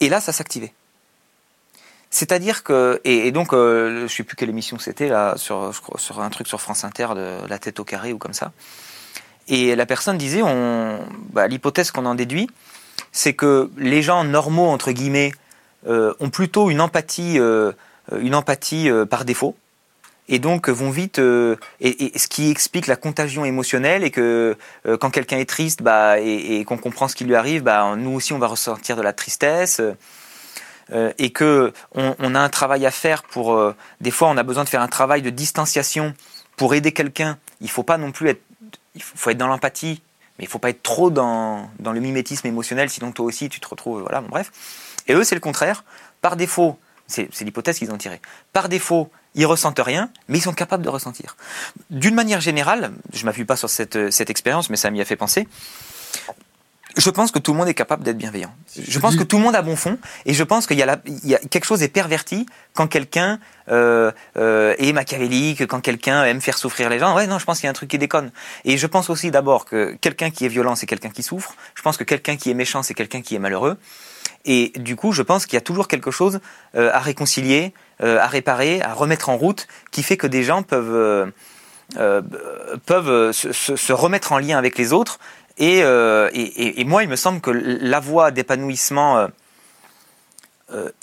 Et 0.00 0.08
là, 0.08 0.20
ça 0.20 0.32
s'activait. 0.32 0.72
C'est-à-dire 2.10 2.64
que 2.64 3.00
et, 3.04 3.30
donc 3.30 3.52
je 3.52 4.06
sais 4.08 4.24
plus 4.24 4.34
quelle 4.34 4.48
émission 4.48 4.78
c'était 4.78 5.08
là 5.08 5.34
sur 5.36 5.72
un 6.18 6.30
truc 6.30 6.48
sur 6.48 6.60
France 6.60 6.82
Inter 6.82 7.08
la 7.48 7.58
tête 7.58 7.78
au 7.78 7.84
carré 7.84 8.12
ou 8.12 8.18
comme 8.18 8.32
ça. 8.32 8.52
Et 9.46 9.76
la 9.76 9.86
personne 9.86 10.18
disait 10.18 10.42
on 10.42 10.98
bah, 11.32 11.46
l'hypothèse 11.46 11.92
qu'on 11.92 12.06
en 12.06 12.16
déduit, 12.16 12.50
c'est 13.12 13.34
que 13.34 13.70
les 13.76 14.02
gens 14.02 14.24
normaux 14.24 14.68
entre 14.68 14.90
guillemets 14.90 15.32
ont 15.86 16.30
plutôt 16.30 16.70
une 16.70 16.80
empathie, 16.80 17.38
euh, 18.12 18.20
une 18.20 18.34
empathie 18.34 18.90
euh, 18.90 19.04
par 19.04 19.24
défaut 19.24 19.56
et 20.28 20.38
donc 20.38 20.68
vont 20.68 20.90
vite 20.90 21.18
et, 21.18 22.18
ce 22.18 22.28
qui 22.28 22.50
explique 22.50 22.86
la 22.86 22.94
contagion 22.94 23.44
émotionnelle 23.44 24.04
et 24.04 24.12
que 24.12 24.56
quand 25.00 25.10
quelqu'un 25.10 25.38
est 25.38 25.48
triste 25.48 25.82
bah, 25.82 26.20
et, 26.20 26.64
qu'on 26.64 26.76
comprend 26.76 27.08
ce 27.08 27.16
qui 27.16 27.24
lui 27.24 27.34
arrive 27.34 27.64
bah, 27.64 27.96
nous 27.96 28.12
aussi 28.12 28.32
on 28.32 28.38
va 28.38 28.46
ressentir 28.46 28.94
de 28.94 29.02
la 29.02 29.12
tristesse 29.12 29.82
et 31.18 31.30
que 31.30 31.72
on, 31.96 32.34
a 32.36 32.38
un 32.38 32.48
travail 32.48 32.86
à 32.86 32.92
faire 32.92 33.24
pour 33.24 33.60
des 34.00 34.12
fois 34.12 34.28
on 34.28 34.36
a 34.36 34.44
besoin 34.44 34.62
de 34.62 34.68
faire 34.68 34.82
un 34.82 34.88
travail 34.88 35.20
de 35.20 35.30
distanciation 35.30 36.14
pour 36.56 36.74
aider 36.74 36.92
quelqu'un. 36.92 37.36
Il 37.60 37.70
faut 37.70 37.82
pas 37.82 37.98
non 37.98 38.12
plus 38.12 38.28
être 38.28 38.42
il 38.94 39.02
faut 39.02 39.30
être 39.30 39.38
dans 39.38 39.48
l'empathie 39.48 40.00
mais 40.38 40.44
il 40.44 40.48
faut 40.48 40.60
pas 40.60 40.70
être 40.70 40.82
trop 40.82 41.10
dans, 41.10 41.70
dans 41.80 41.92
le 41.92 41.98
mimétisme 41.98 42.46
émotionnel 42.46 42.88
sinon 42.88 43.10
toi 43.10 43.24
aussi 43.24 43.48
tu 43.48 43.58
te 43.58 43.68
retrouves 43.68 44.02
voilà 44.02 44.20
bon 44.20 44.28
bref 44.28 44.52
et 45.10 45.14
eux, 45.14 45.24
c'est 45.24 45.34
le 45.34 45.40
contraire. 45.40 45.82
Par 46.20 46.36
défaut, 46.36 46.78
c'est 47.08 47.28
l'hypothèse 47.40 47.78
qu'ils 47.78 47.90
ont 47.90 47.98
tirée. 47.98 48.20
Par 48.52 48.68
défaut, 48.68 49.10
ils 49.34 49.44
ressentent 49.44 49.80
rien, 49.80 50.08
mais 50.28 50.38
ils 50.38 50.42
sont 50.42 50.52
capables 50.52 50.84
de 50.84 50.88
ressentir. 50.88 51.36
D'une 51.90 52.14
manière 52.14 52.40
générale, 52.40 52.92
je 53.12 53.24
m'appuie 53.24 53.44
pas 53.44 53.56
sur 53.56 53.68
cette, 53.68 54.12
cette 54.12 54.30
expérience, 54.30 54.70
mais 54.70 54.76
ça 54.76 54.88
m'y 54.92 55.00
a 55.00 55.04
fait 55.04 55.16
penser. 55.16 55.48
Je 56.96 57.10
pense 57.10 57.32
que 57.32 57.40
tout 57.40 57.52
le 57.52 57.58
monde 57.58 57.68
est 57.68 57.74
capable 57.74 58.04
d'être 58.04 58.18
bienveillant. 58.18 58.52
Je 58.76 58.98
pense 59.00 59.16
que 59.16 59.24
tout 59.24 59.38
le 59.38 59.42
monde 59.42 59.56
a 59.56 59.62
bon 59.62 59.74
fond, 59.74 59.98
et 60.26 60.34
je 60.34 60.44
pense 60.44 60.68
qu'il 60.68 60.76
y, 60.76 60.84
y, 61.24 61.34
a 61.34 61.38
quelque 61.38 61.64
chose 61.64 61.82
est 61.82 61.88
perverti 61.88 62.46
quand 62.72 62.86
quelqu'un 62.86 63.40
euh, 63.68 64.12
euh, 64.36 64.74
est 64.78 64.92
machiavélique, 64.92 65.66
quand 65.66 65.80
quelqu'un 65.80 66.24
aime 66.24 66.40
faire 66.40 66.58
souffrir 66.58 66.88
les 66.88 67.00
gens. 67.00 67.16
Ouais, 67.16 67.26
non, 67.26 67.40
je 67.40 67.44
pense 67.44 67.58
qu'il 67.58 67.66
y 67.66 67.68
a 67.68 67.70
un 67.70 67.74
truc 67.74 67.90
qui 67.90 67.98
déconne. 67.98 68.30
Et 68.64 68.78
je 68.78 68.86
pense 68.86 69.10
aussi 69.10 69.32
d'abord 69.32 69.64
que 69.64 69.96
quelqu'un 70.00 70.30
qui 70.30 70.44
est 70.44 70.48
violent, 70.48 70.76
c'est 70.76 70.86
quelqu'un 70.86 71.10
qui 71.10 71.24
souffre. 71.24 71.54
Je 71.74 71.82
pense 71.82 71.96
que 71.96 72.04
quelqu'un 72.04 72.36
qui 72.36 72.50
est 72.50 72.54
méchant, 72.54 72.82
c'est 72.82 72.94
quelqu'un 72.94 73.22
qui 73.22 73.34
est 73.34 73.40
malheureux. 73.40 73.76
Et 74.44 74.72
du 74.76 74.96
coup, 74.96 75.12
je 75.12 75.22
pense 75.22 75.46
qu'il 75.46 75.54
y 75.54 75.58
a 75.58 75.62
toujours 75.62 75.88
quelque 75.88 76.10
chose 76.10 76.40
euh, 76.74 76.90
à 76.92 76.98
réconcilier, 76.98 77.74
euh, 78.02 78.18
à 78.20 78.26
réparer, 78.26 78.80
à 78.82 78.94
remettre 78.94 79.28
en 79.28 79.36
route, 79.36 79.66
qui 79.90 80.02
fait 80.02 80.16
que 80.16 80.26
des 80.26 80.42
gens 80.42 80.62
peuvent, 80.62 81.32
euh, 81.98 82.22
peuvent 82.86 83.32
se, 83.32 83.92
remettre 83.92 84.32
en 84.32 84.38
lien 84.38 84.58
avec 84.58 84.78
les 84.78 84.92
autres. 84.92 85.18
Et, 85.58 85.80
et, 85.80 86.84
moi, 86.84 87.02
il 87.02 87.08
me 87.10 87.16
semble 87.16 87.42
que 87.42 87.50
la 87.50 88.00
voie 88.00 88.30
d'épanouissement 88.30 89.28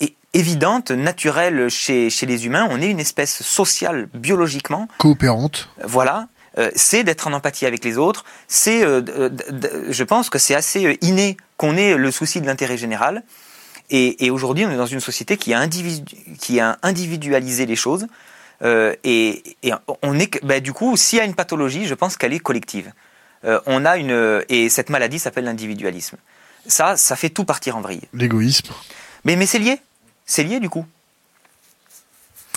est 0.00 0.14
évidente, 0.34 0.90
naturelle 0.90 1.68
chez, 1.68 2.10
chez 2.10 2.26
les 2.26 2.44
humains. 2.44 2.66
On 2.68 2.80
est 2.80 2.90
une 2.90 2.98
espèce 2.98 3.40
sociale 3.44 4.08
biologiquement. 4.14 4.88
Coopérante. 4.98 5.68
Voilà. 5.84 6.26
C'est 6.74 7.04
d'être 7.04 7.26
en 7.26 7.32
empathie 7.32 7.66
avec 7.66 7.84
les 7.84 7.98
autres. 7.98 8.24
C'est, 8.48 8.80
je 8.80 10.02
pense 10.02 10.30
que 10.30 10.38
c'est 10.38 10.54
assez 10.54 10.98
inné 11.00 11.36
qu'on 11.56 11.76
ait 11.76 11.96
le 11.96 12.10
souci 12.10 12.40
de 12.40 12.46
l'intérêt 12.46 12.76
général. 12.76 13.22
Et, 13.90 14.30
aujourd'hui, 14.30 14.66
on 14.66 14.70
est 14.70 14.76
dans 14.76 14.86
une 14.86 15.00
société 15.00 15.36
qui 15.36 15.54
a, 15.54 15.66
qui 16.38 16.60
a 16.60 16.78
individualisé 16.82 17.64
les 17.66 17.76
choses. 17.76 18.06
Euh, 18.62 18.94
et, 19.04 19.42
on 20.02 20.18
est, 20.18 20.44
bah, 20.44 20.60
du 20.60 20.72
coup, 20.72 20.96
s'il 20.96 21.18
y 21.18 21.22
a 21.22 21.24
une 21.24 21.34
pathologie, 21.34 21.86
je 21.86 21.94
pense 21.94 22.16
qu'elle 22.16 22.32
est 22.32 22.38
collective. 22.38 22.92
Euh, 23.44 23.60
on 23.66 23.84
a 23.84 23.96
une, 23.96 24.44
et 24.48 24.68
cette 24.68 24.90
maladie 24.90 25.18
s'appelle 25.18 25.44
l'individualisme. 25.44 26.16
ça, 26.66 26.96
ça 26.96 27.16
fait 27.16 27.30
tout 27.30 27.44
partir 27.44 27.76
en 27.76 27.80
vrille. 27.80 28.02
L'égoïsme. 28.12 28.72
Mais, 29.24 29.36
mais 29.36 29.46
c'est 29.46 29.58
lié. 29.58 29.80
C'est 30.26 30.42
lié 30.42 30.60
du 30.60 30.68
coup. 30.68 30.84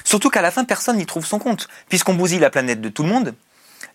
Surtout 0.03 0.29
qu'à 0.29 0.41
la 0.41 0.51
fin, 0.51 0.65
personne 0.65 0.97
n'y 0.97 1.05
trouve 1.05 1.25
son 1.25 1.39
compte, 1.39 1.69
puisqu'on 1.87 2.15
bousille 2.15 2.39
la 2.39 2.49
planète 2.49 2.81
de 2.81 2.89
tout 2.89 3.03
le 3.03 3.09
monde, 3.09 3.35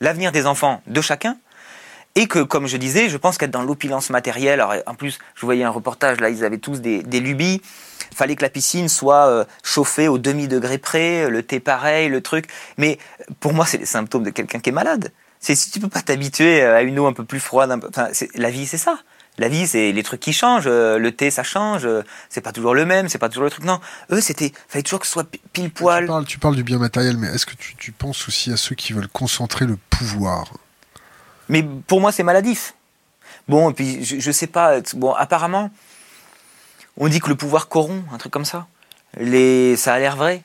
l'avenir 0.01 0.33
des 0.33 0.47
enfants 0.47 0.83
de 0.87 1.01
chacun, 1.01 1.37
et 2.17 2.27
que, 2.29 2.39
comme 2.39 2.67
je 2.67 2.79
disais, 2.79 3.11
je 3.11 3.17
pense 3.19 3.37
qu'être 3.37 3.51
dans 3.51 3.63
l'opulence 3.63 4.09
matérielle, 4.09 4.61
alors 4.61 4.75
en 4.87 4.95
plus, 4.95 5.19
je 5.35 5.45
voyais 5.45 5.65
un 5.65 5.71
reportage, 5.71 6.19
là, 6.19 6.31
ils 6.31 6.45
avaient 6.45 6.59
tous 6.59 6.81
des, 6.81 7.03
des 7.03 7.21
lubies, 7.21 7.61
fallait 8.15 8.37
que 8.37 8.43
la 8.43 8.49
piscine 8.49 8.89
soit 8.89 9.27
euh, 9.27 9.45
chauffée 9.63 10.09
au 10.09 10.17
demi-degré 10.17 10.79
près, 10.79 11.29
le 11.29 11.43
thé 11.43 11.61
pareil, 11.61 12.09
le 12.09 12.23
truc, 12.23 12.47
mais 12.79 12.99
pour 13.41 13.53
moi, 13.53 13.67
c'est 13.67 13.77
les 13.77 13.87
symptômes 13.87 14.23
de 14.23 14.31
quelqu'un 14.31 14.61
qui 14.61 14.71
est 14.71 14.73
malade. 14.73 15.13
C'est 15.41 15.55
si 15.55 15.71
tu 15.71 15.79
peux 15.79 15.91
pas 15.91 16.01
t'habituer 16.01 16.63
à 16.63 16.81
une 16.81 16.99
eau 16.99 17.07
un 17.07 17.13
peu 17.13 17.25
plus 17.25 17.41
froide, 17.41 17.79
la 18.35 18.51
vie, 18.51 18.67
c'est 18.67 18.79
ça. 18.79 18.99
La 19.39 19.49
vie, 19.49 19.67
c'est 19.67 19.93
les 19.93 20.03
trucs 20.03 20.21
qui 20.21 20.33
changent. 20.33 20.67
Euh, 20.67 20.99
le 20.99 21.13
thé, 21.13 21.31
ça 21.31 21.43
change. 21.43 21.85
Euh, 21.85 22.03
c'est 22.29 22.41
pas 22.41 22.53
toujours 22.53 22.75
le 22.75 22.87
même. 22.87 23.09
C'est 23.09 23.19
pas 23.19 23.29
toujours 23.29 23.45
le 23.45 23.51
truc. 23.51 23.65
Non, 23.65 23.81
eux, 24.11 24.21
c'était, 24.21 24.53
fallait 24.69 24.83
toujours 24.83 25.01
que 25.01 25.07
ce 25.07 25.13
soit 25.13 25.29
pile 25.53 25.71
poil. 25.71 26.05
Tu 26.05 26.09
parles, 26.09 26.25
tu 26.25 26.39
parles 26.39 26.57
du 26.57 26.63
bien 26.63 26.79
matériel, 26.79 27.17
mais 27.19 27.29
est-ce 27.29 27.47
que 27.47 27.55
tu, 27.55 27.77
tu, 27.77 27.93
penses 27.93 28.29
aussi 28.29 28.53
à 28.53 28.57
ceux 28.57 28.75
qui 28.75 28.93
veulent 28.93 29.09
concentrer 29.09 29.67
le 29.67 29.77
pouvoir? 29.91 30.53
Mais 31.49 31.63
pour 31.87 32.01
moi, 32.01 32.13
c'est 32.13 32.23
maladif. 32.23 32.75
Bon, 33.49 33.71
et 33.71 33.75
puis 33.75 34.05
je, 34.05 34.19
je, 34.19 34.31
sais 34.33 34.47
pas. 34.47 34.81
Bon, 34.95 35.13
apparemment, 35.13 35.71
on 36.97 37.09
dit 37.09 37.21
que 37.21 37.29
le 37.29 37.37
pouvoir 37.37 37.69
corrompt, 37.69 38.05
un 38.13 38.19
truc 38.19 38.33
comme 38.33 38.45
ça. 38.45 38.67
Les, 39.19 39.77
ça 39.77 39.95
a 39.95 39.99
l'air 39.99 40.17
vrai. 40.17 40.43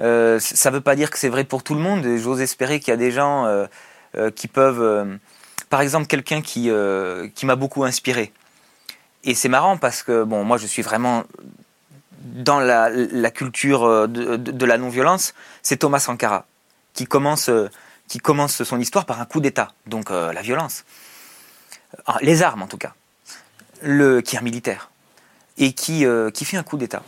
Euh, 0.00 0.38
ça 0.40 0.70
veut 0.70 0.80
pas 0.80 0.96
dire 0.96 1.10
que 1.10 1.18
c'est 1.18 1.28
vrai 1.28 1.44
pour 1.44 1.62
tout 1.62 1.74
le 1.74 1.80
monde. 1.80 2.06
J'ose 2.16 2.40
espérer 2.40 2.80
qu'il 2.80 2.88
y 2.88 2.94
a 2.94 2.96
des 2.96 3.10
gens 3.10 3.46
euh, 3.46 3.66
euh, 4.16 4.30
qui 4.30 4.48
peuvent 4.48 5.18
par 5.72 5.80
exemple, 5.80 6.06
quelqu'un 6.06 6.42
qui, 6.42 6.68
euh, 6.68 7.28
qui 7.34 7.46
m'a 7.46 7.56
beaucoup 7.56 7.82
inspiré. 7.84 8.30
Et 9.24 9.34
c'est 9.34 9.48
marrant 9.48 9.78
parce 9.78 10.02
que, 10.02 10.22
moi 10.22 10.58
je 10.58 10.66
suis 10.66 10.82
vraiment 10.82 11.24
dans 12.20 12.60
la, 12.60 13.30
culture 13.30 13.84
euh, 13.84 14.06
de, 14.06 14.66
la 14.66 14.76
non-violence, 14.76 15.32
c'est 15.62 15.78
Thomas 15.78 15.98
Sankara 15.98 16.44
qui 16.92 17.06
commence, 17.06 17.48
euh, 17.48 17.70
qui 18.06 18.18
commence 18.18 18.62
son 18.64 18.78
histoire 18.80 19.06
par 19.06 19.18
un 19.22 19.24
coup 19.24 19.40
d'État, 19.40 19.68
donc 19.86 20.10
la 20.10 20.42
violence. 20.42 20.84
Ah, 22.04 22.18
les 22.20 22.42
armes 22.42 22.60
en 22.60 22.66
tout 22.66 22.76
cas, 22.76 22.92
le, 23.80 24.20
qui 24.20 24.36
est 24.36 24.42
militaire, 24.42 24.90
et 25.56 25.72
qui, 25.72 26.04
qui 26.34 26.44
fait 26.44 26.58
un 26.58 26.64
coup 26.64 26.76
d'État. 26.76 27.02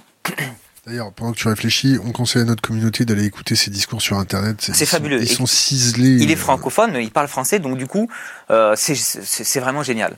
D'ailleurs, 0.87 1.13
pendant 1.13 1.33
que 1.33 1.39
tu 1.39 1.49
réfléchis, 1.49 1.99
on 2.05 2.13
conseille 2.13 2.43
à 2.43 2.45
notre 2.45 2.63
communauté 2.63 3.05
d'aller 3.05 3.25
écouter 3.25 3.57
ses 3.57 3.71
discours 3.71 4.03
sur 4.03 4.19
Internet. 4.19 4.71
C'est 4.73 4.85
fabuleux. 4.85 5.19
Sont, 5.19 5.25
ils 5.25 5.37
sont 5.37 5.47
ciselés. 5.47 6.17
Il 6.21 6.31
est 6.31 6.37
francophone, 6.37 6.97
il 7.01 7.11
parle 7.11 7.29
français, 7.29 7.59
donc 7.59 7.79
du 7.79 7.87
coup, 7.87 8.11
euh, 8.51 8.75
c'est 8.77 9.61
vraiment 9.61 9.83
génial. 9.83 10.17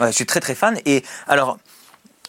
Ouais, 0.00 0.06
je 0.08 0.12
suis 0.12 0.26
très 0.26 0.40
très 0.40 0.54
fan. 0.54 0.78
Et 0.86 1.04
alors, 1.26 1.58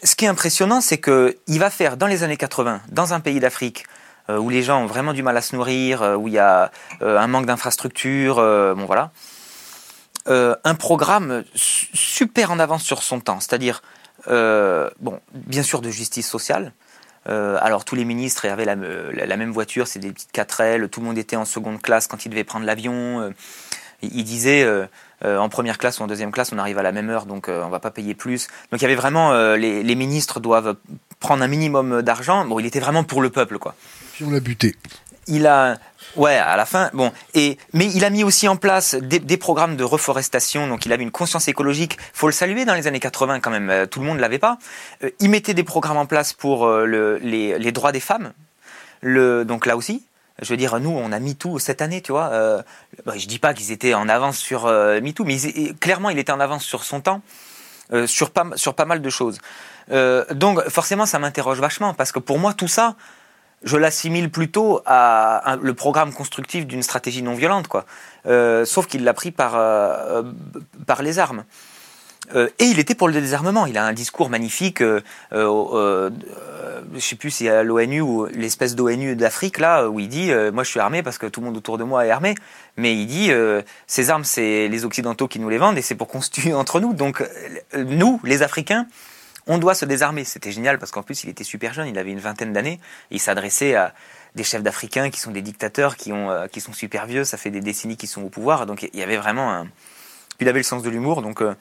ce 0.04 0.16
qui 0.16 0.26
est 0.26 0.28
impressionnant, 0.28 0.82
c'est 0.82 0.98
que 0.98 1.38
il 1.48 1.60
va 1.60 1.70
faire 1.70 1.98
dans 1.98 2.08
les 2.08 2.24
années 2.24 2.38
80, 2.38 2.82
dans 2.90 3.14
un 3.14 3.20
pays 3.20 3.40
d'Afrique 3.40 3.86
euh, 4.30 4.38
où 4.38 4.50
les 4.50 4.62
gens 4.62 4.84
ont 4.84 4.86
vraiment 4.86 5.14
du 5.14 5.24
mal 5.24 5.36
à 5.38 5.42
se 5.42 5.56
nourrir, 5.56 6.02
euh, 6.02 6.16
où 6.16 6.28
il 6.28 6.34
y 6.36 6.40
a 6.40 6.72
euh, 7.02 7.18
un 7.18 7.28
manque 7.28 7.48
d'infrastructures, 7.48 8.36
bon 8.36 8.86
voilà, 8.86 9.12
un 10.28 10.76
programme 10.76 11.44
super 11.56 12.52
en 12.52 12.60
avance 12.60 12.84
sur 12.84 13.02
son 13.02 13.20
temps. 13.20 13.40
C'est-à-dire, 13.40 13.82
bon, 14.28 15.20
bien 15.34 15.64
sûr 15.64 15.82
de 15.82 15.90
justice 15.90 16.30
sociale. 16.30 16.74
Euh, 17.30 17.58
alors 17.62 17.86
tous 17.86 17.96
les 17.96 18.06
ministres 18.06 18.48
avaient 18.48 18.66
la, 18.66 18.76
la, 18.76 19.26
la 19.26 19.38
même 19.38 19.52
voiture, 19.52 19.88
c'est 19.88 20.00
des 20.00 20.12
petites 20.12 20.34
4L, 20.34 20.90
tout 20.90 21.00
le 21.00 21.06
monde 21.06 21.18
était 21.18 21.36
en 21.36 21.46
seconde 21.46 21.82
classe 21.82 22.08
quand 22.08 22.26
il 22.26 22.30
devait 22.30 22.44
prendre 22.44 22.66
l'avion. 22.66 23.22
Euh, 23.22 23.30
il 24.02 24.24
disait 24.24 24.64
euh, 24.64 24.88
en 25.24 25.50
première 25.50 25.78
classe 25.78 26.00
ou 26.00 26.04
en 26.04 26.08
deuxième 26.08 26.32
classe, 26.32 26.54
on 26.54 26.58
arrive 26.58 26.78
à 26.78 26.84
la 26.84 26.94
même 26.94 27.10
heure, 27.10 27.26
donc 27.26 27.50
on 27.50 27.68
va 27.68 27.82
pas 27.82 27.92
payer 27.92 28.16
plus. 28.16 28.48
Donc 28.72 28.80
il 28.80 28.84
y 28.84 28.86
avait 28.86 28.96
vraiment 28.96 29.34
les, 29.56 29.84
les, 29.84 29.96
ministres 29.96 30.40
doivent 30.40 30.78
prendre 31.20 31.44
un 31.44 31.50
minimum 31.50 32.02
d'argent. 32.02 32.46
Bon, 32.46 32.60
il 32.60 32.66
était 32.66 32.80
vraiment 32.80 33.04
pour 33.04 33.22
le 33.22 33.30
peuple, 33.30 33.60
quoi. 33.60 33.76
Puis 34.14 34.24
on 34.24 34.30
l'a 34.30 34.40
buté. 34.40 34.78
Il 35.30 35.48
a 35.48 35.78
Ouais, 36.16 36.36
à 36.36 36.58
la 36.58 36.66
fin, 36.66 36.90
bon, 36.94 37.12
et 37.36 37.58
mais 37.72 37.86
il 37.86 38.04
a 38.04 38.10
mis 38.10 38.24
aussi 38.24 38.48
en 38.48 38.56
place 38.56 38.96
des, 38.96 39.38
programmes 39.38 39.76
de 39.76 39.84
reforestation, 39.84 40.68
donc 40.68 40.88
il 40.88 40.92
avait 40.92 41.04
une 41.04 41.12
conscience 41.12 41.48
écologique. 41.48 41.98
Faut 42.14 42.26
le 42.26 42.34
saluer 42.34 42.66
dans 42.66 42.74
les 42.74 42.88
années 42.88 43.00
80 43.00 43.42
quand 43.42 43.52
même. 43.52 43.86
Tout 43.88 44.00
le 44.00 44.08
monde 44.08 44.18
l'avait 44.18 44.40
pas. 44.40 44.58
Euh, 45.04 45.12
il 45.20 45.30
mettait 45.30 45.54
des 45.54 45.64
programmes 45.64 45.98
en 45.98 46.08
place 46.08 46.34
pour 46.34 46.66
euh, 46.66 46.86
le, 46.86 47.18
les, 47.18 47.72
droits 47.72 47.92
des 47.92 48.00
femmes. 48.00 48.34
Donc 49.04 49.68
là 49.68 49.78
aussi, 49.78 50.04
je 50.42 50.50
veux 50.50 50.58
dire, 50.58 50.80
nous, 50.80 50.90
on 50.90 51.12
a 51.12 51.20
MeToo 51.20 51.60
cette 51.60 51.82
année, 51.82 52.02
tu 52.02 52.12
vois. 52.12 52.30
Euh, 52.32 52.62
bah, 53.06 53.14
je 53.18 53.28
dis 53.28 53.40
pas 53.40 53.54
qu'ils 53.54 53.72
étaient 53.72 53.94
en 53.94 54.10
avance 54.10 54.38
sur 54.38 54.66
euh, 54.66 55.00
MeToo, 55.02 55.26
mais 55.26 55.38
clairement, 55.80 56.10
il 56.10 56.18
était 56.18 56.32
en 56.32 56.40
avance 56.40 56.64
sur 56.64 56.84
son 56.84 57.02
temps, 57.02 57.22
euh, 57.94 58.08
sur 58.08 58.32
sur 58.56 58.74
pas 58.74 58.86
mal 58.86 59.02
de 59.02 59.10
choses. 59.10 59.40
donc 60.32 60.68
forcément, 60.70 61.06
ça 61.06 61.20
m'interroge 61.20 61.60
vachement 61.60 61.94
parce 61.94 62.12
que 62.12 62.20
pour 62.20 62.40
moi, 62.40 62.54
tout 62.54 62.68
ça 62.68 62.96
je 63.64 63.78
l'assimile 63.78 64.30
plutôt 64.30 64.82
à 64.86 65.58
le 65.62 65.74
programme 65.74 66.14
constructif 66.14 66.66
d'une 66.66 66.84
stratégie 66.84 67.22
non 67.22 67.36
violente, 67.36 67.68
quoi. 67.68 67.86
Euh, 68.26 68.66
sauf 68.66 68.88
qu'il 68.88 69.04
l'a 69.04 69.14
pris 69.14 69.32
par, 69.32 69.54
euh, 69.56 70.24
par 70.86 71.02
les 71.02 71.20
armes. 71.20 71.44
Euh, 72.36 72.48
et 72.60 72.66
il 72.66 72.80
était 72.80 72.96
pour 72.96 73.08
le 73.08 73.14
désarmement. 73.14 73.66
Il 73.66 73.78
a 73.78 73.86
un 73.86 73.94
discours 73.94 74.30
magnifique. 74.30 74.84
Je 75.32 76.10
sais 77.00 77.16
plus 77.16 77.32
si 77.32 77.50
à 77.50 77.64
l'ONU 77.64 78.02
ou 78.02 78.28
l'espèce 78.28 78.76
d'ONU 78.76 79.16
d'Afrique 79.16 79.58
là 79.58 79.90
où 79.90 80.00
il 80.00 80.10
dit 80.10 80.32
moi 80.54 80.64
je 80.64 80.70
suis 80.70 80.80
armé 80.80 81.02
parce 81.02 81.18
que 81.18 81.28
tout 81.28 81.40
le 81.40 81.48
monde 81.48 81.58
autour 81.58 81.78
de 81.78 81.84
moi 81.84 82.06
est 82.06 82.12
armé. 82.12 82.36
Mais 82.78 82.96
il 82.96 83.08
dit 83.08 83.32
ces 83.88 84.10
armes 84.10 84.24
c'est 84.24 84.68
les 84.68 84.86
occidentaux 84.86 85.28
qui 85.28 85.40
nous 85.40 85.50
les 85.50 85.58
vendent 85.58 85.78
et 85.78 85.82
c'est 85.82 85.96
pour 85.96 86.08
qu'on 86.08 86.22
se 86.22 86.30
tue 86.30 86.54
entre 86.56 86.80
nous. 86.80 86.94
Donc 86.94 87.28
nous 87.76 88.20
les 88.24 88.44
Africains 88.44 88.86
on 89.50 89.58
doit 89.58 89.74
se 89.74 89.84
désarmer. 89.84 90.24
C'était 90.24 90.54
génial 90.54 90.80
parce 90.80 90.92
qu'en 90.92 91.04
plus, 91.04 91.24
il 91.24 91.30
était 91.30 91.44
super 91.44 91.74
jeune, 91.74 91.88
il 91.88 91.98
avait 91.98 92.12
une 92.12 92.20
vingtaine 92.20 92.54
d'années. 92.54 92.80
Il 93.12 93.20
s'adressait 93.20 93.76
à 93.76 93.94
des 94.36 94.44
chefs 94.44 94.62
d'Africains 94.62 95.10
qui 95.10 95.20
sont 95.20 95.32
des 95.32 95.42
dictateurs, 95.42 95.98
qui, 95.98 96.14
ont, 96.14 96.30
euh, 96.30 96.48
qui 96.48 96.62
sont 96.62 96.72
super 96.72 97.08
vieux, 97.08 97.24
ça 97.24 97.36
fait 97.36 97.50
des 97.50 97.60
décennies 97.60 97.98
qu'ils 97.98 98.10
sont 98.10 98.22
au 98.22 98.30
pouvoir. 98.30 98.68
Donc 98.68 98.88
il 98.94 99.00
y 99.00 99.04
avait 99.04 99.18
vraiment 99.18 99.52
un. 99.52 99.66
Puis 99.66 100.46
il 100.46 100.48
avait 100.48 100.60
le 100.60 100.64
sens 100.64 100.84
de 100.84 100.90
l'humour. 100.90 101.24
Donc, 101.24 101.42
euh, 101.42 101.56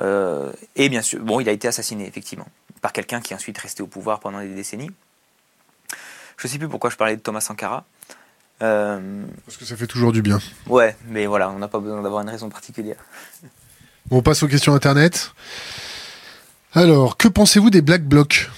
euh, 0.00 0.50
et 0.74 0.88
bien 0.88 1.02
sûr, 1.02 1.20
bon, 1.20 1.38
il 1.38 1.48
a 1.48 1.52
été 1.52 1.68
assassiné, 1.68 2.06
effectivement, 2.06 2.48
par 2.80 2.92
quelqu'un 2.92 3.20
qui 3.20 3.34
est 3.34 3.36
ensuite 3.36 3.58
resté 3.58 3.82
au 3.82 3.86
pouvoir 3.86 4.18
pendant 4.18 4.40
des 4.40 4.48
décennies. 4.48 4.90
Je 6.38 6.48
ne 6.48 6.50
sais 6.50 6.58
plus 6.58 6.68
pourquoi 6.68 6.90
je 6.90 6.96
parlais 6.96 7.14
de 7.14 7.20
Thomas 7.20 7.42
Sankara. 7.42 7.84
Euh... 8.62 9.22
Parce 9.44 9.58
que 9.58 9.66
ça 9.66 9.76
fait 9.76 9.86
toujours 9.86 10.12
du 10.12 10.22
bien. 10.22 10.40
Ouais, 10.66 10.96
mais 11.08 11.26
voilà, 11.26 11.50
on 11.50 11.58
n'a 11.58 11.68
pas 11.68 11.78
besoin 11.78 12.02
d'avoir 12.02 12.22
une 12.22 12.30
raison 12.30 12.48
particulière. 12.48 12.96
Bon, 14.06 14.18
on 14.18 14.22
passe 14.22 14.42
aux 14.42 14.48
questions 14.48 14.74
Internet. 14.74 15.32
Alors, 16.74 17.18
que 17.18 17.28
pensez-vous 17.28 17.68
des 17.68 17.82
Black 17.82 18.02
Blocs? 18.04 18.48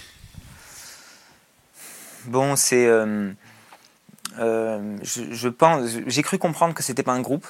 Bon, 2.27 2.55
c'est. 2.55 2.87
Euh, 2.87 3.33
euh, 4.39 4.97
je, 5.03 5.49
pense. 5.49 5.91
J'ai 6.07 6.23
cru 6.23 6.39
comprendre 6.39 6.75
que 6.75 6.83
c'était 6.85 7.03
pas 7.03 7.13
un 7.13 7.21
groupe 7.21 7.47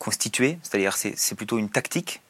constitué, 0.00 0.58
c'est-à-dire 0.64 0.96
c'est 0.96 1.34
plutôt 1.36 1.58
une 1.58 1.68
tactique. 1.68 2.22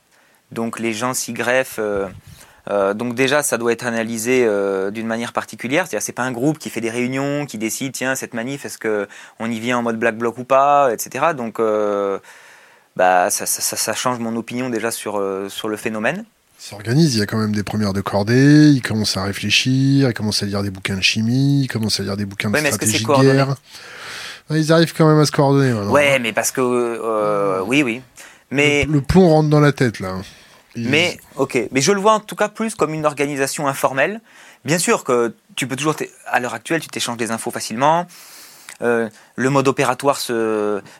Donc 0.50 0.78
les 0.78 0.92
gens 0.92 1.14
s'y 1.14 1.32
greffent. 1.32 1.80
Euh, 1.80 2.92
donc 2.92 3.14
déjà, 3.14 3.42
ça 3.42 3.56
doit 3.56 3.72
être 3.72 3.86
analysé 3.86 4.46
d'une 4.92 5.06
manière 5.06 5.32
particulière. 5.32 5.86
C'est-à-dire, 5.86 6.04
c'est 6.04 6.12
pas 6.12 6.24
un 6.24 6.32
groupe 6.32 6.58
qui 6.58 6.68
fait 6.68 6.82
des 6.82 6.90
réunions, 6.90 7.46
qui 7.46 7.56
décide, 7.56 7.92
tiens, 7.92 8.14
cette 8.14 8.34
manif, 8.34 8.66
est-ce 8.66 8.76
que 8.76 9.08
on 9.38 9.50
y 9.50 9.58
vient 9.58 9.78
en 9.78 9.82
mode 9.82 9.98
black 9.98 10.18
bloc 10.18 10.36
ou 10.36 10.44
pas, 10.44 10.92
etc. 10.92 11.28
Donc, 11.34 11.62
bah, 12.94 13.30
ça, 13.30 13.46
ça, 13.46 13.76
ça, 13.76 13.94
change 13.94 14.18
mon 14.18 14.36
opinion 14.36 14.68
déjà 14.68 14.90
sur 14.90 15.14
sur 15.48 15.68
le 15.70 15.78
phénomène 15.78 16.26
s'organise, 16.62 17.16
il 17.16 17.18
y 17.18 17.22
a 17.22 17.26
quand 17.26 17.38
même 17.38 17.54
des 17.54 17.64
premières 17.64 17.92
de 17.92 18.00
cordée, 18.00 18.70
ils 18.70 18.82
commencent 18.82 19.16
à 19.16 19.24
réfléchir, 19.24 20.08
ils 20.08 20.14
commencent 20.14 20.42
à 20.44 20.46
lire 20.46 20.62
des 20.62 20.70
bouquins 20.70 20.96
de 20.96 21.02
chimie, 21.02 21.62
ils 21.62 21.68
commencent 21.68 21.98
à 21.98 22.04
lire 22.04 22.16
des 22.16 22.24
bouquins 22.24 22.50
de 22.50 22.54
ouais, 22.54 22.64
stratégie 22.64 23.04
de 23.04 23.22
guerre. 23.22 23.56
Ils 24.50 24.72
arrivent 24.72 24.94
quand 24.94 25.08
même 25.08 25.18
à 25.18 25.26
se 25.26 25.32
coordonner. 25.32 25.72
Maintenant. 25.72 25.90
Ouais, 25.90 26.18
mais 26.20 26.32
parce 26.32 26.52
que 26.52 26.60
euh, 26.60 27.62
oui, 27.66 27.82
oui. 27.82 28.00
Mais 28.50 28.84
le, 28.84 28.92
le, 28.92 29.00
plomb 29.00 29.28
rentre 29.28 29.48
dans 29.48 29.60
la 29.60 29.72
tête 29.72 29.98
là. 29.98 30.14
Ils... 30.76 30.88
Mais 30.88 31.18
ok, 31.36 31.58
mais 31.72 31.80
je 31.80 31.90
le 31.90 32.00
vois 32.00 32.12
en 32.12 32.20
tout 32.20 32.36
cas 32.36 32.48
plus 32.48 32.74
comme 32.74 32.94
une 32.94 33.06
organisation 33.06 33.66
informelle. 33.66 34.20
Bien 34.64 34.78
sûr 34.78 35.02
que 35.02 35.34
tu 35.56 35.66
peux 35.66 35.74
toujours, 35.74 35.96
à 36.26 36.38
l'heure 36.38 36.54
actuelle, 36.54 36.80
tu 36.80 36.88
t'échanges 36.88 37.16
des 37.16 37.32
infos 37.32 37.50
facilement. 37.50 38.06
Euh, 38.82 39.08
le 39.36 39.50
mode 39.50 39.68
opératoire 39.68 40.18
se, 40.18 40.32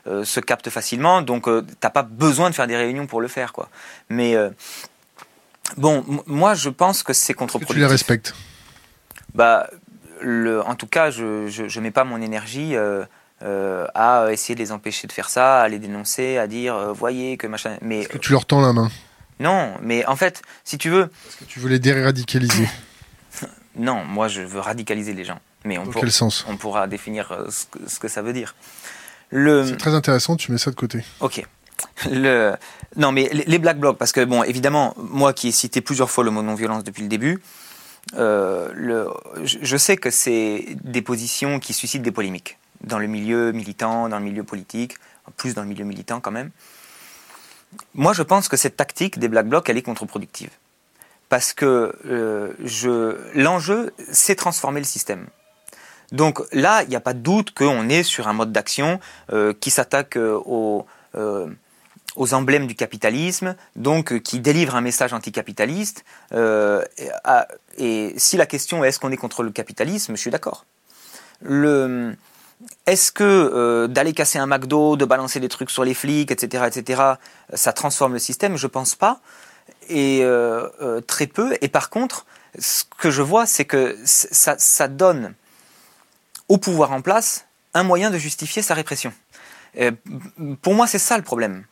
euh, 0.06 0.24
se 0.24 0.40
capte 0.40 0.70
facilement, 0.70 1.20
donc 1.20 1.48
euh, 1.48 1.66
t'as 1.80 1.90
pas 1.90 2.02
besoin 2.02 2.48
de 2.48 2.54
faire 2.54 2.66
des 2.66 2.76
réunions 2.76 3.06
pour 3.06 3.20
le 3.20 3.28
faire, 3.28 3.52
quoi. 3.52 3.68
Mais 4.08 4.36
Bon, 5.76 6.04
moi, 6.26 6.54
je 6.54 6.68
pense 6.68 7.02
que 7.02 7.12
c'est 7.12 7.34
contre-productif. 7.34 7.74
Tu 7.74 7.80
les 7.80 7.86
respectes? 7.86 8.34
Bah, 9.34 9.68
le, 10.20 10.62
en 10.62 10.74
tout 10.74 10.86
cas, 10.86 11.10
je, 11.10 11.48
je 11.48 11.80
mets 11.80 11.90
pas 11.90 12.04
mon 12.04 12.20
énergie 12.20 12.76
euh, 12.76 13.04
euh, 13.42 13.86
à 13.94 14.26
essayer 14.30 14.54
de 14.54 14.60
les 14.60 14.72
empêcher 14.72 15.06
de 15.06 15.12
faire 15.12 15.28
ça, 15.28 15.62
à 15.62 15.68
les 15.68 15.78
dénoncer, 15.78 16.38
à 16.38 16.46
dire, 16.46 16.74
euh, 16.74 16.92
voyez 16.92 17.36
que 17.36 17.46
machin. 17.46 17.76
Mais 17.82 18.00
est-ce 18.00 18.08
que 18.08 18.18
tu 18.18 18.32
leur 18.32 18.46
tends 18.46 18.60
la 18.60 18.72
main? 18.72 18.90
Non, 19.40 19.74
mais 19.82 20.04
en 20.06 20.16
fait, 20.16 20.42
si 20.64 20.78
tu 20.78 20.90
veux. 20.90 21.10
Est-ce 21.28 21.36
que 21.38 21.44
tu 21.44 21.60
veux 21.60 21.68
les 21.68 21.78
déradicaliser? 21.78 22.68
Non, 23.74 24.04
moi, 24.04 24.28
je 24.28 24.42
veux 24.42 24.60
radicaliser 24.60 25.14
les 25.14 25.24
gens. 25.24 25.40
Mais 25.64 25.78
on 25.78 25.84
Dans 25.84 25.92
pour, 25.92 26.02
quel 26.02 26.12
sens? 26.12 26.44
On 26.46 26.58
pourra 26.58 26.86
définir 26.86 27.46
ce 27.48 27.64
que, 27.64 27.88
ce 27.88 27.98
que 27.98 28.06
ça 28.06 28.20
veut 28.20 28.34
dire. 28.34 28.54
Le... 29.30 29.66
C'est 29.66 29.78
très 29.78 29.94
intéressant. 29.94 30.36
Tu 30.36 30.52
mets 30.52 30.58
ça 30.58 30.70
de 30.70 30.76
côté. 30.76 31.02
Ok. 31.20 31.42
Non, 32.96 33.12
mais 33.12 33.30
les, 33.32 33.58
Black 33.58 33.78
Blocs, 33.78 33.96
parce 33.96 34.12
que, 34.12 34.24
bon, 34.24 34.42
évidemment, 34.42 34.94
moi 34.96 35.32
qui 35.32 35.48
ai 35.48 35.52
cité 35.52 35.80
plusieurs 35.80 36.10
fois 36.10 36.24
le 36.24 36.30
mot 36.30 36.42
non-violence 36.42 36.84
depuis 36.84 37.02
le 37.02 37.08
début, 37.08 37.42
euh, 38.14 39.08
je 39.44 39.76
sais 39.76 39.96
que 39.96 40.10
c'est 40.10 40.76
des 40.82 41.02
positions 41.02 41.58
qui 41.58 41.72
suscitent 41.72 42.02
des 42.02 42.12
polémiques 42.12 42.58
dans 42.82 42.98
le 42.98 43.06
milieu 43.06 43.52
militant, 43.52 44.08
dans 44.08 44.18
le 44.18 44.24
milieu 44.24 44.42
politique, 44.42 44.96
plus 45.36 45.54
dans 45.54 45.62
le 45.62 45.68
milieu 45.68 45.84
militant 45.84 46.20
quand 46.20 46.32
même. 46.32 46.50
Moi, 47.94 48.12
je 48.12 48.22
pense 48.22 48.48
que 48.48 48.56
cette 48.56 48.76
tactique 48.76 49.18
des 49.18 49.28
Black 49.28 49.46
Blocs, 49.46 49.68
elle 49.70 49.78
est 49.78 49.82
contre-productive. 49.82 50.50
Parce 51.28 51.54
que 51.54 51.94
euh, 52.04 53.22
l'enjeu, 53.34 53.94
c'est 54.10 54.34
transformer 54.34 54.80
le 54.80 54.86
système. 54.86 55.26
Donc 56.10 56.42
là, 56.52 56.82
il 56.82 56.90
n'y 56.90 56.96
a 56.96 57.00
pas 57.00 57.14
de 57.14 57.20
doute 57.20 57.54
qu'on 57.54 57.88
est 57.88 58.02
sur 58.02 58.28
un 58.28 58.34
mode 58.34 58.52
d'action 58.52 59.00
euh, 59.32 59.54
qui 59.58 59.70
s'attaque 59.70 60.18
aux 60.18 60.84
aux 62.16 62.34
emblèmes 62.34 62.66
du 62.66 62.74
capitalisme, 62.74 63.56
donc 63.76 64.12
euh, 64.12 64.18
qui 64.18 64.40
délivre 64.40 64.74
un 64.74 64.80
message 64.80 65.12
anticapitaliste. 65.12 66.04
Euh, 66.32 66.84
et, 67.78 68.14
si 68.16 68.36
la 68.36 68.46
question 68.46 68.84
est 68.84 68.88
est-ce 68.88 69.00
qu'on 69.00 69.10
est 69.10 69.16
contre 69.16 69.42
le 69.42 69.50
capitalisme, 69.50 70.14
je 70.14 70.20
suis 70.20 70.30
d'accord. 70.30 70.66
Est-ce 72.86 73.10
que 73.10 73.24
euh, 73.24 73.88
d'aller 73.88 74.12
casser 74.12 74.38
un 74.38 74.46
McDo, 74.46 74.96
de 74.96 75.04
balancer 75.04 75.40
des 75.40 75.48
trucs 75.48 75.70
sur 75.70 75.84
les 75.84 75.94
flics, 75.94 76.30
etc., 76.30 76.64
etc., 76.66 77.02
ça 77.54 77.72
transforme 77.72 78.12
le 78.12 78.18
système? 78.18 78.56
Je 78.56 78.66
pense 78.66 78.94
pas, 78.94 79.20
et 79.88 80.24
très 81.06 81.26
peu. 81.26 81.56
Et 81.60 81.68
par 81.68 81.90
contre, 81.90 82.26
ce 82.58 82.84
que 82.98 83.10
je 83.10 83.22
vois, 83.22 83.46
c'est 83.46 83.64
que 83.64 83.96
ça, 84.04 84.54
ça, 84.58 84.86
donne 84.86 85.34
au 86.48 86.58
pouvoir 86.58 86.92
en 86.92 87.00
place 87.00 87.46
un 87.74 87.82
moyen 87.82 88.10
de 88.10 88.18
justifier 88.18 88.62
sa 88.62 88.74
répression. 88.74 89.12
pour 90.60 90.74
moi, 90.74 90.86
c'est 90.86 90.98
ça 90.98 91.16
le 91.16 91.24
problème 91.24 91.64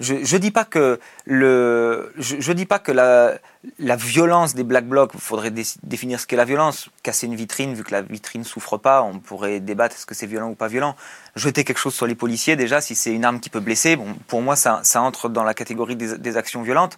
je 0.00 0.14
ne 0.14 0.38
dis 0.38 0.52
pas 0.52 0.64
que, 0.64 1.00
le, 1.26 2.12
je, 2.18 2.52
dis 2.52 2.66
pas 2.66 2.78
que 2.78 2.92
la, 2.92 3.34
la, 3.80 3.96
violence 3.96 4.54
des 4.54 4.62
Black 4.62 4.86
Blocs, 4.86 5.10
il 5.14 5.20
faudrait 5.20 5.50
définir 5.82 6.20
ce 6.20 6.26
qu'est 6.26 6.36
la 6.36 6.44
violence. 6.44 6.88
Casser 7.02 7.26
une 7.26 7.34
vitrine, 7.34 7.74
vu 7.74 7.82
que 7.82 7.90
la 7.90 8.02
vitrine 8.02 8.44
souffre 8.44 8.76
pas, 8.76 9.02
on 9.02 9.18
pourrait 9.18 9.58
débattre 9.58 9.96
est-ce 9.96 10.06
que 10.06 10.14
c'est 10.14 10.28
violent 10.28 10.50
ou 10.50 10.54
pas 10.54 10.68
violent. 10.68 10.94
Jeter 11.34 11.64
quelque 11.64 11.78
chose 11.78 11.94
sur 11.94 12.06
les 12.06 12.14
policiers, 12.14 12.54
déjà, 12.54 12.80
si 12.80 12.94
c'est 12.94 13.12
une 13.12 13.24
arme 13.24 13.40
qui 13.40 13.50
peut 13.50 13.58
blesser, 13.58 13.96
bon, 13.96 14.14
pour 14.28 14.40
moi, 14.40 14.54
ça, 14.54 14.80
ça 14.84 15.02
entre 15.02 15.28
dans 15.28 15.42
la 15.42 15.54
catégorie 15.54 15.96
des, 15.96 16.16
des 16.16 16.36
actions 16.36 16.62
violentes. 16.62 16.96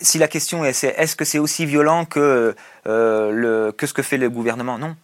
Si 0.00 0.18
la 0.18 0.28
question 0.28 0.64
est 0.64 0.84
est-ce 0.84 1.16
que 1.16 1.24
c'est 1.24 1.40
aussi 1.40 1.66
violent 1.66 2.04
que, 2.04 2.54
euh, 2.86 3.32
le, 3.32 3.72
que 3.72 3.88
ce 3.88 3.94
que 3.94 4.02
fait 4.02 4.16
le 4.16 4.30
gouvernement? 4.30 4.78
Non. 4.78 4.96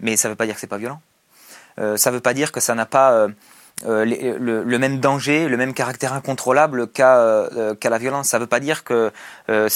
Mais 0.00 0.16
ça 0.16 0.26
ne 0.28 0.32
veut 0.32 0.36
pas 0.36 0.46
dire 0.46 0.56
que 0.56 0.60
c'est 0.60 0.66
pas 0.66 0.78
violent. 0.78 1.00
Euh, 1.78 1.96
ça 1.96 2.10
ne 2.10 2.16
veut 2.16 2.20
pas 2.20 2.34
dire 2.34 2.50
que 2.50 2.58
ça 2.58 2.74
n'a 2.74 2.86
pas... 2.86 3.12
Euh, 3.12 3.28
euh, 3.86 4.04
le, 4.04 4.78
même 4.78 4.98
danger, 4.98 5.48
le 5.48 5.56
même 5.56 5.72
caractère 5.72 6.12
incontrôlable 6.12 6.88
qu'à 6.88 7.18
euh, 7.18 7.74
la 7.82 7.98
violence. 7.98 8.28
Ça 8.28 8.38
ne 8.38 8.42
veut 8.42 8.48
pas 8.48 8.60
dire 8.60 8.82
que 8.84 9.12
euh, 9.50 9.68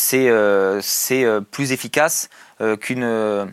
c'est 0.83 1.27
plus 1.51 1.73
efficace 1.73 2.29
qu'une 2.81 3.53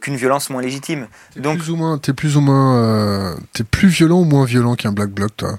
qu'une 0.00 0.16
violence 0.16 0.50
moins 0.50 0.62
légitime. 0.62 1.06
T'es 1.32 1.40
Donc, 1.40 1.58
plus 1.58 1.70
ou 1.70 1.76
moins, 1.76 2.00
es 2.04 2.12
plus 2.12 2.36
ou 2.36 2.40
moins, 2.40 3.36
es 3.58 3.64
plus 3.64 3.88
violent 3.88 4.20
ou 4.20 4.24
moins 4.24 4.44
violent 4.44 4.74
qu'un 4.74 4.92
black 4.92 5.10
bloc, 5.10 5.36
toi? 5.36 5.58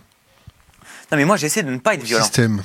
Non, 1.12 1.18
mais 1.18 1.24
moi 1.24 1.38
j'essaie 1.38 1.64
de 1.64 1.72
ne 1.72 1.78
pas 1.78 1.94
être 1.94 2.04
violent. 2.04 2.24
Système. 2.24 2.62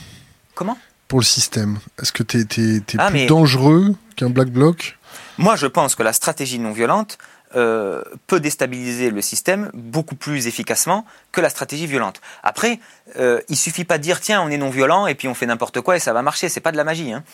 Comment? 0.55 0.77
Pour 1.07 1.20
le 1.20 1.24
système. 1.24 1.78
Est-ce 2.01 2.12
que 2.12 2.24
tu 2.24 2.40
es, 2.40 2.82
ah, 2.99 3.11
plus 3.11 3.27
dangereux 3.27 3.94
qu'un 4.16 4.31
black 4.31 4.49
bloc? 4.49 4.99
Moi, 5.39 5.57
je 5.57 5.66
pense 5.66 5.94
que 5.94 6.03
la 6.03 6.12
stratégie 6.12 6.59
non 6.59 6.73
violente, 6.73 7.19
euh, 7.55 8.03
peut 8.27 8.41
déstabiliser 8.41 9.11
le 9.11 9.20
système 9.20 9.70
beaucoup 9.74 10.15
plus 10.15 10.47
efficacement 10.47 11.05
que 11.33 11.41
la 11.41 11.51
stratégie 11.51 11.87
violente. 11.87 12.20
Après, 12.43 12.81
euh, 13.19 13.41
il 13.49 13.57
suffit 13.57 13.85
pas 13.85 13.99
de 13.99 14.03
dire 14.03 14.20
tiens 14.20 14.43
on 14.43 14.49
est 14.49 14.57
non 14.57 14.70
violent 14.70 15.07
et 15.07 15.15
puis 15.15 15.29
on 15.29 15.35
fait 15.35 15.47
n'importe 15.47 15.81
quoi 15.81 15.97
et 15.97 15.99
ça 15.99 16.12
va 16.12 16.23
marcher. 16.23 16.49
C'est 16.49 16.61
pas 16.61 16.73
de 16.73 16.77
la 16.77 16.85
magie. 16.85 17.12
Hein. 17.12 17.24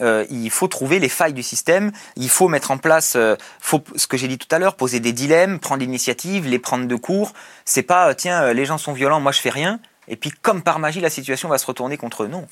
Euh, 0.00 0.24
il 0.30 0.50
faut 0.50 0.68
trouver 0.68 0.98
les 0.98 1.08
failles 1.08 1.32
du 1.32 1.42
système. 1.42 1.92
Il 2.16 2.28
faut 2.28 2.48
mettre 2.48 2.70
en 2.70 2.78
place, 2.78 3.14
euh, 3.16 3.36
faut, 3.60 3.82
ce 3.96 4.06
que 4.06 4.16
j'ai 4.16 4.28
dit 4.28 4.38
tout 4.38 4.48
à 4.50 4.58
l'heure, 4.58 4.76
poser 4.76 5.00
des 5.00 5.12
dilemmes, 5.12 5.58
prendre 5.58 5.80
l'initiative, 5.80 6.46
les 6.46 6.58
prendre 6.58 6.86
de 6.86 6.96
court. 6.96 7.32
C'est 7.64 7.82
pas 7.82 8.14
tiens 8.14 8.52
les 8.52 8.64
gens 8.64 8.78
sont 8.78 8.92
violents, 8.92 9.20
moi 9.20 9.32
je 9.32 9.40
fais 9.40 9.50
rien. 9.50 9.80
Et 10.08 10.16
puis 10.16 10.30
comme 10.30 10.62
par 10.62 10.78
magie 10.78 11.00
la 11.00 11.10
situation 11.10 11.48
va 11.48 11.58
se 11.58 11.66
retourner 11.66 11.96
contre 11.96 12.24
eux. 12.24 12.28
Non. 12.28 12.46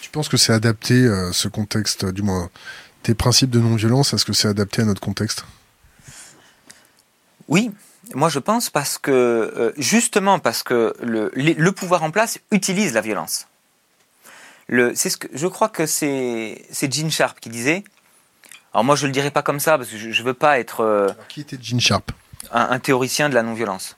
Tu 0.00 0.10
penses 0.10 0.28
que 0.28 0.36
c'est 0.36 0.52
adapté 0.52 1.06
ce 1.32 1.48
contexte, 1.48 2.04
du 2.06 2.22
moins 2.22 2.50
tes 3.02 3.14
principes 3.14 3.50
de 3.50 3.60
non-violence, 3.60 4.12
est-ce 4.12 4.24
que 4.24 4.32
c'est 4.32 4.48
adapté 4.48 4.82
à 4.82 4.84
notre 4.84 5.00
contexte? 5.00 5.44
Oui, 7.48 7.70
moi 8.14 8.28
je 8.28 8.38
pense 8.38 8.70
parce 8.70 8.98
que 8.98 9.10
euh, 9.10 9.72
justement 9.76 10.38
parce 10.38 10.62
que 10.62 10.94
le, 11.00 11.70
pouvoir 11.70 12.02
en 12.02 12.10
place 12.10 12.38
utilise 12.50 12.94
la 12.94 13.00
violence. 13.00 13.48
Le, 14.68 14.94
ce 14.94 15.16
que 15.16 15.28
je 15.32 15.46
crois 15.46 15.70
que 15.70 15.86
c'est 15.86 16.66
c'est 16.70 16.92
Gene 16.92 17.10
Sharp 17.10 17.40
qui 17.40 17.48
disait. 17.48 17.84
Alors 18.74 18.84
moi 18.84 18.96
je 18.96 19.06
le 19.06 19.12
dirais 19.12 19.30
pas 19.30 19.42
comme 19.42 19.60
ça 19.60 19.78
parce 19.78 19.90
que 19.90 19.96
je, 19.96 20.08
ne 20.08 20.26
veux 20.26 20.34
pas 20.34 20.58
être. 20.58 20.82
Euh, 20.82 21.08
qui 21.28 21.40
était 21.40 21.58
Gene 21.60 21.80
Sharp? 21.80 22.12
un, 22.52 22.78
théoricien 22.78 23.28
de 23.28 23.34
la 23.34 23.42
non-violence, 23.42 23.96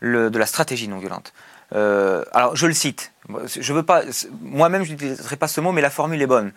de 0.00 0.38
la 0.38 0.46
stratégie 0.46 0.88
non-violente. 0.88 1.32
Euh, 1.74 2.24
alors 2.32 2.54
je 2.54 2.66
le 2.66 2.74
cite. 2.74 3.12
Je 3.46 3.72
veux 3.72 3.82
pas. 3.82 4.02
Moi-même 4.40 4.84
je 4.84 4.92
n'utiliserai 4.92 5.36
pas 5.36 5.48
ce 5.48 5.60
mot, 5.60 5.72
mais 5.72 5.82
la 5.82 5.90
formule 5.90 6.22
est 6.22 6.26
bonne. 6.26 6.52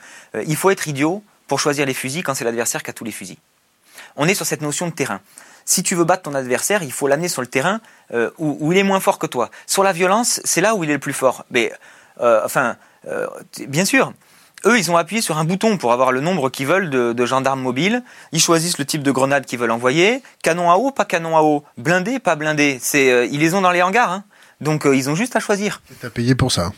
il 0.45 0.55
faut 0.55 0.69
être 0.69 0.88
idiot 0.88 1.23
pour 1.47 1.59
choisir 1.59 1.88
les 1.88 1.93
fusils 1.95 2.23
quand 2.23 2.35
c'est 2.35 2.45
l'adversaire 2.45 2.84
qui 2.84 2.91
a 2.91 2.93
tous 2.93 3.03
les 3.03 3.11
fusils. 3.11 3.38
On 4.15 4.27
est 4.27 4.35
sur 4.35 4.45
cette 4.45 4.61
notion 4.61 4.88
de 4.88 4.93
terrain 4.93 5.22
si 5.65 5.81
tu 5.81 5.95
veux 5.95 6.03
battre 6.03 6.23
ton 6.23 6.35
adversaire, 6.35 6.83
il 6.83 6.91
faut 6.91 7.07
l'amener 7.07 7.27
sur 7.27 7.41
le 7.41 7.47
terrain 7.47 7.81
euh, 8.13 8.29
où, 8.37 8.71
il 8.71 8.77
est 8.77 8.83
moins 8.83 8.99
fort 8.99 9.17
que 9.17 9.25
toi. 9.25 9.49
Sur 9.65 9.83
la 9.83 9.91
violence, 9.91 10.39
c'est 10.43 10.61
là 10.61 10.75
où 10.75 10.83
il 10.83 10.89
est 10.91 10.93
le 10.93 10.99
plus 10.99 11.13
fort. 11.13 11.45
Mais, 11.49 11.73
euh, 12.21 12.41
enfin, 12.45 12.77
euh, 13.07 13.27
bien 13.67 13.83
sûr, 13.83 14.13
eux, 14.65 14.77
ils 14.77 14.91
ont 14.91 14.97
appuyé 14.97 15.21
sur 15.21 15.39
un 15.39 15.43
bouton 15.43 15.77
pour 15.77 15.91
avoir 15.91 16.11
le 16.11 16.21
nombre 16.21 16.49
qu'ils 16.51 16.67
veulent 16.67 16.91
de, 16.91 17.25
gendarmes 17.25 17.61
mobiles. 17.61 18.03
Ils 18.31 18.39
choisissent 18.39 18.77
le 18.77 18.85
type 18.85 19.01
de 19.01 19.11
grenade 19.11 19.45
qu'ils 19.45 19.57
veulent 19.57 19.71
envoyer. 19.71 20.21
Canon 20.43 20.69
à 20.69 20.75
eau, 20.75 20.91
pas 20.91 21.05
canon 21.05 21.35
à 21.35 21.41
eau. 21.41 21.63
Blindé, 21.77 22.19
pas 22.19 22.35
blindé. 22.35 22.77
C'est, 22.79 23.27
ils 23.31 23.39
les 23.39 23.55
ont 23.55 23.61
dans 23.61 23.71
les 23.71 23.81
hangars. 23.81 24.11
Hein. 24.11 24.23
Donc, 24.61 24.85
ils 24.85 25.09
ont 25.09 25.15
juste 25.15 25.35
à 25.35 25.39
choisir. 25.39 25.81
T'as 25.99 26.11
payé 26.11 26.35
pour 26.35 26.51
ça. 26.51 26.71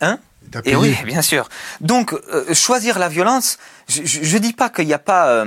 Hein? 0.00 0.18
Et 0.64 0.76
oui, 0.76 0.96
bien 1.04 1.22
sûr. 1.22 1.48
Donc, 1.80 2.14
choisir 2.52 2.98
la 2.98 3.08
violence, 3.08 3.58
je 3.88 4.34
ne 4.34 4.38
dis 4.38 4.52
pas 4.52 4.70
qu'il 4.70 4.86
n'y 4.86 4.94
a 4.94 4.98
pas... 4.98 5.44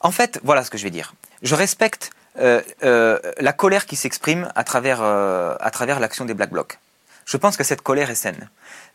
En 0.00 0.10
fait, 0.10 0.40
voilà 0.42 0.62
ce 0.64 0.70
que 0.70 0.78
je 0.78 0.84
vais 0.84 0.90
dire 0.90 1.14
je 1.42 1.54
respecte 1.54 2.10
euh, 2.38 2.60
euh, 2.84 3.18
la 3.40 3.52
colère 3.52 3.86
qui 3.86 3.96
s'exprime 3.96 4.48
à 4.54 4.64
travers, 4.64 5.00
euh, 5.02 5.54
à 5.60 5.70
travers 5.70 6.00
l'action 6.00 6.24
des 6.24 6.34
Black 6.34 6.50
Blocs. 6.50 6.78
Je 7.24 7.36
pense 7.36 7.56
que 7.56 7.64
cette 7.64 7.82
colère 7.82 8.10
est 8.10 8.16
saine. 8.16 8.48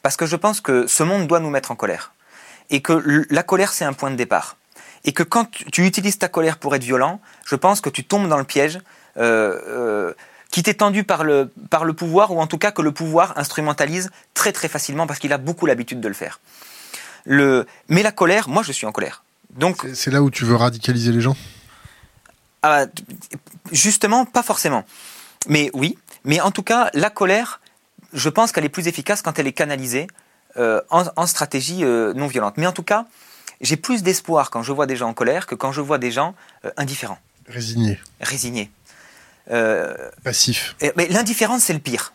Parce 0.04 0.16
que 0.16 0.26
je 0.26 0.36
pense 0.36 0.62
que 0.62 0.88
ce 0.88 1.04
monde 1.04 1.28
doit 1.28 1.40
nous 1.40 1.50
mettre 1.50 1.72
en 1.72 1.76
colère. 1.76 2.14
Et 2.70 2.82
que 2.82 3.26
la 3.30 3.44
colère, 3.44 3.74
c'est 3.74 3.86
un 3.86 3.94
point 3.94 4.12
de 4.12 4.16
départ. 4.16 4.58
Et 5.04 5.12
que 5.12 5.24
quand 5.24 5.50
tu 5.72 5.86
utilises 5.86 6.18
ta 6.18 6.28
colère 6.28 6.58
pour 6.58 6.76
être 6.76 6.84
violent, 6.84 7.20
je 7.46 7.56
pense 7.56 7.82
que 7.82 7.90
tu 7.90 8.04
tombes 8.04 8.30
dans 8.30 8.38
le 8.38 8.44
piège 8.44 8.80
qui 10.52 10.64
t'est 10.64 10.76
tendu 10.76 11.04
par 11.04 11.24
le, 11.24 11.50
pouvoir, 11.94 12.32
ou 12.32 12.40
en 12.40 12.48
tout 12.48 12.58
cas 12.58 12.72
que 12.72 12.82
le 12.82 12.92
pouvoir 12.92 13.38
instrumentalise 13.38 14.10
très 14.34 14.54
très 14.54 14.70
facilement 14.70 15.08
parce 15.08 15.20
qu'il 15.20 15.34
a 15.34 15.38
beaucoup 15.38 15.66
l'habitude 15.66 16.00
de 16.00 16.08
le 16.08 16.14
faire. 16.14 16.40
Mais 17.26 18.04
la 18.04 18.12
colère, 18.12 18.48
moi 18.48 18.64
je 18.64 18.72
suis 18.72 18.86
en 18.86 18.94
colère. 18.94 19.24
C'est 19.94 20.12
là 20.12 20.22
où 20.22 20.30
tu 20.30 20.46
veux 20.46 20.56
radicaliser 20.56 21.12
les 21.12 21.22
gens? 21.22 21.36
Ah, 22.64 22.86
justement, 23.72 24.26
pas 24.26 24.44
forcément. 24.44 24.86
Mais 25.48 25.72
oui, 25.74 25.98
mais 26.24 26.40
en 26.42 26.52
tout 26.52 26.64
cas, 26.64 26.90
la 26.94 27.10
colère, 27.10 27.60
je 28.14 28.30
pense 28.30 28.52
qu'elle 28.52 28.66
est 28.66 28.70
plus 28.70 28.88
efficace 28.88 29.22
quand 29.22 29.40
elle 29.40 29.48
est 29.48 29.54
canalisée 29.54 30.08
euh, 30.58 30.82
en, 30.90 31.28
stratégie 31.28 31.84
euh, 31.84 32.14
non 32.14 32.28
violente. 32.28 32.56
Mais 32.58 32.68
en 32.68 32.72
tout 32.72 32.84
cas, 32.84 33.06
j'ai 33.62 33.78
plus 33.78 34.04
d'espoir 34.04 34.52
quand 34.52 34.64
je 34.64 34.72
vois 34.72 34.86
des 34.86 34.96
gens 34.96 35.10
en 35.10 35.14
colère 35.14 35.48
que 35.48 35.56
quand 35.56 35.72
je 35.72 35.82
vois 35.82 35.98
des 35.98 36.12
gens 36.12 36.36
euh, 36.66 36.72
indifférents. 36.78 37.20
Résignés. 37.48 38.00
Résignés. 38.20 38.72
Passifs. 40.24 40.76
Mais 40.96 41.08
l'indifférence, 41.10 41.64
c'est 41.64 41.74
le 41.74 41.80
pire. 41.80 42.14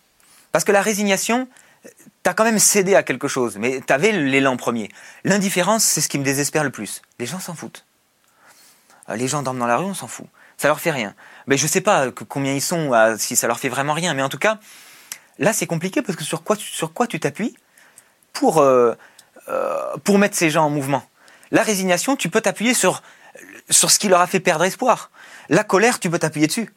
Parce 0.52 0.64
que 0.64 0.72
la 0.72 0.80
résignation, 0.80 1.48
tu 1.84 2.30
as 2.30 2.34
quand 2.34 2.44
même 2.44 2.58
cédé 2.58 2.94
à 2.94 3.02
quelque 3.02 3.28
chose, 3.28 3.58
mais 3.58 3.82
tu 3.86 3.92
avais 3.92 4.12
l'élan 4.12 4.56
premier. 4.56 4.88
L'indifférence, 5.24 5.84
c'est 5.84 6.00
ce 6.00 6.08
qui 6.08 6.18
me 6.18 6.24
désespère 6.24 6.64
le 6.64 6.70
plus. 6.70 7.02
Les 7.18 7.26
gens 7.26 7.40
s'en 7.40 7.54
foutent. 7.54 7.84
Les 9.14 9.28
gens 9.28 9.42
dorment 9.42 9.58
dans 9.58 9.66
la 9.66 9.76
rue, 9.76 9.84
on 9.84 9.94
s'en 9.94 10.06
fout 10.06 10.26
ça 10.56 10.68
leur 10.68 10.80
fait 10.80 10.90
rien. 10.90 11.14
Mais 11.46 11.56
je 11.56 11.66
sais 11.66 11.80
pas 11.80 12.10
combien 12.10 12.52
ils 12.52 12.62
sont, 12.62 12.92
si 13.18 13.36
ça 13.36 13.46
leur 13.46 13.58
fait 13.58 13.68
vraiment 13.68 13.92
rien, 13.92 14.14
mais 14.14 14.22
en 14.22 14.28
tout 14.28 14.38
cas, 14.38 14.58
là 15.38 15.52
c'est 15.52 15.66
compliqué 15.66 16.02
parce 16.02 16.16
que 16.16 16.24
sur 16.24 16.42
quoi, 16.42 16.56
sur 16.56 16.92
quoi 16.92 17.06
tu 17.06 17.20
t'appuies 17.20 17.56
pour, 18.32 18.58
euh, 18.58 18.94
euh, 19.48 19.96
pour 20.04 20.18
mettre 20.18 20.36
ces 20.36 20.50
gens 20.50 20.64
en 20.64 20.70
mouvement? 20.70 21.04
La 21.50 21.62
résignation, 21.62 22.16
tu 22.16 22.28
peux 22.28 22.40
t'appuyer 22.40 22.74
sur, 22.74 23.02
sur 23.70 23.90
ce 23.90 23.98
qui 23.98 24.08
leur 24.08 24.20
a 24.20 24.26
fait 24.26 24.40
perdre 24.40 24.64
espoir. 24.64 25.10
La 25.48 25.62
colère, 25.62 26.00
tu 26.00 26.10
peux 26.10 26.18
t'appuyer 26.18 26.48
dessus. 26.48 26.72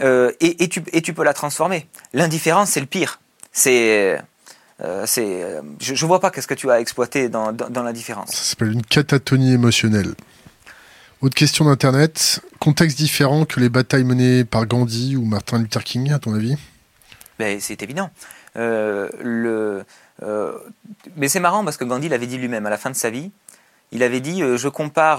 Euh, 0.00 0.30
et, 0.38 0.68
tu, 0.68 0.84
et 0.92 1.02
tu 1.02 1.12
peux 1.12 1.24
la 1.24 1.34
transformer. 1.34 1.88
L'indifférence, 2.12 2.70
c'est 2.70 2.80
le 2.80 2.86
pire. 2.86 3.18
C'est. 3.50 4.22
je, 4.78 5.64
je 5.80 6.06
vois 6.06 6.20
pas 6.20 6.30
qu'est-ce 6.30 6.46
que 6.46 6.54
tu 6.54 6.70
as 6.70 6.78
exploité 6.78 7.28
dans, 7.28 7.50
dans, 7.52 7.68
dans 7.68 7.82
l'indifférence. 7.82 8.30
Ça 8.30 8.44
s'appelle 8.50 8.70
une 8.70 8.84
catatonie 8.84 9.52
émotionnelle. 9.52 10.14
Autre 11.22 11.34
question 11.34 11.66
d'Internet. 11.66 12.40
Contexte 12.60 12.96
différent 12.96 13.44
que 13.44 13.60
les 13.60 13.68
batailles 13.68 14.04
menées 14.04 14.44
par 14.44 14.64
Gandhi 14.64 15.16
ou 15.16 15.24
Martin 15.26 15.58
Luther 15.58 15.84
King, 15.84 16.12
à 16.12 16.18
ton 16.18 16.32
avis? 16.34 16.56
Ben, 17.38 17.60
C'est 17.60 17.82
évident. 17.82 18.10
le, 18.54 19.84
mais 21.16 21.28
c'est 21.28 21.40
marrant 21.40 21.62
parce 21.62 21.76
que 21.76 21.84
Gandhi 21.84 22.08
l'avait 22.08 22.26
dit 22.26 22.38
lui-même 22.38 22.64
à 22.64 22.70
la 22.70 22.78
fin 22.78 22.88
de 22.88 22.96
sa 22.96 23.10
vie. 23.10 23.30
Il 23.92 24.02
avait 24.02 24.20
dit, 24.20 24.40
je 24.40 24.68
compare, 24.68 25.18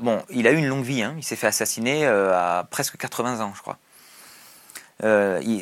bon, 0.00 0.22
il 0.30 0.48
a 0.48 0.50
eu 0.50 0.56
une 0.56 0.66
longue 0.66 0.84
vie, 0.84 1.02
hein, 1.02 1.14
il 1.16 1.22
s'est 1.22 1.36
fait 1.36 1.46
assassiner 1.46 2.06
à 2.06 2.66
presque 2.70 2.96
80 2.96 3.40
ans, 3.40 3.52
je 3.54 3.60
crois. 3.60 3.78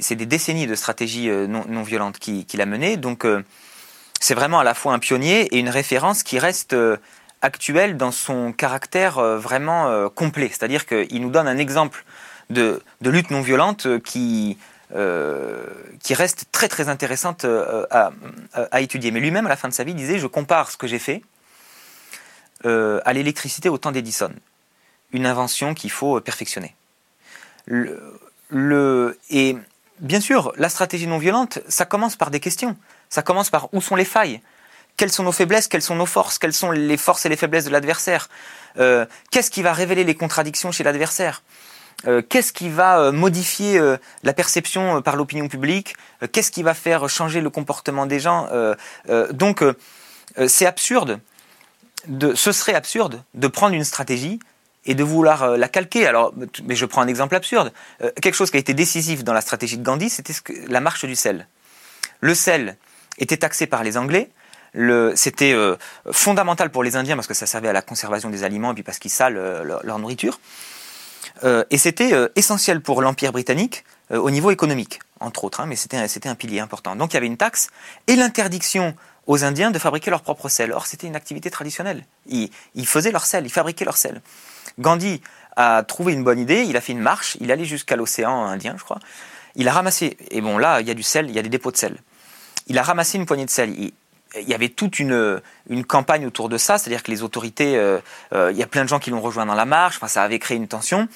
c'est 0.01 0.17
des 0.17 0.27
décennies 0.27 0.67
de 0.67 0.75
stratégie 0.77 1.29
non, 1.29 1.65
non 1.69 1.83
violente 1.83 2.19
qu'il 2.19 2.61
a 2.61 2.67
menées, 2.67 2.97
donc 2.97 3.27
c'est 4.21 4.35
vraiment 4.35 4.61
à 4.61 4.65
la 4.65 4.73
fois 4.73 4.95
un 4.95 4.99
pionnier 4.99 5.43
et 5.55 5.59
une 5.59 5.69
référence 5.69 6.23
qui 6.23 6.39
reste 6.39 6.77
actuelle 7.45 7.97
dans 7.97 8.11
son 8.11 8.53
caractère 8.53 9.21
vraiment 9.21 10.09
complet. 10.11 10.49
C'est-à-dire 10.49 10.87
qu'il 10.87 11.21
nous 11.21 11.31
donne 11.31 11.47
un 11.47 11.59
exemple 11.59 12.05
de, 12.51 12.83
lutte 13.03 13.31
non 13.31 13.41
violente 13.41 13.87
qui, 14.01 14.59
euh, 14.95 15.65
qui 16.03 16.15
reste 16.15 16.47
très 16.53 16.69
très 16.69 16.89
intéressante 16.89 17.45
euh, 17.45 17.85
à, 17.91 18.81
étudier. 18.81 19.11
Mais 19.11 19.21
lui-même, 19.21 19.47
à 19.47 19.49
la 19.49 19.57
fin 19.57 19.69
de 19.69 19.75
sa 19.75 19.83
vie, 19.83 19.95
disait, 19.95 20.19
je 20.19 20.27
compare 20.27 20.71
ce 20.71 20.77
que 20.77 20.87
j'ai 20.87 20.99
fait 20.99 21.23
euh, 22.65 23.01
à 23.05 23.13
l'électricité 23.13 23.69
au 23.69 23.79
temps 23.79 23.93
d'Edison, 23.93 24.33
une 25.13 25.27
invention 25.27 25.75
qu'il 25.75 25.91
faut 25.91 26.21
perfectionner. 26.21 26.75
Et 29.31 29.57
bien 30.01 30.21
sûr, 30.21 30.53
la 30.57 30.69
stratégie 30.69 31.07
non 31.07 31.19
violente, 31.19 31.59
ça 31.69 31.87
commence 31.87 32.17
par 32.17 32.31
des 32.31 32.41
questions. 32.41 32.77
Ça 33.09 33.23
commence 33.23 33.51
par 33.51 33.73
où 33.73 33.81
sont 33.81 33.97
les 33.97 34.05
failles 34.05 34.41
quelles 34.97 35.13
sont 35.13 35.25
nos 35.25 35.33
faiblesses, 35.33 35.69
quelles 35.69 35.83
sont 35.83 35.97
nos 35.97 36.07
forces, 36.07 36.39
quelles 36.39 36.53
sont 36.53 36.71
les 36.71 36.97
forces 36.97 37.27
et 37.27 37.29
les 37.29 37.37
faiblesses 37.37 37.65
de 37.65 37.71
l'adversaire, 37.71 38.29
qu'est-ce 38.77 39.51
qui 39.51 39.63
va 39.63 39.73
révéler 39.73 40.05
les 40.05 40.15
contradictions 40.15 40.73
chez 40.73 40.85
l'adversaire, 40.85 41.43
euh, 42.07 42.23
qu'est-ce 42.23 42.53
qui 42.53 42.69
va 42.69 42.99
euh, 42.99 43.13
modifier 43.13 43.79
euh, 43.79 43.97
la 44.23 44.33
perception 44.33 45.01
par 45.01 45.17
l'opinion 45.17 45.49
publique, 45.49 45.95
qu'est-ce 46.33 46.51
qui 46.51 46.63
va 46.63 46.75
faire 46.75 47.09
changer 47.09 47.41
le 47.41 47.51
comportement 47.51 48.07
des 48.07 48.21
gens? 48.21 48.49
donc, 49.31 49.63
c'est 50.47 50.67
absurde, 50.67 51.21
de, 52.07 52.35
ce 52.35 52.53
serait 52.53 52.75
absurde 52.75 53.23
de 53.35 53.47
prendre 53.47 53.75
une 53.75 53.85
stratégie 53.85 54.39
et 54.87 54.95
de 54.95 55.03
vouloir 55.03 55.57
la 55.57 55.69
calquer. 55.69 56.07
Alors, 56.07 56.33
mais 56.65 56.77
je 56.77 56.87
prends 56.87 57.03
un 57.03 57.09
exemple 57.09 57.35
absurde. 57.35 57.73
quelque 58.21 58.35
chose 58.35 58.51
qui 58.51 58.57
a 58.57 58.61
été 58.61 58.75
décisif 58.75 59.25
dans 59.25 59.33
la 59.33 59.41
stratégie 59.41 59.79
de 59.79 59.83
Gandhi, 59.83 60.11
c'était 60.11 60.35
la 60.69 60.81
marche 60.81 61.05
du 61.05 61.17
sel. 61.17 61.47
Le 62.21 62.35
sel 62.35 62.77
était 63.19 63.37
taxé 63.37 63.67
par 63.67 63.83
les 63.83 63.97
Anglais. 63.97 64.31
C'était 65.15 65.57
fondamental 66.11 66.71
pour 66.71 66.83
les 66.83 66.97
Indiens 66.97 67.15
parce 67.17 67.29
que 67.29 67.35
ça 67.35 67.47
servait 67.47 67.69
à 67.69 67.73
la 67.73 67.83
conservation 67.83 68.31
des 68.31 68.45
aliments 68.45 68.73
et 68.73 68.75
puis 68.75 68.83
parce 68.83 68.99
qu'ils 68.99 69.11
salent 69.11 69.63
leur 69.83 69.99
nourriture. 69.99 70.39
Euh, 71.43 71.65
et 71.71 71.79
c'était 71.79 72.13
euh, 72.13 72.29
essentiel 72.37 72.81
pour 72.81 73.03
l'Empire 73.03 73.33
britannique 73.33 73.85
euh, 74.13 74.19
au 74.19 74.31
niveau 74.31 74.51
économique, 74.51 75.01
entre 75.21 75.45
autres, 75.45 75.61
hein, 75.61 75.67
mais 75.67 75.77
c'était 75.77 76.29
un 76.29 76.35
pilier 76.35 76.61
important. 76.61 76.95
Donc 76.97 77.13
il 77.13 77.15
y 77.15 77.17
avait 77.17 77.27
une 77.27 77.37
taxe 77.37 77.69
et 78.07 78.17
l'interdiction 78.17 78.95
aux 79.27 79.43
Indiens 79.45 79.71
de 79.71 79.79
fabriquer 79.79 80.11
leur 80.11 80.23
propre 80.23 80.49
sel. 80.49 80.73
Or, 80.73 80.87
c'était 80.87 81.07
une 81.07 81.17
activité 81.17 81.51
traditionnelle. 81.51 82.05
Ils, 82.27 82.51
faisaient 82.87 83.11
leur 83.11 83.25
sel, 83.25 83.47
ils 83.47 83.51
fabriquaient 83.51 83.85
leur 83.85 83.97
sel. 83.97 84.21
Gandhi 84.79 85.23
a 85.57 85.83
trouvé 85.83 86.13
une 86.13 86.25
bonne 86.25 86.39
idée, 86.39 86.63
il 86.63 86.77
a 86.77 86.81
fait 86.81 86.93
une 86.93 87.01
marche, 87.01 87.37
il 87.41 87.51
allait 87.51 87.65
jusqu'à 87.65 87.97
l'océan 87.97 88.45
Indien, 88.45 88.75
je 88.79 88.85
crois. 88.85 88.99
Il 89.57 89.69
a 89.69 89.73
ramassé, 89.73 90.17
et 90.31 90.41
bon 90.41 90.59
là, 90.59 90.81
il 90.81 90.89
y 90.89 90.91
a 90.91 90.95
du 90.95 91.03
sel, 91.03 91.29
il 91.29 91.35
y 91.35 91.39
a 91.39 91.43
des 91.43 91.49
dépôts 91.49 91.71
de 91.71 91.77
sel. 91.77 91.97
Il 92.67 92.79
a 92.79 92.83
ramassé 92.83 93.19
une 93.19 93.25
poignée 93.25 93.45
de 93.45 93.51
sel 93.51 93.73
y 94.43 94.55
avait 94.55 94.69
toute 94.69 94.99
une, 94.99 95.41
campagne 95.87 96.27
autour 96.27 96.49
de 96.49 96.59
ça, 96.59 96.79
c'est-à-dire 96.79 97.03
que 97.03 97.11
les 97.11 97.23
autorités, 97.23 97.77
euh, 97.77 97.99
euh, 98.33 98.51
il 98.53 98.59
y 98.59 98.63
a 98.63 98.67
plein 98.67 98.85
de 98.85 98.89
gens 98.89 98.99
qui 98.99 99.11
l'ont 99.11 99.21
rejoint 99.21 99.47
dans 99.47 99.55
la 99.55 99.65
marche, 99.65 99.97
enfin, 99.97 100.09
ça 100.09 100.23
avait 100.23 100.39
créé 100.39 100.57
une 100.57 100.69
tension. 100.69 101.09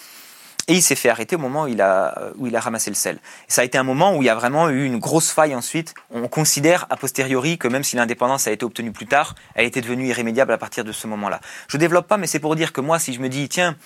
Et 0.70 0.74
il 0.74 0.82
s'est 0.82 0.96
fait 0.96 1.08
arrêter 1.08 1.36
au 1.36 1.38
moment 1.38 1.62
où 1.62 1.68
il, 1.68 1.80
a, 1.80 2.30
où 2.36 2.46
il 2.46 2.54
a 2.54 2.60
ramassé 2.60 2.90
le 2.90 2.94
sel. 2.94 3.16
Et 3.16 3.50
ça 3.50 3.62
a 3.62 3.64
été 3.64 3.78
un 3.78 3.84
moment 3.84 4.14
où 4.14 4.22
il 4.22 4.26
y 4.26 4.28
a 4.28 4.34
vraiment 4.34 4.68
eu 4.68 4.84
une 4.84 4.98
grosse 4.98 5.30
faille 5.30 5.54
ensuite. 5.54 5.94
On 6.10 6.28
considère 6.28 6.86
a 6.90 6.98
posteriori 6.98 7.56
que 7.56 7.68
même 7.68 7.82
si 7.82 7.96
l'indépendance 7.96 8.46
a 8.46 8.52
été 8.52 8.66
obtenue 8.66 8.92
plus 8.92 9.06
tard, 9.06 9.34
elle 9.54 9.64
était 9.64 9.80
devenue 9.80 10.08
irrémédiable 10.08 10.52
à 10.52 10.58
partir 10.58 10.84
de 10.84 10.92
ce 10.92 11.06
moment-là. 11.06 11.40
Je 11.68 11.78
développe 11.78 12.06
pas, 12.06 12.18
mais 12.18 12.26
c'est 12.26 12.38
pour 12.38 12.54
dire 12.54 12.74
que 12.74 12.82
moi, 12.82 12.98
si 12.98 13.14
je 13.14 13.20
me 13.20 13.30
dis, 13.30 13.48
tiens, 13.48 13.76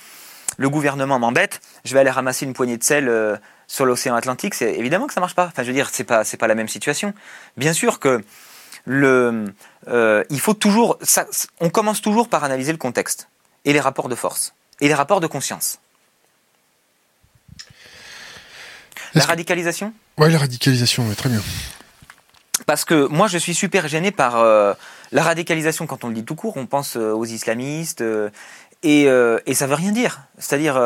le 0.57 0.69
gouvernement 0.69 1.21
m'embête, 1.21 1.61
je 1.85 1.95
vais 1.95 2.01
aller 2.01 2.11
ramasser 2.11 2.47
une 2.47 2.53
poignée 2.53 2.77
de 2.77 2.85
sel 2.85 3.09
euh, 3.09 3.37
sur 3.69 3.87
l'océan 3.87 4.15
Atlantique, 4.15 4.55
c'est 4.55 4.75
évidemment 4.75 5.07
que 5.07 5.15
ça 5.15 5.21
marche 5.21 5.35
pas. 5.35 5.47
Enfin, 5.47 5.63
je 5.63 5.69
veux 5.69 5.75
dire, 5.75 5.89
c'est 5.91 6.05
pas, 6.05 6.25
c'est 6.25 6.37
pas 6.37 6.47
la 6.47 6.55
même 6.55 6.69
situation. 6.69 7.15
Bien 7.57 7.73
sûr 7.73 8.01
que 8.01 8.23
le, 8.85 9.45
euh, 9.89 10.25
il 10.31 10.41
faut 10.41 10.55
toujours, 10.55 10.99
ça, 11.03 11.27
on 11.61 11.71
commence 11.71 12.03
toujours 12.03 12.29
par 12.29 12.45
analyser 12.45 12.73
le 12.73 12.79
contexte 12.79 13.29
et 13.65 13.73
les 13.73 13.81
rapports 13.81 14.09
de 14.09 14.15
force 14.15 14.55
et 14.81 14.89
les 14.89 14.95
rapports 14.95 15.21
de 15.21 15.27
conscience. 15.27 15.79
La 19.15 19.25
radicalisation 19.25 19.93
Oui, 20.19 20.33
la 20.33 20.39
radicalisation, 20.39 21.05
très 21.15 21.29
bien. 21.29 21.43
Parce 22.67 22.85
que 22.85 23.07
moi, 23.07 23.29
je 23.29 23.37
suis 23.39 23.55
super 23.55 23.87
gêné 23.87 24.11
par 24.11 24.39
euh, 24.39 24.73
la 25.11 25.23
radicalisation. 25.23 25.87
Quand 25.87 26.05
on 26.05 26.09
le 26.09 26.15
dit 26.15 26.25
tout 26.25 26.35
court, 26.35 26.57
on 26.57 26.67
pense 26.67 26.97
euh, 26.97 27.13
aux 27.13 27.27
islamistes 27.27 28.03
et, 28.83 29.03
et 29.05 29.55
ça 29.55 29.67
veut 29.67 29.75
rien 29.75 29.93
dire. 29.93 30.23
C'est-à-dire, 30.39 30.77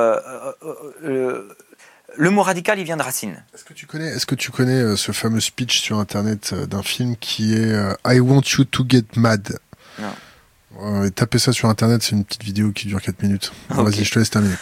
le 2.14 2.30
mot 2.30 2.42
radical, 2.42 2.78
il 2.78 2.84
vient 2.84 2.96
de 2.96 3.02
Racine. 3.02 3.42
Est-ce 3.54 3.64
que 3.64 3.74
tu 3.74 3.86
connais, 3.86 4.06
est-ce 4.06 4.26
que 4.26 4.34
tu 4.34 4.50
connais 4.50 4.80
euh, 4.80 4.96
ce 4.96 5.12
fameux 5.12 5.40
speech 5.40 5.80
sur 5.80 5.98
Internet 5.98 6.52
euh, 6.52 6.66
d'un 6.66 6.82
film 6.82 7.16
qui 7.16 7.54
est 7.54 7.72
euh, 7.72 7.94
I 8.06 8.20
want 8.20 8.42
you 8.56 8.64
to 8.64 8.84
get 8.88 9.04
mad? 9.16 9.58
Non. 9.98 11.10
tapez 11.10 11.38
ça 11.38 11.52
sur 11.52 11.68
Internet, 11.68 12.02
c'est 12.02 12.12
une 12.12 12.24
petite 12.24 12.44
vidéo 12.44 12.72
qui 12.72 12.86
dure 12.86 13.00
4 13.00 13.22
minutes. 13.22 13.52
Vas-y, 13.70 14.04
je 14.04 14.12
te 14.12 14.18
laisse 14.18 14.30
terminer. 14.30 14.56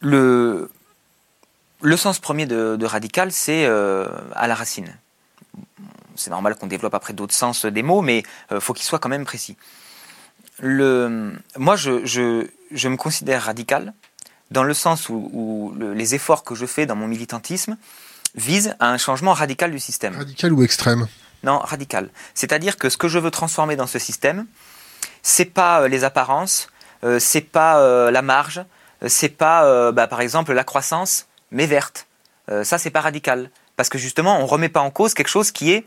Le, 0.00 0.70
le 1.80 1.96
sens 1.96 2.18
premier 2.18 2.46
de, 2.46 2.84
radical, 2.84 3.30
c'est 3.32 3.66
à 3.66 4.46
la 4.48 4.54
racine. 4.56 4.92
C'est 6.16 6.30
normal 6.30 6.56
qu'on 6.56 6.66
développe 6.66 6.94
après 6.94 7.12
d'autres 7.12 7.34
sens 7.34 7.66
des 7.66 7.84
mots, 7.84 8.02
mais 8.02 8.24
il 8.50 8.60
faut 8.60 8.72
qu'il 8.72 8.84
soit 8.84 8.98
quand 8.98 9.08
même 9.08 9.24
précis. 9.24 9.56
Le, 10.60 11.32
moi, 11.56 11.76
je, 11.76 12.04
je, 12.04 12.48
je 12.72 12.88
me 12.88 12.96
considère 12.96 13.44
radical 13.44 13.94
dans 14.50 14.64
le 14.64 14.74
sens 14.74 15.08
où, 15.08 15.74
les 15.78 16.14
efforts 16.14 16.44
que 16.44 16.54
je 16.54 16.66
fais 16.66 16.86
dans 16.86 16.96
mon 16.96 17.08
militantisme 17.08 17.76
visent 18.34 18.74
à 18.78 18.90
un 18.90 18.98
changement 18.98 19.32
radical 19.32 19.70
du 19.70 19.78
système. 19.78 20.16
Radical 20.16 20.52
ou 20.52 20.62
extrême? 20.62 21.06
Non, 21.42 21.58
radical. 21.58 22.10
C'est-à-dire 22.34 22.76
que 22.76 22.88
ce 22.88 22.96
que 22.96 23.08
je 23.08 23.18
veux 23.18 23.30
transformer 23.30 23.76
dans 23.76 23.86
ce 23.86 23.98
système, 23.98 24.46
c'est 25.22 25.44
pas 25.44 25.82
euh, 25.82 25.88
les 25.88 26.04
apparences, 26.04 26.68
euh, 27.04 27.18
c'est 27.18 27.40
pas 27.40 27.80
euh, 27.80 28.10
la 28.10 28.22
marge, 28.22 28.64
c'est 29.06 29.28
pas, 29.28 29.92
bah, 29.92 30.08
par 30.08 30.20
exemple, 30.20 30.52
la 30.52 30.64
croissance, 30.64 31.26
mais 31.52 31.66
verte. 31.66 32.08
ça, 32.64 32.78
c'est 32.78 32.90
pas 32.90 33.00
radical, 33.00 33.48
parce 33.76 33.88
que 33.88 33.96
justement, 33.96 34.40
on 34.40 34.46
remet 34.46 34.68
pas 34.68 34.80
en 34.80 34.90
cause 34.90 35.14
quelque 35.14 35.28
chose 35.28 35.52
qui 35.52 35.70
est 35.70 35.84
euh, 35.84 35.86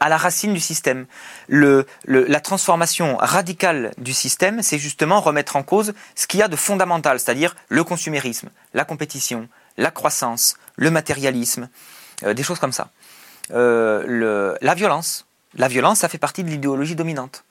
à 0.00 0.08
la 0.08 0.16
racine 0.16 0.52
du 0.52 0.60
système. 0.60 1.06
la 1.48 2.40
transformation 2.40 3.16
radicale 3.18 3.92
du 3.98 4.12
système, 4.12 4.62
c'est 4.62 4.78
justement 4.78 5.20
remettre 5.20 5.56
en 5.56 5.62
cause 5.62 5.94
ce 6.14 6.26
qu'il 6.26 6.40
y 6.40 6.42
a 6.42 6.48
de 6.48 6.56
fondamental, 6.56 7.20
c'est-à-dire 7.20 7.54
le 7.68 7.84
consumérisme, 7.84 8.50
la 8.74 8.84
compétition, 8.84 9.48
la 9.76 9.90
croissance, 9.90 10.56
le 10.76 10.90
matérialisme, 10.90 11.68
euh, 12.24 12.34
des 12.34 12.42
choses 12.42 12.58
comme 12.58 12.72
ça. 12.72 12.90
Euh, 13.52 14.56
la 14.60 14.74
violence. 14.74 15.26
La 15.54 15.68
violence, 15.68 16.00
ça 16.00 16.08
fait 16.08 16.18
partie 16.18 16.44
de 16.44 16.50
l'idéologie 16.50 16.94
dominante. 16.94 17.44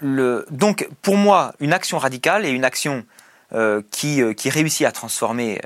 donc, 0.00 0.88
pour 1.02 1.16
moi, 1.16 1.54
une 1.60 1.72
action 1.72 1.98
radicale 1.98 2.44
et 2.44 2.50
une 2.50 2.64
action 2.64 3.04
qui 3.90 4.50
réussit 4.50 4.86
à 4.86 4.92
transformer 4.92 5.62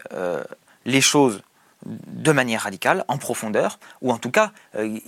les 0.85 1.01
choses 1.01 1.43
de 1.87 2.33
manière 2.33 2.63
radicale, 2.63 3.05
en 3.09 3.19
profondeur, 3.19 3.79
ou 4.01 4.13
en 4.13 4.19
tout 4.19 4.31
cas 4.31 4.53
euh, 4.77 4.99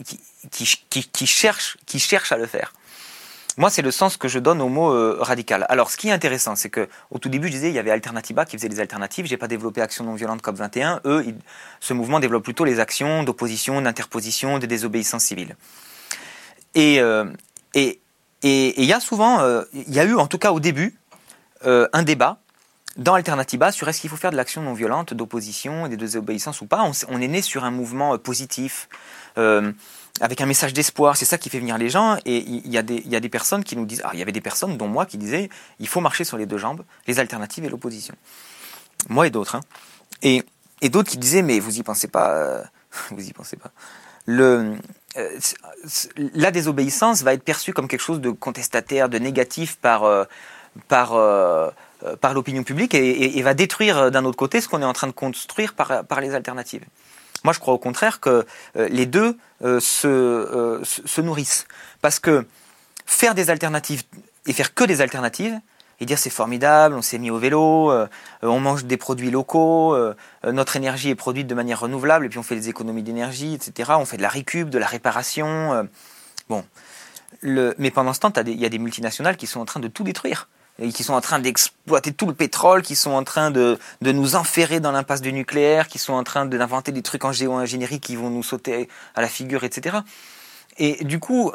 qui, 0.50 1.26
cherche, 1.26 1.76
qui 1.86 1.98
cherche 1.98 2.32
à 2.32 2.36
le 2.36 2.46
faire. 2.46 2.72
Moi, 3.56 3.70
c'est 3.70 3.82
le 3.82 3.92
sens 3.92 4.16
que 4.16 4.26
je 4.26 4.40
donne 4.40 4.60
au 4.60 4.68
mot 4.68 4.92
euh, 4.92 5.16
radical. 5.20 5.64
Alors, 5.68 5.90
ce 5.90 5.96
qui 5.96 6.08
est 6.08 6.12
intéressant, 6.12 6.56
c'est 6.56 6.70
que 6.70 6.88
au 7.12 7.18
tout 7.18 7.28
début, 7.28 7.46
je 7.46 7.52
disais, 7.52 7.68
il 7.68 7.74
y 7.74 7.78
avait 7.78 7.92
Alternativa 7.92 8.44
qui 8.44 8.56
faisait 8.56 8.68
des 8.68 8.80
alternatives. 8.80 9.26
J'ai 9.26 9.36
pas 9.36 9.46
développé 9.46 9.80
Action 9.80 10.04
non 10.04 10.14
violente 10.14 10.42
COP 10.42 10.56
21. 10.56 11.02
Eux, 11.04 11.24
ce 11.78 11.94
mouvement 11.94 12.18
développe 12.18 12.42
plutôt 12.42 12.64
les 12.64 12.80
actions 12.80 13.22
d'opposition, 13.22 13.80
d'interposition, 13.80 14.58
de 14.58 14.66
désobéissance 14.66 15.22
civile. 15.22 15.56
Et 16.74 17.00
euh, 17.00 17.26
et 17.74 18.00
et 18.42 18.82
il 18.82 18.86
y 18.86 18.92
a 18.92 19.00
souvent, 19.00 19.40
il 19.72 19.94
y 19.94 19.98
a 19.98 20.04
eu 20.04 20.16
en 20.16 20.26
tout 20.26 20.36
cas 20.36 20.52
au 20.52 20.60
début 20.60 20.94
un 21.64 22.02
débat 22.02 22.36
dans 22.96 23.14
Alternativa 23.14 23.72
sur 23.72 23.88
est-ce 23.88 24.00
qu'il 24.00 24.10
faut 24.10 24.16
faire 24.16 24.30
de 24.30 24.36
l'action 24.36 24.62
non 24.62 24.72
violente, 24.72 25.14
d'opposition 25.14 25.86
et 25.86 25.88
de 25.88 25.96
désobéissance 25.96 26.60
ou 26.60 26.66
pas. 26.66 26.88
On, 27.08 27.20
est 27.20 27.28
né 27.28 27.42
sur 27.42 27.64
un 27.64 27.70
mouvement 27.70 28.14
euh, 28.14 28.18
positif, 28.18 28.88
euh, 29.36 29.72
avec 30.20 30.40
un 30.40 30.46
message 30.46 30.72
d'espoir. 30.72 31.16
C'est 31.16 31.24
ça 31.24 31.36
qui 31.38 31.50
fait 31.50 31.58
venir 31.58 31.76
les 31.76 31.90
gens. 31.90 32.16
Et 32.24 32.38
il 32.38 32.72
y, 32.72 32.82
des, 32.82 33.02
y 33.06 33.16
a 33.16 33.20
des 33.20 33.28
personnes 33.28 33.64
qui 33.64 33.76
nous 33.76 33.84
disent, 33.84 34.02
il 34.12 34.18
y 34.18 34.22
avait 34.22 34.32
des 34.32 34.40
personnes, 34.40 34.76
dont 34.76 34.86
moi, 34.86 35.06
qui 35.06 35.18
disaient, 35.18 35.50
il 35.80 35.88
faut 35.88 36.00
marcher 36.00 36.24
sur 36.24 36.36
les 36.36 36.46
deux 36.46 36.58
jambes, 36.58 36.84
les 37.06 37.18
alternatives 37.18 37.64
et 37.64 37.68
l'opposition. 37.68 38.14
Moi 39.08 39.26
et 39.26 39.30
d'autres. 39.30 39.56
Hein. 39.56 39.60
Et, 40.22 40.44
et 40.80 40.88
d'autres 40.88 41.10
qui 41.10 41.18
disaient, 41.18 41.42
mais 41.42 41.58
vous 41.58 41.78
y 41.78 41.82
pensez 41.82 42.06
pas, 42.06 42.30
euh, 42.30 42.62
vous 43.10 43.26
y 43.26 43.32
pensez 43.32 43.56
pas. 43.56 43.72
La 44.26 44.76
désobéissance 46.52 47.22
va 47.22 47.34
être 47.34 47.42
perçue 47.42 47.72
comme 47.72 47.88
quelque 47.88 48.00
chose 48.00 48.20
de 48.20 48.30
contestataire, 48.30 49.08
de 49.08 49.18
négatif 49.18 49.76
par, 49.76 50.26
par 50.88 51.12
par 52.20 52.34
l'opinion 52.34 52.62
publique 52.62 52.94
et, 52.94 53.42
va 53.42 53.54
détruire 53.54 53.98
euh, 53.98 54.10
d'un 54.10 54.24
autre 54.24 54.36
côté 54.36 54.60
ce 54.60 54.68
qu'on 54.68 54.82
est 54.82 54.86
en 54.86 54.92
train 54.92 55.06
de 55.06 55.12
construire 55.12 55.74
par, 55.74 56.20
les 56.20 56.34
alternatives. 56.34 56.84
Moi, 57.44 57.52
je 57.52 57.60
crois 57.60 57.74
au 57.74 57.78
contraire 57.78 58.20
que 58.20 58.46
les 58.74 59.04
deux 59.04 59.36
se, 59.60 60.80
se 60.82 61.20
nourrissent. 61.20 61.66
Parce 62.00 62.18
que 62.18 62.46
faire 63.04 63.34
des 63.34 63.50
alternatives 63.50 64.02
et 64.46 64.54
faire 64.54 64.72
que 64.72 64.84
des 64.84 65.02
alternatives, 65.02 65.60
et 66.00 66.06
dire 66.06 66.18
c'est 66.18 66.30
formidable, 66.30 66.94
on 66.94 67.02
s'est 67.02 67.18
mis 67.18 67.30
au 67.30 67.38
vélo, 67.38 67.90
euh, 67.90 68.06
on 68.42 68.60
mange 68.60 68.84
des 68.84 68.96
produits 68.96 69.30
locaux, 69.30 69.94
euh, 69.94 70.14
notre 70.44 70.76
énergie 70.76 71.10
est 71.10 71.14
produite 71.14 71.46
de 71.46 71.54
manière 71.54 71.80
renouvelable, 71.80 72.26
et 72.26 72.28
puis 72.28 72.38
on 72.38 72.42
fait 72.42 72.56
des 72.56 72.68
économies 72.68 73.02
d'énergie, 73.02 73.54
etc. 73.54 73.92
On 73.98 74.04
fait 74.04 74.16
de 74.16 74.22
la 74.22 74.28
récup, 74.28 74.70
de 74.70 74.78
la 74.78 74.86
réparation. 74.86 75.72
Euh, 75.72 75.82
bon. 76.48 76.64
Mais 77.42 77.90
pendant 77.90 78.14
ce 78.14 78.20
temps, 78.20 78.32
il 78.46 78.60
y 78.60 78.64
a 78.64 78.68
des 78.68 78.78
multinationales 78.78 79.36
qui 79.36 79.46
sont 79.46 79.60
en 79.60 79.64
train 79.64 79.80
de 79.80 79.88
tout 79.88 80.02
détruire. 80.02 80.48
Qui 80.92 81.04
sont 81.04 81.14
en 81.14 81.20
train 81.20 81.38
d'exploiter 81.38 82.12
tout 82.12 82.26
le 82.26 82.34
pétrole, 82.34 82.82
qui 82.82 82.96
sont 82.96 83.12
en 83.12 83.22
train 83.22 83.52
de, 83.52 83.78
de 84.02 84.10
nous 84.10 84.34
enferrer 84.34 84.80
dans 84.80 84.90
l'impasse 84.90 85.20
du 85.20 85.32
nucléaire, 85.32 85.86
qui 85.86 86.00
sont 86.00 86.14
en 86.14 86.24
train 86.24 86.46
d'inventer 86.46 86.90
des 86.90 87.02
trucs 87.02 87.24
en 87.24 87.30
géo-ingénierie 87.30 88.00
qui 88.00 88.16
vont 88.16 88.28
nous 88.28 88.42
sauter 88.42 88.88
à 89.14 89.20
la 89.20 89.28
figure, 89.28 89.62
etc. 89.62 89.98
Et 90.78 91.04
du 91.04 91.20
coup, 91.20 91.52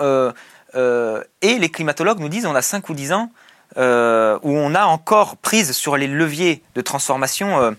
euh, 0.76 1.24
et 1.42 1.58
les 1.58 1.70
climatologues 1.70 2.20
nous 2.20 2.30
disent 2.30 2.46
on 2.46 2.56
a 2.56 2.62
5 2.62 2.90
ou 2.90 2.94
10 2.94 3.14
ans 3.14 3.32
euh, 3.78 4.38
où 4.44 4.52
on 4.52 4.76
a 4.76 4.86
encore 4.86 5.38
prise 5.38 5.72
sur 5.72 5.98
les 5.98 6.08
leviers 6.08 6.64
de 6.76 6.82
transformation 6.82 7.60
euh, 7.62 7.72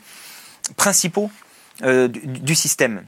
principaux 0.77 1.31
du, 1.83 2.55
système. 2.55 3.05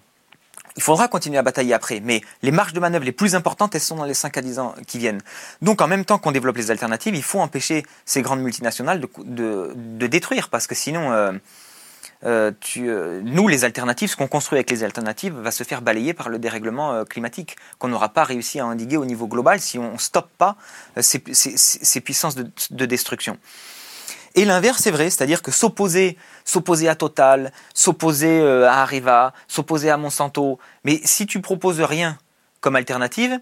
Il 0.76 0.82
faudra 0.82 1.08
continuer 1.08 1.38
à 1.38 1.42
batailler 1.42 1.74
après, 1.74 2.00
mais 2.00 2.22
les 2.42 2.50
marges 2.50 2.72
de 2.72 2.80
manœuvre 2.80 3.04
les 3.04 3.12
plus 3.12 3.34
importantes, 3.34 3.74
elles 3.74 3.80
sont 3.80 3.96
dans 3.96 4.04
les 4.04 4.14
5 4.14 4.36
à 4.38 4.40
10 4.40 4.58
ans 4.58 4.74
qui 4.86 4.98
viennent. 4.98 5.20
Donc 5.60 5.80
en 5.80 5.88
même 5.88 6.04
temps 6.04 6.18
qu'on 6.18 6.32
développe 6.32 6.56
les 6.56 6.70
alternatives, 6.70 7.14
il 7.14 7.22
faut 7.22 7.40
empêcher 7.40 7.84
ces 8.04 8.22
grandes 8.22 8.40
multinationales 8.40 9.00
de, 9.24 9.72
de 9.74 10.06
détruire, 10.06 10.48
parce 10.48 10.66
que 10.66 10.74
sinon 10.74 11.12
euh, 12.24 12.52
euh, 12.76 13.20
nous, 13.24 13.48
les 13.48 13.64
alternatives, 13.64 14.10
ce 14.10 14.16
qu'on 14.16 14.28
construit 14.28 14.56
avec 14.56 14.70
les 14.70 14.84
alternatives 14.84 15.34
va 15.34 15.50
se 15.50 15.64
faire 15.64 15.82
balayer 15.82 16.14
par 16.14 16.28
le 16.28 16.38
dérèglement 16.38 16.92
euh, 16.92 17.04
climatique, 17.04 17.56
qu'on 17.78 17.88
n'aura 17.88 18.10
pas 18.10 18.24
réussi 18.24 18.60
à 18.60 18.66
endiguer 18.66 18.96
au 18.96 19.04
niveau 19.04 19.26
global 19.26 19.60
si 19.60 19.78
on 19.78 19.94
ne 19.94 19.98
stoppe 19.98 20.30
pas 20.38 20.56
ces, 21.00 21.18
puissances 22.00 22.36
de, 22.36 22.86
destruction. 22.86 23.38
Et 24.34 24.44
l'inverse 24.44 24.86
est 24.86 24.90
vrai, 24.90 25.10
c'est-à-dire 25.10 25.42
que 25.42 25.50
s'opposer, 25.50 26.16
s'opposer 26.44 26.88
à 26.88 26.94
Total, 26.94 27.52
s'opposer 27.74 28.40
à 28.42 28.82
Arriva, 28.82 29.32
s'opposer 29.48 29.90
à 29.90 29.96
Monsanto, 29.96 30.58
mais 30.84 31.00
si 31.04 31.26
tu 31.26 31.40
proposes 31.40 31.80
rien 31.80 32.18
comme 32.60 32.76
alternative, 32.76 33.38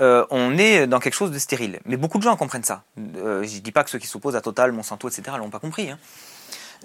on 0.00 0.58
est 0.58 0.86
dans 0.86 0.98
quelque 0.98 1.14
chose 1.14 1.30
de 1.30 1.38
stérile. 1.38 1.78
Mais 1.86 1.96
beaucoup 1.96 2.18
de 2.18 2.24
gens 2.24 2.36
comprennent 2.36 2.64
ça. 2.64 2.82
je 2.96 3.02
ne 3.02 3.60
dis 3.60 3.72
pas 3.72 3.84
que 3.84 3.90
ceux 3.90 3.98
qui 3.98 4.08
s'opposent 4.08 4.36
à 4.36 4.40
Total, 4.40 4.72
Monsanto, 4.72 5.08
etc., 5.08 5.36
l'ont 5.38 5.50
pas 5.50 5.60
compris. 5.60 5.90
Hein. 5.90 5.98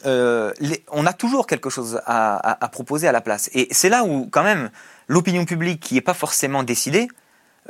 Euh, 0.05 0.53
on 0.91 1.05
a 1.05 1.13
toujours 1.13 1.47
quelque 1.47 1.69
chose 1.69 2.01
à, 2.05 2.69
proposer 2.71 3.07
à 3.07 3.11
la 3.11 3.21
place. 3.21 3.49
Et 3.53 3.67
c'est 3.71 3.89
là 3.89 4.03
où, 4.03 4.27
quand 4.31 4.43
même, 4.43 4.69
l'opinion 5.07 5.45
publique, 5.45 5.81
qui 5.81 5.95
n'est 5.95 6.01
pas 6.01 6.13
forcément 6.13 6.63
décidée, 6.63 7.07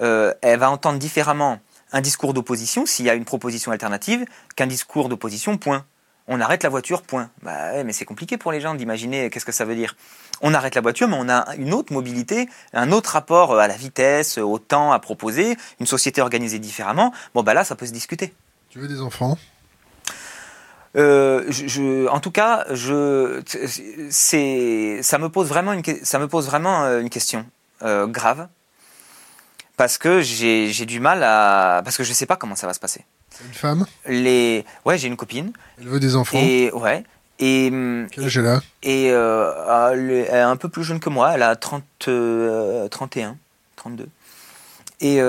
euh, 0.02 0.34
elle 0.42 0.60
va 0.60 0.70
entendre 0.70 1.00
différemment 1.00 1.60
un 1.92 2.02
discours 2.02 2.34
d'opposition, 2.34 2.86
s'il 2.86 3.06
y 3.06 3.10
a 3.10 3.14
une 3.14 3.26
proposition 3.26 3.72
alternative, 3.72 4.26
qu'un 4.56 4.68
discours 4.68 5.10
d'opposition, 5.10 5.58
point. 5.58 5.86
On 6.32 6.40
arrête 6.42 6.62
la 6.62 6.70
voiture, 6.70 7.02
point. 7.02 7.32
Bah 7.42 7.84
mais 7.84 7.92
c'est 7.92 8.06
compliqué 8.06 8.38
pour 8.38 8.52
les 8.52 8.62
gens 8.62 8.76
d'imaginer 8.76 9.32
qu'est-ce 9.32 9.46
que 9.46 9.52
ça 9.52 9.66
veut 9.66 9.76
dire. 9.76 9.96
On 10.42 10.54
arrête 10.54 10.76
la 10.76 10.82
voiture, 10.82 11.08
mais 11.08 11.18
on 11.18 11.28
a 11.28 11.56
une 11.56 11.74
autre 11.74 11.92
mobilité, 11.92 12.48
un 12.74 12.92
autre 12.92 13.12
rapport 13.12 13.58
à 13.58 13.68
la 13.68 13.76
vitesse, 13.76 14.38
au 14.38 14.60
temps 14.60 14.92
à 14.92 15.00
proposer, 15.00 15.58
une 15.80 15.88
société 15.88 16.22
organisée 16.22 16.60
différemment. 16.60 17.12
Bon, 17.34 17.42
bah 17.42 17.56
là, 17.56 17.64
ça 17.64 17.76
peut 17.76 17.88
se 17.88 17.94
discuter. 17.94 18.34
Tu 18.70 18.78
veux 18.78 18.88
des 18.88 19.02
enfants? 19.02 19.40
Euh, 20.96 21.46
je, 21.50 22.08
en 22.08 22.20
tout 22.20 22.32
cas, 22.32 22.66
je, 22.72 23.42
c'est, 24.10 25.00
ça 25.02 25.18
me 25.18 25.30
pose 25.30 25.48
vraiment 25.48 25.74
une, 25.74 25.84
ça 26.04 26.20
me 26.20 26.28
pose 26.28 26.46
vraiment 26.46 26.84
euh, 26.84 27.00
une 27.00 27.10
question 27.10 27.46
euh, 27.84 28.08
grave 28.08 28.48
parce 29.80 29.98
que 29.98 30.20
j'ai, 30.20 30.74
j'ai 30.74 30.86
du 30.86 31.00
mal 31.00 31.24
à, 31.24 31.80
parce 31.86 31.96
que 31.96 32.04
je 32.04 32.12
sais 32.12 32.26
pas 32.26 32.36
comment 32.36 32.58
ça 32.58 32.68
va 32.68 32.74
se 32.74 32.82
passer. 32.82 33.06
Une 33.46 33.54
femme? 33.54 33.86
Les, 34.06 34.66
ouais, 34.84 34.98
j'ai 34.98 35.08
une 35.08 35.16
copine. 35.16 35.54
Elle 35.80 35.88
veut 35.88 36.02
des 36.02 36.18
enfants? 36.18 36.38
Et 36.38 36.70
ouais. 36.74 37.06
Et, 37.40 37.72
Quel 38.12 38.26
âge 38.26 38.38
elle 38.38 38.48
a? 38.48 38.62
Et 38.84 39.06
elle 39.06 40.12
est 40.12 40.42
un 40.42 40.58
peu 40.58 40.68
plus 40.68 40.84
jeune 40.84 41.00
que 41.00 41.08
moi. 41.08 41.32
Elle 41.34 41.44
a 41.44 41.56
30, 41.56 41.82
31, 42.90 43.38
32. 43.78 44.10
Et 45.00 45.22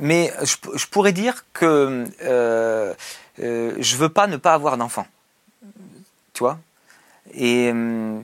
mais 0.00 0.32
je, 0.42 0.56
je, 0.74 0.86
pourrais 0.88 1.12
dire 1.12 1.44
que 1.52 2.04
euh, 2.24 2.94
je 3.38 3.96
veux 3.96 4.08
pas 4.08 4.26
ne 4.26 4.38
pas 4.38 4.54
avoir 4.54 4.76
d'enfant. 4.76 5.06
Tu 6.32 6.40
vois? 6.40 6.58
Et 7.32 7.70
euh, 7.72 8.20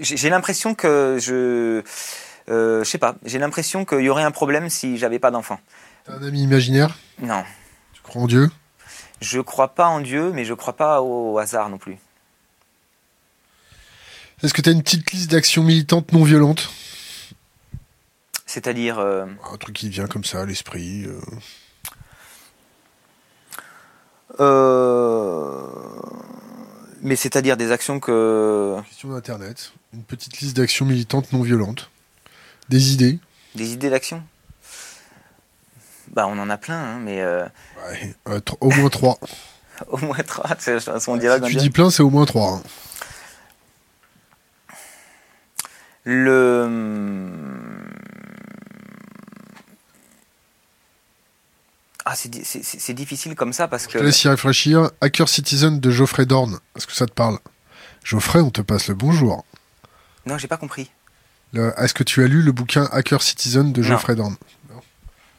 j'ai 0.00 0.30
l'impression 0.30 0.74
que 0.74 1.18
je. 1.20 1.82
Euh, 2.48 2.84
je 2.84 2.88
sais 2.88 2.98
pas, 2.98 3.16
j'ai 3.24 3.38
l'impression 3.38 3.84
qu'il 3.84 4.00
y 4.00 4.08
aurait 4.08 4.22
un 4.22 4.30
problème 4.30 4.70
si 4.70 4.98
j'avais 4.98 5.18
pas 5.18 5.30
d'enfant. 5.30 5.58
T'as 6.04 6.14
un 6.14 6.22
ami 6.22 6.42
imaginaire? 6.42 6.96
Non. 7.20 7.42
Tu 7.92 8.02
crois 8.02 8.22
en 8.22 8.26
Dieu? 8.26 8.50
Je 9.20 9.40
crois 9.40 9.74
pas 9.74 9.86
en 9.86 10.00
Dieu, 10.00 10.30
mais 10.32 10.44
je 10.44 10.54
crois 10.54 10.76
pas 10.76 11.02
au 11.02 11.38
hasard 11.38 11.68
non 11.70 11.78
plus. 11.78 11.98
Est-ce 14.42 14.54
que 14.54 14.62
tu 14.62 14.68
as 14.68 14.72
une 14.72 14.82
petite 14.82 15.10
liste 15.12 15.30
d'actions 15.30 15.62
militantes 15.62 16.12
non 16.12 16.22
violentes? 16.22 16.70
C'est-à-dire. 18.44 19.00
Un 19.00 19.56
truc 19.58 19.74
qui 19.74 19.88
vient 19.88 20.06
comme 20.06 20.24
ça 20.24 20.42
à 20.42 20.44
l'esprit. 20.44 21.06
Euh, 24.40 25.66
mais 27.00 27.16
c'est-à-dire 27.16 27.56
des 27.56 27.72
actions 27.72 27.98
que. 28.00 28.76
Question 28.88 29.10
d'Internet. 29.10 29.72
Une 29.94 30.02
petite 30.02 30.38
liste 30.40 30.56
d'actions 30.56 30.84
militantes 30.84 31.32
non 31.32 31.42
violentes. 31.42 31.90
Des 32.68 32.92
idées. 32.92 33.18
Des 33.54 33.72
idées 33.72 33.90
d'action 33.90 34.22
Bah, 36.12 36.26
on 36.28 36.38
en 36.38 36.50
a 36.50 36.56
plein, 36.56 36.78
hein, 36.78 36.98
mais. 36.98 37.20
Euh, 37.20 37.44
ouais, 37.88 38.14
euh, 38.28 38.40
au 38.60 38.70
moins 38.70 38.88
trois. 38.88 39.18
au 39.88 39.98
moins 39.98 40.22
trois, 40.26 40.50
c'est 40.58 40.80
son 41.00 41.16
dialogue. 41.16 41.46
Si 41.46 41.52
tu 41.52 41.56
dis 41.58 41.70
plein, 41.70 41.90
c'est 41.90 42.02
au 42.02 42.10
moins 42.10 42.26
trois. 42.26 42.54
Hein. 42.54 42.62
Le. 46.04 46.68
Ah, 52.04 52.14
c'est 52.14 52.94
difficile 52.94 53.34
comme 53.34 53.52
ça 53.52 53.66
parce 53.66 53.86
que. 53.86 53.94
Je 53.94 53.98
te 53.98 54.04
laisse 54.04 54.22
y 54.22 54.28
réfléchir. 54.28 54.90
Hacker 55.00 55.28
Citizen 55.28 55.80
de 55.80 55.90
Geoffrey 55.90 56.24
Dorn. 56.24 56.58
Est-ce 56.76 56.86
que 56.86 56.92
ça 56.92 57.06
te 57.06 57.12
parle? 57.12 57.38
Geoffrey, 58.04 58.40
on 58.40 58.50
te 58.50 58.60
passe 58.60 58.86
le 58.86 58.94
bonjour. 58.94 59.44
Non, 60.24 60.38
j'ai 60.38 60.46
pas 60.46 60.56
compris. 60.56 60.90
Est-ce 61.54 61.94
que 61.94 62.02
tu 62.02 62.22
as 62.22 62.26
lu 62.26 62.42
le 62.42 62.52
bouquin 62.52 62.88
Hacker 62.92 63.22
Citizen 63.22 63.72
de 63.72 63.82
Geoffrey 63.82 64.14
Dorn 64.14 64.36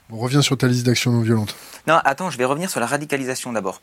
On 0.09 0.17
revient 0.17 0.41
sur 0.41 0.57
ta 0.57 0.67
liste 0.67 0.85
d'actions 0.85 1.11
non 1.11 1.21
violentes. 1.21 1.55
Non, 1.85 1.99
attends, 2.03 2.29
je 2.29 2.38
vais 2.38 2.45
revenir 2.45 2.69
sur 2.69 2.79
la 2.79 2.85
radicalisation 2.85 3.53
d'abord. 3.53 3.81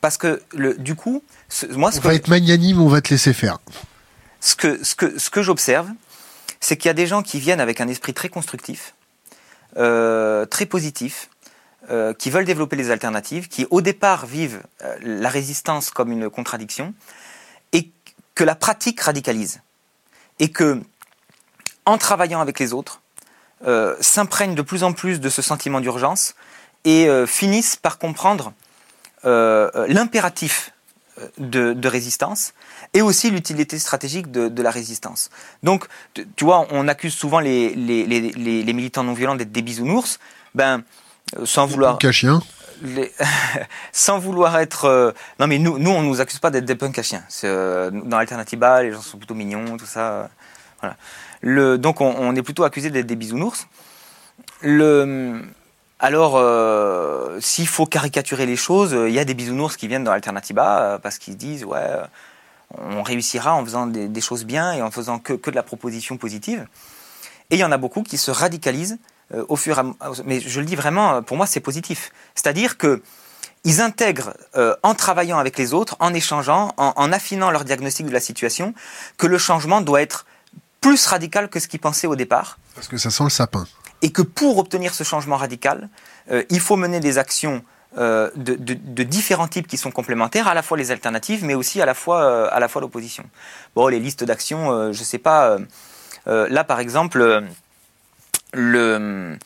Parce 0.00 0.16
que, 0.16 0.42
le, 0.52 0.74
du 0.74 0.94
coup, 0.94 1.22
moi, 1.72 1.92
ce 1.92 1.98
on 1.98 2.02
va 2.02 2.14
être 2.14 2.28
magnanime, 2.28 2.80
on 2.80 2.88
va 2.88 3.00
te 3.00 3.10
laisser 3.10 3.32
faire. 3.32 3.58
Ce 4.40 4.54
que, 4.54 4.82
ce 4.82 4.94
que, 4.94 5.18
ce 5.18 5.28
que 5.28 5.42
j'observe, 5.42 5.88
c'est 6.60 6.76
qu'il 6.76 6.88
y 6.88 6.90
a 6.90 6.94
des 6.94 7.06
gens 7.06 7.22
qui 7.22 7.40
viennent 7.40 7.60
avec 7.60 7.80
un 7.80 7.88
esprit 7.88 8.14
très 8.14 8.28
constructif, 8.28 8.94
euh, 9.76 10.46
très 10.46 10.66
positif, 10.66 11.28
euh, 11.90 12.14
qui 12.14 12.30
veulent 12.30 12.44
développer 12.44 12.76
les 12.76 12.90
alternatives, 12.90 13.48
qui 13.48 13.66
au 13.70 13.80
départ 13.80 14.26
vivent 14.26 14.62
euh, 14.82 14.96
la 15.02 15.28
résistance 15.28 15.90
comme 15.90 16.12
une 16.12 16.30
contradiction, 16.30 16.94
et 17.72 17.90
que 18.34 18.44
la 18.44 18.54
pratique 18.54 19.00
radicalise. 19.00 19.60
Et 20.38 20.50
que, 20.50 20.80
en 21.86 21.98
travaillant 21.98 22.40
avec 22.40 22.58
les 22.58 22.72
autres, 22.72 23.00
euh, 23.66 23.94
s'imprègnent 24.00 24.54
de 24.54 24.62
plus 24.62 24.84
en 24.84 24.92
plus 24.92 25.20
de 25.20 25.28
ce 25.28 25.42
sentiment 25.42 25.80
d'urgence 25.80 26.34
et 26.84 27.10
finissent 27.26 27.76
par 27.76 27.98
comprendre 27.98 28.54
l'impératif 29.22 30.72
de, 31.36 31.88
résistance 31.88 32.54
et 32.94 33.02
aussi 33.02 33.30
l'utilité 33.30 33.78
stratégique 33.78 34.30
de, 34.30 34.62
la 34.62 34.70
résistance. 34.70 35.28
Donc, 35.62 35.84
tu 36.14 36.44
vois, 36.46 36.66
on 36.70 36.88
accuse 36.88 37.12
souvent 37.12 37.38
les, 37.38 37.74
les 37.74 38.72
militants 38.72 39.04
non 39.04 39.12
violents 39.12 39.34
d'être 39.34 39.52
des 39.52 39.60
bisounours. 39.60 40.18
Ben, 40.54 40.82
euh, 41.38 41.46
sans 41.46 41.66
vouloir. 41.66 41.98
chien. 42.10 42.40
sans 43.92 44.18
vouloir 44.18 44.58
être. 44.58 44.86
Euh, 44.86 45.12
non, 45.38 45.46
mais 45.46 45.58
nous, 45.58 45.78
nous, 45.78 45.90
on 45.90 46.02
nous 46.02 46.20
accuse 46.20 46.38
pas 46.38 46.50
d'être 46.50 46.64
des 46.64 46.74
punks 46.74 46.98
à 46.98 47.02
chiens. 47.02 47.22
Euh, 47.44 47.90
dans 47.90 48.16
Alternativa, 48.16 48.82
les 48.82 48.92
gens 48.92 49.02
sont 49.02 49.18
plutôt 49.18 49.34
mignons, 49.34 49.76
tout 49.76 49.86
ça. 49.86 50.30
voilà. 50.80 50.96
Donc, 51.42 52.00
on, 52.00 52.34
est 52.34 52.42
plutôt 52.42 52.64
accusé 52.64 52.90
d'être 52.90 53.06
des 53.06 53.16
bisounours. 53.16 53.66
Alors, 55.98 56.40
s'il 57.40 57.66
faut 57.66 57.86
caricaturer 57.86 58.46
les 58.46 58.56
choses, 58.56 58.92
il 58.92 59.12
y 59.12 59.18
a 59.18 59.24
des 59.24 59.34
bisounours 59.34 59.76
qui 59.76 59.88
viennent 59.88 60.04
dans 60.04 60.12
Alternativa 60.12 60.98
parce 61.02 61.18
qu'ils 61.18 61.36
disent, 61.36 61.64
ouais, 61.64 61.86
on 62.78 63.02
réussira 63.02 63.54
en 63.54 63.64
faisant 63.64 63.86
des, 63.86 64.20
choses 64.20 64.44
bien 64.44 64.72
et 64.72 64.82
en 64.82 64.90
faisant 64.90 65.18
que, 65.18 65.32
de 65.32 65.54
la 65.54 65.62
proposition 65.62 66.16
positive. 66.16 66.66
Et 67.50 67.56
il 67.56 67.58
y 67.58 67.64
en 67.64 67.72
a 67.72 67.78
beaucoup 67.78 68.02
qui 68.02 68.16
se 68.16 68.30
radicalisent 68.30 68.98
euh, 69.34 69.44
au 69.48 69.56
fur 69.56 69.78
et 69.78 69.80
à 69.80 70.12
mais 70.24 70.40
je 70.40 70.60
le 70.60 70.66
dis 70.66 70.76
vraiment, 70.76 71.22
pour 71.22 71.36
moi, 71.36 71.46
c'est 71.46 71.60
positif. 71.60 72.12
C'est-à-dire 72.34 72.78
que 72.78 73.02
ils 73.64 73.82
intègrent, 73.82 74.32
euh, 74.56 74.74
en 74.82 74.94
travaillant 74.94 75.38
avec 75.38 75.58
les 75.58 75.74
autres, 75.74 75.96
en 76.00 76.14
échangeant, 76.14 76.72
en, 76.78 77.12
affinant 77.12 77.50
leur 77.50 77.64
diagnostic 77.64 78.06
de 78.06 78.12
la 78.12 78.20
situation, 78.20 78.72
que 79.18 79.26
le 79.26 79.36
changement 79.36 79.82
doit 79.82 80.00
être 80.00 80.24
plus 80.80 81.06
radical 81.06 81.48
que 81.48 81.60
ce 81.60 81.68
qu'ils 81.68 81.80
pensaient 81.80 82.06
au 82.06 82.16
départ. 82.16 82.58
Parce 82.74 82.88
que 82.88 82.96
ça 82.96 83.10
sent 83.10 83.24
le 83.24 83.30
sapin. 83.30 83.66
Et 84.02 84.10
que 84.10 84.22
pour 84.22 84.58
obtenir 84.58 84.94
ce 84.94 85.04
changement 85.04 85.36
radical, 85.36 85.88
euh, 86.30 86.42
il 86.48 86.60
faut 86.60 86.76
mener 86.76 87.00
des 87.00 87.18
actions 87.18 87.62
euh, 87.98 88.30
de, 88.36 89.02
différents 89.02 89.48
types 89.48 89.66
qui 89.66 89.76
sont 89.76 89.90
complémentaires, 89.90 90.48
à 90.48 90.54
la 90.54 90.62
fois 90.62 90.78
les 90.78 90.90
alternatives, 90.90 91.44
mais 91.44 91.54
aussi 91.54 91.82
à 91.82 91.86
la 91.86 91.94
fois, 91.94 92.48
à 92.48 92.60
la 92.60 92.68
fois 92.68 92.80
l'opposition. 92.80 93.24
Bon, 93.74 93.88
les 93.88 93.98
listes 93.98 94.24
d'actions, 94.24 94.92
je 94.92 94.98
ne 94.98 95.04
sais 95.04 95.18
pas. 95.18 95.58
là, 96.26 96.64
par 96.64 96.80
exemple, 96.80 97.44
le, 98.52 99.38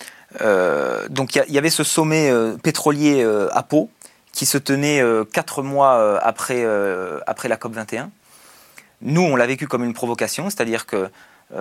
donc 1.08 1.34
il 1.34 1.52
y, 1.52 1.58
avait 1.58 1.70
ce 1.70 1.84
sommet 1.84 2.30
pétrolier 2.62 3.26
à 3.52 3.62
Pau 3.62 3.90
qui 4.34 4.46
se 4.46 4.58
tenait 4.58 5.00
euh, 5.00 5.24
quatre 5.24 5.62
mois 5.62 5.94
euh, 5.94 6.18
après, 6.20 6.62
euh, 6.64 7.20
après 7.26 7.48
la 7.48 7.56
COP 7.56 7.72
21. 7.72 8.10
Nous, 9.02 9.20
on 9.20 9.36
l'a 9.36 9.46
vécu 9.46 9.66
comme 9.66 9.84
une 9.84 9.94
provocation, 9.94 10.50
c'est-à-dire 10.50 10.86
que 10.86 11.10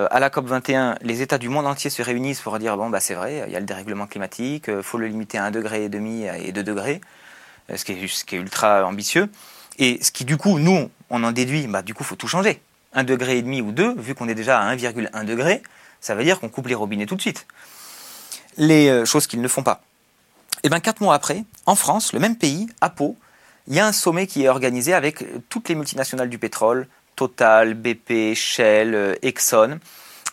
à 0.10 0.19
la 0.19 0.30
COP 0.30 0.47
21, 0.47 0.95
les 1.01 1.22
États 1.22 1.38
du 1.38 1.49
monde 1.49 1.68
entier 1.68 1.89
se 1.89 2.01
réunissent 2.01 2.39
pour 2.39 2.57
dire 2.57 2.77
bon 2.77 2.89
bah 2.89 2.99
c'est 2.99 3.14
vrai, 3.14 3.43
il 3.45 3.53
y 3.53 3.55
a 3.55 3.60
le 3.60 3.65
dérèglement 3.65 4.07
climatique, 4.07 4.65
il 4.68 4.81
faut 4.81 4.97
le 4.97 5.07
limiter 5.07 5.38
à 5.38 5.51
1,5 5.51 5.51
degré 5.51 5.84
et 5.84 5.89
demi 5.89 6.23
et 6.23 6.51
2 6.51 6.64
degrés, 6.64 7.01
ce 7.76 7.84
qui, 7.84 7.91
est, 7.91 8.07
ce 8.07 8.23
qui 8.23 8.35
est 8.35 8.39
ultra 8.39 8.85
ambitieux. 8.85 9.30
Et 9.77 9.99
ce 10.01 10.11
qui 10.11 10.26
du 10.26 10.38
coup, 10.38 10.57
nous, 10.57 10.89
on 11.10 11.23
en 11.23 11.31
déduit, 11.31 11.68
bah 11.68 11.81
du 11.81 11.93
coup, 11.93 12.03
faut 12.03 12.15
tout 12.15 12.27
changer. 12.27 12.61
1 12.93 13.03
degré 13.03 13.38
et 13.38 13.41
demi 13.41 13.61
ou 13.61 13.72
2, 13.72 13.95
vu 13.97 14.15
qu'on 14.15 14.27
est 14.30 14.35
déjà 14.35 14.60
à 14.60 14.76
1,1 14.76 15.26
degré, 15.26 15.61
ça 15.99 16.15
veut 16.15 16.23
dire 16.23 16.39
qu'on 16.39 16.49
coupe 16.49 16.68
les 16.68 16.76
robinets 16.76 17.05
tout 17.05 17.15
de 17.15 17.22
suite. 17.22 17.45
Les 18.57 19.05
choses 19.05 19.27
qu'ils 19.27 19.41
ne 19.41 19.47
font 19.47 19.64
pas. 19.64 19.81
Et 20.64 20.69
bien 20.69 20.80
quatre 20.80 21.01
mois 21.01 21.14
après, 21.14 21.43
en 21.65 21.76
France, 21.76 22.14
le 22.14 22.19
même 22.19 22.38
pays, 22.38 22.68
à 22.81 22.89
Pau, 22.89 23.18
il 23.68 23.76
y 23.76 23.80
a 23.80 23.85
un 23.85 23.91
sommet 23.91 24.27
qui 24.27 24.43
est 24.43 24.49
organisé 24.49 24.93
avec 24.93 25.26
toutes 25.49 25.69
les 25.69 25.76
multinationales 25.76 26.30
du 26.30 26.38
pétrole, 26.38 26.88
Total, 27.15 27.73
BP, 27.73 28.35
Shell, 28.35 28.95
euh, 28.95 29.15
Exxon. 29.22 29.80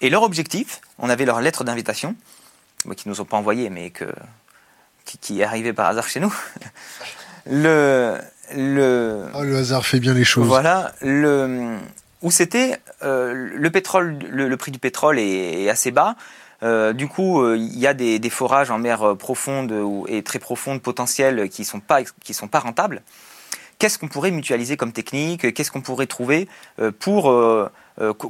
Et 0.00 0.10
leur 0.10 0.22
objectif, 0.22 0.80
on 0.98 1.10
avait 1.10 1.24
leur 1.24 1.40
lettre 1.40 1.64
d'invitation, 1.64 2.16
qui 2.96 3.08
ne 3.08 3.12
nous 3.12 3.20
ont 3.20 3.26
pas 3.26 3.36
envoyé, 3.36 3.68
mais 3.70 3.90
que, 3.90 4.06
qui, 5.04 5.40
est 5.40 5.44
arrivée 5.44 5.72
par 5.72 5.88
hasard 5.88 6.08
chez 6.08 6.20
nous. 6.20 6.34
le, 7.46 8.16
le, 8.54 9.26
oh, 9.34 9.42
le 9.42 9.56
hasard 9.56 9.84
fait 9.84 10.00
bien 10.00 10.14
les 10.14 10.24
choses. 10.24 10.46
Voilà, 10.46 10.92
le, 11.02 11.76
où 12.22 12.30
c'était 12.30 12.78
euh, 13.02 13.32
le 13.54 13.70
pétrole, 13.70 14.18
le, 14.28 14.56
prix 14.56 14.72
du 14.72 14.78
pétrole 14.78 15.18
est 15.18 15.68
assez 15.68 15.90
bas. 15.90 16.16
Euh, 16.62 16.92
du 16.92 17.08
coup, 17.08 17.40
euh, 17.40 17.56
il 17.56 17.78
y 17.78 17.86
a 17.86 17.94
des, 17.94 18.30
forages 18.30 18.70
en 18.70 18.78
mer 18.78 19.16
profonde 19.16 19.74
et 20.08 20.22
très 20.22 20.38
profonde 20.38 20.82
potentiels 20.82 21.48
qui 21.48 21.64
sont 21.64 21.80
pas 21.80 22.02
qui 22.22 22.34
sont 22.34 22.48
pas 22.48 22.58
rentables. 22.60 23.02
Qu'est-ce 23.80 23.98
qu'on 23.98 24.06
pourrait 24.06 24.30
mutualiser 24.30 24.76
comme 24.76 24.92
technique 24.92 25.52
Qu'est-ce 25.52 25.72
qu'on 25.72 25.80
pourrait 25.80 26.06
trouver 26.06 26.48
pour 27.00 27.34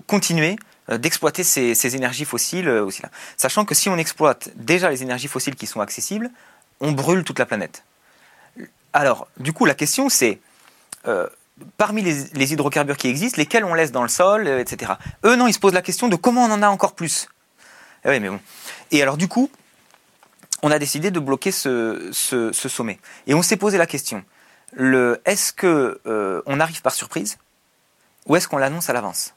continuer 0.07 0.57
d'exploiter 0.89 1.45
ces, 1.45 1.97
énergies 1.97 2.25
fossiles 2.25 2.69
aussi 2.69 3.03
là. 3.03 3.11
Sachant 3.37 3.65
que 3.65 3.75
si 3.75 3.89
on 3.89 3.99
exploite 3.99 4.51
déjà 4.57 4.89
les 4.89 5.03
énergies 5.03 5.29
fossiles 5.29 5.57
qui 5.57 5.67
sont 5.67 5.81
accessibles, 5.81 6.31
on 6.81 6.93
brûle 6.93 7.25
toute 7.25 7.39
la 7.39 7.47
planète. 7.47 7.85
Alors, 8.93 9.29
du 9.39 9.53
coup, 9.53 9.67
la 9.67 9.75
question 9.75 10.09
c'est 10.09 10.41
parmi 11.77 12.03
les, 12.03 12.25
les, 12.33 12.53
hydrocarbures 12.53 12.97
qui 12.97 13.09
existent, 13.09 13.39
lesquels 13.39 13.65
on 13.65 13.75
laisse 13.75 13.93
dans 13.93 14.03
le 14.03 14.09
sol, 14.09 14.49
etc. 14.49 14.93
Eux, 15.25 15.37
non, 15.37 15.47
ils 15.47 15.53
se 15.53 15.59
posent 15.59 15.75
la 15.75 15.83
question 15.83 16.09
de 16.09 16.17
comment 16.17 16.45
on 16.45 16.51
en 16.51 16.63
a 16.63 16.69
encore 16.69 16.95
plus. 16.95 17.29
Eh 18.05 18.09
oui, 18.09 18.21
mais 18.21 18.29
bon. 18.29 18.41
Et 18.91 19.03
alors, 19.03 19.17
du 19.17 19.29
coup, 19.29 19.51
on 20.63 20.71
a 20.71 20.79
décidé 20.79 21.11
de 21.11 21.21
bloquer 21.21 21.53
ce, 21.53 22.11
sommet. 22.53 22.99
Et 23.27 23.35
on 23.35 23.43
s'est 23.43 23.57
posé 23.57 23.79
la 23.79 23.87
question 23.87 24.25
le, 24.73 25.21
est-ce 25.25 25.53
que 25.53 26.01
euh, 26.07 26.43
on 26.47 26.61
arrive 26.61 26.83
par 26.83 26.93
surprise 26.93 27.39
ou 28.27 28.37
est-ce 28.37 28.49
qu'on 28.49 28.59
l'annonce 28.59 28.91
à 28.91 28.93
l'avance? 28.93 29.35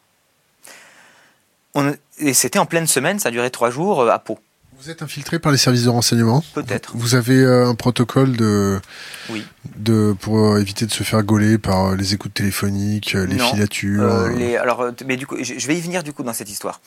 Et 2.19 2.33
c'était 2.33 2.59
en 2.59 2.65
pleine 2.65 2.87
semaine, 2.87 3.19
ça 3.19 3.31
duré 3.31 3.49
trois 3.49 3.71
jours 3.71 4.01
euh, 4.01 4.09
à 4.09 4.19
Pau. 4.19 4.39
Vous 4.79 4.89
êtes 4.89 5.01
infiltré 5.01 5.39
par 5.39 5.51
les 5.51 5.57
services 5.57 5.85
de 5.85 5.89
renseignement? 5.89 6.43
Peut-être. 6.53 6.91
Vous 6.95 7.15
avez 7.15 7.39
euh, 7.39 7.67
un 7.67 7.75
protocole 7.75 8.35
de, 8.35 8.81
oui. 9.29 9.45
de 9.75 10.15
pour 10.19 10.57
éviter 10.57 10.85
de 10.85 10.91
se 10.91 11.03
faire 11.03 11.23
gauler 11.23 11.57
par 11.57 11.95
les 11.95 12.13
écoutes 12.13 12.33
téléphoniques, 12.33 13.13
les 13.13 13.39
filatures. 13.39 14.27
les, 14.29 14.57
alors, 14.57 14.91
mais 15.05 15.15
du 15.15 15.25
coup, 15.25 15.37
je 15.41 15.67
vais 15.67 15.77
y 15.77 15.81
venir 15.81 16.03
du 16.03 16.11
coup 16.11 16.23
dans 16.23 16.33
cette 16.33 16.49
histoire. 16.49 16.81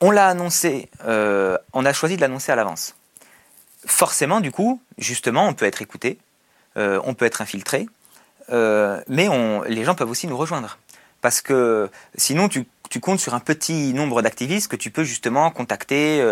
On 0.00 0.10
l'a 0.10 0.28
annoncé, 0.28 0.90
euh, 1.06 1.56
on 1.72 1.86
a 1.86 1.92
choisi 1.94 2.16
de 2.16 2.20
l'annoncer 2.20 2.52
à 2.52 2.56
l'avance. 2.56 2.94
Forcément, 3.86 4.40
du 4.40 4.50
coup, 4.50 4.82
justement, 4.98 5.48
on 5.48 5.54
peut 5.54 5.64
être 5.64 5.80
écouté, 5.80 6.18
euh, 6.76 7.00
on 7.04 7.14
peut 7.14 7.24
être 7.24 7.42
infiltré, 7.42 7.88
euh, 8.50 9.00
mais 9.08 9.28
les 9.68 9.84
gens 9.84 9.94
peuvent 9.94 10.10
aussi 10.10 10.26
nous 10.26 10.36
rejoindre. 10.36 10.78
Parce 11.20 11.40
que 11.40 11.90
sinon, 12.16 12.48
tu, 12.48 12.66
comptes 13.00 13.20
sur 13.20 13.34
un 13.34 13.40
petit 13.40 13.92
nombre 13.92 14.22
d'activistes 14.22 14.68
que 14.68 14.76
tu 14.76 14.90
peux 14.90 15.04
justement 15.04 15.50
contacter 15.50 16.22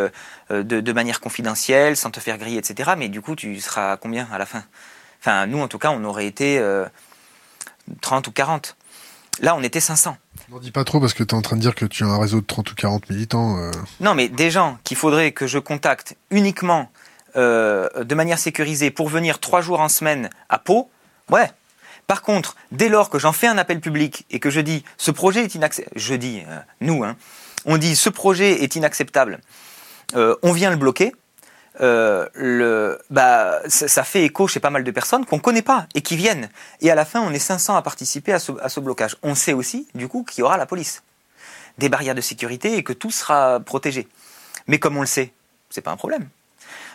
de, 0.50 0.92
manière 0.92 1.20
confidentielle, 1.20 1.96
sans 1.96 2.10
te 2.10 2.20
faire 2.20 2.38
griller, 2.38 2.58
etc. 2.58 2.92
Mais 2.96 3.08
du 3.08 3.20
coup, 3.20 3.34
tu 3.34 3.58
seras 3.60 3.96
combien 3.96 4.28
à 4.30 4.38
la 4.38 4.46
fin? 4.46 4.62
Enfin, 5.20 5.46
nous, 5.46 5.60
en 5.60 5.66
tout 5.66 5.78
cas, 5.78 5.90
on 5.90 6.04
aurait 6.04 6.26
été 6.26 6.62
30 8.00 8.28
ou 8.28 8.32
40. 8.32 8.76
Là, 9.40 9.56
on 9.56 9.62
était 9.62 9.80
500. 9.80 10.16
N'en 10.50 10.58
dis 10.58 10.70
pas 10.70 10.84
trop 10.84 11.00
parce 11.00 11.14
que 11.14 11.22
tu 11.22 11.34
es 11.34 11.38
en 11.38 11.42
train 11.42 11.56
de 11.56 11.62
dire 11.62 11.74
que 11.74 11.86
tu 11.86 12.04
as 12.04 12.06
un 12.06 12.20
réseau 12.20 12.40
de 12.40 12.46
30 12.46 12.70
ou 12.70 12.74
40 12.74 13.08
militants. 13.10 13.56
Euh. 13.58 13.70
Non, 14.00 14.14
mais 14.14 14.28
des 14.28 14.50
gens 14.50 14.78
qu'il 14.84 14.96
faudrait 14.96 15.32
que 15.32 15.46
je 15.46 15.58
contacte 15.58 16.16
uniquement 16.30 16.90
euh, 17.36 17.88
de 18.02 18.14
manière 18.14 18.38
sécurisée 18.38 18.90
pour 18.90 19.08
venir 19.08 19.38
trois 19.38 19.60
jours 19.60 19.80
en 19.80 19.88
semaine 19.88 20.30
à 20.48 20.58
Pau, 20.58 20.90
ouais. 21.30 21.50
Par 22.06 22.22
contre, 22.22 22.56
dès 22.72 22.88
lors 22.88 23.10
que 23.10 23.18
j'en 23.18 23.32
fais 23.32 23.46
un 23.46 23.58
appel 23.58 23.80
public 23.80 24.26
et 24.30 24.40
que 24.40 24.50
je 24.50 24.60
dis 24.60 24.84
ce 24.98 25.10
projet 25.10 25.44
est 25.44 25.54
inacceptable, 25.54 25.98
je 25.98 26.14
dis, 26.14 26.42
euh, 26.48 26.58
nous, 26.80 27.04
hein, 27.04 27.16
on 27.64 27.78
dit 27.78 27.96
ce 27.96 28.10
projet 28.10 28.62
est 28.62 28.76
inacceptable, 28.76 29.40
on 30.14 30.52
vient 30.52 30.70
le 30.70 30.76
bloquer, 30.76 31.14
euh, 31.80 32.28
le, 32.34 32.98
bah, 33.08 33.60
ça, 33.66 34.04
fait 34.04 34.24
écho 34.24 34.46
chez 34.46 34.60
pas 34.60 34.70
mal 34.70 34.84
de 34.84 34.90
personnes 34.90 35.24
qu'on 35.24 35.36
ne 35.36 35.40
connaît 35.40 35.62
pas 35.62 35.86
et 35.94 36.02
qui 36.02 36.16
viennent. 36.16 36.50
Et 36.80 36.90
à 36.90 36.94
la 36.94 37.04
fin, 37.04 37.20
on 37.20 37.32
est 37.32 37.38
500 37.38 37.76
à 37.76 37.82
participer 37.82 38.32
à 38.32 38.38
ce, 38.38 38.80
blocage. 38.80 39.16
On 39.22 39.34
sait 39.34 39.52
aussi, 39.52 39.88
du 39.94 40.08
coup, 40.08 40.24
qu'il 40.24 40.40
y 40.40 40.42
aura 40.42 40.56
la 40.56 40.66
police, 40.66 41.02
des 41.78 41.88
barrières 41.88 42.14
de 42.14 42.20
sécurité 42.20 42.76
et 42.76 42.82
que 42.82 42.92
tout 42.92 43.10
sera 43.10 43.60
protégé. 43.60 44.06
Mais 44.66 44.78
comme 44.78 44.96
on 44.96 45.00
le 45.00 45.06
sait, 45.06 45.32
c'est 45.70 45.80
pas 45.80 45.90
un 45.90 45.96
problème. 45.96 46.28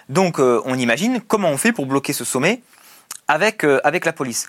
Donc, 0.09 0.39
euh, 0.39 0.61
on 0.65 0.77
imagine 0.77 1.21
comment 1.21 1.49
on 1.49 1.57
fait 1.57 1.71
pour 1.71 1.85
bloquer 1.85 2.13
ce 2.13 2.23
sommet 2.23 2.61
avec, 3.27 3.63
euh, 3.63 3.81
la 3.83 4.13
police. 4.13 4.47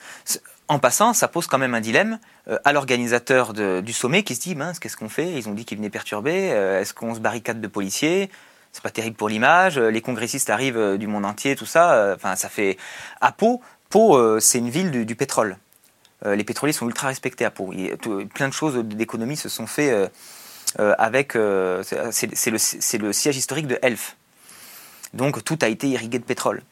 En 0.69 0.79
passant, 0.79 1.15
ça 1.15 1.29
pose 1.29 1.47
quand 1.47 1.59
même 1.59 1.75
un 1.75 1.81
dilemme 1.81 2.19
à 2.65 2.75
l'organisateur 2.75 3.55
du 3.55 3.93
sommet 3.95 4.23
qui 4.23 4.35
se 4.35 4.41
dit 4.41 4.55
mince, 4.55 4.79
qu'est-ce 4.79 4.99
qu'on 4.99 5.09
fait? 5.09 5.33
Ils 5.33 5.49
ont 5.49 5.55
dit 5.55 5.65
qu'ils 5.65 5.79
venaient 5.79 5.89
perturber. 5.89 6.49
Est-ce 6.49 6.93
qu'on 6.93 7.15
se 7.15 7.21
barricade 7.21 7.63
de 7.63 7.67
policiers? 7.69 8.29
C'est 8.73 8.83
pas 8.83 8.91
terrible 8.91 9.17
pour 9.17 9.29
l'image. 9.29 9.79
Euh, 9.79 9.91
les 9.91 10.01
congressistes 10.01 10.51
arrivent 10.51 10.79
euh, 10.79 10.99
du 10.99 11.07
monde 11.07 11.25
entier, 11.25 11.57
tout 11.57 11.67
ça. 11.67 11.95
Euh, 11.95 12.15
enfin, 12.15 12.37
ça 12.37 12.49
fait. 12.49 12.77
À 13.21 13.33
Pau, 13.33 13.61
Pau, 13.91 14.39
c'est 14.41 14.59
une 14.59 14.69
ville 14.69 15.07
du, 15.07 15.17
pétrole. 15.17 15.57
les 16.27 16.45
pétroliers 16.45 16.75
sont 16.75 16.87
ultra 16.87 17.09
respectés 17.09 17.47
à 17.47 17.51
Pau. 17.51 17.73
plein 18.35 18.49
de 18.49 18.53
choses 18.53 18.77
d'économie 18.85 19.37
se 19.37 19.49
sont 19.49 19.67
faites 19.67 20.13
avec. 20.77 21.33
c'est 21.33 22.51
le, 22.51 23.13
siège 23.13 23.37
historique 23.37 23.67
de 23.67 23.79
Elf. 23.81 24.17
Donc 25.15 25.43
tout 25.45 25.59
a 25.63 25.69
été 25.69 25.89
irrigué 25.89 26.19
de 26.19 26.25
pétrole. 26.25 26.63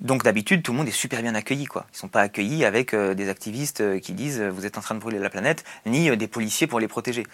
Donc 0.00 0.24
d'habitude, 0.24 0.62
tout 0.62 0.72
le 0.72 0.78
monde 0.78 0.88
est 0.88 0.92
super 0.92 1.22
bien 1.22 1.34
accueilli. 1.34 1.66
Quoi. 1.66 1.86
Ils 1.90 1.96
ne 1.96 1.98
sont 1.98 2.08
pas 2.08 2.22
accueillis 2.22 2.64
avec 2.64 2.94
des 2.94 3.28
activistes 3.28 4.00
qui 4.00 4.12
disent 4.12 4.40
vous 4.40 4.66
êtes 4.66 4.78
en 4.78 4.80
train 4.80 4.94
de 4.94 5.00
brûler 5.00 5.18
la 5.18 5.30
planète, 5.30 5.64
ni 5.86 6.16
des 6.16 6.26
policiers 6.26 6.66
pour 6.66 6.80
les 6.80 6.88
protéger. 6.88 7.24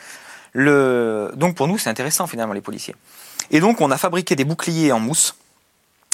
Le... 0.52 1.32
Donc 1.36 1.54
pour 1.54 1.68
nous, 1.68 1.78
c'est 1.78 1.88
intéressant 1.88 2.26
finalement 2.26 2.52
les 2.52 2.60
policiers. 2.60 2.94
Et 3.50 3.60
donc, 3.60 3.80
on 3.80 3.90
a 3.90 3.96
fabriqué 3.96 4.36
des 4.36 4.44
boucliers 4.44 4.92
en 4.92 5.00
mousse, 5.00 5.36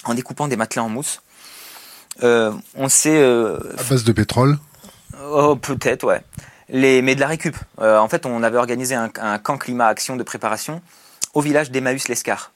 en 0.04 0.14
découpant 0.14 0.48
des 0.48 0.56
matelas 0.56 0.82
en 0.82 0.88
mousse. 0.88 1.20
Euh, 2.22 2.52
on 2.76 2.88
sait. 2.88 3.20
Euh, 3.20 3.58
à 3.76 3.82
base 3.82 4.04
de 4.04 4.12
pétrole? 4.12 4.58
Oh, 5.30 5.56
Peut-être, 5.56 6.04
ouais. 6.04 6.22
Les, 6.68 7.02
mais 7.02 7.14
de 7.14 7.20
la 7.20 7.26
récup. 7.26 7.56
Euh, 7.80 7.98
en 7.98 8.08
fait, 8.08 8.24
on 8.24 8.42
avait 8.42 8.56
organisé 8.56 8.94
un, 8.94 9.38
camp 9.38 9.58
climat-action 9.58 10.16
de 10.16 10.22
préparation 10.22 10.80
au 11.34 11.40
village 11.40 11.70
d'Emmaüs-Lescar. 11.70 12.52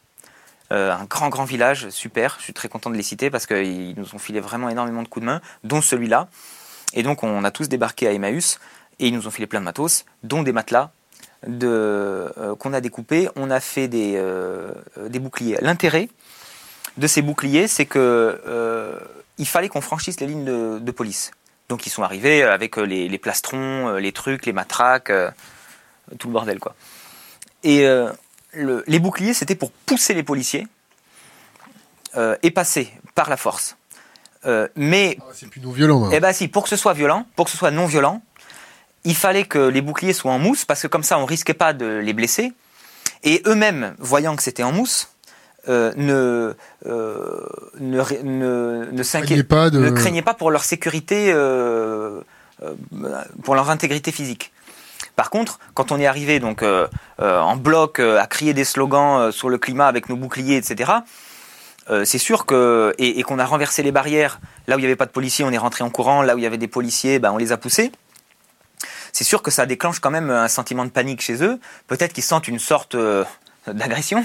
Un 0.71 1.05
grand, 1.05 1.29
grand 1.29 1.45
village, 1.45 1.89
super. 1.91 2.37
Je 2.39 2.45
suis 2.45 2.53
très 2.53 2.69
content 2.69 2.91
de 2.91 2.97
les 2.97 3.03
citer 3.03 3.31
parce 3.31 3.47
qu'ils 3.47 3.95
nous 3.97 4.15
ont 4.15 4.19
filé 4.19 4.41
vraiment 4.41 4.69
énormément 4.69 5.03
de 5.03 5.09
coups 5.09 5.23
de 5.23 5.27
main, 5.27 5.41
dont 5.65 5.81
celui-là. 5.81 6.29
Et 6.95 7.03
donc, 7.03 7.23
on 7.23 7.45
a 7.45 7.51
tous 7.51 7.69
débarqué 7.69 8.07
à 8.07 8.13
Emmaüs 8.13 8.59
et 8.99 9.09
ils 9.09 9.15
nous 9.15 9.27
ont 9.27 9.31
filé 9.31 9.47
plein 9.47 9.61
de 9.61 9.65
matos, 9.65 10.05
dont 10.23 10.43
des 10.43 10.53
matelas, 10.53 10.91
euh, 11.47 12.57
qu'on 12.57 12.73
a 12.73 12.81
découpé, 12.81 13.29
on 13.37 13.51
a 13.51 13.61
fait 13.61 13.87
des, 13.87 14.15
euh, 14.17 14.73
des 15.07 15.19
boucliers. 15.19 15.57
L'intérêt 15.61 16.09
de 16.97 17.07
ces 17.07 17.23
boucliers, 17.23 17.69
c'est 17.69 17.87
que 17.87 18.41
euh, 18.47 18.99
il 19.39 19.47
fallait 19.47 19.69
qu'on 19.69 19.81
franchisse 19.81 20.19
les 20.21 20.27
lignes 20.27 20.45
de, 20.45 20.91
police. 20.91 21.31
Donc 21.69 21.87
ils 21.87 21.91
sont 21.91 22.03
arrivés 22.03 22.43
avec 22.43 22.77
les, 22.77 23.19
plastrons, 23.19 23.95
les 23.97 24.11
trucs, 24.11 24.47
les 24.47 24.53
matraques, 24.53 25.13
tout 26.19 26.27
le 26.27 26.33
bordel 26.33 26.59
quoi. 26.59 26.75
Et 27.63 27.87
les 28.55 28.99
boucliers, 28.99 29.35
c'était 29.35 29.55
pour 29.55 29.71
pousser 29.71 30.15
les 30.15 30.23
policiers 30.23 30.67
et 32.43 32.51
passer 32.51 32.93
par 33.15 33.29
la 33.31 33.37
force. 33.37 33.77
mais 34.75 35.19
ah, 35.21 35.25
c'est 35.35 35.49
plus 35.49 35.61
non 35.61 35.71
violent. 35.71 36.11
Eh 36.11 36.21
ben 36.21 36.33
si, 36.33 36.49
pour 36.49 36.65
que 36.65 36.69
ce 36.69 36.77
soit 36.77 36.95
violent, 36.95 37.27
pour 37.37 37.45
que 37.45 37.51
ce 37.51 37.57
soit 37.57 37.71
non 37.71 37.87
violent, 37.87 38.23
il 39.05 39.15
fallait 39.15 39.45
que 39.45 39.59
les 39.59 39.81
boucliers 39.81 40.13
soient 40.13 40.33
en 40.33 40.39
mousse 40.39 40.65
parce 40.65 40.83
que 40.83 40.87
comme 40.87 41.03
ça, 41.03 41.19
on 41.19 41.25
risquait 41.25 41.55
pas 41.55 41.73
de 41.73 41.87
les 41.87 42.13
blesser. 42.13 42.53
Et 43.25 43.43
eux-mêmes, 43.47 43.95
voyant 43.99 44.37
que 44.37 44.43
c'était 44.43 44.63
en 44.63 44.73
mousse, 44.73 45.09
euh, 45.69 45.93
ne, 45.97 46.55
euh, 46.87 47.47
ne, 47.81 48.01
ne, 48.23 48.91
ne, 48.91 49.43
pas 49.43 49.71
ne 49.71 49.91
craignaient 49.91 50.23
pas 50.23 50.35
pour 50.35 50.51
leur 50.51 50.65
sécurité, 50.65 51.31
euh, 51.33 52.21
pour 53.43 53.55
leur 53.55 53.69
intégrité 53.71 54.13
physique. 54.13 54.53
Par 55.19 55.31
contre, 55.31 55.59
quand 55.75 55.91
on 55.91 55.99
est 55.99 56.07
arrivé 56.07 56.39
donc 56.39 56.65
en 57.19 57.57
bloc 57.57 57.99
à 57.99 58.25
crier 58.29 58.55
des 58.55 58.63
slogans 58.63 59.33
sur 59.33 59.49
le 59.49 59.59
climat 59.59 59.89
avec 59.89 60.09
nos 60.09 60.15
boucliers, 60.15 60.57
etc., 60.57 60.93
c'est 62.05 62.19
sûr 62.19 62.47
que 62.47 62.95
et, 62.99 63.21
qu'on 63.25 63.41
a 63.41 63.45
renversé 63.45 63.83
les 63.83 63.91
barrières 63.91 64.39
là 64.69 64.77
où 64.77 64.79
il 64.79 64.83
n'y 64.83 64.87
avait 64.87 64.95
pas 64.95 65.07
de 65.07 65.11
policiers, 65.11 65.45
on 65.45 65.51
est 65.51 65.59
rentré 65.59 65.83
en 65.83 65.91
courant. 65.91 66.23
Là 66.23 66.37
où 66.37 66.39
il 66.39 66.45
y 66.45 66.47
avait 66.47 66.57
des 66.57 66.69
policiers, 66.69 67.19
ben, 67.19 67.33
on 67.33 67.37
les 67.37 67.51
a 67.51 67.57
poussés. 67.57 67.91
C'est 69.13 69.25
sûr 69.25 69.43
que 69.43 69.51
ça 69.51 69.67
déclenche 69.67 69.99
quand 69.99 70.13
même 70.13 70.31
un 70.31 70.47
sentiment 70.47 70.85
de 70.85 70.91
panique 70.91 71.21
chez 71.21 71.43
eux. 71.43 71.59
Peut-être 71.89 72.13
qu'ils 72.13 72.23
sentent 72.23 72.47
une 72.47 72.61
sorte 72.61 72.97
d'agression. 73.67 74.25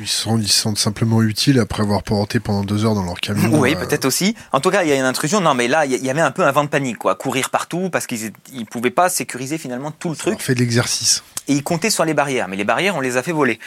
Ils 0.00 0.08
se, 0.08 0.30
sentent, 0.48 0.78
simplement 0.78 1.22
utiles 1.22 1.58
après 1.58 1.82
avoir 1.82 2.02
porté 2.02 2.40
pendant 2.40 2.62
deux 2.62 2.84
heures 2.84 2.94
dans 2.94 3.04
leur 3.04 3.20
camion. 3.20 3.50
Oui, 3.60 3.74
euh, 3.74 3.78
peut-être 3.78 4.04
aussi. 4.04 4.34
En 4.52 4.60
tout 4.60 4.70
cas, 4.70 4.82
il 4.82 4.88
y 4.88 4.92
a 4.92 4.96
une 4.96 5.02
intrusion. 5.02 5.40
Non, 5.40 5.54
mais 5.54 5.68
là, 5.68 5.86
il 5.86 6.04
y 6.04 6.10
avait 6.10 6.20
un 6.20 6.30
peu 6.30 6.44
un 6.44 6.52
vent 6.52 6.64
de 6.64 6.68
panique, 6.68 6.98
quoi. 6.98 7.14
Courir 7.14 7.50
partout 7.50 7.90
parce 7.90 8.06
qu'ils 8.06 8.32
ne 8.52 8.64
pouvaient 8.64 8.90
pas 8.90 9.08
sécuriser 9.08 9.58
finalement 9.58 9.90
tout 9.90 10.10
le 10.10 10.16
truc. 10.16 10.34
On 10.36 10.38
fait 10.38 10.54
de 10.54 10.60
l'exercice. 10.60 11.22
Et 11.48 11.54
ils 11.54 11.62
comptaient 11.62 11.90
sur 11.90 12.04
les 12.04 12.14
barrières. 12.14 12.48
Mais 12.48 12.56
les 12.56 12.64
barrières, 12.64 12.96
on 12.96 13.00
les 13.00 13.16
a 13.16 13.22
fait 13.22 13.32
voler. 13.32 13.58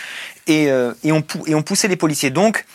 Et, 0.48 0.70
euh, 0.70 0.94
et, 1.04 1.12
on, 1.12 1.24
et 1.46 1.56
on 1.56 1.64
poussait 1.64 1.88
les 1.88 1.98
policiers. 1.98 2.30
Donc, 2.30 2.66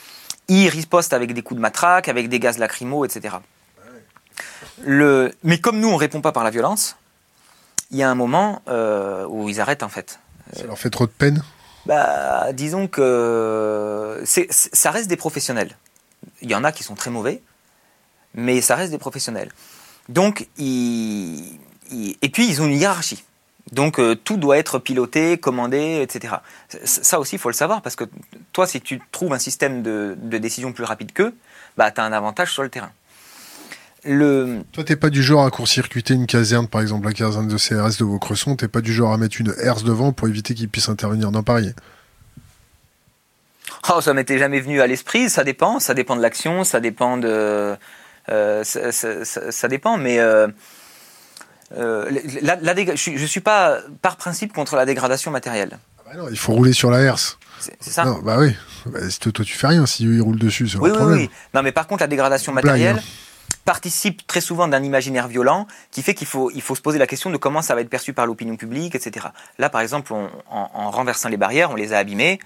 ils 0.49 0.69
ripostent 0.69 1.13
avec 1.13 1.33
des 1.33 1.43
coups 1.43 1.57
de 1.57 1.63
matraque, 1.63 2.09
avec 2.09 2.29
des 2.29 2.41
gaz 2.41 2.59
lacrymaux, 2.59 3.05
etc. 3.05 3.37
Le... 4.83 5.33
Mais 5.45 5.59
comme 5.59 5.79
nous, 5.79 5.89
on 5.89 5.97
répond 5.97 6.21
pas 6.21 6.33
par 6.33 6.45
la 6.45 6.51
violence, 6.51 6.97
il 7.91 7.99
y 7.99 8.03
a 8.03 8.11
un 8.11 8.15
moment 8.15 8.63
euh, 8.69 9.27
où 9.29 9.49
ils 9.49 9.61
arrêtent 9.61 9.83
en 9.83 9.89
fait. 9.89 10.19
Ça 10.57 10.65
leur 10.65 10.79
fait 10.79 10.91
trop 10.91 11.07
de 11.07 11.13
peine 11.13 11.43
bah, 11.87 12.53
disons 12.53 12.89
que 12.89 14.23
ça 14.25 14.91
reste 14.91 15.09
des 15.09 15.17
professionnels. 15.17 15.77
Il 16.43 16.51
y 16.51 16.55
en 16.55 16.65
a 16.65 16.73
qui 16.73 16.85
sont 16.85 16.95
très 16.95 17.11
mauvais, 17.11 17.43
mais 18.35 18.61
ça 18.61 18.77
reste 18.77 18.91
des 18.91 18.99
professionnels. 18.99 19.51
Donc, 20.09 20.49
et 20.59 22.29
puis 22.33 22.49
ils 22.49 22.63
ont 22.63 22.67
une 22.67 22.79
hiérarchie. 22.79 23.25
Donc 23.73 24.01
euh, 24.01 24.17
tout 24.17 24.37
doit 24.37 24.59
être 24.59 24.79
piloté, 24.79 25.39
commandé, 25.39 26.01
etc. 26.03 26.37
Ça 26.85 27.21
aussi, 27.21 27.37
il 27.37 27.39
faut 27.39 27.51
le 27.51 27.55
savoir, 27.55 27.83
parce 27.83 27.97
que 27.97 28.05
toi, 28.53 28.67
si 28.67 28.81
tu 28.81 29.01
trouves 29.13 29.33
un 29.33 29.39
système 29.39 29.83
de, 29.83 30.17
décision 30.39 30.73
plus 30.73 30.85
rapide 30.85 31.13
qu'eux, 31.13 31.35
bah, 31.77 31.91
tu 31.91 32.01
as 32.01 32.05
un 32.05 32.13
avantage 32.13 32.53
sur 32.53 32.63
le 32.63 32.69
terrain. 32.69 32.91
Le... 34.05 34.63
Toi, 34.73 34.85
t'es 34.85 34.97
pas 34.97 35.11
du 35.11 35.23
genre 35.23 35.45
à 35.45 35.51
court-circuiter 35.51 36.15
une 36.15 36.27
caserne, 36.27 36.69
par 36.69 36.81
exemple 36.81 37.07
la 37.07 37.13
caserne 37.13 37.49
de 37.49 37.57
CRS 37.57 37.99
de 37.99 38.05
Vaucresson, 38.05 38.57
t'es 38.57 38.69
pas 38.69 38.81
du 38.81 38.93
genre 38.93 39.13
à 39.13 39.19
mettre 39.19 39.41
une 39.41 39.55
herse 39.63 39.85
devant 39.85 40.13
pour 40.13 40.27
éviter 40.29 40.55
qu'ils 40.55 40.69
puissent 40.69 40.89
intervenir 40.89 41.31
dans 41.31 41.43
Paris 41.43 41.75
Oh, 43.89 44.01
ça 44.01 44.15
m'était 44.15 44.39
jamais 44.39 44.61
venu 44.61 44.81
à 44.81 44.87
l'esprit, 44.87 45.29
ça 45.29 45.45
dépend, 45.45 45.81
ça 45.81 45.95
dépend 45.95 46.17
de 46.17 46.23
l'action, 46.23 46.65
ça 46.65 46.81
dépend 46.81 47.17
de... 47.17 47.77
Euh, 48.29 48.65
ça, 48.65 49.69
dépend, 49.69 49.97
mais... 49.97 50.19
Euh, 50.19 50.49
euh, 51.77 52.11
je, 52.95 53.11
ne 53.11 53.27
suis 53.27 53.41
pas 53.41 53.79
par 54.03 54.17
principe 54.17 54.53
contre 54.53 54.77
la 54.77 54.87
dégradation 54.87 55.31
matérielle. 55.31 55.79
Ah 55.99 56.17
bah 56.17 56.25
il 56.31 56.39
faut 56.39 56.53
rouler 56.53 56.73
sur 56.73 56.91
la 56.91 57.01
herse. 57.01 57.39
C'est 57.61 57.81
ça 57.81 58.05
non, 58.05 58.19
Bah 58.25 58.39
oui. 58.39 58.57
Bah, 58.87 58.99
toi, 59.21 59.45
tu 59.45 59.55
fais 59.55 59.69
rien 59.69 59.87
si 59.87 60.05
il 60.05 60.21
roule 60.21 60.39
dessus, 60.39 60.69
c'est 60.69 60.79
oui, 60.79 60.91
oui, 60.91 60.99
Oui, 61.01 61.31
Non, 61.55 61.63
mais 61.63 61.71
par 61.71 61.87
contre, 61.87 62.03
la 62.03 62.09
dégradation 62.09 62.53
matérielle, 62.53 62.97
hein 62.99 63.30
participe 63.65 64.27
très 64.27 64.41
souvent 64.41 64.69
d'un 64.69 64.83
imaginaire 64.83 65.29
violent 65.29 65.67
qui 65.91 66.03
fait 66.03 66.15
qu'il 66.15 66.27
faut, 66.27 66.51
il 66.51 66.63
faut 66.63 66.75
se 66.75 66.81
poser 66.81 66.99
la 66.99 67.07
question 67.07 67.31
de 67.31 67.37
comment 67.37 67.63
ça 67.63 67.75
va 67.75 67.81
être 67.81 67.91
perçu 67.91 68.13
par 68.13 68.27
l'opinion 68.27 68.57
publique, 68.57 68.95
etc. 68.95 69.29
Là, 69.59 69.69
par 69.69 69.81
exemple, 69.81 70.13
en, 70.13 70.91
renversant 70.91 71.29
les 71.29 71.37
barrières, 71.37 71.71
on 71.71 71.77
les 71.77 71.93
a 71.93 71.99
abîmées. 71.99 72.39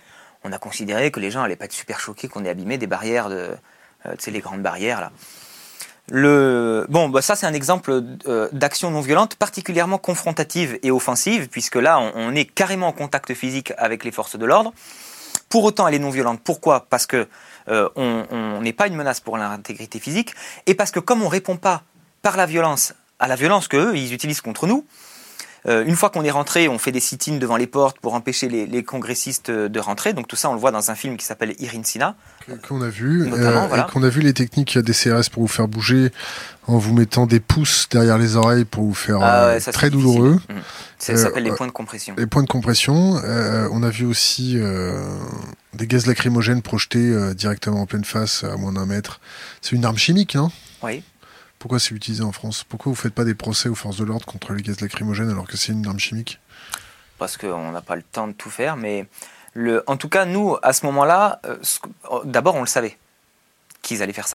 On 0.43 0.53
a 0.53 0.59
considéré 0.59 1.11
que 1.11 1.21
les 1.21 1.31
gens 1.31 1.43
n'allaient 1.43 1.57
pas 1.57 1.65
être 1.65 1.73
super 1.73 2.01
choqués 2.01 2.29
qu'on 2.29 2.45
ait 2.45 2.51
abîmé 2.51 2.77
des 2.77 2.87
barrières, 2.87 3.31
de, 3.31 3.57
euh, 4.07 4.13
tu 4.13 4.25
sais, 4.25 4.31
les 4.31 4.41
grandes 4.41 4.63
barrières 4.63 5.01
là. 5.01 5.11
Le 6.11 6.85
bon, 6.91 7.09
bah 7.09 7.23
ça 7.23 7.35
c'est 7.35 7.47
un 7.47 7.55
exemple 7.55 8.03
euh, 8.27 8.49
d'action 8.53 8.91
non 8.91 9.01
violente 9.01 9.37
particulièrement 9.37 9.97
confrontative 9.97 10.79
et 10.83 10.91
offensive, 10.91 11.49
puisque 11.49 11.77
là 11.77 11.99
on, 11.99 12.35
est 12.35 12.45
carrément 12.45 12.89
en 12.89 12.93
contact 12.93 13.33
physique 13.33 13.73
avec 13.79 14.05
les 14.05 14.13
forces 14.13 14.37
de 14.37 14.45
l'ordre. 14.45 14.75
Pour 15.49 15.65
autant, 15.65 15.89
elle 15.89 15.95
est 15.95 15.99
non 15.99 16.11
violente. 16.11 16.41
Pourquoi? 16.45 16.87
Parce 16.91 17.07
que 17.07 17.27
euh, 17.69 17.89
on 17.97 18.61
n'est 18.61 18.73
pas 18.73 18.87
une 18.87 18.97
menace 18.97 19.21
pour 19.21 19.37
l'intégrité 19.39 19.99
physique, 19.99 20.35
et 20.67 20.75
parce 20.75 20.91
que 20.91 21.01
comme 21.01 21.23
on 21.23 21.29
répond 21.29 21.57
pas 21.57 21.83
par 22.23 22.37
la 22.37 22.47
violence 22.47 22.95
à 23.19 23.29
la 23.29 23.37
violence 23.37 23.69
qu'eux, 23.69 23.97
ils 23.97 24.13
utilisent 24.13 24.41
contre 24.41 24.67
nous, 24.67 24.85
euh, 25.67 25.85
une 25.85 25.97
fois 25.97 26.11
qu'on 26.11 26.25
est 26.25 26.31
rentré, 26.31 26.69
on 26.69 26.79
fait 26.79 26.93
des 26.93 27.01
sit-ins 27.01 27.39
devant 27.39 27.57
les 27.57 27.67
portes 27.67 27.99
pour 28.01 28.15
empêcher 28.15 28.49
les, 28.49 28.85
congressistes 28.85 29.51
de 29.51 29.81
rentrer. 29.81 30.13
Donc 30.13 30.29
tout 30.29 30.37
ça, 30.37 30.51
on 30.51 30.55
le 30.55 30.61
voit 30.61 30.71
dans 30.71 30.91
un 30.91 30.95
film 30.95 31.17
qui 31.17 31.25
s'appelle 31.25 31.55
Irinsina. 31.59 32.17
Qu'on 32.69 32.83
a 32.83 32.89
vu, 32.89 33.33
euh, 33.33 33.83
qu'on 33.93 34.03
a 34.03 34.09
vu 34.09 34.21
les 34.21 34.35
techniques 34.35 34.77
des 34.79 34.93
CRS 34.93 35.31
pour 35.31 35.43
vous 35.43 35.49
faire 35.49 35.69
bouger 35.69 36.11
en 36.67 36.79
vous 36.79 36.93
mettant 36.93 37.27
des 37.27 37.41
pouces 37.41 37.89
derrière 37.91 38.19
les 38.19 38.37
oreilles 38.37 38.65
pour 38.65 38.85
vous 38.85 38.95
faire 38.95 39.19
ah 39.23 39.59
très 39.73 39.91
douloureux. 39.91 40.41
Mmh. 40.49 40.55
Ça 40.99 41.17
s'appelle 41.17 41.45
les 41.45 41.53
points 41.53 41.67
de 41.67 41.73
compression. 41.73 42.15
Les 42.19 42.27
points 42.27 42.43
de 42.43 42.49
compression. 42.49 43.21
on 43.73 43.83
a 43.83 43.91
vu 43.91 44.05
aussi 44.05 44.59
des 45.75 45.87
gaz 45.87 46.07
lacrymogènes 46.07 46.63
projetés 46.63 47.11
euh, 47.11 47.35
directement 47.35 47.83
en 47.83 47.87
pleine 47.87 48.05
face 48.05 48.45
à 48.45 48.57
moins 48.57 48.73
d'un 48.73 48.87
mètre. 48.87 49.21
C'est 49.61 49.77
une 49.77 49.85
arme 49.85 49.99
chimique, 49.99 50.35
non? 50.35 50.51
Oui. 50.83 51.03
Pourquoi 51.65 51.79
c'est 51.79 51.95
utilisé 51.95 52.23
en 52.23 52.31
France? 52.31 52.63
Pourquoi 52.63 52.93
vous 52.93 52.97
ne 52.99 53.01
faites 53.01 53.15
pas 53.15 53.25
des 53.25 53.33
procès 53.35 53.71
aux 53.71 53.75
forces 53.75 53.97
de 53.97 54.05
l'ordre 54.05 54.27
contre 54.27 54.53
les 54.53 54.63
gaz 54.63 54.83
lacrymogènes 54.83 55.31
alors 55.31 55.47
que 55.47 55.57
c'est 55.57 55.73
une 55.73 55.87
arme 55.87 55.99
chimique? 55.99 56.39
Parce 57.17 57.39
qu'on 57.39 57.73
n'a 57.73 57.81
pas 57.81 57.97
le 57.97 58.03
temps 58.03 58.29
de 58.29 58.35
tout 58.35 58.51
faire, 58.51 58.77
mais 58.77 59.07
le, 59.55 59.83
en 59.87 59.97
tout 59.97 60.11
cas, 60.11 60.27
nous, 60.27 60.59
à 60.63 60.75
ce 60.75 60.85
moment-là, 60.85 61.41
euh, 61.47 61.57
oh, 62.11 62.21
d'abord, 62.27 62.57
on 62.57 62.61
le 62.61 62.67
savait 62.67 62.99
qu'ils 63.81 64.03
allaient 64.03 64.13
faire 64.13 64.29
ça. 64.29 64.35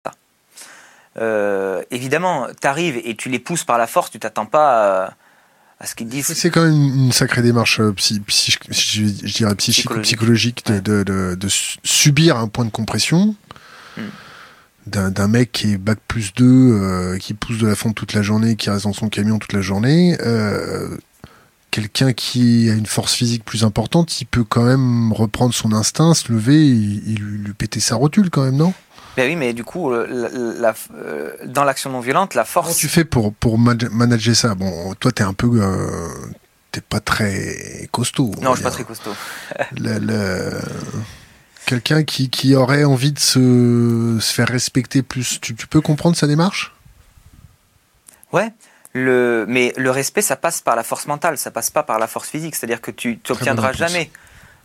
Euh, 1.18 1.84
évidemment, 1.91 2.47
tu 2.60 2.65
arrives 2.65 2.99
et 3.03 3.15
tu 3.15 3.30
les 3.30 3.38
pousses 3.38 3.64
par 3.64 3.77
la 3.77 3.85
force, 3.85 4.10
tu 4.10 4.18
t'attends 4.18 4.47
pas 4.47 5.14
à 5.80 5.85
c'est 5.85 6.49
quand 6.49 6.64
même 6.64 6.73
une 6.73 7.11
sacrée 7.11 7.43
démarche 7.43 7.80
euh, 7.80 7.93
je, 7.97 9.03
dirais 9.27 9.56
psychique 9.56 10.01
psychologique. 10.01 10.65
de, 10.65 11.03
de, 11.03 11.47
subir 11.84 12.38
un 12.38 12.47
point 12.47 12.65
de 12.65 12.72
compression. 12.72 13.35
Hmm. 13.95 14.10
D'un 14.90 15.28
mec 15.28 15.52
qui 15.52 15.74
est 15.74 15.78
bac 15.78 15.99
plus 16.07 16.34
2, 16.34 16.45
euh, 16.45 17.18
qui 17.18 17.34
pousse 17.34 17.57
de 17.57 17.68
la 17.68 17.76
fonte 17.76 17.95
toute 17.95 18.14
la 18.14 18.22
journée, 18.22 18.56
qui 18.56 18.70
reste 18.70 18.86
dans 18.86 18.94
son 18.94 19.10
camion 19.10 19.40
toute 19.40 19.53
la 19.53 19.61
journée. 19.61 20.18
Euh, 20.22 20.98
quelqu'un 21.72 22.14
qui 22.14 22.70
a 22.70 22.74
une 22.74 22.86
force 22.86 23.14
physique 23.14 23.45
plus 23.45 23.64
importante, 23.64 24.22
il 24.22 24.26
peut 24.26 24.44
quand 24.44 24.64
même 24.64 25.14
reprendre 25.14 25.53
son 25.53 25.74
instinct, 25.74 26.14
se 26.14 26.32
lever 26.32 26.68
et, 26.68 27.16
lui 27.16 27.53
péter 27.53 27.80
sa 27.80 27.95
rotule 27.95 28.30
quand 28.30 28.44
même, 28.44 28.57
non? 28.57 28.74
Ben 29.18 29.28
oui, 29.30 29.36
mais 29.36 29.53
du 29.53 29.64
coup, 29.64 29.91
euh, 29.91 30.56
la, 30.60 30.74
dans 31.45 31.64
l'action 31.64 31.90
non 31.90 31.99
violente, 31.99 32.36
la 32.36 32.45
force. 32.45 32.68
Comment 32.68 32.78
tu 32.78 32.88
fais 32.88 33.06
pour, 33.06 33.34
pour 33.34 33.57
manager 33.57 34.36
ça? 34.36 34.56
Bon, 34.56 34.94
toi, 34.95 35.11
t'es 35.11 35.24
un 35.24 35.34
peu. 35.34 35.49
Euh, 35.61 36.07
t'es 36.72 36.82
pas 36.82 36.99
très 36.99 37.90
costaud. 37.91 38.32
Non, 38.41 38.52
je 38.52 38.57
suis 38.57 38.64
pas 38.64 38.72
très 38.72 38.84
costaud. 38.84 39.11
le, 39.78 40.52
Quelqu'un 41.70 42.04
qui, 42.04 42.32
qui, 42.32 42.56
aurait 42.56 42.84
envie 42.84 43.12
de 43.12 43.20
se, 43.20 44.18
se 44.20 44.34
faire 44.34 44.48
respecter 44.48 45.04
plus, 45.04 45.40
tu, 45.40 45.54
tu, 45.54 45.68
peux 45.68 45.82
comprendre 45.82 46.16
sa 46.16 46.26
démarche? 46.26 46.74
Ouais. 48.32 48.52
Le, 48.94 49.46
mais 49.48 49.72
le 49.78 49.91
respect, 49.91 50.24
ça 50.24 50.36
passe 50.36 50.62
par 50.62 50.76
la 50.76 50.82
force 50.82 51.06
mentale, 51.06 51.38
ça 51.38 51.52
passe 51.52 51.70
pas 51.70 51.84
par 51.84 52.00
la 52.00 52.08
force 52.08 52.28
physique. 52.28 52.56
C'est-à-dire 52.56 52.82
que 52.82 52.90
tu 52.90 53.20
n'obtiendras 53.30 53.72
jamais 53.74 54.10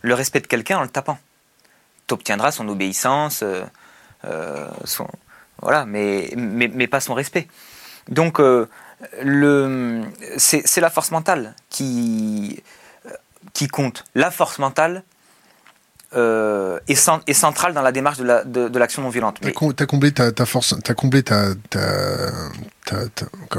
le 0.01 0.15
respect 0.15 0.41
de 0.41 0.47
quelqu'un 0.47 0.79
en 0.79 0.83
le 0.83 0.89
tapant. 0.89 1.19
Tu 2.07 2.15
obtiendras 2.15 2.53
son 2.53 2.67
obéissance. 2.71 3.45
Euh, 4.25 4.71
son, 4.87 5.07
voilà, 5.61 5.85
mais, 5.85 6.33
mais, 6.39 6.87
pas 6.87 7.01
son 7.01 7.13
respect. 7.13 7.49
Donc, 8.09 8.41
euh, 8.41 8.67
c'est 10.39 10.81
la 10.81 10.89
force 10.89 11.11
mentale 11.11 11.55
qui, 11.69 12.63
qui 13.53 13.69
compte. 13.69 14.07
La 14.15 14.31
force 14.31 14.59
mentale 14.59 15.03
euh, 16.17 16.79
est, 16.89 17.11
est, 17.27 17.33
centrale 17.33 17.75
dans 17.75 17.83
la 17.83 17.93
démarche 17.93 18.19
de 18.19 18.79
l'action 18.79 19.03
de, 19.03 19.07
non 19.07 19.11
violente. 19.11 19.39
Tu 19.41 19.49
as, 19.49 19.87
comblé 19.87 20.13
ta, 20.13 20.33
ta 20.33 20.47
force, 20.47 20.75
as 20.87 20.95
comblé 20.95 21.23
ta, 21.23 21.55
ta, 21.71 21.81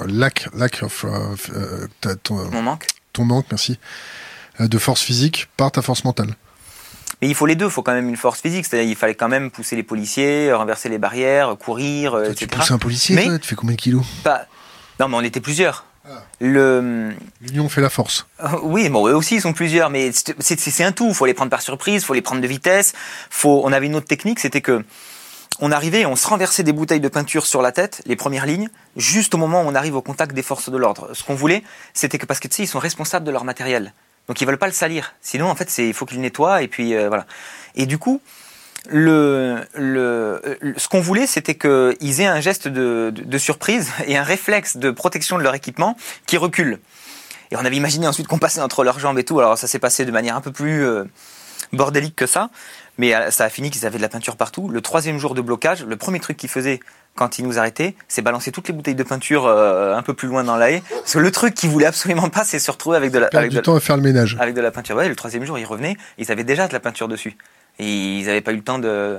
lack, 0.07 0.47
lack 0.53 0.83
of, 0.83 1.05
ton, 2.23 2.35
Mon 2.51 2.61
manque. 2.61 2.87
Ton 3.13 3.25
manque, 3.25 3.45
merci, 3.51 3.79
de 4.59 4.77
force 4.77 5.01
physique 5.01 5.47
par 5.57 5.71
ta 5.71 5.81
force 5.81 6.03
mentale. 6.03 6.35
Mais 7.21 7.29
il 7.29 7.35
faut 7.35 7.45
les 7.45 7.55
deux, 7.55 7.65
il 7.65 7.71
faut 7.71 7.83
quand 7.83 7.93
même 7.93 8.09
une 8.09 8.17
force 8.17 8.41
physique, 8.41 8.65
c'est-à-dire 8.65 8.89
il 8.89 8.95
fallait 8.95 9.15
quand 9.15 9.29
même 9.29 9.51
pousser 9.51 9.75
les 9.75 9.83
policiers, 9.83 10.51
renverser 10.51 10.89
les 10.89 10.97
barrières, 10.97 11.55
courir, 11.57 12.19
etc. 12.19 12.35
Tu 12.35 12.47
pousses 12.47 12.71
un 12.71 12.77
policier, 12.77 13.23
toi 13.23 13.39
Tu 13.39 13.47
fais 13.47 13.55
combien 13.55 13.75
de 13.75 13.81
kilos? 13.81 14.05
Non, 14.99 15.07
mais 15.07 15.17
on 15.17 15.21
était 15.21 15.41
plusieurs. 15.41 15.85
Ah. 16.07 16.23
L'union 16.39 17.69
fait 17.69 17.81
la 17.81 17.89
force. 17.89 18.27
Oui, 18.63 18.89
bon, 18.89 19.07
eux 19.07 19.15
aussi 19.15 19.35
ils 19.35 19.41
sont 19.41 19.53
plusieurs, 19.53 19.89
mais 19.89 20.11
c'est 20.11 20.83
un 20.83 20.91
tout. 20.91 21.07
Il 21.07 21.15
faut 21.15 21.25
les 21.25 21.33
prendre 21.33 21.51
par 21.51 21.61
surprise, 21.61 22.03
il 22.03 22.05
faut 22.05 22.13
les 22.13 22.21
prendre 22.21 22.41
de 22.41 22.47
vitesse. 22.47 22.93
Faut... 23.29 23.61
On 23.63 23.71
avait 23.71 23.87
une 23.87 23.95
autre 23.95 24.07
technique, 24.07 24.39
c'était 24.39 24.61
que 24.61 24.83
on 25.61 25.71
arrivait 25.71 26.01
et 26.01 26.05
on 26.05 26.15
se 26.17 26.27
renversait 26.27 26.63
des 26.63 26.73
bouteilles 26.73 26.99
de 26.99 27.07
peinture 27.07 27.45
sur 27.45 27.61
la 27.61 27.71
tête, 27.71 28.01
les 28.05 28.17
premières 28.17 28.45
lignes, 28.45 28.69
juste 28.97 29.33
au 29.35 29.37
moment 29.37 29.61
où 29.61 29.65
on 29.65 29.75
arrive 29.75 29.95
au 29.95 30.01
contact 30.01 30.35
des 30.35 30.43
forces 30.43 30.69
de 30.69 30.77
l'ordre. 30.77 31.13
Ce 31.13 31.23
qu'on 31.23 31.35
voulait, 31.35 31.63
c'était 31.93 32.17
que 32.17 32.25
parce 32.25 32.41
que 32.41 32.49
tu 32.49 32.55
sais, 32.55 32.63
ils 32.63 32.67
sont 32.67 32.79
responsables 32.79 33.25
de 33.25 33.31
leur 33.31 33.45
matériel. 33.45 33.93
Donc 34.27 34.41
ils 34.41 34.45
veulent 34.47 34.57
pas 34.57 34.67
le 34.67 34.73
salir. 34.73 35.13
Sinon, 35.21 35.49
en 35.49 35.55
fait, 35.55 35.77
il 35.77 35.93
faut 35.93 36.05
qu'ils 36.05 36.19
nettoient 36.19 36.61
et 36.61 36.67
puis 36.67 36.93
euh, 36.93 37.07
voilà. 37.07 37.25
Et 37.75 37.85
du 37.85 37.97
coup, 37.97 38.21
le, 38.89 39.61
le, 39.73 40.41
ce 40.77 40.87
qu'on 40.87 40.99
voulait, 40.99 41.27
c'était 41.27 41.55
qu'ils 41.55 42.21
aient 42.21 42.25
un 42.25 42.41
geste 42.41 42.67
de, 42.67 43.11
de, 43.15 43.37
surprise 43.37 43.91
et 44.07 44.17
un 44.17 44.23
réflexe 44.23 44.77
de 44.77 44.91
protection 44.91 45.37
de 45.37 45.43
leur 45.43 45.55
équipement 45.55 45.97
qui 46.25 46.37
recule. 46.37 46.79
Et 47.51 47.55
on 47.55 47.65
avait 47.65 47.75
imaginé 47.75 48.07
ensuite 48.07 48.27
qu'on 48.27 48.39
passait 48.39 48.61
entre 48.61 48.83
leurs 48.83 48.99
jambes 48.99 49.19
et 49.19 49.23
tout. 49.23 49.39
Alors 49.39 49.57
ça 49.57 49.67
s'est 49.67 49.79
passé 49.79 50.05
de 50.05 50.11
manière 50.11 50.35
un 50.35 50.41
peu 50.41 50.51
plus 50.51 50.83
euh, 50.83 51.03
bordélique 51.73 52.15
que 52.15 52.25
ça. 52.25 52.49
Mais 52.97 53.13
euh, 53.13 53.29
ça 53.31 53.45
a 53.45 53.49
fini 53.49 53.69
qu'ils 53.69 53.85
avaient 53.85 53.97
de 53.97 54.01
la 54.01 54.09
peinture 54.09 54.35
partout. 54.35 54.69
Le 54.69 54.81
troisième 54.81 55.17
jour 55.17 55.35
de 55.35 55.41
blocage, 55.41 55.83
le 55.83 55.95
premier 55.97 56.19
truc 56.19 56.37
qu'ils 56.37 56.49
faisaient 56.49 56.79
quand 57.15 57.39
ils 57.39 57.45
nous 57.45 57.57
arrêtaient, 57.57 57.95
c'est 58.07 58.21
balancer 58.21 58.51
toutes 58.51 58.67
les 58.67 58.73
bouteilles 58.73 58.95
de 58.95 59.03
peinture 59.03 59.45
euh, 59.45 59.95
un 59.95 60.01
peu 60.01 60.13
plus 60.13 60.27
loin 60.27 60.43
dans 60.43 60.57
la 60.57 60.71
haie. 60.71 60.83
Parce 60.89 61.13
que 61.13 61.19
le 61.19 61.31
truc 61.31 61.53
qu'ils 61.53 61.69
voulaient 61.69 61.85
absolument 61.85 62.29
pas, 62.29 62.43
c'est 62.43 62.59
se 62.59 62.71
retrouver 62.71 62.97
avec 62.97 63.11
de 63.11 63.19
la, 63.19 63.29
avec 63.33 63.51
du 63.51 63.61
temps 63.61 63.75
à 63.75 63.79
faire 63.79 63.95
le 63.97 64.03
ménage. 64.03 64.37
Avec 64.39 64.55
de 64.55 64.61
la 64.61 64.71
peinture. 64.71 64.95
Ouais, 64.95 65.07
le 65.07 65.15
troisième 65.15 65.45
jour, 65.45 65.57
ils 65.57 65.65
revenaient, 65.65 65.97
ils 66.17 66.31
avaient 66.31 66.43
déjà 66.43 66.67
de 66.67 66.73
la 66.73 66.79
peinture 66.79 67.07
dessus. 67.07 67.37
Et 67.79 68.19
ils 68.19 68.25
n'avaient 68.25 68.41
pas 68.41 68.53
eu 68.53 68.57
le 68.57 68.63
temps 68.63 68.79
de, 68.79 69.17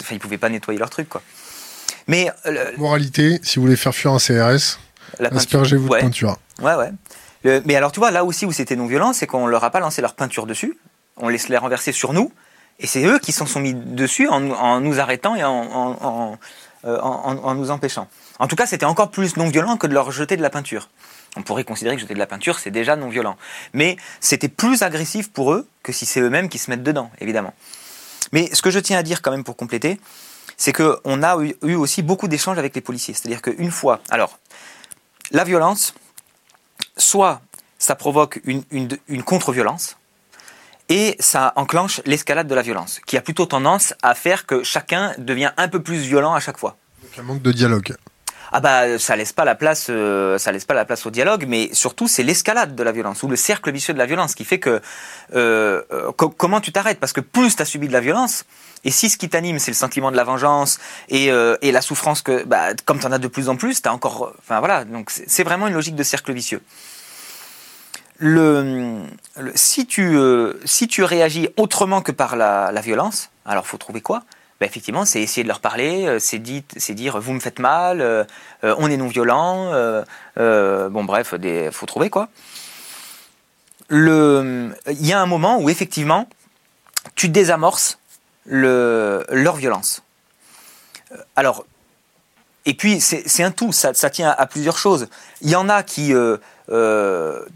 enfin, 0.00 0.14
ils 0.14 0.18
pouvaient 0.18 0.38
pas 0.38 0.48
nettoyer 0.48 0.78
leur 0.78 0.90
truc, 0.90 1.08
quoi. 1.08 1.22
Mais 2.06 2.30
euh, 2.46 2.72
moralité, 2.78 3.38
si 3.42 3.56
vous 3.56 3.62
voulez 3.62 3.76
faire 3.76 3.94
fuir 3.94 4.12
un 4.12 4.18
CRS, 4.18 4.78
aspergez-vous 5.20 5.88
de 5.88 6.00
peinture. 6.00 6.38
Ouais, 6.60 6.74
ouais. 6.74 7.62
mais 7.66 7.76
alors, 7.76 7.92
tu 7.92 8.00
vois, 8.00 8.10
là 8.10 8.24
aussi 8.24 8.46
où 8.46 8.52
c'était 8.52 8.76
non 8.76 8.86
violent, 8.86 9.12
c'est 9.12 9.26
qu'on 9.26 9.46
leur 9.46 9.62
a 9.62 9.70
pas 9.70 9.80
lancé 9.80 10.00
leur 10.00 10.14
peinture 10.14 10.46
dessus. 10.46 10.78
On 11.18 11.28
laisse 11.28 11.48
les 11.48 11.58
renverser 11.58 11.92
sur 11.92 12.12
nous. 12.12 12.32
Et 12.80 12.86
c'est 12.86 13.04
eux 13.04 13.18
qui 13.18 13.32
s'en 13.32 13.46
sont 13.46 13.60
mis 13.60 13.74
dessus 13.74 14.28
en, 14.28 14.80
nous 14.80 15.00
arrêtant 15.00 15.34
et 15.34 15.42
euh, 15.42 17.00
en, 17.00 17.54
nous 17.54 17.70
empêchant. 17.70 18.08
En 18.38 18.46
tout 18.46 18.56
cas, 18.56 18.66
c'était 18.66 18.86
encore 18.86 19.10
plus 19.10 19.36
non 19.36 19.48
violent 19.48 19.76
que 19.76 19.86
de 19.86 19.94
leur 19.94 20.12
jeter 20.12 20.36
de 20.36 20.42
la 20.42 20.50
peinture. 20.50 20.88
On 21.36 21.42
pourrait 21.42 21.64
considérer 21.64 21.96
que 21.96 22.02
jeter 22.02 22.14
de 22.14 22.18
la 22.18 22.26
peinture, 22.26 22.58
c'est 22.58 22.70
déjà 22.70 22.94
non 22.96 23.08
violent. 23.08 23.36
Mais 23.74 23.96
c'était 24.20 24.48
plus 24.48 24.82
agressif 24.82 25.30
pour 25.30 25.52
eux 25.52 25.66
que 25.82 25.92
si 25.92 26.06
c'est 26.06 26.20
eux-mêmes 26.20 26.48
qui 26.48 26.58
se 26.58 26.70
mettent 26.70 26.84
dedans, 26.84 27.10
évidemment. 27.20 27.52
Mais 28.32 28.48
ce 28.54 28.62
que 28.62 28.70
je 28.70 28.78
tiens 28.78 28.98
à 28.98 29.02
dire 29.02 29.22
quand 29.22 29.30
même 29.30 29.44
pour 29.44 29.56
compléter, 29.56 30.00
c'est 30.56 30.72
qu'on 30.72 31.22
a 31.22 31.38
eu 31.62 31.74
aussi 31.74 32.02
beaucoup 32.02 32.28
d'échanges 32.28 32.58
avec 32.58 32.74
les 32.74 32.80
policiers. 32.80 33.14
C'est-à-dire 33.14 33.42
qu'une 33.42 33.70
fois, 33.70 34.00
alors, 34.10 34.38
la 35.30 35.44
violence, 35.44 35.94
soit 36.96 37.40
ça 37.78 37.94
provoque 37.94 38.40
une, 38.44 38.64
une 39.08 39.22
contre-violence, 39.22 39.96
et 40.88 41.16
ça 41.20 41.52
enclenche 41.56 42.00
l'escalade 42.06 42.48
de 42.48 42.54
la 42.54 42.62
violence, 42.62 43.00
qui 43.06 43.16
a 43.16 43.20
plutôt 43.20 43.46
tendance 43.46 43.94
à 44.02 44.14
faire 44.14 44.46
que 44.46 44.62
chacun 44.62 45.14
devient 45.18 45.52
un 45.56 45.68
peu 45.68 45.82
plus 45.82 45.98
violent 45.98 46.34
à 46.34 46.40
chaque 46.40 46.58
fois. 46.58 46.76
Donc 47.02 47.18
un 47.18 47.22
manque 47.22 47.42
de 47.42 47.52
dialogue. 47.52 47.94
Ah 48.50 48.60
bah 48.60 48.98
ça 48.98 49.14
laisse 49.14 49.32
pas 49.32 49.44
la 49.44 49.54
place, 49.54 49.88
euh, 49.90 50.38
ça 50.38 50.52
laisse 50.52 50.64
pas 50.64 50.74
la 50.74 50.86
place 50.86 51.04
au 51.04 51.10
dialogue, 51.10 51.44
mais 51.46 51.68
surtout 51.72 52.08
c'est 52.08 52.22
l'escalade 52.22 52.74
de 52.74 52.82
la 52.82 52.92
violence 52.92 53.22
ou 53.22 53.28
le 53.28 53.36
cercle 53.36 53.70
vicieux 53.70 53.92
de 53.92 53.98
la 53.98 54.06
violence 54.06 54.34
qui 54.34 54.44
fait 54.44 54.58
que 54.58 54.80
euh, 55.34 55.82
euh 55.92 56.12
comment 56.12 56.60
tu 56.60 56.72
t'arrêtes? 56.72 56.98
Parce 56.98 57.12
que 57.12 57.20
plus 57.20 57.56
tu 57.56 57.62
as 57.62 57.66
subi 57.66 57.88
de 57.88 57.92
la 57.92 58.00
violence 58.00 58.44
et 58.84 58.90
si 58.90 59.10
ce 59.10 59.18
qui 59.18 59.28
t'anime 59.28 59.58
c'est 59.58 59.70
le 59.70 59.76
sentiment 59.76 60.10
de 60.10 60.16
la 60.16 60.24
vengeance 60.24 60.78
et, 61.10 61.30
euh, 61.30 61.56
et 61.60 61.72
la 61.72 61.82
souffrance 61.82 62.22
que 62.22 62.44
bah, 62.44 62.68
comme 62.86 62.98
tu 62.98 63.06
en 63.06 63.12
as 63.12 63.18
de 63.18 63.28
plus 63.28 63.50
en 63.50 63.56
plus, 63.56 63.82
t'as 63.82 63.92
encore, 63.92 64.32
enfin 64.38 64.60
voilà 64.60 64.84
donc 64.84 65.10
c'est 65.10 65.44
vraiment 65.44 65.66
une 65.66 65.74
logique 65.74 65.96
de 65.96 66.02
cercle 66.02 66.32
vicieux. 66.32 66.62
Le, 68.20 69.02
si, 69.54 69.86
tu, 69.86 70.18
si 70.64 70.88
tu 70.88 71.04
réagis 71.04 71.50
autrement 71.56 72.02
que 72.02 72.10
par 72.10 72.34
la, 72.34 72.80
violence, 72.80 73.30
alors 73.46 73.64
faut 73.64 73.76
trouver 73.76 74.00
quoi? 74.00 74.24
Ben 74.60 74.66
effectivement, 74.66 75.04
c'est 75.04 75.22
essayer 75.22 75.44
de 75.44 75.48
leur 75.48 75.60
parler, 75.60 76.06
euh, 76.06 76.18
c'est 76.18 76.38
dire 76.38 77.20
vous 77.20 77.32
me 77.32 77.40
faites 77.40 77.58
mal, 77.60 78.00
euh, 78.00 78.24
on 78.62 78.90
est 78.90 78.96
non 78.96 79.06
violent, 79.06 79.72
bon 80.36 81.04
bref, 81.04 81.34
il 81.42 81.70
faut 81.72 81.86
trouver 81.86 82.10
quoi. 82.10 82.28
Il 83.90 84.74
y 84.88 85.12
a 85.12 85.20
un 85.20 85.26
moment 85.26 85.58
où 85.58 85.70
effectivement, 85.70 86.28
tu 87.14 87.28
désamorces 87.28 87.98
le, 88.44 89.24
leur 89.30 89.56
violence. 89.56 90.02
Alors, 91.36 91.64
et 92.66 92.74
puis 92.74 93.00
c'est 93.00 93.42
un 93.42 93.50
tout, 93.50 93.72
ça, 93.72 93.92
tient 94.10 94.30
à, 94.30 94.46
plusieurs 94.46 94.76
choses. 94.76 95.08
Il 95.40 95.48
y 95.48 95.56
en 95.56 95.68
a 95.68 95.82
qui 95.82 96.12
euh, 96.70 97.46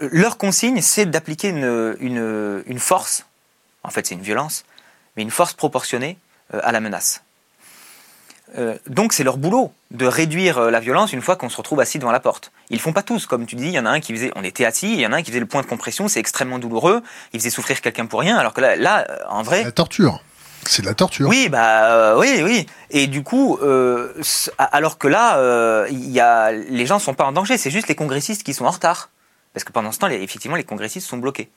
leur 0.00 0.38
consigne, 0.38 0.80
c'est 0.80 1.06
d'appliquer 1.06 1.48
une, 1.48 2.78
force, 2.78 3.26
en 3.82 3.90
fait 3.90 4.06
c'est 4.06 4.14
une 4.14 4.22
violence, 4.22 4.64
mais 5.16 5.22
une 5.22 5.30
force 5.32 5.54
proportionnée 5.54 6.16
euh, 6.16 6.23
à 6.62 6.72
la 6.72 6.80
menace. 6.80 7.22
Euh, 8.56 8.76
donc 8.86 9.12
c'est 9.12 9.24
leur 9.24 9.36
boulot 9.36 9.72
de 9.90 10.06
réduire 10.06 10.60
la 10.70 10.78
violence 10.78 11.12
une 11.12 11.22
fois 11.22 11.34
qu'on 11.34 11.48
se 11.48 11.56
retrouve 11.56 11.80
assis 11.80 11.98
devant 11.98 12.12
la 12.12 12.20
porte. 12.20 12.52
Ils 12.70 12.80
font 12.80 12.92
pas 12.92 13.02
tous, 13.02 13.26
comme 13.26 13.46
tu 13.46 13.56
dis, 13.56 13.66
il 13.66 13.72
y 13.72 13.78
en 13.78 13.86
a 13.86 13.90
un 13.90 14.00
qui 14.00 14.12
faisait, 14.12 14.30
on 14.36 14.44
était 14.44 14.64
assis, 14.64 14.92
il 14.92 15.00
y 15.00 15.06
en 15.06 15.12
a 15.12 15.16
un 15.16 15.22
qui 15.22 15.30
faisait 15.30 15.40
le 15.40 15.46
point 15.46 15.62
de 15.62 15.66
compression, 15.66 16.08
c'est 16.08 16.20
extrêmement 16.20 16.58
douloureux, 16.58 17.02
il 17.32 17.40
faisait 17.40 17.50
souffrir 17.50 17.80
quelqu'un 17.80 18.06
pour 18.06 18.20
rien, 18.20 18.36
alors 18.36 18.54
que 18.54 18.60
là, 18.60 18.76
là 18.76 19.06
en 19.28 19.42
vrai... 19.42 19.64
La 19.64 19.72
torture. 19.72 20.20
C'est 20.66 20.82
de 20.82 20.86
la 20.86 20.94
torture. 20.94 21.28
Oui, 21.28 21.48
bah 21.48 21.92
euh, 21.92 22.18
oui, 22.18 22.40
oui. 22.42 22.66
Et 22.90 23.06
du 23.06 23.22
coup, 23.22 23.58
euh, 23.62 24.12
alors 24.58 24.98
que 24.98 25.08
là, 25.08 25.38
euh, 25.38 25.86
y 25.90 26.20
a, 26.20 26.52
les 26.52 26.86
gens 26.86 26.98
sont 26.98 27.14
pas 27.14 27.24
en 27.24 27.32
danger. 27.32 27.58
C'est 27.58 27.70
juste 27.70 27.88
les 27.88 27.94
congressistes 27.94 28.42
qui 28.42 28.54
sont 28.54 28.64
en 28.64 28.70
retard, 28.70 29.10
parce 29.52 29.64
que 29.64 29.72
pendant 29.72 29.92
ce 29.92 29.98
temps, 29.98 30.06
les, 30.06 30.22
effectivement, 30.22 30.56
les 30.56 30.64
congressistes 30.64 31.06
sont 31.06 31.18
bloqués, 31.18 31.50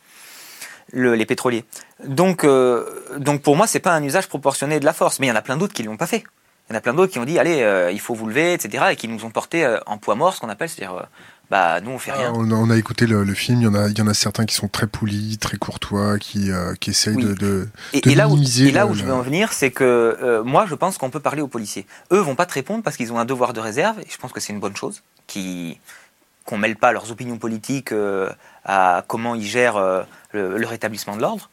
les 0.93 1.25
pétroliers. 1.25 1.65
Donc, 2.05 2.43
euh, 2.43 2.85
donc 3.17 3.41
pour 3.41 3.55
moi, 3.55 3.67
c'est 3.67 3.79
pas 3.79 3.93
un 3.93 4.03
usage 4.03 4.27
proportionné 4.27 4.79
de 4.79 4.85
la 4.85 4.93
force. 4.93 5.19
Mais 5.19 5.27
il 5.27 5.29
y 5.29 5.33
en 5.33 5.35
a 5.35 5.41
plein 5.41 5.57
d'autres 5.57 5.73
qui 5.73 5.83
l'ont 5.83 5.97
pas 5.97 6.07
fait. 6.07 6.23
Il 6.69 6.73
y 6.73 6.75
en 6.75 6.77
a 6.77 6.81
plein 6.81 6.93
d'autres 6.93 7.13
qui 7.13 7.19
ont 7.19 7.25
dit, 7.25 7.39
allez, 7.39 7.89
il 7.93 7.99
faut 7.99 8.13
vous 8.13 8.27
lever, 8.27 8.51
etc., 8.51 8.85
et 8.91 8.95
qui 8.97 9.07
nous 9.07 9.23
ont 9.23 9.29
porté 9.29 9.65
en 9.85 9.97
poids 9.97 10.15
mort, 10.15 10.35
ce 10.35 10.41
qu'on 10.41 10.49
appelle, 10.49 10.67
c'est-à-dire 10.67 11.07
bah 11.49 11.79
nous 11.81 11.91
on 11.91 11.99
fait 11.99 12.11
rien. 12.11 12.33
Ah, 12.33 12.37
on, 12.37 12.69
a, 12.69 12.77
écouté 12.77 13.07
le, 13.07 13.25
film, 13.33 13.61
il 13.61 13.63
y 13.63 13.67
en 13.67 13.73
a, 13.73 13.87
il 13.87 13.97
y 13.97 14.01
en 14.01 14.07
a 14.07 14.13
certains 14.13 14.45
qui 14.45 14.55
sont 14.55 14.67
très 14.67 14.87
polis, 14.87 15.39
très 15.39 15.57
courtois, 15.57 16.19
qui, 16.19 16.51
euh, 16.51 16.73
qui 16.75 16.89
essayent 16.89 17.15
de, 17.15 17.33
de, 17.33 17.69
et, 17.93 18.09
et 18.09 18.15
là 18.15 18.27
où, 18.27 18.37
et 18.37 18.71
là 18.71 18.85
où 18.85 18.93
je 18.93 19.03
veux 19.03 19.13
en 19.13 19.21
venir, 19.21 19.53
c'est 19.53 19.71
que 19.71 20.17
euh, 20.21 20.43
moi 20.43 20.65
je 20.67 20.75
pense 20.75 20.97
qu'on 20.97 21.09
peut 21.09 21.19
parler 21.19 21.41
aux 21.41 21.47
policiers. 21.47 21.85
Eux 22.11 22.19
vont 22.19 22.35
pas 22.35 22.45
te 22.45 22.53
répondre 22.53 22.83
parce 22.83 22.97
qu'ils 22.97 23.13
ont 23.13 23.19
un 23.19 23.25
devoir 23.25 23.53
de 23.53 23.59
réserve, 23.59 23.99
et 23.99 24.07
je 24.09 24.17
pense 24.17 24.33
que 24.33 24.39
c'est 24.39 24.51
une 24.51 24.59
bonne 24.59 24.75
chose, 24.75 25.03
qui 25.25 25.79
qu'on 26.47 26.57
mêle 26.57 26.77
pas 26.77 26.91
leurs 26.93 27.11
opinions 27.11 27.37
politiques 27.37 27.91
euh, 27.91 28.29
à 28.65 29.03
comment 29.07 29.35
ils 29.35 29.45
gèrent 29.45 30.05
le, 30.31 30.65
rétablissement 30.65 31.15
de 31.15 31.21
l'ordre. 31.21 31.51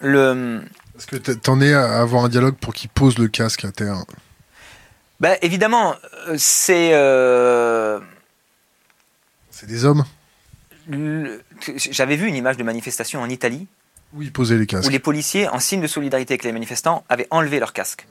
Le... 0.00 0.62
Est-ce 0.96 1.06
que 1.06 1.16
t'en 1.16 1.60
es 1.60 1.72
à 1.72 2.00
avoir 2.00 2.24
un 2.24 2.28
dialogue 2.28 2.54
pour 2.54 2.74
qu'ils 2.74 2.90
posent 2.90 3.18
le 3.18 3.28
casque 3.28 3.64
à 3.64 3.72
terre? 3.72 4.04
Ben, 5.20 5.36
évidemment, 5.42 5.96
c'est 6.36 6.92
c'est 9.58 9.66
des 9.66 9.84
hommes 9.84 10.04
J'avais 11.90 12.14
vu 12.14 12.28
une 12.28 12.36
image 12.36 12.56
de 12.56 12.62
manifestation 12.62 13.20
en 13.20 13.28
Italie. 13.28 13.66
Où 14.14 14.22
ils 14.22 14.32
posaient 14.32 14.56
les 14.56 14.66
casques. 14.66 14.86
Où 14.86 14.90
les 14.90 15.00
policiers, 15.00 15.48
en 15.48 15.58
signe 15.58 15.80
de 15.80 15.88
solidarité 15.88 16.34
avec 16.34 16.44
les 16.44 16.52
manifestants, 16.52 17.02
avaient 17.08 17.26
enlevé 17.30 17.58
leur 17.58 17.72
casque. 17.72 18.06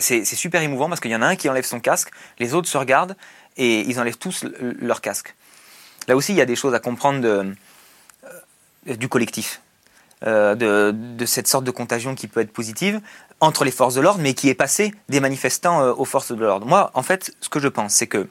C'est 0.00 0.24
super 0.24 0.60
émouvant 0.60 0.88
parce 0.88 1.00
qu'il 1.00 1.12
y 1.12 1.16
en 1.16 1.22
a 1.22 1.26
un 1.26 1.36
qui 1.36 1.48
enlève 1.48 1.64
son 1.64 1.78
casque, 1.78 2.10
les 2.40 2.52
autres 2.52 2.68
se 2.68 2.76
regardent 2.76 3.16
et 3.58 3.80
ils 3.80 4.00
enlèvent 4.00 4.18
tous 4.18 4.44
leur 4.60 5.00
casque. 5.00 5.34
Là 6.08 6.16
aussi, 6.16 6.32
il 6.32 6.36
y 6.36 6.40
a 6.40 6.46
des 6.46 6.56
choses 6.56 6.74
à 6.74 6.80
comprendre 6.80 7.26
euh, 7.26 8.96
du 8.96 9.08
collectif. 9.08 9.60
Euh, 10.26 10.56
de, 10.56 11.26
cette 11.26 11.46
sorte 11.46 11.62
de 11.62 11.70
contagion 11.70 12.16
qui 12.16 12.26
peut 12.26 12.40
être 12.40 12.52
positive 12.52 13.00
entre 13.38 13.64
les 13.64 13.70
forces 13.70 13.94
de 13.94 14.00
l'ordre, 14.00 14.20
mais 14.20 14.34
qui 14.34 14.48
est 14.48 14.54
passée 14.54 14.92
des 15.08 15.20
manifestants 15.20 15.80
euh, 15.80 15.92
aux 15.92 16.04
forces 16.04 16.32
de 16.32 16.44
l'ordre. 16.44 16.66
Moi, 16.66 16.90
en 16.94 17.04
fait, 17.04 17.36
ce 17.40 17.48
que 17.48 17.60
je 17.60 17.68
pense, 17.68 17.94
c'est 17.94 18.08
que 18.08 18.26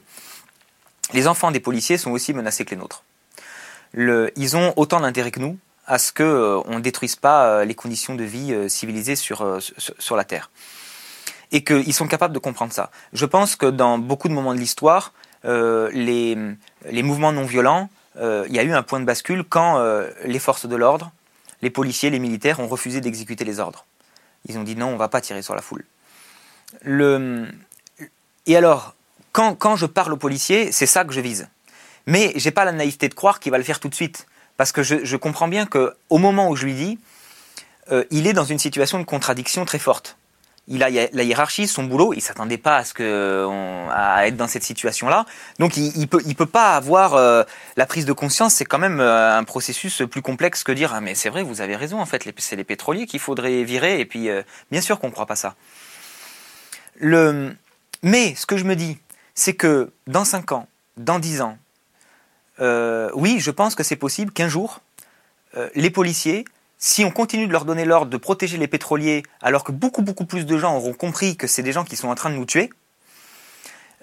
les 1.14 1.26
enfants 1.26 1.50
des 1.50 1.60
policiers 1.60 1.96
sont 1.96 2.10
aussi 2.10 2.34
menacés 2.34 2.66
que 2.66 2.70
les 2.70 2.76
nôtres. 2.76 3.04
ils 3.94 4.56
ont 4.56 4.74
autant 4.76 5.00
d'intérêt 5.00 5.30
que 5.30 5.40
nous 5.40 5.56
à 5.86 5.96
ce 5.96 6.12
qu'on 6.12 6.74
ne 6.74 6.80
détruise 6.80 7.16
pas 7.16 7.64
les 7.64 7.74
conditions 7.74 8.14
de 8.14 8.24
vie 8.24 8.54
civilisées 8.68 9.16
sur, 9.16 9.58
sur, 9.98 10.16
la 10.16 10.24
Terre. 10.24 10.50
Et 11.50 11.64
qu'ils 11.64 11.94
sont 11.94 12.06
capables 12.06 12.34
de 12.34 12.38
comprendre 12.38 12.72
ça. 12.72 12.90
Je 13.12 13.24
pense 13.24 13.56
que 13.56 13.66
dans 13.66 13.98
beaucoup 13.98 14.28
de 14.28 14.34
moments 14.34 14.54
de 14.54 14.60
l'histoire, 14.60 15.12
les, 15.44 16.36
les, 16.90 17.02
mouvements 17.02 17.32
non 17.32 17.44
violents, 17.44 17.88
il 18.20 18.52
y 18.52 18.58
a 18.58 18.62
eu 18.62 18.72
un 18.72 18.82
point 18.82 19.00
de 19.00 19.06
bascule 19.06 19.44
quand 19.44 19.82
les 20.24 20.38
forces 20.38 20.66
de 20.66 20.76
l'ordre, 20.76 21.10
les 21.62 21.70
policiers, 21.70 22.10
les 22.10 22.18
militaires 22.18 22.60
ont 22.60 22.68
refusé 22.68 23.00
d'exécuter 23.00 23.44
les 23.44 23.60
ordres. 23.60 23.86
Ils 24.46 24.58
ont 24.58 24.62
dit 24.62 24.76
non, 24.76 24.88
on 24.88 24.92
ne 24.92 24.98
va 24.98 25.08
pas 25.08 25.20
tirer 25.20 25.42
sur 25.42 25.54
la 25.54 25.62
foule. 25.62 25.84
Le... 26.82 27.46
Et 28.46 28.56
alors, 28.56 28.94
quand, 29.32 29.76
je 29.76 29.86
parle 29.86 30.12
aux 30.12 30.18
policiers, 30.18 30.72
c'est 30.72 30.86
ça 30.86 31.04
que 31.04 31.12
je 31.12 31.20
vise. 31.20 31.48
Mais 32.06 32.32
j'ai 32.36 32.50
pas 32.50 32.64
la 32.64 32.72
naïveté 32.72 33.08
de 33.08 33.14
croire 33.14 33.40
qu'il 33.40 33.52
va 33.52 33.58
le 33.58 33.64
faire 33.64 33.80
tout 33.80 33.88
de 33.88 33.94
suite. 33.94 34.26
Parce 34.56 34.72
que 34.72 34.82
je, 34.82 35.16
comprends 35.16 35.46
bien 35.46 35.66
qu'au 35.66 36.18
moment 36.18 36.48
où 36.48 36.56
je 36.56 36.64
lui 36.64 36.74
dis, 36.74 36.98
euh, 37.92 38.04
il 38.10 38.26
est 38.26 38.32
dans 38.32 38.44
une 38.44 38.58
situation 38.58 38.98
de 38.98 39.04
contradiction 39.04 39.64
très 39.64 39.78
forte. 39.78 40.17
Il 40.68 40.82
a 40.82 40.90
la 40.90 41.22
hiérarchie, 41.22 41.66
son 41.66 41.84
boulot, 41.84 42.12
il 42.14 42.20
s'attendait 42.20 42.58
pas 42.58 42.76
à 42.76 42.84
ce 42.84 42.94
que 42.94 43.46
être 44.22 44.36
dans 44.36 44.48
cette 44.48 44.64
situation-là. 44.64 45.24
Donc 45.58 45.76
il, 45.76 45.92
il 45.96 46.34
peut 46.36 46.46
pas 46.46 46.76
avoir 46.76 47.14
euh, 47.14 47.42
la 47.76 47.86
prise 47.86 48.04
de 48.04 48.12
conscience. 48.12 48.54
C'est 48.54 48.64
quand 48.64 48.78
même 48.78 49.00
euh, 49.00 49.38
un 49.38 49.44
processus 49.44 50.02
plus 50.10 50.22
complexe 50.22 50.64
que 50.64 50.72
dire 50.72 50.92
ah 50.94 51.00
mais 51.00 51.14
c'est 51.14 51.30
vrai 51.30 51.42
vous 51.42 51.60
avez 51.60 51.76
raison 51.76 52.00
en 52.00 52.06
fait 52.06 52.28
c'est 52.38 52.56
les 52.56 52.64
pétroliers 52.64 53.06
qu'il 53.06 53.20
faudrait 53.20 53.64
virer 53.64 54.00
et 54.00 54.04
puis 54.04 54.28
bien 54.70 54.80
sûr 54.80 55.00
qu'on 55.00 55.10
croit 55.10 55.26
pas 55.26 55.36
ça. 55.36 55.54
Le... 56.96 57.54
Mais 58.02 58.34
ce 58.34 58.46
que 58.46 58.56
je 58.56 58.64
me 58.64 58.76
dis, 58.76 58.98
c'est 59.34 59.54
que 59.54 59.92
dans 60.06 60.24
5 60.24 60.52
ans, 60.52 60.68
dans 60.96 61.18
10 61.18 61.40
ans, 61.42 61.58
euh, 62.60 63.10
oui, 63.14 63.38
je 63.40 63.50
pense 63.50 63.74
que 63.74 63.82
c'est 63.82 63.96
possible 63.96 64.32
qu'un 64.32 64.48
jour, 64.48 64.80
euh, 65.56 65.68
les 65.74 65.90
policiers, 65.90 66.44
si 66.78 67.04
on 67.04 67.10
continue 67.10 67.46
de 67.46 67.52
leur 67.52 67.64
donner 67.64 67.84
l'ordre 67.84 68.10
de 68.10 68.16
protéger 68.16 68.56
les 68.56 68.68
pétroliers, 68.68 69.22
alors 69.42 69.64
que 69.64 69.72
beaucoup, 69.72 70.02
beaucoup 70.02 70.24
plus 70.24 70.46
de 70.46 70.58
gens 70.58 70.76
auront 70.76 70.94
compris 70.94 71.36
que 71.36 71.46
c'est 71.46 71.62
des 71.62 71.72
gens 71.72 71.84
qui 71.84 71.96
sont 71.96 72.08
en 72.08 72.14
train 72.14 72.30
de 72.30 72.36
nous 72.36 72.46
tuer. 72.46 72.70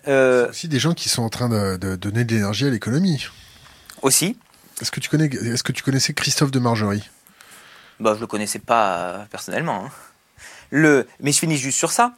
Euh, 0.07 0.49
aussi 0.49 0.67
des 0.67 0.79
gens 0.79 0.93
qui 0.93 1.09
sont 1.09 1.23
en 1.23 1.29
train 1.29 1.49
de, 1.49 1.95
donner 1.95 2.23
de 2.25 2.33
l'énergie 2.33 2.67
à 2.67 2.69
l'économie. 2.69 3.27
Aussi. 4.01 4.37
Est-ce 4.81 4.91
que, 4.91 4.99
tu 4.99 5.09
connais, 5.09 5.25
est-ce 5.25 5.63
que 5.63 5.71
tu 5.71 5.83
connaissais 5.83 6.13
Christophe 6.13 6.51
de 6.51 6.59
Margerie? 6.59 7.09
Bah, 7.99 8.11
Je 8.11 8.17
ne 8.17 8.21
le 8.21 8.27
connaissais 8.27 8.59
pas 8.59 9.25
personnellement. 9.31 9.85
Hein. 9.85 9.91
Le, 10.69 11.07
mais 11.21 11.31
je 11.31 11.39
finis 11.39 11.57
juste 11.57 11.77
sur 11.77 11.91
ça. 11.91 12.13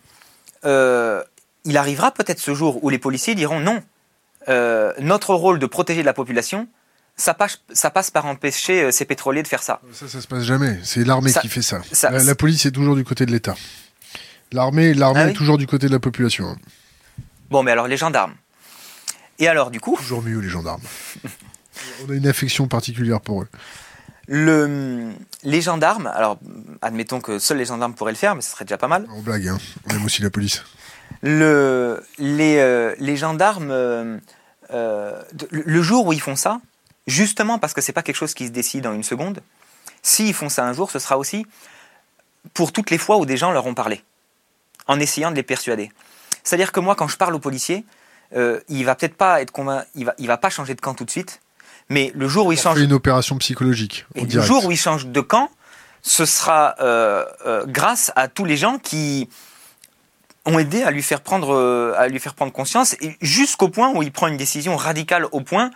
il 0.64 1.78
arrivera 1.78 2.12
peut-être 2.12 2.40
ce 2.40 2.54
jour 2.54 2.84
où 2.84 2.90
les 2.90 2.98
policiers 2.98 3.36
diront 3.36 3.60
non, 3.60 3.84
euh, 4.50 4.94
notre 5.00 5.34
rôle 5.34 5.60
de 5.60 5.66
protéger 5.66 6.04
la 6.04 6.14
population, 6.14 6.68
ça 7.18 7.34
passe, 7.34 7.62
ça 7.74 7.90
passe 7.90 8.12
par 8.12 8.26
empêcher 8.28 8.84
euh, 8.84 8.92
ces 8.92 9.06
pétroliers 9.06 9.44
de 9.44 9.48
faire 9.48 9.64
ça. 9.64 9.82
Ça, 9.92 10.08
ça 10.08 10.22
se 10.22 10.28
passe 10.28 10.44
jamais. 10.44 10.80
C'est 10.84 11.04
l'armée 11.04 11.34
qui 11.34 11.50
fait 11.50 11.64
ça. 11.64 11.82
la, 12.10 12.36
police 12.36 12.66
est 12.66 12.72
toujours 12.72 12.96
du 12.96 13.04
côté 13.04 13.26
de 13.26 13.32
l'État. 13.32 13.56
L'armée, 14.52 14.94
l'armée 14.94 15.22
ah 15.22 15.30
est 15.30 15.34
toujours 15.34 15.58
du 15.58 15.68
côté 15.68 15.88
de 15.88 15.92
la 15.92 16.00
population. 16.00 16.56
Bon, 17.50 17.64
mais 17.64 17.72
alors 17.72 17.88
les 17.88 17.98
gendarmes. 17.98 18.36
Et 19.40 19.48
alors, 19.48 19.72
du 19.72 19.80
coup? 19.80 19.98
Toujours 19.98 20.24
mieux 20.24 20.40
les 20.40 20.50
gendarmes. 20.50 20.82
On 22.08 22.12
a 22.12 22.16
une 22.16 22.28
affection 22.28 22.68
particulière 22.68 23.22
pour 23.22 23.44
eux. 23.44 23.48
Le, 24.30 25.12
les 25.44 25.62
gendarmes, 25.62 26.08
alors 26.08 26.38
admettons 26.82 27.22
que 27.22 27.40
seuls 27.40 27.58
les 27.58 27.66
gendarmes 27.66 27.94
pourraient 27.94 28.12
le 28.12 28.18
faire, 28.18 28.36
mais 28.36 28.42
ce 28.42 28.52
serait 28.52 28.66
déjà 28.66 28.78
pas 28.78 28.90
mal. 28.90 29.08
En 29.10 29.22
blague, 29.22 29.48
hein. 29.48 29.58
on 29.86 29.96
aime 29.96 30.06
aussi 30.06 30.22
la 30.22 30.30
police. 30.30 30.64
Le, 31.22 32.04
les, 32.18 32.58
euh, 32.58 32.94
les 33.00 33.16
gendarmes 33.16 33.72
euh, 33.72 35.22
le 35.52 35.82
jour 35.82 36.08
où 36.08 36.14
ils 36.14 36.22
font 36.22 36.36
ça, 36.36 36.60
justement 37.08 37.58
parce 37.58 37.74
que 37.74 37.82
c'est 37.82 37.94
pas 37.94 38.04
quelque 38.04 38.16
chose 38.16 38.34
qui 38.34 38.48
se 38.48 38.52
décide 38.52 38.86
en 38.86 38.94
une 38.94 39.04
seconde, 39.04 39.42
s'ils 40.02 40.34
font 40.34 40.50
ça 40.50 40.66
un 40.66 40.74
jour, 40.74 40.92
ce 40.92 41.00
sera 41.00 41.18
aussi 41.18 41.46
pour 42.54 42.72
toutes 42.72 42.92
les 42.92 42.98
fois 42.98 43.18
où 43.18 43.26
des 43.26 43.38
gens 43.38 43.52
leur 43.52 43.66
ont 43.66 43.74
parlé, 43.74 44.04
en 44.88 45.00
essayant 45.00 45.32
de 45.32 45.36
les 45.36 45.44
persuader. 45.44 45.92
C'est-à-dire 46.44 46.72
que 46.72 46.80
moi, 46.80 46.96
quand 46.96 47.08
je 47.08 47.18
parle 47.18 47.36
aux 47.36 47.40
policiers, 47.40 47.84
euh, 48.36 48.60
il 48.70 48.86
va 48.86 48.96
peut-être 48.96 49.16
pas 49.16 49.42
être 49.42 49.52
convaincu, 49.52 49.88
il 49.96 50.06
va, 50.06 50.14
il 50.18 50.28
va 50.28 50.38
pas 50.38 50.50
changer 50.50 50.76
de 50.76 50.82
camp 50.82 50.94
tout 50.94 51.06
de 51.06 51.12
suite, 51.12 51.42
mais 51.90 52.12
le 52.16 52.28
jour 52.28 52.46
où 52.46 52.52
il 52.52 52.60
change, 52.60 52.80
une 52.80 52.94
opération 52.94 53.38
psychologique. 53.38 54.06
le 54.16 54.42
jour 54.42 54.66
où 54.66 54.72
il 54.72 54.78
change 54.78 55.08
de 55.08 55.22
camp, 55.22 55.50
ce 56.02 56.26
sera 56.26 56.76
euh, 56.80 57.26
grâce 57.68 58.12
à 58.16 58.28
tous 58.28 58.46
les 58.46 58.58
gens 58.58 58.78
qui 58.78 59.30
ont 60.46 60.60
aidé 60.60 60.84
à 60.84 60.92
lui 60.92 61.04
faire 61.04 61.22
prendre, 61.22 61.54
euh, 61.54 61.94
à 61.98 62.08
lui 62.08 62.20
faire 62.20 62.34
prendre 62.34 62.52
conscience, 62.52 62.96
jusqu'au 63.22 63.68
point 63.70 63.92
où 63.94 64.02
il 64.02 64.12
prend 64.12 64.28
une 64.28 64.38
décision 64.38 64.78
radicale 64.78 65.28
au 65.32 65.42
point 65.42 65.72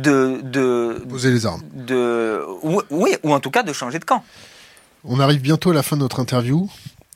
de... 0.00 0.40
de 0.42 1.04
Poser 1.08 1.30
les 1.30 1.46
armes. 1.46 1.62
De, 1.72 2.40
oui, 2.90 3.14
ou 3.22 3.32
en 3.32 3.40
tout 3.40 3.50
cas 3.50 3.62
de 3.62 3.72
changer 3.72 3.98
de 3.98 4.04
camp. 4.04 4.24
On 5.04 5.20
arrive 5.20 5.40
bientôt 5.40 5.70
à 5.70 5.74
la 5.74 5.82
fin 5.82 5.96
de 5.96 6.02
notre 6.02 6.20
interview. 6.20 6.68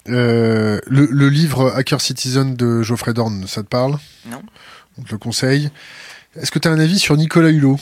Euh, 0.08 0.80
le, 0.86 1.28
livre 1.28 1.72
Hacker 1.74 2.00
Citizen 2.00 2.54
de 2.54 2.82
Geoffrey 2.82 3.12
Dorn, 3.12 3.46
ça 3.46 3.62
te 3.62 3.68
parle? 3.68 3.98
Non. 4.26 4.42
On 4.98 5.02
te 5.02 5.12
le 5.12 5.18
conseille. 5.18 5.70
Est-ce 6.36 6.50
que 6.50 6.58
tu 6.58 6.68
as 6.68 6.70
un 6.70 6.78
avis 6.78 6.98
sur 6.98 7.16
Nicolas 7.16 7.50
Hulot? 7.50 7.78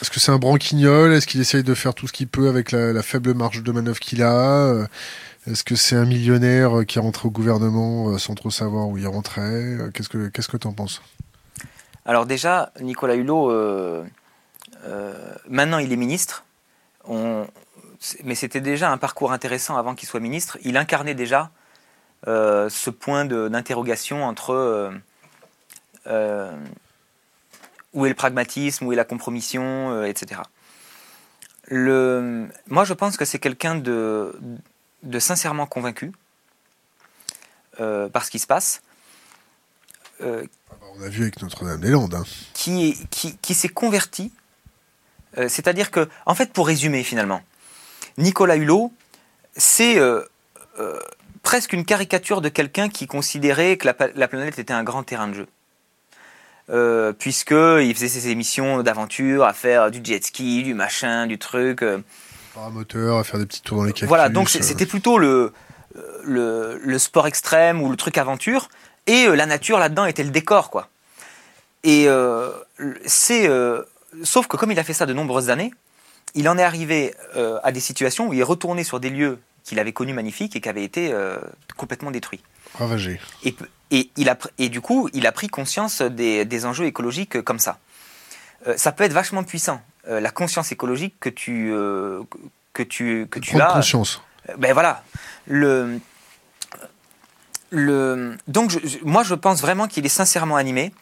Est-ce 0.00 0.10
que 0.10 0.20
c'est 0.20 0.32
un 0.32 0.38
branquignol? 0.38 1.12
Est-ce 1.12 1.26
qu'il 1.26 1.40
essaye 1.40 1.62
de 1.62 1.74
faire 1.74 1.94
tout 1.94 2.06
ce 2.06 2.12
qu'il 2.12 2.28
peut 2.28 2.48
avec 2.48 2.72
la, 2.72 2.92
la 2.92 3.02
faible 3.02 3.34
marge 3.34 3.62
de 3.62 3.72
manœuvre 3.72 4.00
qu'il 4.00 4.22
a? 4.22 4.86
Est-ce 5.46 5.62
que 5.62 5.76
c'est 5.76 5.96
un 5.96 6.06
millionnaire 6.06 6.78
euh, 6.78 6.84
qui 6.84 6.98
est 6.98 7.00
rentré 7.02 7.28
au 7.28 7.30
gouvernement 7.30 8.08
euh, 8.08 8.18
sans 8.18 8.34
trop 8.34 8.50
savoir 8.50 8.88
où 8.88 8.96
il 8.96 9.06
rentrait? 9.06 9.42
Euh, 9.42 9.90
Qu'est-ce 9.92 10.08
que 10.08 10.28
qu'est-ce 10.28 10.48
que 10.48 10.56
tu 10.56 10.66
en 10.66 10.72
penses? 10.72 11.02
Alors 12.06 12.26
déjà, 12.26 12.72
Nicolas 12.80 13.14
Hulot, 13.14 14.04
maintenant 15.48 15.78
il 15.78 15.92
est 15.92 15.96
ministre. 15.96 16.44
mais 17.08 18.34
c'était 18.34 18.60
déjà 18.60 18.90
un 18.90 18.98
parcours 18.98 19.32
intéressant 19.32 19.76
avant 19.76 19.94
qu'il 19.94 20.08
soit 20.08 20.20
ministre. 20.20 20.58
Il 20.62 20.76
incarnait 20.76 21.14
déjà 21.14 21.50
ce 22.26 22.90
point 22.90 23.24
d'interrogation 23.24 24.24
entre 24.24 24.92
où 27.94 28.06
est 28.06 28.08
le 28.08 28.14
pragmatisme, 28.14 28.86
où 28.86 28.92
est 28.92 28.96
la 28.96 29.04
compromission, 29.04 30.04
etc. 30.04 30.42
Moi, 31.70 32.84
je 32.84 32.92
pense 32.92 33.16
que 33.16 33.24
c'est 33.24 33.38
quelqu'un 33.38 33.76
de, 33.76 34.34
sincèrement 35.18 35.66
convaincu 35.66 36.12
euh, 37.80 38.08
par 38.08 38.24
ce 38.24 38.30
qui 38.30 38.38
se 38.38 38.46
passe. 38.46 38.82
Euh, 40.94 41.00
on 41.00 41.04
a 41.04 41.08
vu 41.08 41.22
avec 41.22 41.40
Notre-Dame-des-Landes. 41.42 42.14
Hein. 42.14 42.24
Qui, 42.52 42.96
qui, 43.10 43.36
qui 43.38 43.54
s'est 43.54 43.68
converti. 43.68 44.32
Euh, 45.38 45.48
c'est-à-dire 45.48 45.90
que, 45.90 46.08
en 46.26 46.34
fait, 46.34 46.52
pour 46.52 46.66
résumer 46.66 47.02
finalement, 47.02 47.42
Nicolas 48.18 48.56
Hulot, 48.56 48.92
c'est 49.56 49.98
presque 51.42 51.72
une 51.72 51.84
caricature 51.84 52.40
de 52.40 52.48
quelqu'un 52.48 52.88
qui 52.88 53.06
considérait 53.06 53.76
que 53.76 53.86
la, 53.86 54.28
planète 54.28 54.58
était 54.58 54.72
un 54.72 54.82
grand 54.82 55.02
terrain 55.02 55.28
de 55.28 55.34
jeu. 55.34 55.46
Euh, 56.70 57.12
puisqu'il 57.12 57.94
faisait 57.94 58.08
ses 58.08 58.28
émissions 58.28 58.82
d'aventure, 58.82 59.44
à 59.44 59.52
faire 59.52 59.90
du 59.90 60.00
jet 60.02 60.24
ski, 60.24 60.62
du 60.62 60.74
machin, 60.74 61.26
du 61.26 61.38
truc 61.38 61.84
moteur, 62.72 63.18
à 63.18 63.24
faire 63.24 63.40
des 63.40 63.46
petits 63.46 63.62
tours 63.62 63.78
dans 63.78 63.84
les 63.84 63.92
cactus. 63.92 64.08
Voilà, 64.08 64.28
donc 64.28 64.48
c'était 64.48 64.86
plutôt 64.86 65.18
le, 65.18 65.52
le, 66.24 66.98
sport 66.98 67.26
extrême 67.26 67.82
ou 67.82 67.90
le 67.90 67.96
truc 67.96 68.18
aventure, 68.18 68.68
et 69.06 69.26
euh, 69.26 69.34
la 69.34 69.46
nature 69.46 69.78
là-dedans 69.78 70.06
était 70.06 70.24
le 70.24 70.30
décor, 70.30 70.70
quoi. 70.70 70.88
Et 71.82 72.04
euh, 72.08 72.50
c'est. 73.04 73.48
Euh, 73.48 73.82
sauf 74.22 74.46
que 74.46 74.56
comme 74.56 74.72
il 74.72 74.78
a 74.78 74.84
fait 74.84 74.94
ça 74.94 75.06
de 75.06 75.12
nombreuses 75.12 75.50
années, 75.50 75.72
il 76.34 76.48
en 76.48 76.58
est 76.58 76.62
arrivé 76.62 77.14
à 77.62 77.70
des 77.70 77.80
situations 77.80 78.28
où 78.28 78.32
il 78.32 78.40
est 78.40 78.44
retourné 78.44 78.82
sur 78.82 78.98
des 78.98 79.10
lieux 79.10 79.38
qu'il 79.62 79.78
avait 79.78 79.92
connus 79.92 80.14
magnifiques 80.14 80.56
et 80.56 80.60
qui 80.60 80.68
avaient 80.68 80.82
été 80.82 81.14
complètement 81.76 82.10
détruits. 82.10 82.40
Ravagés. 82.76 83.20
Et, 83.44 83.54
et, 83.92 84.10
il 84.16 84.28
a, 84.28 84.36
et 84.58 84.68
du 84.68 84.80
coup, 84.80 85.08
il 85.12 85.28
a 85.28 85.32
pris 85.32 85.46
conscience 85.46 86.02
des, 86.02 86.44
des 86.44 86.66
enjeux 86.66 86.86
écologiques 86.86 87.40
comme 87.42 87.60
ça. 87.60 87.78
ça 88.76 88.90
peut 88.90 89.04
être 89.04 89.12
vachement 89.12 89.44
puissant. 89.44 89.80
La 90.08 90.30
conscience 90.32 90.72
écologique 90.72 91.14
que 91.20 91.28
tu, 91.28 91.70
que 92.72 92.82
tu, 92.82 93.28
que 93.30 93.38
tu 93.38 93.60
as. 93.60 93.66
conscience. 93.66 94.20
Ben 94.58 94.72
voilà. 94.72 95.04
Le, 95.46 96.00
le, 97.74 98.36
donc, 98.48 98.78
moi, 99.02 99.22
je 99.22 99.34
pense 99.34 99.60
vraiment 99.60 99.88
qu'il 99.88 100.06
est 100.06 100.08
sincèrement 100.10 100.56
animé, 100.56 100.92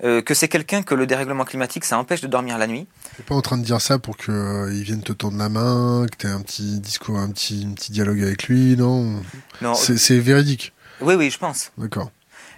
que 0.00 0.34
c'est 0.34 0.48
quelqu'un 0.48 0.82
que 0.82 0.96
le 0.96 1.06
dérèglement 1.06 1.44
climatique, 1.44 1.84
ça 1.84 1.96
empêche 1.96 2.20
de 2.20 2.26
dormir 2.26 2.58
la 2.58 2.66
nuit. 2.66 2.88
Tu 3.14 3.20
n'es 3.20 3.24
pas 3.24 3.36
en 3.36 3.40
train 3.40 3.56
de 3.56 3.62
dire 3.62 3.80
ça 3.80 4.00
pour 4.00 4.16
qu'il 4.16 4.34
il 4.72 4.82
vienne 4.82 5.02
te 5.02 5.12
tendre 5.12 5.38
la 5.38 5.48
main, 5.48 6.06
que 6.10 6.16
tu 6.16 6.26
aies 6.26 6.30
un 6.30 6.40
petit 6.40 6.80
discours, 6.80 7.18
un 7.18 7.30
petit, 7.30 7.64
un 7.70 7.74
petit 7.74 7.92
dialogue 7.92 8.20
avec 8.20 8.48
lui, 8.48 8.76
non? 8.76 9.22
Non. 9.60 9.74
C'est 9.74 10.18
véridique. 10.18 10.72
Oui, 11.00 11.14
oui, 11.14 11.30
je 11.30 11.38
pense. 11.38 11.70
D'accord. 11.78 12.10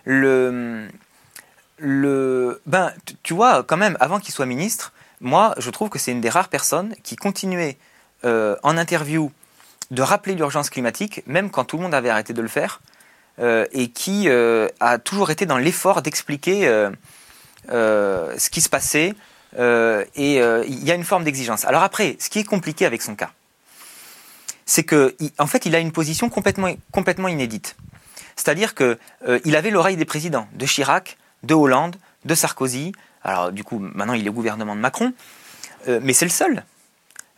Le, 0.07 0.89
le, 1.77 2.63
ben, 2.65 2.93
tu 3.23 3.35
vois, 3.35 3.63
quand 3.63 3.77
même, 3.77 3.99
avant 4.01 4.21
qu'il 4.21 4.33
soit 4.33 4.47
ministre, 4.47 4.95
moi, 5.21 5.55
je 5.59 5.69
trouve 5.69 5.91
que 5.91 5.99
c'est 5.99 6.13
une 6.13 6.23
des 6.23 6.31
rares 6.31 6.49
personnes 6.49 6.95
qui 7.03 7.17
continuait 7.17 7.77
euh, 8.25 8.57
en 8.63 8.79
interview 8.79 9.31
de 9.91 10.01
rappeler 10.03 10.35
l'urgence 10.35 10.71
climatique, 10.71 11.23
même 11.27 11.51
quand 11.51 11.65
tout 11.65 11.77
le 11.77 11.83
monde 11.83 11.95
avait 11.95 12.11
arrêté 12.11 12.33
de 12.33 12.41
le 12.41 12.49
faire, 12.49 12.81
euh, 12.81 12.94
et 13.39 13.89
qui 13.89 14.29
euh, 14.29 14.69
a 14.81 14.99
toujours 14.99 15.31
été 15.31 15.47
dans 15.47 15.59
l'effort 15.59 16.03
d'expliquer 16.03 16.67
ce 17.69 18.51
qui 18.51 18.61
se 18.61 18.69
passait, 18.69 19.15
et 19.59 20.37
il 20.37 20.85
y 20.85 20.91
a 20.91 20.95
une 20.95 21.05
forme 21.05 21.25
d'exigence. 21.25 21.65
Alors 21.65 21.83
après, 21.83 22.17
ce 22.19 22.31
qui 22.31 22.39
est 22.39 22.45
compliqué 22.45 22.87
avec 22.87 23.03
son 23.03 23.15
cas, 23.15 23.31
c'est 24.67 24.85
que, 24.85 25.15
en 25.39 25.47
fait, 25.47 25.67
il 25.67 25.75
a 25.75 25.79
une 25.79 25.93
position 25.93 26.31
complètement, 26.31 26.75
complètement 26.91 27.29
inédite. 27.29 27.77
C'est-à-dire 28.37 28.75
qu'il 28.75 29.57
avait 29.57 29.71
l'oreille 29.71 29.97
des 29.97 30.07
présidents, 30.07 30.49
de 30.55 30.67
Chirac, 30.67 31.19
de 31.43 31.55
Hollande, 31.55 31.97
de 32.25 32.35
Sarkozy, 32.35 32.93
alors 33.25 33.53
du 33.53 33.65
coup, 33.65 33.79
maintenant 33.79 34.13
il 34.13 34.27
est 34.27 34.29
au 34.29 34.35
gouvernement 34.35 34.77
de 34.77 34.81
Macron, 34.81 35.13
euh, 35.89 35.99
mais 36.03 36.13
c'est 36.13 36.27
le 36.27 36.31
seul. 36.31 36.65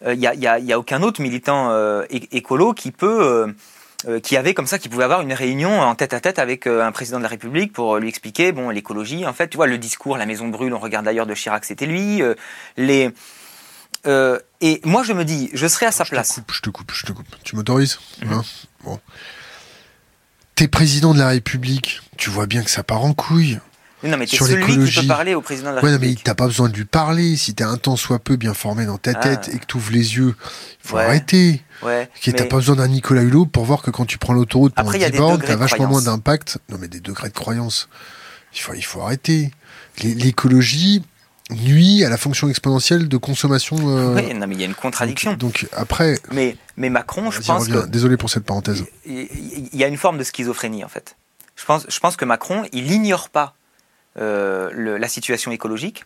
Il 0.03 0.09
euh, 0.09 0.15
n'y 0.17 0.27
a, 0.27 0.59
y 0.59 0.73
a, 0.73 0.79
aucun 0.79 1.03
autre 1.03 1.23
militant 1.23 1.71
euh, 1.71 2.05
écolo 2.11 2.75
qui 2.75 2.91
peut, 2.91 3.55
qui 4.23 4.37
avait 4.37 4.55
comme 4.55 4.67
ça, 4.67 4.79
qui 4.79 4.89
pouvait 4.89 5.05
avoir 5.05 5.21
une 5.23 5.33
réunion 5.33 5.81
en 5.81 5.95
tête 5.95 6.15
à 6.15 6.21
tête 6.21 6.39
avec 6.39 6.67
un 6.67 6.93
président 6.93 7.19
de 7.19 7.23
la 7.25 7.29
République 7.29 7.73
pour 7.73 7.97
lui 7.99 8.09
expliquer, 8.09 8.53
bon, 8.53 8.71
l'écologie, 8.71 9.27
en 9.27 9.33
fait, 9.33 9.49
tu 9.49 9.57
vois, 9.57 9.67
le 9.67 9.79
discours, 9.79 10.17
la 10.17 10.27
maison 10.27 10.49
brûle, 10.49 10.73
on 10.75 10.79
regarde 10.79 11.05
d'ailleurs 11.05 11.27
de 11.27 11.35
Chirac, 11.35 11.65
c'était 11.65 11.87
lui, 11.87 12.23
les... 12.77 13.11
et 14.61 14.81
moi, 14.85 15.03
je 15.03 15.13
me 15.13 15.25
dis, 15.25 15.51
je 15.55 15.67
serais 15.67 15.87
à 15.87 15.93
sa 15.93 16.05
place. 16.05 16.35
Te 16.37 16.41
coupe, 16.41 16.53
je 16.53 16.61
te 16.63 16.71
coupe, 16.71 16.93
je 16.93 17.07
te 17.07 17.13
coupe. 17.13 17.27
Tu 17.45 17.57
m'autorises 17.57 17.99
mhm. 18.23 18.33
hein? 18.33 18.43
Bon. 18.85 19.01
T'es 20.55 20.69
président 20.69 21.13
de 21.13 21.19
la 21.19 21.29
République, 21.29 22.01
tu 22.17 22.31
vois 22.31 22.47
bien 22.47 22.63
que 22.63 22.71
ça 22.71 22.83
part 22.83 23.05
en 23.05 23.13
couille. 23.13 23.59
Non, 24.03 24.17
mais 24.17 24.27
t'es 24.27 24.37
sur 24.37 24.47
celui 24.47 24.87
qui 24.87 25.01
peut 25.01 25.07
parler 25.07 25.35
au 25.35 25.41
président 25.41 25.71
de 25.71 25.77
la 25.77 25.83
Ouais, 25.83 25.91
non, 25.91 25.97
mais 25.99 26.07
République. 26.07 26.25
t'as 26.25 26.35
pas 26.35 26.47
besoin 26.47 26.69
de 26.69 26.77
lui 26.77 26.85
parler. 26.85 27.37
Si 27.37 27.55
t'es 27.55 27.65
un 27.65 27.77
temps 27.77 27.97
soit 27.97 28.19
peu 28.21 28.37
bien 28.37 28.55
formé 28.55 28.87
dans 28.87 28.99
ta 28.99 29.13
Ah. 29.17 29.21
tête 29.21 29.51
et 29.53 29.59
que 29.59 29.67
t'ouvres 29.67 29.91
les 29.93 30.17
yeux, 30.17 30.35
il 30.85 30.89
faut 30.89 30.97
Ouais. 30.97 31.05
arrêter. 31.05 31.63
Ouais, 31.83 32.09
Ok, 32.17 32.35
T'as 32.35 32.45
pas 32.47 32.57
besoin 32.57 32.77
d'un 32.77 32.89
Nicolas 32.89 33.23
Hulot 33.23 33.47
pour 33.47 33.65
voir 33.65 33.83
que 33.83 33.91
quand 33.91 34.07
tu 34.07 34.19
prends 34.19 34.33
l'autoroute 34.33 34.75
pendant 34.75 34.89
Après, 34.89 34.99
il 34.99 35.03
y 35.03 35.05
a 35.05 35.09
10 35.11 35.13
des 35.13 35.19
bornes, 35.19 35.43
t'as 35.45 35.57
vachement 35.57 35.87
moins 35.87 36.03
d'impact. 36.03 36.59
Non, 36.71 36.79
mais 36.81 36.89
des 36.89 37.01
degrés 37.01 37.29
de 37.29 37.35
croyance. 37.35 37.89
Il 38.55 38.61
faut, 38.61 38.75
il 38.75 38.83
faut 38.85 39.01
arrêter. 39.03 39.51
L'é- 40.03 40.15
L'écologie 40.15 41.03
nuit 41.51 42.03
à 42.05 42.09
la 42.09 42.17
fonction 42.17 42.49
exponentielle 42.49 43.09
de 43.09 43.17
consommation. 43.19 43.77
euh, 43.81 44.15
Oui, 44.15 44.35
non, 44.35 44.47
mais 44.47 44.55
il 44.57 44.61
y 44.61 44.65
a 44.65 44.67
une 44.67 44.75
contradiction. 44.75 45.33
donc, 45.33 45.39
donc, 45.63 45.69
après, 45.73 46.19
Mais, 46.33 46.57
mais 46.77 46.91
Macron, 46.91 47.31
je 47.31 47.41
pense 47.41 47.69
que 47.69 47.87
désolé 47.87 48.17
pour 48.17 48.31
cette 48.31 48.45
parenthèse. 48.45 48.85
il 49.05 49.29
il 49.73 49.79
y 49.79 49.85
a 49.85 49.87
une 49.89 49.97
forme 49.97 50.19
de 50.19 50.25
schizophrénie 50.25 50.83
en 50.85 50.89
fait. 50.89 51.17
Je 51.55 51.65
pense, 51.65 51.87
je 51.89 51.99
pense 52.01 52.17
que 52.17 52.25
Macron, 52.25 52.65
il 52.73 52.87
n'ignore 52.87 53.29
pas 53.31 53.55
euh, 54.19 54.71
le- 54.73 54.97
la 54.97 55.09
situation 55.09 55.53
écologique, 55.53 56.05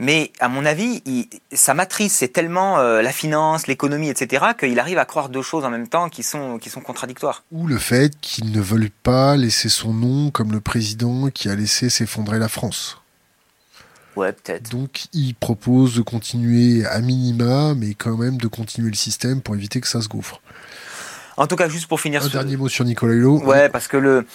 mais 0.00 0.32
à 0.40 0.48
mon 0.48 0.64
avis, 0.66 1.02
il- 1.06 1.28
sa 1.52 1.74
matrice, 1.74 2.14
c'est 2.14 2.28
tellement 2.32 2.78
euh, 2.80 3.00
la 3.02 3.12
finance, 3.12 3.66
l'économie, 3.68 4.08
etc., 4.08 4.46
qu'il 4.58 4.80
arrive 4.80 4.98
à 4.98 5.04
croire 5.04 5.28
deux 5.28 5.42
choses 5.42 5.64
en 5.64 5.70
même 5.70 5.86
temps 5.86 6.08
qui 6.08 6.22
sont, 6.24 6.58
qui 6.58 6.70
sont 6.70 6.80
contradictoires. 6.80 7.44
Ou 7.52 7.68
le 7.68 7.78
fait 7.78 8.18
qu'il 8.20 8.50
ne 8.50 8.60
veuille 8.60 8.90
pas 9.02 9.36
laisser 9.36 9.68
son 9.68 9.92
nom 9.94 10.30
comme 10.32 10.50
le 10.50 10.60
président 10.60 11.28
qui 11.30 11.48
a 11.48 11.54
laissé 11.54 11.88
s'effondrer 11.90 12.38
la 12.40 12.48
France. 12.48 12.96
Ouais, 14.16 14.32
peut-être. 14.32 14.70
Donc, 14.70 15.04
il 15.12 15.34
propose 15.36 15.94
de 15.94 16.02
continuer 16.02 16.84
à 16.84 17.00
minima, 17.00 17.74
mais 17.76 17.94
quand 17.94 18.16
même 18.16 18.38
de 18.38 18.48
continuer 18.48 18.90
le 18.90 18.96
système 18.96 19.40
pour 19.40 19.54
éviter 19.54 19.80
que 19.80 19.86
ça 19.86 20.00
se 20.02 20.08
gouffre. 20.08 20.40
En 21.36 21.46
tout 21.46 21.54
cas, 21.56 21.68
juste 21.68 21.86
pour 21.86 22.00
finir 22.00 22.20
Un 22.20 22.24
sur- 22.28 22.32
dernier 22.32 22.56
mot 22.56 22.68
sur 22.68 22.84
Nicolas 22.84 23.14
Hulot. 23.14 23.38
Ouais, 23.44 23.68
parce 23.68 23.86
que 23.86 23.96
le. 23.96 24.26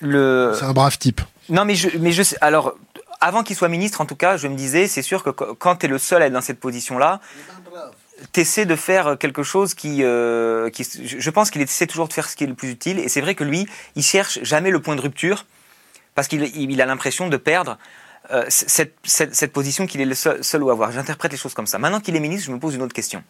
le... 0.00 0.52
C'est 0.58 0.66
un 0.66 0.72
brave 0.74 0.98
type. 0.98 1.20
Non, 1.48 1.64
mais 1.64 1.74
je, 1.74 1.88
mais 1.98 2.12
je 2.12 2.22
sais. 2.22 2.36
Alors, 2.42 2.74
avant 3.20 3.42
qu'il 3.42 3.56
soit 3.56 3.68
ministre, 3.68 4.00
en 4.00 4.06
tout 4.06 4.16
cas, 4.16 4.36
je 4.36 4.48
me 4.48 4.54
disais, 4.54 4.86
c'est 4.88 5.02
sûr 5.02 5.22
que 5.22 5.30
qu- 5.30 5.54
quand 5.58 5.76
tu 5.76 5.86
es 5.86 5.88
le 5.88 5.98
seul 5.98 6.22
à 6.22 6.26
être 6.26 6.32
dans 6.32 6.40
cette 6.40 6.60
position-là, 6.60 7.20
t'essaies 8.32 8.66
de 8.66 8.76
faire 8.76 9.16
quelque 9.18 9.42
chose 9.42 9.74
qui, 9.74 10.02
euh, 10.02 10.70
je 10.74 11.30
pense 11.30 11.50
qu'il 11.50 11.62
essaie 11.62 11.86
toujours 11.86 12.08
de 12.08 12.12
faire 12.12 12.28
ce 12.28 12.36
qui 12.36 12.44
est 12.44 12.48
le 12.48 12.54
plus 12.54 12.70
utile. 12.70 12.98
Et 12.98 13.08
c'est 13.08 13.20
vrai 13.20 13.34
que 13.34 13.44
lui, 13.44 13.68
il 13.96 14.02
cherche 14.02 14.40
jamais 14.42 14.70
le 14.70 14.80
point 14.80 14.96
de 14.96 15.00
rupture 15.00 15.46
parce 16.14 16.26
qu'il 16.28 16.42
il 16.42 16.70
il 16.70 16.82
a 16.82 16.86
l'impression 16.86 17.28
de 17.28 17.36
perdre 17.36 17.78
euh, 18.32 18.44
cette, 18.48 19.52
position 19.52 19.86
qu'il 19.86 20.00
est 20.00 20.04
le 20.04 20.14
seul, 20.14 20.42
seul 20.42 20.62
à 20.68 20.72
avoir. 20.72 20.90
J'interprète 20.92 21.32
les 21.32 21.38
choses 21.38 21.54
comme 21.54 21.66
ça. 21.66 21.78
Maintenant 21.78 22.00
qu'il 22.00 22.14
est 22.16 22.20
ministre, 22.20 22.46
je 22.46 22.52
me 22.52 22.58
pose 22.58 22.74
une 22.74 22.82
autre 22.82 22.92
question. 22.92 23.22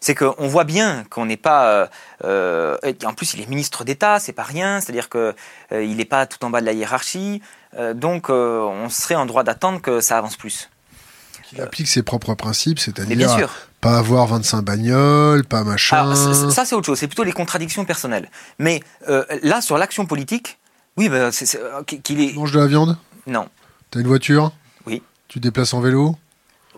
C'est 0.00 0.14
qu'on 0.14 0.46
voit 0.46 0.64
bien 0.64 1.04
qu'on 1.10 1.26
n'est 1.26 1.36
pas. 1.36 1.90
euh, 2.24 2.76
en 3.04 3.14
plus, 3.14 3.34
il 3.34 3.40
est 3.42 3.46
ministre 3.48 3.82
d'État, 3.82 4.20
c'est 4.20 4.32
pas 4.32 4.44
rien. 4.44 4.80
C'est-à-dire 4.80 5.08
que 5.08 5.34
euh, 5.72 5.82
il 5.82 5.96
n'est 5.96 6.04
pas 6.04 6.26
tout 6.26 6.44
en 6.44 6.50
bas 6.50 6.60
de 6.60 6.66
la 6.66 6.72
hiérarchie. 6.72 7.42
Euh, 7.76 7.94
donc, 7.94 8.30
euh, 8.30 8.60
on 8.60 8.88
serait 8.88 9.14
en 9.14 9.26
droit 9.26 9.42
d'attendre 9.42 9.80
que 9.80 10.00
ça 10.00 10.18
avance 10.18 10.36
plus. 10.36 10.70
Il 11.52 11.60
applique 11.60 11.86
ses 11.86 12.02
propres 12.02 12.34
principes, 12.34 12.78
c'est-à-dire 12.78 13.48
pas 13.80 13.98
avoir 13.98 14.26
25 14.26 14.62
bagnoles, 14.62 15.44
pas 15.44 15.62
machin. 15.62 15.98
Alors, 15.98 16.16
ça, 16.16 16.50
ça, 16.50 16.64
c'est 16.64 16.74
autre 16.74 16.86
chose, 16.86 16.98
c'est 16.98 17.06
plutôt 17.06 17.22
les 17.22 17.32
contradictions 17.32 17.84
personnelles. 17.84 18.30
Mais 18.58 18.80
euh, 19.08 19.24
là, 19.42 19.60
sur 19.60 19.78
l'action 19.78 20.06
politique, 20.06 20.58
oui, 20.96 21.08
bah, 21.08 21.30
c'est- 21.30 21.60
qu'il 22.02 22.20
est. 22.20 22.30
Tu 22.30 22.38
manges 22.38 22.52
de 22.52 22.58
la 22.58 22.66
viande? 22.66 22.96
Non, 23.26 23.48
T'as 23.90 24.00
une 24.00 24.06
voiture? 24.08 24.52
Oui. 24.86 25.02
Tu 25.28 25.38
te 25.38 25.44
déplaces 25.44 25.72
en 25.74 25.80
vélo? 25.80 26.16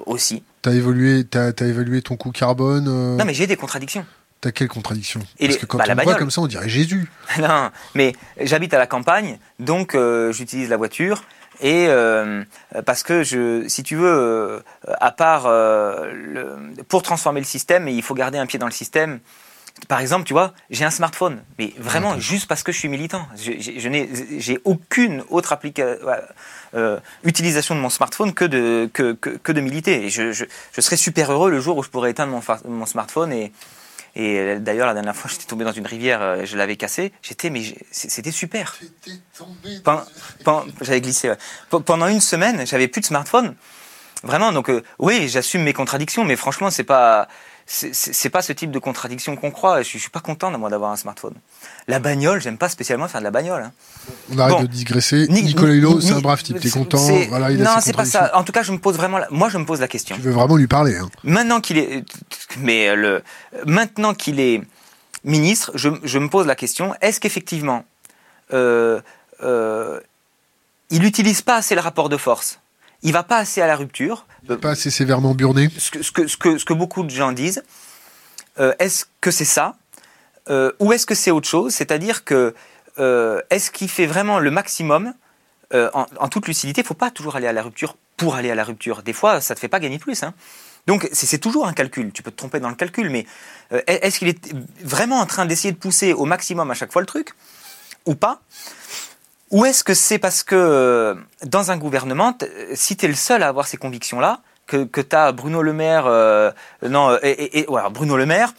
Aussi. 0.06 0.42
T'as 0.62 0.72
évolué, 0.72 1.24
évalué 1.60 2.02
ton 2.02 2.16
coût 2.16 2.30
carbone 2.30 2.86
euh, 2.88 3.16
Non, 3.16 3.24
mais 3.24 3.34
j'ai 3.34 3.46
des 3.46 3.56
contradictions. 3.56 4.04
T'as 4.40 4.52
quelle 4.52 4.68
contradiction 4.68 5.20
Et 5.38 5.46
Parce 5.48 5.58
que 5.58 5.66
quand 5.66 5.78
bah, 5.78 5.84
on 5.88 5.94
la 5.94 6.02
voit 6.04 6.14
comme 6.14 6.30
ça, 6.30 6.40
on 6.40 6.46
dirait 6.46 6.68
Jésus. 6.68 7.10
non, 7.40 7.70
mais 7.94 8.14
j'habite 8.40 8.72
à 8.72 8.78
la 8.78 8.86
campagne, 8.86 9.38
donc 9.58 9.94
euh, 9.94 10.32
j'utilise 10.32 10.68
la 10.68 10.76
voiture. 10.76 11.24
Et 11.60 11.86
euh, 11.88 12.44
parce 12.86 13.02
que 13.02 13.24
je, 13.24 13.66
si 13.66 13.82
tu 13.82 13.96
veux, 13.96 14.06
euh, 14.06 14.60
à 15.00 15.10
part 15.10 15.48
le- 15.50 16.56
pour 16.88 17.02
transformer 17.02 17.40
le 17.40 17.46
système, 17.46 17.88
il 17.88 18.02
faut 18.02 18.14
garder 18.14 18.38
un 18.38 18.46
pied 18.46 18.60
dans 18.60 18.66
le 18.66 18.72
système. 18.72 19.18
Par 19.88 20.00
exemple, 20.00 20.24
tu 20.24 20.32
vois, 20.32 20.54
j'ai 20.70 20.84
un 20.84 20.90
smartphone, 20.90 21.40
mais 21.58 21.72
vraiment 21.78 22.18
juste 22.18 22.46
parce 22.48 22.62
que 22.64 22.70
je 22.72 22.78
suis 22.78 22.88
militant. 22.88 23.26
Je, 23.36 23.52
je- 23.60 23.78
je 23.78 23.88
n'ai, 23.88 24.08
j'ai 24.38 24.58
aucune 24.64 25.22
autre 25.30 25.52
applica- 25.52 25.96
euh, 26.74 26.98
utilisation 27.24 27.74
de 27.76 27.80
mon 27.80 27.90
smartphone 27.90 28.34
que 28.34 28.44
de 28.44 28.88
que, 28.92 29.12
que, 29.12 29.30
que 29.30 29.52
de 29.52 29.60
militer. 29.60 30.04
Et 30.04 30.10
je, 30.10 30.32
serais 30.78 30.96
super 30.96 31.32
heureux 31.32 31.50
le 31.50 31.60
jour 31.60 31.76
où 31.76 31.82
je 31.82 31.88
pourrais 31.90 32.10
éteindre 32.12 32.32
mon, 32.32 32.42
mon 32.70 32.86
smartphone 32.86 33.32
et 33.32 33.52
et 34.16 34.56
d'ailleurs 34.58 34.86
la 34.86 34.94
dernière 34.94 35.14
fois 35.16 35.30
j'étais 35.30 35.44
tombé 35.46 35.64
dans 35.64 35.72
une 35.72 35.86
rivière, 35.86 36.20
euh, 36.22 36.44
je 36.44 36.56
l'avais 36.56 36.76
cassé. 36.76 37.12
J'étais 37.22 37.50
mais 37.50 37.62
c'était 37.90 38.30
super. 38.30 38.76
Pen- 39.84 40.00
pen- 40.44 40.72
J'avais 40.80 41.00
glissé. 41.00 41.30
ouais. 41.30 41.36
Pe- 41.70 41.78
Pendant 41.82 42.08
une 42.08 42.20
semaine, 42.20 42.66
j'avais 42.66 42.88
plus 42.88 43.00
de 43.00 43.06
smartphone. 43.06 43.54
Vraiment, 44.24 44.50
donc 44.52 44.68
euh, 44.68 44.82
oui, 44.98 45.28
j'assume 45.28 45.62
mes 45.62 45.72
contradictions, 45.72 46.24
mais 46.24 46.34
franchement, 46.34 46.70
c'est 46.70 46.82
pas 46.84 47.28
c'est- 47.70 48.30
pas 48.30 48.40
ce 48.42 48.52
type 48.52 48.70
de 48.70 48.78
contradiction 48.78 49.36
qu'on 49.36 49.50
croit. 49.50 49.82
Je 49.82 49.88
suis, 49.88 49.98
je 49.98 50.02
suis 50.04 50.10
pas 50.10 50.20
content 50.20 50.50
moi 50.58 50.70
d'avoir 50.70 50.90
un 50.90 50.96
smartphone. 50.96 51.34
La 51.86 51.98
bagnole, 51.98 52.40
j'aime 52.40 52.56
pas 52.56 52.68
spécialement 52.70 53.08
faire 53.08 53.20
de 53.20 53.24
la 53.24 53.30
bagnole. 53.30 53.62
hein. 53.62 53.72
On 54.32 54.38
arrête 54.38 54.54
Bon. 54.56 54.62
de 54.62 54.66
digresser. 54.66 55.26
Ni- 55.28 55.42
Nicolas 55.42 55.72
ni- 55.72 55.78
Hulot, 55.78 56.00
c'est 56.00 56.12
un 56.12 56.20
brave 56.20 56.42
type. 56.42 56.58
T'es 56.60 56.70
content 56.70 56.98
voilà, 57.28 57.50
il 57.50 57.62
Non, 57.62 57.72
c'est 57.82 57.92
pas 57.92 58.04
ça. 58.06 58.30
En 58.36 58.42
tout 58.44 58.52
cas, 58.52 58.62
je 58.62 58.72
me 58.72 58.78
pose 58.78 58.96
vraiment. 58.96 59.18
la- 59.18 59.28
Moi, 59.30 59.48
je 59.50 59.58
me 59.58 59.64
pose 59.66 59.80
la 59.80 59.88
question. 59.88 60.16
Tu 60.16 60.22
veux 60.22 60.32
vraiment 60.32 60.56
lui 60.56 60.66
parler. 60.66 60.96
Hein. 60.96 61.08
Maintenant 61.24 61.60
qu'il 61.60 61.76
est, 61.78 62.04
mais 62.58 62.88
euh, 62.88 62.94
le, 62.96 63.22
maintenant 63.66 64.14
qu'il 64.14 64.40
est 64.40 64.62
ministre, 65.24 65.72
je, 65.74 65.90
je 66.04 66.18
me 66.18 66.28
pose 66.28 66.46
la 66.46 66.54
question 66.54 66.94
est-ce 67.02 67.20
qu'effectivement, 67.20 67.84
euh, 68.54 69.00
euh, 69.42 70.00
il 70.90 71.02
n'utilise 71.02 71.42
pas 71.42 71.56
assez 71.56 71.74
le 71.74 71.80
rapport 71.82 72.08
de 72.08 72.16
force? 72.16 72.60
Il 73.02 73.12
va 73.12 73.22
pas 73.22 73.38
assez 73.38 73.60
à 73.62 73.66
la 73.66 73.76
rupture 73.76 74.26
euh, 74.50 74.56
Pas 74.56 74.70
assez 74.70 74.90
sévèrement 74.90 75.34
burné. 75.34 75.68
ce 75.78 75.90
que, 75.90 76.02
ce 76.02 76.10
que, 76.12 76.26
ce 76.26 76.36
que, 76.36 76.58
ce 76.58 76.64
que 76.64 76.72
beaucoup 76.74 77.02
de 77.02 77.10
gens 77.10 77.32
disent. 77.32 77.62
Euh, 78.58 78.74
est-ce 78.78 79.04
que 79.20 79.30
c'est 79.30 79.44
ça 79.44 79.76
Euh, 80.50 80.72
Ou 80.80 80.92
est-ce 80.92 81.06
que 81.06 81.14
c'est 81.14 81.30
autre 81.30 81.48
chose? 81.48 81.72
C'est-à-dire 81.74 82.24
que 82.24 82.54
euh, 82.98 83.40
est-ce 83.50 83.70
qu'il 83.70 83.88
fait 83.88 84.06
vraiment 84.06 84.38
le 84.40 84.50
maximum 84.50 85.14
en, 85.74 86.06
en 86.18 86.28
toute 86.28 86.48
lucidité, 86.48 86.80
il 86.80 86.86
faut 86.86 86.94
pas 86.94 87.10
toujours 87.10 87.36
aller 87.36 87.46
à 87.46 87.52
la 87.52 87.60
rupture 87.62 87.96
pour 88.16 88.34
aller 88.36 88.50
à 88.50 88.54
la 88.54 88.64
rupture. 88.64 89.02
Des 89.02 89.12
fois, 89.12 89.40
ça 89.42 89.54
te 89.54 89.60
fait 89.60 89.68
pas 89.68 89.78
gagner 89.80 89.98
plus. 89.98 90.22
hein. 90.22 90.32
Donc 90.86 91.06
c'est 91.12 91.26
c'est 91.26 91.38
toujours 91.38 91.66
un 91.68 91.74
calcul. 91.74 92.10
Tu 92.10 92.22
peux 92.22 92.30
te 92.30 92.36
tromper 92.36 92.58
dans 92.58 92.70
le 92.70 92.74
calcul, 92.74 93.10
mais 93.10 93.26
est-ce 93.86 94.18
qu'il 94.18 94.28
est 94.28 94.40
vraiment 94.82 95.20
en 95.20 95.26
train 95.26 95.44
d'essayer 95.44 95.72
de 95.72 95.76
pousser 95.76 96.14
au 96.14 96.24
maximum 96.24 96.70
à 96.70 96.74
chaque 96.74 96.90
fois 96.90 97.02
le 97.02 97.06
truc 97.06 97.34
ou 98.06 98.14
pas? 98.14 98.40
Ou 99.50 99.64
est-ce 99.64 99.82
que 99.82 99.94
c'est 99.94 100.18
parce 100.18 100.42
que 100.42 100.54
euh, 100.54 101.14
dans 101.44 101.70
un 101.70 101.76
gouvernement, 101.78 102.36
euh, 102.42 102.46
si 102.74 102.96
tu 102.96 103.06
es 103.06 103.08
le 103.08 103.14
seul 103.14 103.42
à 103.42 103.48
avoir 103.48 103.66
ces 103.66 103.76
convictions-là, 103.78 104.40
que, 104.66 104.84
que 104.84 105.00
tu 105.00 105.16
as 105.16 105.32
Bruno 105.32 105.62
Le 105.62 105.72
Maire, 105.72 106.04
euh, 106.06 106.50
non, 106.82 107.10
euh, 107.10 107.18
et, 107.22 107.60
et- 107.60 107.66
Bruno 107.90 108.16
Le 108.18 108.26
Maire, 108.26 108.52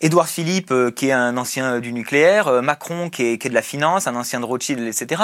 Édouard 0.00 0.28
Philippe, 0.28 0.70
euh, 0.70 0.90
qui 0.92 1.08
est 1.08 1.12
un 1.12 1.36
ancien 1.36 1.80
du 1.80 1.92
nucléaire, 1.92 2.46
euh, 2.46 2.60
Macron, 2.62 3.10
qui 3.10 3.24
est, 3.26 3.38
qui 3.38 3.48
est 3.48 3.50
de 3.50 3.54
la 3.54 3.62
finance, 3.62 4.06
un 4.06 4.14
ancien 4.14 4.38
de 4.38 4.44
Rothschild, 4.44 4.80
etc. 4.86 5.22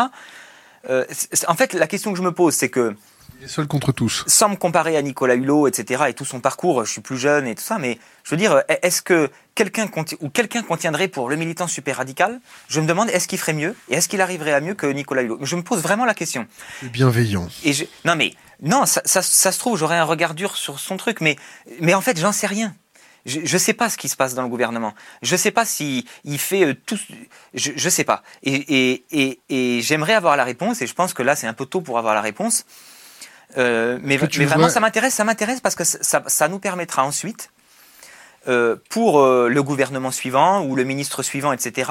En 0.88 1.54
fait, 1.54 1.74
la 1.74 1.86
question 1.86 2.10
que 2.10 2.18
je 2.18 2.24
me 2.24 2.32
pose, 2.32 2.54
c'est 2.54 2.68
que 2.68 2.96
Il 3.42 3.46
est 3.46 3.48
seul 3.48 3.66
contre 3.66 3.90
tous. 3.90 4.22
sans 4.28 4.50
me 4.50 4.54
comparer 4.54 4.96
à 4.96 5.02
Nicolas 5.02 5.34
Hulot, 5.34 5.66
etc., 5.66 6.04
et 6.08 6.14
tout 6.14 6.24
son 6.24 6.38
parcours, 6.38 6.84
je 6.84 6.92
suis 6.92 7.00
plus 7.00 7.18
jeune 7.18 7.48
et 7.48 7.56
tout 7.56 7.62
ça, 7.62 7.76
mais 7.78 7.98
je 8.22 8.30
veux 8.30 8.36
dire, 8.36 8.62
est-ce 8.82 9.02
que 9.02 9.30
quelqu'un 9.56 9.88
ou 10.20 10.28
quelqu'un 10.28 10.62
contiendrait 10.62 11.08
pour 11.08 11.28
le 11.28 11.34
militant 11.34 11.66
super 11.66 11.96
radical 11.96 12.40
Je 12.68 12.80
me 12.80 12.86
demande, 12.86 13.10
est-ce 13.10 13.26
qu'il 13.26 13.38
ferait 13.40 13.52
mieux 13.52 13.74
Et 13.88 13.94
est-ce 13.96 14.08
qu'il 14.08 14.20
arriverait 14.20 14.52
à 14.52 14.60
mieux 14.60 14.74
que 14.74 14.86
Nicolas 14.86 15.22
Hulot? 15.22 15.40
Je 15.42 15.56
me 15.56 15.62
pose 15.64 15.82
vraiment 15.82 16.04
la 16.04 16.14
question. 16.14 16.46
Bienveillant. 16.82 17.48
Et 17.64 17.72
je- 17.72 17.84
non, 18.04 18.14
mais 18.14 18.32
non, 18.62 18.86
ça, 18.86 19.02
ça- 19.04 19.22
ça 19.22 19.50
se 19.50 19.58
trouve, 19.58 19.76
j'aurais 19.76 19.98
un 19.98 20.04
regard 20.04 20.34
dur 20.34 20.54
sur 20.56 20.78
son 20.78 20.96
truc, 20.96 21.20
mais, 21.20 21.34
mais 21.80 21.94
en 21.94 22.00
fait, 22.00 22.16
j'en 22.20 22.30
sais 22.30 22.46
rien. 22.46 22.72
Je 23.26 23.40
ne 23.40 23.58
sais 23.58 23.72
pas 23.72 23.88
ce 23.90 23.96
qui 23.96 24.08
se 24.08 24.16
passe 24.16 24.34
dans 24.34 24.42
le 24.42 24.48
gouvernement. 24.48 24.94
Je 25.22 25.32
ne 25.32 25.36
sais 25.38 25.50
pas 25.52 25.64
si 25.64 26.06
il 26.24 26.38
fait 26.38 26.64
euh, 26.64 26.74
tout. 26.86 26.98
Je 27.54 27.72
ne 27.72 27.90
sais 27.90 28.02
pas. 28.04 28.22
Et, 28.44 28.54
et, 28.92 29.04
et, 29.10 29.40
et 29.48 29.80
j'aimerais 29.82 30.14
avoir 30.14 30.36
la 30.36 30.42
réponse. 30.44 30.80
Et 30.82 30.86
je 30.88 30.94
pense 30.94 31.12
que 31.14 31.22
là, 31.24 31.34
c'est 31.36 31.46
un 31.48 31.52
peu 31.54 31.66
tôt 31.66 31.80
pour 31.80 31.98
avoir 31.98 32.14
la 32.14 32.20
réponse. 32.20 32.66
Euh, 33.58 33.98
mais, 34.02 34.16
vraiment, 34.16 34.68
ça 34.68 34.80
m'intéresse. 34.80 35.14
Ça 35.14 35.24
m'intéresse 35.24 35.60
parce 35.60 35.74
que 35.74 35.84
ça, 35.84 36.22
ça 36.26 36.48
nous 36.48 36.58
permettra 36.58 37.04
ensuite, 37.04 37.50
euh, 38.48 38.76
pour 38.90 39.20
euh, 39.20 39.48
le 39.48 39.62
gouvernement 39.62 40.10
suivant 40.10 40.64
ou 40.64 40.74
le 40.74 40.84
ministre 40.84 41.22
suivant, 41.22 41.52
etc., 41.52 41.90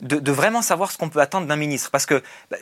de, 0.00 0.16
de 0.18 0.32
vraiment 0.32 0.60
savoir 0.62 0.90
ce 0.90 0.98
qu'on 0.98 1.08
peut 1.08 1.20
attendre 1.20 1.46
d'un 1.46 1.56
ministre. 1.56 1.90
Parce 1.90 2.06
que 2.06 2.22
bah, 2.50 2.56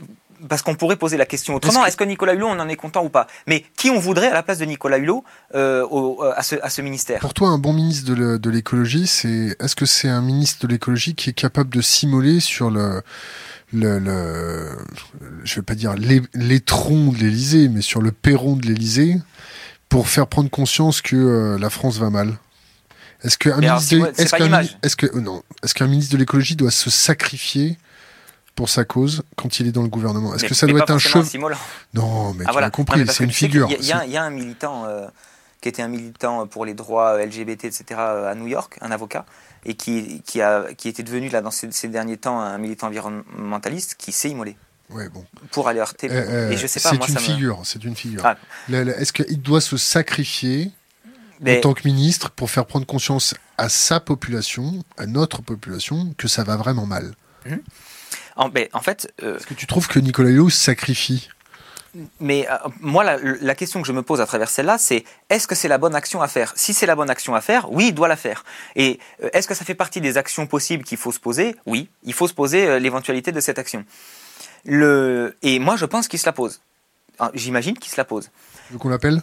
parce 0.49 0.63
qu'on 0.63 0.75
pourrait 0.75 0.97
poser 0.97 1.19
la 1.19 1.27
question 1.27 1.55
autrement. 1.55 1.85
Est-ce 1.85 1.99
que- 1.99 2.05
Nicolas 2.05 2.33
Hulot, 2.35 2.47
on 2.49 2.59
en 2.59 2.69
est 2.69 2.77
content 2.77 3.05
ou 3.05 3.11
pas? 3.11 3.27
Mais 3.47 3.65
qui 3.77 3.91
on 3.91 3.99
voudrait 3.99 4.29
à 4.29 4.33
la 4.35 4.43
place 4.43 4.57
de 4.59 4.65
Nicolas 4.65 4.97
Hulot 4.99 5.23
euh, 5.55 5.87
au- 5.91 6.23
à, 6.23 6.43
ce, 6.43 6.57
à 6.63 6.71
ce 6.71 6.81
ministère? 6.81 7.21
Pour 7.21 7.35
toi, 7.35 7.49
un 7.49 7.59
bon 7.59 7.75
ministre 7.75 8.11
de 8.15 8.51
l'écologie, 8.51 9.07
c'est 9.07 9.55
est-ce 9.61 9.77
que 9.77 9.85
c'est 9.87 10.09
un 10.09 10.23
ministre 10.23 10.67
de 10.67 10.73
l'écologie 10.73 11.15
qui 11.15 11.29
est 11.31 11.35
capable 11.35 11.69
de 11.71 11.83
s'immoler 11.83 12.41
sur 12.41 12.71
le 12.71 13.03
le, 13.73 13.99
le 13.99 14.77
je 15.45 15.57
vais 15.57 15.63
pas 15.63 15.75
dire 15.75 15.95
troncs 16.61 17.15
de 17.15 17.21
l'Élysée, 17.21 17.69
mais 17.69 17.83
sur 17.83 18.03
le 18.03 18.13
perron 18.13 18.57
de 18.57 18.67
l'Élysée 18.67 19.17
pour 19.89 20.09
faire 20.09 20.27
prendre 20.27 20.51
conscience 20.51 21.03
que 21.03 21.17
euh, 21.17 21.59
la 21.59 21.71
France 21.71 21.99
va 21.99 22.11
mal. 22.11 22.39
Est-ce 23.23 23.37
qu'un 23.37 23.59
ministre, 23.59 23.97
de- 23.97 24.23
qu'un 24.37 24.49
que 24.97 25.07
euh, 25.07 25.21
non, 25.21 25.43
est-ce 25.63 25.75
qu'un 25.75 25.87
ministre 25.87 26.13
de 26.13 26.19
l'écologie 26.19 26.57
doit 26.57 26.71
se 26.71 26.89
sacrifier 26.89 27.77
pour 28.55 28.69
sa 28.69 28.85
cause 28.85 29.23
quand 29.37 29.61
il 29.61 29.67
est 29.67 29.73
dans 29.73 29.83
le 29.83 29.89
gouvernement? 29.89 30.35
Est-ce 30.35 30.45
que 30.45 30.55
ça 30.55 30.67
doit 30.67 30.81
être 30.81 30.91
un 30.91 30.99
cheveu 30.99 31.25
Non, 31.93 32.33
mais 32.35 32.45
ah, 32.47 32.53
tu 32.53 32.59
as 32.59 32.71
compris, 32.71 33.05
c'est 33.09 33.25
une 33.25 33.33
figure. 33.33 33.69
Il 33.71 33.85
y, 33.85 34.17
a 34.17 34.23
un 34.23 34.31
militant 34.31 34.85
euh, 34.87 35.07
qui 35.61 35.69
était 35.69 35.83
un 35.83 35.89
militant 35.89 36.47
pour 36.47 36.65
les 36.65 36.75
droits 36.75 37.23
LGBT, 37.23 37.65
etc., 37.65 37.85
à 38.01 38.35
New 38.35 38.47
York, 38.47 38.79
un 38.81 38.91
avocat, 38.91 39.27
et 39.65 39.75
qui, 39.75 40.23
qui, 40.25 40.41
a, 40.41 40.73
qui 40.75 40.89
était 40.89 41.03
devenu, 41.03 41.29
là, 41.29 41.41
dans 41.41 41.51
ces, 41.51 41.89
derniers 41.89 42.17
temps, 42.17 42.41
un 42.41 42.59
militant 42.59 42.89
environnementaliste 42.89 43.97
qui 43.99 44.13
s'est 44.13 44.31
immolé. 44.31 44.57
Ouais, 44.91 45.09
bon. 45.09 45.25
Pour 45.53 45.69
aller 45.69 45.81
heurter. 45.81 46.09
et 46.09 46.57
je 46.57 46.67
sais 46.67 46.81
pas, 46.81 46.91
c'est 46.91 47.13
une, 47.13 47.19
figure, 47.19 47.61
c'est 47.65 47.85
une 47.85 47.95
figure. 47.95 48.25
Ah. 48.25 48.37
Est-ce 48.69 49.13
qu'il 49.13 49.41
doit 49.41 49.61
se 49.61 49.77
sacrifier 49.77 50.73
en 51.47 51.61
tant 51.61 51.75
que 51.75 51.87
ministre 51.87 52.31
pour 52.31 52.51
faire 52.51 52.67
prendre 52.67 52.87
conscience 52.87 53.35
à 53.57 53.69
sa 53.69 54.01
population, 54.01 54.85
à 54.99 55.07
notre 55.07 55.43
population, 55.43 56.13
que 56.19 56.29
ça 56.29 56.45
va 56.45 56.57
vraiment 56.57 56.87
mal? 56.87 57.15
En, 58.37 58.49
ben, 58.49 58.69
en, 58.73 58.81
fait. 58.81 59.13
Euh, 59.23 59.37
Est-ce 59.37 59.47
que 59.47 59.55
tu 59.55 59.67
trouves 59.67 59.87
que 59.87 59.99
Nicolas 59.99 60.31
Hulot 60.31 60.51
sacrifie 60.51 61.29
mais 62.21 62.47
euh, 62.51 62.57
moi, 62.81 63.05
la, 63.17 63.55
question 63.55 63.81
que 63.83 63.87
je 63.87 63.93
me 63.93 64.03
pose 64.03 64.21
à 64.21 64.27
travers 64.27 64.49
celle-là, 64.49 64.79
c'est 64.79 65.05
est-ce 65.29 65.47
que 65.47 65.55
c'est 65.55 65.69
la 65.69 65.79
bonne 65.79 65.95
action 65.95 66.23
à 66.23 66.29
faire? 66.29 66.53
Si 66.57 66.73
c'est 66.73 66.87
la 66.87 66.95
bonne 66.95 67.11
action 67.11 67.35
à 67.35 67.41
faire, 67.41 67.71
oui, 67.73 67.89
il 67.89 67.95
doit 67.95 68.09
la 68.09 68.17
faire. 68.17 68.45
Et 68.77 69.01
euh, 69.23 69.31
est-ce 69.33 69.49
que 69.49 69.55
ça 69.55 69.65
fait 69.65 69.75
partie 69.75 70.01
des 70.01 70.17
actions 70.17 70.47
possibles 70.47 70.85
qu'il 70.85 70.99
faut 70.99 71.13
se 71.13 71.21
poser? 71.21 71.57
Oui, 71.67 71.89
il 72.05 72.15
faut 72.15 72.29
se 72.29 72.35
poser 72.35 72.79
l'éventualité 72.81 73.33
de 73.33 73.41
cette 73.41 73.59
action. 73.59 73.85
Le... 74.65 75.37
Et 75.43 75.59
moi, 75.59 75.77
je 75.77 75.87
pense 75.87 76.09
qu'il 76.09 76.19
se 76.19 76.27
la 76.27 76.33
pose. 76.33 76.61
Ah, 77.19 77.31
j'imagine 77.35 77.77
qu'il 77.77 77.93
se 77.93 77.97
la 77.97 78.05
pose. 78.05 78.31
Donc 78.71 78.85
on 78.85 78.89
l'appelle? 78.89 79.21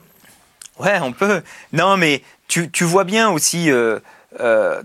Ouais, 0.80 0.99
on 1.02 1.11
peut. 1.14 1.41
Non, 1.73 1.98
mais 1.98 2.22
tu, 2.48 2.69
tu 2.69 2.84
vois 2.84 3.03
bien 3.03 3.30
aussi. 3.30 3.72
Euh, 3.72 3.99
euh, 4.39 4.84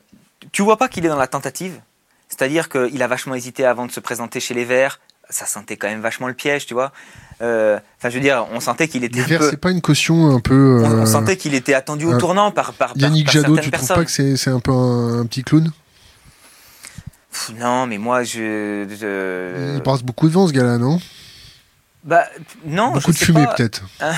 tu 0.51 0.63
vois 0.63 0.79
pas 0.79 0.89
qu'il 0.89 1.05
est 1.05 1.09
dans 1.09 1.19
la 1.19 1.27
tentative? 1.27 1.81
C'est-à-dire 2.29 2.71
qu'il 2.71 3.03
a 3.03 3.07
vachement 3.07 3.35
hésité 3.35 3.67
avant 3.67 3.87
de 3.87 3.93
se 3.93 4.01
présenter 4.01 4.41
chez 4.41 4.55
les 4.55 4.65
Verts. 4.65 5.01
Ça 5.33 5.47
sentait 5.47 5.77
quand 5.77 5.89
même 5.89 6.01
vachement 6.01 6.29
le 6.29 6.35
piège, 6.35 6.67
tu 6.67 6.75
vois. 6.75 6.93
Euh, 7.41 7.79
enfin, 7.99 8.11
je 8.11 8.15
veux 8.15 8.21
dire, 8.21 8.47
on 8.53 8.61
sentait 8.61 8.87
qu'il 8.87 9.03
était. 9.03 9.19
Les 9.19 9.25
Verts, 9.25 9.43
c'est 9.43 9.57
pas 9.57 9.71
une 9.71 9.81
caution 9.81 10.35
un 10.35 10.41
peu. 10.41 10.83
On, 10.85 11.07
sentait 11.07 11.37
qu'il 11.37 11.55
était 11.55 11.75
attendu 11.75 12.05
au 12.05 12.19
tournant 12.19 12.53
par 12.53 12.73
par. 12.75 12.93
Yannick 12.97 13.31
Jadot, 13.31 13.57
tu 13.59 13.71
trouves 13.71 13.89
pas 13.89 14.05
que 14.05 14.11
c'est 14.11 14.51
un 14.51 14.61
peu 14.61 14.73
un, 14.73 15.27
petit 15.27 15.43
clown? 15.43 15.73
Non, 17.59 17.87
mais 17.87 17.99
moi, 17.99 18.23
je, 18.23 18.87
Il 19.75 19.83
passe 19.83 20.03
beaucoup 20.03 20.29
de 20.29 20.35
vent, 20.35 20.47
ce 20.47 20.53
gars-là, 20.53 20.79
non? 20.79 21.01
Bah, 22.05 22.27
non. 22.65 22.93
Beaucoup 22.93 23.13
de 23.13 23.17
fumée, 23.17 23.47
peut-être. 23.57 23.83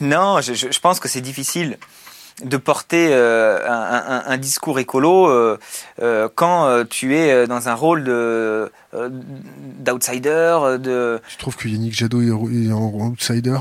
Non, 0.00 0.40
je, 0.40 0.80
pense 0.80 1.00
que 1.00 1.08
c'est 1.08 1.20
difficile 1.20 1.78
de 2.42 2.56
porter 2.56 3.10
euh, 3.12 3.60
un, 3.68 4.36
discours 4.38 4.78
écolo 4.78 5.28
euh, 5.28 5.58
euh, 6.02 6.28
quand 6.34 6.84
tu 6.88 7.14
es 7.14 7.46
dans 7.46 7.68
un 7.68 7.74
rôle 7.74 8.04
de 8.04 8.70
d'outsider. 8.92 10.78
De... 10.80 11.20
Tu 11.28 11.36
trouves 11.36 11.56
que 11.56 11.68
Yannick 11.68 11.94
Jadot 11.94 12.22
est, 12.22 12.72
en 12.72 12.90
outsider 13.10 13.58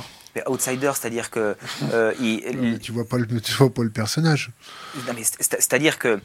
outsider, 0.48 0.92
c'est-à-dire 0.96 1.30
que 1.30 1.56
il, 2.20 2.80
tu 2.82 2.92
vois 2.92 3.06
pas 3.08 3.18
le 3.18 3.28
tu 3.40 3.54
vois 3.54 3.72
pas 3.72 3.84
le 3.84 3.92
personnage. 3.92 4.50
c'est-à-dire 5.40 6.00
que 6.00 6.20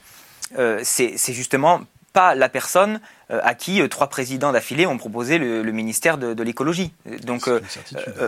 c'est 0.83 1.33
justement 1.35 1.83
pas 2.15 2.35
la 2.35 2.49
personne 2.49 3.01
à 3.29 3.55
qui 3.55 3.87
trois 3.91 4.07
présidents 4.07 4.53
d'affilée 4.53 4.87
ont 4.87 4.97
proposé 4.97 5.37
le, 5.37 5.71
ministère 5.73 6.17
de, 6.17 6.33
de 6.33 6.43
l'écologie. 6.43 6.95
Donc 7.25 7.51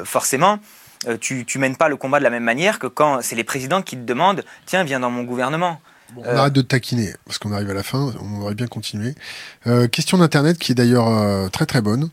forcément, 0.05 0.59
tu, 1.21 1.45
tu 1.47 1.59
mènes 1.59 1.77
pas 1.77 1.89
le 1.89 1.97
combat 1.97 2.19
de 2.19 2.25
la 2.25 2.31
même 2.31 2.45
manière 2.45 2.79
que 2.79 2.87
quand 2.87 3.21
c'est 3.23 3.37
les 3.37 3.45
présidents 3.45 3.83
qui 3.83 3.97
te 3.97 4.03
demandent 4.03 4.45
tiens, 4.67 4.85
viens 4.85 5.01
dans 5.01 5.11
mon 5.11 5.23
gouvernement. 5.23 5.81
on 6.17 6.25
arrête 6.25 6.53
de 6.53 6.63
taquiner, 6.63 7.15
parce 7.25 7.39
qu'on 7.39 7.53
arrive 7.53 7.71
à 7.71 7.75
la 7.75 7.83
fin, 7.83 8.13
on 8.21 8.43
aurait 8.43 8.55
bien 8.55 8.67
continué. 8.67 9.15
Euh, 9.67 9.89
question 9.89 10.19
d'Internet 10.19 10.59
qui 10.59 10.73
est 10.73 10.75
d'ailleurs 10.75 11.09
euh, 11.09 11.49
très 11.49 11.67
très 11.67 11.81
bonne. 11.81 12.11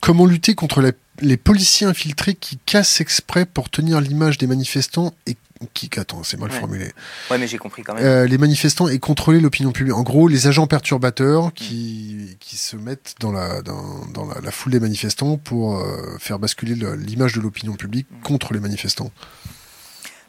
Comment 0.00 0.26
lutter 0.26 0.54
contre 0.54 0.80
les 1.20 1.36
policiers 1.36 1.86
infiltrés 1.86 2.34
qui 2.34 2.58
cassent 2.64 3.00
exprès 3.00 3.46
pour 3.46 3.70
tenir 3.70 4.00
l'image 4.00 4.38
des 4.38 4.46
manifestants 4.46 5.14
et 5.26 5.36
qui, 5.74 5.90
attends, 5.98 6.22
c'est 6.22 6.38
mal 6.38 6.50
formulé. 6.50 6.92
Ouais, 7.30 7.38
mais 7.38 7.48
j'ai 7.48 7.58
compris 7.58 7.82
quand 7.82 7.94
même. 7.94 8.04
Euh, 8.04 8.26
les 8.26 8.38
manifestants 8.38 8.88
et 8.88 8.98
contrôler 8.98 9.40
l'opinion 9.40 9.72
publique. 9.72 9.94
En 9.94 10.02
gros, 10.02 10.28
les 10.28 10.46
agents 10.46 10.66
perturbateurs 10.66 11.52
qui, 11.52 12.36
qui 12.38 12.56
se 12.56 12.76
mettent 12.76 13.16
dans 13.20 13.32
la, 13.32 13.62
dans, 13.62 14.06
dans 14.14 14.26
la, 14.26 14.50
foule 14.50 14.72
des 14.72 14.80
manifestants 14.80 15.36
pour 15.36 15.78
euh, 15.78 16.16
faire 16.18 16.38
basculer 16.38 16.74
l'image 16.96 17.32
de 17.32 17.40
l'opinion 17.40 17.74
publique 17.74 18.06
mm. 18.10 18.20
contre 18.22 18.52
les 18.52 18.60
manifestants. 18.60 19.10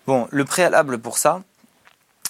Bon, 0.08 0.28
le 0.32 0.46
préalable 0.46 0.98
pour 0.98 1.20
ça, 1.20 1.44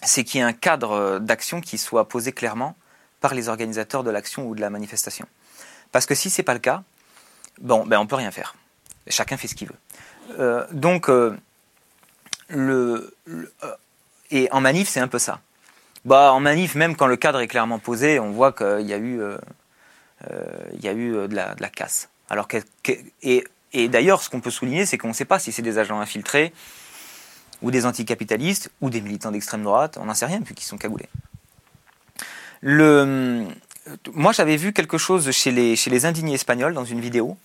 c'est 0.03 0.23
qu'il 0.23 0.39
y 0.39 0.41
ait 0.41 0.47
un 0.47 0.53
cadre 0.53 1.19
d'action 1.19 1.61
qui 1.61 1.77
soit 1.77 2.09
posé 2.09 2.33
clairement 2.33 2.75
par 3.21 3.33
les 3.33 3.47
organisateurs 3.47 4.03
de 4.03 4.11
l'action 4.11 4.47
ou 4.47 4.55
de 4.55 4.61
la 4.61 4.69
manifestation. 4.69 5.25
Parce 5.91 6.05
que 6.05 6.15
si 6.15 6.29
c'est 6.29 6.43
pas 6.43 6.53
le 6.53 6.59
cas, 6.59 6.83
bon, 7.59 7.85
ben 7.85 7.99
on 7.99 8.07
peut 8.07 8.15
rien 8.15 8.31
faire. 8.31 8.55
Chacun 9.07 9.37
fait 9.37 9.47
ce 9.47 9.55
qu'il 9.55 9.67
veut. 9.67 9.75
Euh, 10.39 10.65
donc, 10.71 11.09
euh, 11.09 11.35
le, 12.47 13.15
euh, 13.27 13.75
et 14.31 14.49
en 14.51 14.61
manif, 14.61 14.89
c'est 14.89 14.99
un 14.99 15.07
peu 15.07 15.19
ça. 15.19 15.39
Bah, 16.05 16.31
en 16.33 16.39
manif, 16.39 16.75
même 16.75 16.95
quand 16.95 17.07
le 17.07 17.17
cadre 17.17 17.39
est 17.39 17.47
clairement 17.47 17.79
posé, 17.79 18.19
on 18.19 18.31
voit 18.31 18.51
qu'il 18.53 18.87
y 18.87 18.93
a 18.93 18.97
eu, 18.97 19.21
il 20.73 20.83
y 20.83 20.87
a 20.87 20.93
eu 20.93 21.11
de, 21.27 21.35
la, 21.35 21.55
de 21.55 21.61
la 21.61 21.69
casse. 21.69 22.09
Alors 22.29 22.47
et, 23.23 23.43
et 23.73 23.87
d'ailleurs, 23.89 24.23
ce 24.23 24.29
qu'on 24.29 24.39
peut 24.39 24.51
souligner, 24.51 24.85
c'est 24.85 24.97
qu'on 24.97 25.09
ne 25.09 25.13
sait 25.13 25.25
pas 25.25 25.39
si 25.39 25.51
c'est 25.51 25.61
des 25.61 25.77
agents 25.77 25.99
infiltrés, 25.99 26.53
ou 27.61 27.71
des 27.71 27.85
anticapitalistes, 27.85 28.71
ou 28.79 28.89
des 28.89 29.01
militants 29.01 29.31
d'extrême 29.31 29.63
droite, 29.63 29.97
on 29.99 30.05
n'en 30.05 30.13
sait 30.13 30.25
rien, 30.25 30.41
puisqu'ils 30.41 30.65
sont 30.65 30.77
cagoulés. 30.77 31.09
Le, 32.61 33.45
moi, 34.13 34.31
j'avais 34.31 34.55
vu 34.55 34.73
quelque 34.73 34.97
chose 34.97 35.29
chez 35.31 35.51
les, 35.51 35.75
chez 35.75 35.89
les 35.89 36.05
indignés 36.05 36.35
espagnols 36.35 36.73
dans 36.73 36.85
une 36.85 37.01
vidéo, 37.01 37.37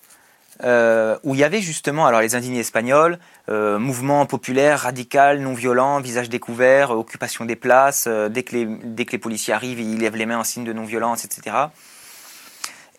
euh, 0.63 1.19
où 1.25 1.35
il 1.35 1.41
y 1.41 1.45
avait 1.45 1.61
justement 1.61 2.07
alors 2.07 2.21
les 2.21 2.37
indignés 2.37 2.61
espagnols, 2.61 3.19
euh, 3.49 3.79
mouvement 3.79 4.25
populaire, 4.25 4.81
radical, 4.81 5.41
non 5.41 5.53
violent, 5.53 6.01
visage 6.01 6.29
découvert, 6.29 6.93
occupation 6.93 7.45
des 7.45 7.57
places, 7.57 8.05
euh, 8.07 8.29
dès, 8.29 8.45
que 8.45 8.55
les, 8.57 9.19
policiers 9.19 9.53
arrivent, 9.53 9.81
ils 9.81 9.99
lèvent 9.99 10.17
les 10.17 10.27
mains 10.27 10.39
en 10.39 10.45
signe 10.45 10.65
de 10.65 10.73
non-violence, 10.73 11.25
etc. 11.25 11.57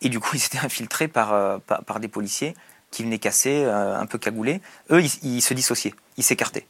Et 0.01 0.09
du 0.09 0.19
coup, 0.19 0.31
ils 0.35 0.45
étaient 0.45 0.65
infiltrés 0.65 1.07
par, 1.07 1.61
par, 1.61 1.99
des 1.99 2.09
policiers 2.09 2.55
qui 2.91 3.03
venaient 3.03 3.19
casser, 3.19 3.65
un 3.65 4.05
peu 4.05 4.17
cagoulés. 4.17 4.61
Eux, 4.91 5.01
ils, 5.01 5.41
se 5.41 5.53
dissociaient, 5.53 5.93
ils 6.17 6.23
s'écartaient. 6.23 6.65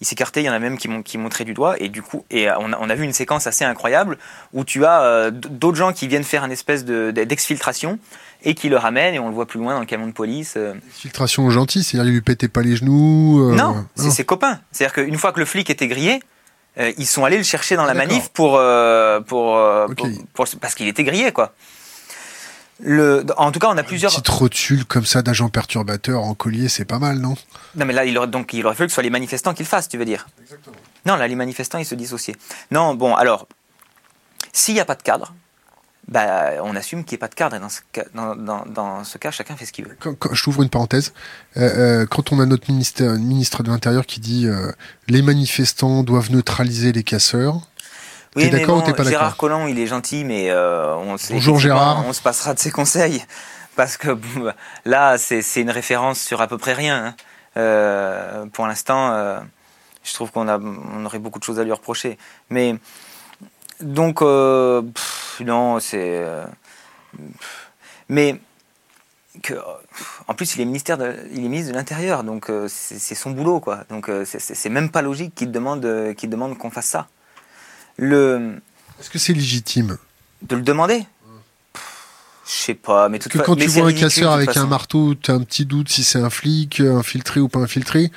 Ils 0.00 0.06
s'écartaient, 0.06 0.42
il 0.42 0.46
y 0.46 0.50
en 0.50 0.54
a 0.54 0.58
même 0.58 0.78
qui, 0.78 1.18
montraient 1.18 1.44
du 1.44 1.54
doigt, 1.54 1.74
et 1.78 1.88
du 1.88 2.02
coup, 2.02 2.24
et 2.30 2.48
on 2.50 2.72
a, 2.72 2.78
on 2.78 2.88
a 2.88 2.94
vu 2.94 3.04
une 3.04 3.12
séquence 3.12 3.46
assez 3.46 3.64
incroyable 3.64 4.16
où 4.52 4.64
tu 4.64 4.86
as 4.86 5.30
d'autres 5.30 5.76
gens 5.76 5.92
qui 5.92 6.06
viennent 6.06 6.24
faire 6.24 6.44
une 6.44 6.52
espèce 6.52 6.84
d'exfiltration 6.84 7.98
et 8.42 8.54
qui 8.54 8.68
le 8.68 8.76
ramène 8.76 9.14
et 9.14 9.18
on 9.18 9.28
le 9.28 9.34
voit 9.34 9.46
plus 9.46 9.58
loin 9.58 9.74
dans 9.74 9.80
le 9.80 9.86
camion 9.86 10.06
de 10.06 10.12
police. 10.12 10.54
Euh. 10.56 10.74
Filtration 10.90 11.48
gentille, 11.50 11.82
c'est-à-dire 11.82 12.12
lui 12.12 12.20
pétait 12.20 12.48
pas 12.48 12.62
les 12.62 12.76
genoux. 12.76 13.50
Euh, 13.50 13.54
non, 13.54 13.84
c'est 13.94 14.10
ses 14.10 14.24
copains. 14.24 14.60
C'est-à-dire 14.72 14.94
qu'une 14.94 15.18
fois 15.18 15.32
que 15.32 15.40
le 15.40 15.46
flic 15.46 15.70
était 15.70 15.88
grillé, 15.88 16.22
euh, 16.78 16.92
ils 16.98 17.06
sont 17.06 17.24
allés 17.24 17.38
le 17.38 17.42
chercher 17.42 17.76
dans 17.76 17.84
la 17.84 17.94
manif 17.94 18.28
pour, 18.28 18.60
pour, 19.26 19.58
parce 20.60 20.74
qu'il 20.74 20.88
était 20.88 21.04
grillé 21.04 21.32
quoi. 21.32 21.52
Le, 22.80 23.26
en 23.36 23.50
tout 23.50 23.58
cas, 23.58 23.68
on 23.68 23.76
a 23.76 23.82
plusieurs. 23.82 24.12
Petite 24.12 24.28
rotule 24.28 24.84
comme 24.84 25.04
ça 25.04 25.22
d'agents 25.22 25.48
perturbateurs 25.48 26.22
en 26.22 26.34
collier, 26.34 26.68
c'est 26.68 26.84
pas 26.84 27.00
mal, 27.00 27.18
non? 27.18 27.34
Non, 27.74 27.84
mais 27.84 27.92
là, 27.92 28.04
il 28.04 28.16
aurait, 28.16 28.28
donc, 28.28 28.52
il 28.52 28.64
aurait 28.64 28.76
fallu 28.76 28.86
que 28.86 28.92
ce 28.92 28.94
soit 28.94 29.02
les 29.02 29.10
manifestants 29.10 29.52
qui 29.52 29.64
le 29.64 29.68
fassent, 29.68 29.88
tu 29.88 29.98
veux 29.98 30.04
dire? 30.04 30.28
Exactement. 30.40 30.76
Non, 31.04 31.16
là, 31.16 31.26
les 31.26 31.34
manifestants, 31.34 31.78
ils 31.78 31.84
se 31.84 31.96
dissociaient. 31.96 32.36
Non, 32.70 32.94
bon, 32.94 33.16
alors, 33.16 33.48
s'il 34.52 34.74
n'y 34.74 34.80
a 34.80 34.84
pas 34.84 34.94
de 34.94 35.02
cadre, 35.02 35.34
bah, 36.08 36.52
on 36.62 36.74
assume 36.74 37.04
qu'il 37.04 37.12
n'y 37.12 37.16
ait 37.16 37.18
pas 37.18 37.28
de 37.28 37.34
cadre. 37.34 37.56
Et 37.56 37.60
dans 37.60 37.68
ce 37.68 37.80
cas, 37.92 38.04
dans, 38.14 39.04
ce 39.04 39.18
cas 39.18 39.30
chacun 39.30 39.56
fait 39.56 39.66
ce 39.66 39.72
qu'il 39.72 39.86
veut. 39.86 39.96
je 40.32 40.42
t'ouvre 40.42 40.62
une 40.62 40.70
parenthèse. 40.70 41.12
Euh, 41.56 41.60
euh, 42.02 42.06
quand 42.06 42.32
on 42.32 42.40
a 42.40 42.46
notre 42.46 42.70
ministre, 42.70 43.02
ministre 43.02 43.62
de 43.62 43.70
l'Intérieur 43.70 44.06
qui 44.06 44.18
dit 44.18 44.46
euh, 44.46 44.72
les 45.08 45.20
manifestants 45.20 46.02
doivent 46.02 46.32
neutraliser 46.32 46.92
les 46.92 47.02
casseurs. 47.02 47.60
Oui, 48.36 48.48
mais 48.52 48.64
bon, 48.64 48.84
Gérard 49.04 49.36
Collomb, 49.36 49.66
il 49.68 49.78
est 49.78 49.86
gentil, 49.86 50.24
mais 50.24 50.52
on, 50.52 51.16
Bonjour 51.30 51.58
Gérard. 51.58 52.04
on 52.06 52.12
se 52.12 52.22
passera 52.22 52.54
de 52.54 52.58
ses 52.58 52.70
conseils. 52.70 53.24
Parce 53.76 53.96
que 53.96 54.10
bah, 54.12 54.54
là, 54.84 55.18
c'est 55.18 55.60
une 55.60 55.70
référence 55.70 56.20
sur 56.20 56.40
à 56.40 56.46
peu 56.46 56.58
près 56.58 56.72
rien. 56.72 57.14
Hein. 57.56 58.48
pour 58.52 58.66
l'instant, 58.66 59.40
je 60.04 60.14
trouve 60.14 60.30
qu'on 60.30 60.48
on 60.48 61.04
aurait 61.04 61.18
beaucoup 61.18 61.38
de 61.38 61.44
choses 61.44 61.58
à 61.58 61.64
lui 61.64 61.72
reprocher. 61.72 62.16
Mais 62.48 62.76
donc, 63.80 64.22
euh, 64.22 64.82
non, 65.40 65.80
c'est. 65.80 66.20
Euh, 66.22 66.44
mais. 68.08 68.40
Que, 69.42 69.54
en 70.26 70.34
plus, 70.34 70.56
il 70.56 70.62
est, 70.62 70.64
ministère 70.64 70.98
de, 70.98 71.14
il 71.30 71.44
est 71.44 71.48
ministre 71.48 71.70
de 71.70 71.76
l'Intérieur, 71.76 72.24
donc 72.24 72.50
euh, 72.50 72.66
c'est 72.68 73.14
son 73.14 73.30
boulot, 73.30 73.60
quoi. 73.60 73.84
Donc, 73.88 74.10
c'est 74.24 74.68
même 74.68 74.90
pas 74.90 75.00
logique 75.00 75.34
qu'il 75.34 75.52
demande 75.52 75.80
demande 75.80 76.58
qu'on 76.58 76.70
fasse 76.70 76.86
ça. 76.86 77.08
Le. 77.96 78.60
Est-ce 78.98 79.10
que 79.10 79.18
c'est 79.18 79.32
légitime? 79.32 79.96
De 80.42 80.56
le 80.56 80.62
demander? 80.62 81.06
Je 82.46 82.52
sais 82.52 82.74
pas, 82.74 83.08
mais 83.08 83.18
tout 83.18 83.28
que 83.28 83.38
quand 83.38 83.56
tu 83.56 83.66
vois 83.66 83.88
un 83.88 83.92
casseur 83.92 84.32
avec 84.32 84.56
un 84.56 84.66
marteau, 84.66 85.14
tu 85.14 85.30
as 85.30 85.34
un 85.34 85.42
petit 85.42 85.66
doute 85.66 85.88
si 85.90 86.02
c'est 86.02 86.18
un 86.18 86.30
flic, 86.30 86.80
infiltré 86.80 87.40
ou 87.40 87.48
pas 87.48 87.60
infiltré. 87.60 88.10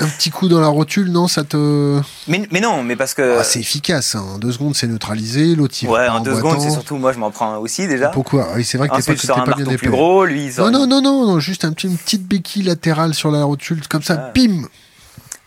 Un 0.00 0.08
petit 0.08 0.30
coup 0.30 0.48
dans 0.48 0.60
la 0.60 0.66
rotule, 0.66 1.08
non, 1.10 1.28
ça 1.28 1.44
te. 1.44 2.00
Mais, 2.26 2.46
mais 2.50 2.60
non, 2.60 2.82
mais 2.82 2.96
parce 2.96 3.14
que. 3.14 3.38
Ah, 3.38 3.44
c'est 3.44 3.60
efficace. 3.60 4.16
hein. 4.16 4.24
En 4.34 4.38
deux 4.38 4.50
secondes, 4.50 4.74
c'est 4.74 4.88
neutralisé. 4.88 5.54
L'autre, 5.54 5.76
il 5.82 5.88
ouais, 5.88 6.08
en 6.08 6.18
deux 6.20 6.32
boitant. 6.32 6.48
secondes, 6.50 6.60
c'est 6.62 6.70
surtout 6.72 6.96
moi, 6.96 7.12
je 7.12 7.18
m'en 7.18 7.30
prends 7.30 7.58
aussi 7.58 7.86
déjà. 7.86 8.08
Pourquoi? 8.08 8.48
Oui, 8.56 8.64
c'est 8.64 8.76
vrai 8.76 8.88
que 8.88 8.96
t'es 8.96 9.02
pas, 9.02 9.14
je 9.14 9.24
sors 9.26 9.38
un 9.38 9.44
pas 9.44 9.54
bien 9.54 9.76
plus 9.76 9.90
gros, 9.90 10.24
lui, 10.24 10.46
il 10.46 10.52
sort. 10.52 10.70
Non, 10.70 10.80
non, 10.80 11.00
non, 11.00 11.00
non, 11.00 11.26
non, 11.26 11.38
juste 11.38 11.64
un 11.64 11.72
petit, 11.72 11.86
une 11.86 11.96
petite 11.96 12.26
béquille 12.26 12.64
latérale 12.64 13.14
sur 13.14 13.30
la 13.30 13.44
rotule, 13.44 13.86
comme 13.88 14.02
ça, 14.02 14.16
Ah. 14.28 14.32
bim 14.34 14.66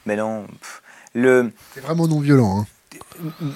Mais 0.06 0.15
non. 0.15 0.44
pff, 0.61 0.82
Le... 1.14 1.52
C'est 1.76 1.82
vraiment 1.82 2.07
non 2.07 2.22
violent. 2.22 2.61
hein. 2.61 2.65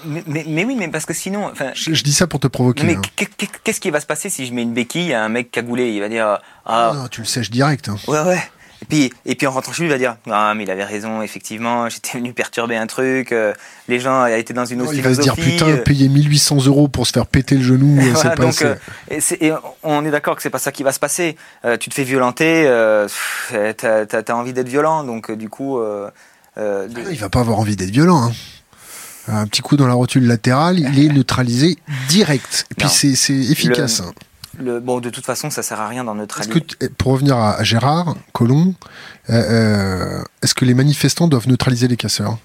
mais, 0.05 0.23
mais- 0.27 0.45
mais 0.47 0.65
oui, 0.65 0.75
mais 0.77 0.89
parce 0.89 1.05
que 1.05 1.13
sinon. 1.13 1.51
Je, 1.73 1.93
je 1.93 2.03
dis 2.03 2.13
ça 2.13 2.27
pour 2.27 2.41
te 2.41 2.47
provoquer. 2.47 2.83
mais 2.83 2.95
hein. 2.95 3.01
qu'est- 3.15 3.29
qu'est- 3.37 3.59
qu'est-ce 3.63 3.79
qui 3.79 3.91
va 3.91 4.01
se 4.01 4.05
passer 4.05 4.29
si 4.29 4.45
je 4.45 4.53
mets 4.53 4.63
une 4.63 4.73
béquille 4.73 5.13
à 5.13 5.23
un 5.23 5.29
mec 5.29 5.51
cagoulé? 5.51 5.91
Il 5.93 6.01
va 6.01 6.09
dire 6.09 6.37
Ah, 6.65 6.91
Non, 6.93 7.07
tu 7.07 7.21
le 7.21 7.27
sèches 7.27 7.49
direct. 7.49 7.87
hein. 7.87 7.95
ouais, 8.07 8.21
ouais. 8.23 8.43
Et 8.81 8.85
puis, 8.85 9.13
et 9.25 9.35
puis 9.35 9.45
en 9.47 9.51
rentrant 9.51 9.71
chez 9.73 9.83
lui, 9.83 9.89
il 9.89 9.91
va 9.91 9.97
dire 9.99 10.15
Ah, 10.29 10.53
mais 10.55 10.63
il 10.63 10.71
avait 10.71 10.83
raison, 10.83 11.21
effectivement, 11.21 11.87
j'étais 11.89 12.17
venu 12.17 12.33
perturber 12.33 12.75
un 12.77 12.87
truc, 12.87 13.31
euh, 13.31 13.53
les 13.87 13.99
gens 13.99 14.25
étaient 14.25 14.53
dans 14.53 14.65
une 14.65 14.81
autre 14.81 14.93
il 14.93 15.01
va 15.01 15.13
se 15.13 15.21
dire 15.21 15.35
putain, 15.35 15.67
euh, 15.67 15.83
payer 15.83 16.09
1800 16.09 16.65
euros 16.65 16.87
pour 16.87 17.05
se 17.05 17.11
faire 17.13 17.27
péter 17.27 17.55
le 17.55 17.63
genou, 17.63 17.97
euh, 18.01 18.11
Voilà, 18.13 18.15
c'est 18.15 18.29
pas 18.29 18.35
donc, 18.43 18.61
assez. 18.61 19.37
euh, 19.43 19.47
et, 19.49 19.53
on 19.83 20.03
est 20.05 20.11
d'accord 20.11 20.35
que 20.35 20.41
c'est 20.41 20.49
pas 20.49 20.59
ça 20.59 20.71
qui 20.71 20.83
va 20.83 20.91
se 20.91 20.99
passer. 20.99 21.35
Euh, 21.65 21.77
tu 21.77 21.89
te 21.89 21.93
fais 21.95 22.03
violenter, 22.03 22.63
euh, 22.67 23.05
pff, 23.07 23.53
t'as 23.77 24.05
t'as 24.05 24.33
envie 24.33 24.53
d'être 24.53 24.69
violent, 24.69 25.03
donc 25.03 25.29
euh, 25.29 25.35
du 25.35 25.47
coup. 25.49 25.77
euh, 25.79 26.09
euh, 26.57 26.87
de- 26.87 27.11
Il 27.11 27.19
va 27.19 27.29
pas 27.29 27.39
avoir 27.41 27.59
envie 27.59 27.75
d'être 27.75 27.91
violent. 27.91 28.23
hein. 28.29 28.31
Un 29.27 29.45
petit 29.45 29.61
coup 29.61 29.77
dans 29.77 29.87
la 29.87 29.93
rotule 29.93 30.25
latérale, 30.25 30.79
il 30.79 30.99
est 31.05 31.07
neutralisé 31.13 31.77
direct. 32.09 32.65
Et 32.71 32.75
puis 32.75 32.89
c'est 32.89 33.33
efficace. 33.33 34.01
hein. 34.01 34.11
Le, 34.61 34.79
bon, 34.79 34.99
de 34.99 35.09
toute 35.09 35.25
façon, 35.25 35.49
ça 35.49 35.63
sert 35.63 35.79
à 35.81 35.87
rien 35.87 36.03
d'en 36.03 36.13
Est-ce 36.13 36.19
neutraliser. 36.21 36.51
que, 36.53 36.59
t- 36.59 36.89
pour 36.89 37.13
revenir 37.13 37.37
à, 37.37 37.63
Gérard 37.63 38.15
Collomb, 38.33 38.73
euh, 39.29 39.33
euh, 39.33 40.23
est-ce 40.41 40.53
que 40.55 40.65
les 40.65 40.73
manifestants 40.73 41.27
doivent 41.27 41.47
neutraliser 41.47 41.87
les 41.87 41.97
casseurs? 41.97 42.37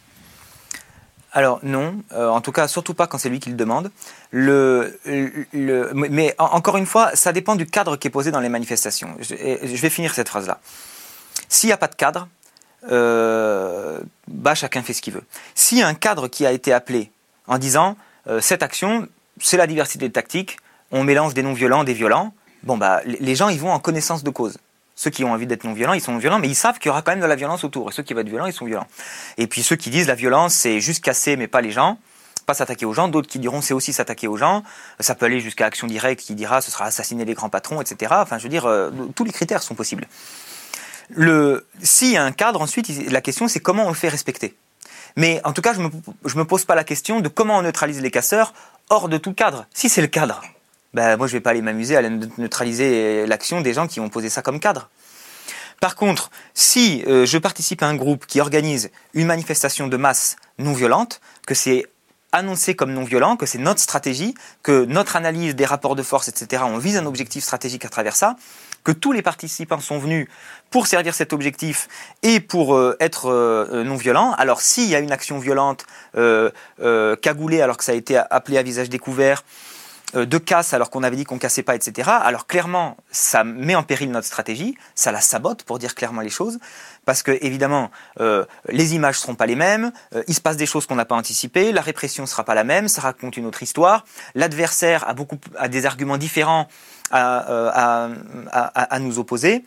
Alors 1.32 1.60
non, 1.62 1.96
euh, 2.12 2.28
en 2.28 2.40
tout 2.40 2.50
cas 2.52 2.66
surtout 2.66 2.94
pas 2.94 3.06
quand 3.06 3.18
c'est 3.18 3.28
lui 3.28 3.40
qui 3.40 3.50
le 3.50 3.56
demande. 3.56 3.90
Le, 4.30 4.98
le, 5.52 5.90
mais 5.94 6.34
en- 6.38 6.46
encore 6.46 6.78
une 6.78 6.86
fois, 6.86 7.10
ça 7.14 7.32
dépend 7.32 7.56
du 7.56 7.66
cadre 7.66 7.96
qui 7.98 8.08
est 8.08 8.10
posé 8.10 8.30
dans 8.30 8.40
les 8.40 8.48
manifestations. 8.48 9.14
Je, 9.20 9.34
vais 9.34 9.90
finir 9.90 10.14
cette 10.14 10.30
phrase-là. 10.30 10.60
S'il 11.50 11.68
n'y 11.68 11.74
a 11.74 11.76
pas 11.76 11.88
de 11.88 11.94
cadre, 11.94 12.26
euh, 12.90 14.00
bah 14.28 14.54
chacun 14.54 14.82
fait 14.82 14.94
ce 14.94 15.02
qu'il 15.02 15.12
veut. 15.12 15.24
S'il 15.54 15.76
y 15.78 15.82
a 15.82 15.88
un 15.88 15.94
cadre 15.94 16.28
qui 16.28 16.46
a 16.46 16.52
été 16.52 16.72
appelé 16.72 17.10
en 17.48 17.58
disant 17.58 17.96
euh, 18.28 18.40
cette 18.40 18.62
action, 18.62 19.06
c'est 19.38 19.58
la 19.58 19.66
diversité 19.66 20.08
de 20.08 20.12
tactiques, 20.12 20.56
on 20.92 21.04
mélange 21.04 21.34
des 21.34 21.42
non-violents, 21.42 21.84
des 21.84 21.94
violents, 21.94 22.34
bon 22.62 22.76
bah 22.76 23.00
les 23.04 23.34
gens 23.34 23.48
ils 23.48 23.60
vont 23.60 23.70
en 23.70 23.78
connaissance 23.78 24.22
de 24.24 24.30
cause. 24.30 24.58
Ceux 24.98 25.10
qui 25.10 25.24
ont 25.24 25.32
envie 25.32 25.46
d'être 25.46 25.64
non-violents, 25.64 25.92
ils 25.92 26.00
sont 26.00 26.12
non-violents, 26.12 26.38
mais 26.38 26.48
ils 26.48 26.54
savent 26.54 26.78
qu'il 26.78 26.88
y 26.88 26.90
aura 26.90 27.02
quand 27.02 27.12
même 27.12 27.20
de 27.20 27.26
la 27.26 27.36
violence 27.36 27.64
autour. 27.64 27.90
Et 27.90 27.92
ceux 27.92 28.02
qui 28.02 28.14
vont 28.14 28.20
être 28.20 28.28
violents, 28.30 28.46
ils 28.46 28.54
sont 28.54 28.64
violents. 28.64 28.86
Et 29.36 29.46
puis 29.46 29.62
ceux 29.62 29.76
qui 29.76 29.90
disent 29.90 30.06
la 30.06 30.14
violence, 30.14 30.54
c'est 30.54 30.80
juste 30.80 31.04
casser, 31.04 31.36
mais 31.36 31.48
pas 31.48 31.60
les 31.60 31.70
gens, 31.70 31.98
pas 32.46 32.54
s'attaquer 32.54 32.86
aux 32.86 32.94
gens. 32.94 33.08
D'autres 33.08 33.28
qui 33.28 33.38
diront 33.38 33.60
c'est 33.60 33.74
aussi 33.74 33.92
s'attaquer 33.92 34.26
aux 34.26 34.38
gens. 34.38 34.62
Ça 34.98 35.14
peut 35.14 35.26
aller 35.26 35.40
jusqu'à 35.40 35.66
action 35.66 35.86
directe 35.86 36.22
qui 36.22 36.34
dira 36.34 36.62
ce 36.62 36.70
sera 36.70 36.86
assassiner 36.86 37.26
les 37.26 37.34
grands 37.34 37.50
patrons, 37.50 37.82
etc. 37.82 38.14
Enfin, 38.16 38.38
je 38.38 38.44
veux 38.44 38.48
dire, 38.48 38.64
euh, 38.64 38.90
tous 39.14 39.24
les 39.24 39.32
critères 39.32 39.62
sont 39.62 39.74
possibles. 39.74 40.06
Le, 41.10 41.66
s'il 41.82 42.12
y 42.12 42.16
a 42.16 42.24
un 42.24 42.32
cadre, 42.32 42.62
ensuite, 42.62 42.90
la 43.10 43.20
question 43.20 43.48
c'est 43.48 43.60
comment 43.60 43.84
on 43.84 43.90
le 43.90 43.94
fait 43.94 44.08
respecter. 44.08 44.56
Mais 45.16 45.42
en 45.44 45.52
tout 45.52 45.62
cas, 45.62 45.74
je 45.74 45.80
me, 45.80 45.90
je 46.24 46.36
me 46.36 46.44
pose 46.46 46.64
pas 46.64 46.74
la 46.74 46.84
question 46.84 47.20
de 47.20 47.28
comment 47.28 47.58
on 47.58 47.62
neutralise 47.62 48.00
les 48.00 48.10
casseurs 48.10 48.54
hors 48.88 49.08
de 49.10 49.18
tout 49.18 49.34
cadre. 49.34 49.66
Si 49.74 49.88
c'est 49.90 50.00
le 50.00 50.06
cadre, 50.06 50.42
ben 50.96 51.18
moi 51.18 51.26
je 51.26 51.34
vais 51.34 51.40
pas 51.40 51.50
aller 51.50 51.60
m'amuser 51.60 51.94
à 51.94 52.02
neutraliser 52.38 53.26
l'action 53.26 53.60
des 53.60 53.74
gens 53.74 53.86
qui 53.86 54.00
ont 54.00 54.08
posé 54.08 54.30
ça 54.30 54.40
comme 54.40 54.58
cadre. 54.58 54.88
Par 55.78 55.94
contre, 55.94 56.30
si 56.54 57.04
euh, 57.06 57.26
je 57.26 57.36
participe 57.36 57.82
à 57.82 57.86
un 57.86 57.94
groupe 57.94 58.24
qui 58.24 58.40
organise 58.40 58.90
une 59.12 59.26
manifestation 59.26 59.88
de 59.88 59.96
masse 59.98 60.36
non 60.58 60.72
violente, 60.72 61.20
que 61.46 61.54
c'est 61.54 61.84
annoncé 62.32 62.74
comme 62.74 62.94
non 62.94 63.04
violent, 63.04 63.36
que 63.36 63.44
c'est 63.44 63.58
notre 63.58 63.80
stratégie, 63.80 64.34
que 64.62 64.86
notre 64.86 65.16
analyse 65.16 65.54
des 65.54 65.66
rapports 65.66 65.96
de 65.96 66.02
force, 66.02 66.28
etc., 66.28 66.62
on 66.66 66.78
vise 66.78 66.96
un 66.96 67.04
objectif 67.04 67.44
stratégique 67.44 67.84
à 67.84 67.90
travers 67.90 68.16
ça, 68.16 68.36
que 68.82 68.92
tous 68.92 69.12
les 69.12 69.20
participants 69.20 69.80
sont 69.80 69.98
venus 69.98 70.28
pour 70.70 70.86
servir 70.86 71.14
cet 71.14 71.34
objectif 71.34 71.88
et 72.22 72.40
pour 72.40 72.74
euh, 72.74 72.96
être 73.00 73.30
euh, 73.30 73.84
non 73.84 73.96
violents. 73.96 74.32
Alors 74.38 74.62
s'il 74.62 74.88
y 74.88 74.94
a 74.94 75.00
une 75.00 75.12
action 75.12 75.38
violente, 75.38 75.84
euh, 76.16 76.50
euh, 76.80 77.16
cagoulée 77.16 77.60
alors 77.60 77.76
que 77.76 77.84
ça 77.84 77.92
a 77.92 77.96
été 77.96 78.16
appelé 78.16 78.56
à 78.56 78.62
visage 78.62 78.88
découvert, 78.88 79.42
euh, 79.42 79.75
de 80.14 80.38
casse 80.38 80.72
alors 80.72 80.90
qu'on 80.90 81.02
avait 81.02 81.16
dit 81.16 81.24
qu'on 81.24 81.38
cassait 81.38 81.62
pas, 81.62 81.74
etc. 81.74 82.10
Alors 82.22 82.46
clairement, 82.46 82.96
ça 83.10 83.44
met 83.44 83.74
en 83.74 83.82
péril 83.82 84.10
notre 84.10 84.26
stratégie, 84.26 84.76
ça 84.94 85.12
la 85.12 85.20
sabote 85.20 85.64
pour 85.64 85.78
dire 85.78 85.94
clairement 85.94 86.20
les 86.20 86.30
choses, 86.30 86.58
parce 87.04 87.22
que 87.22 87.32
évidemment, 87.40 87.90
euh, 88.20 88.44
les 88.68 88.94
images 88.94 89.18
seront 89.18 89.34
pas 89.34 89.46
les 89.46 89.56
mêmes, 89.56 89.92
euh, 90.14 90.22
il 90.28 90.34
se 90.34 90.40
passe 90.40 90.56
des 90.56 90.66
choses 90.66 90.86
qu'on 90.86 90.94
n'a 90.94 91.04
pas 91.04 91.16
anticipées, 91.16 91.72
la 91.72 91.80
répression 91.82 92.24
sera 92.26 92.44
pas 92.44 92.54
la 92.54 92.64
même, 92.64 92.88
ça 92.88 93.00
raconte 93.00 93.36
une 93.36 93.46
autre 93.46 93.62
histoire, 93.62 94.04
l'adversaire 94.34 95.08
a 95.08 95.14
beaucoup 95.14 95.38
a 95.58 95.68
des 95.68 95.86
arguments 95.86 96.18
différents 96.18 96.68
à, 97.10 97.50
euh, 97.50 97.70
à, 97.72 98.94
à- 98.94 98.98
nous 99.00 99.18
opposer. 99.18 99.64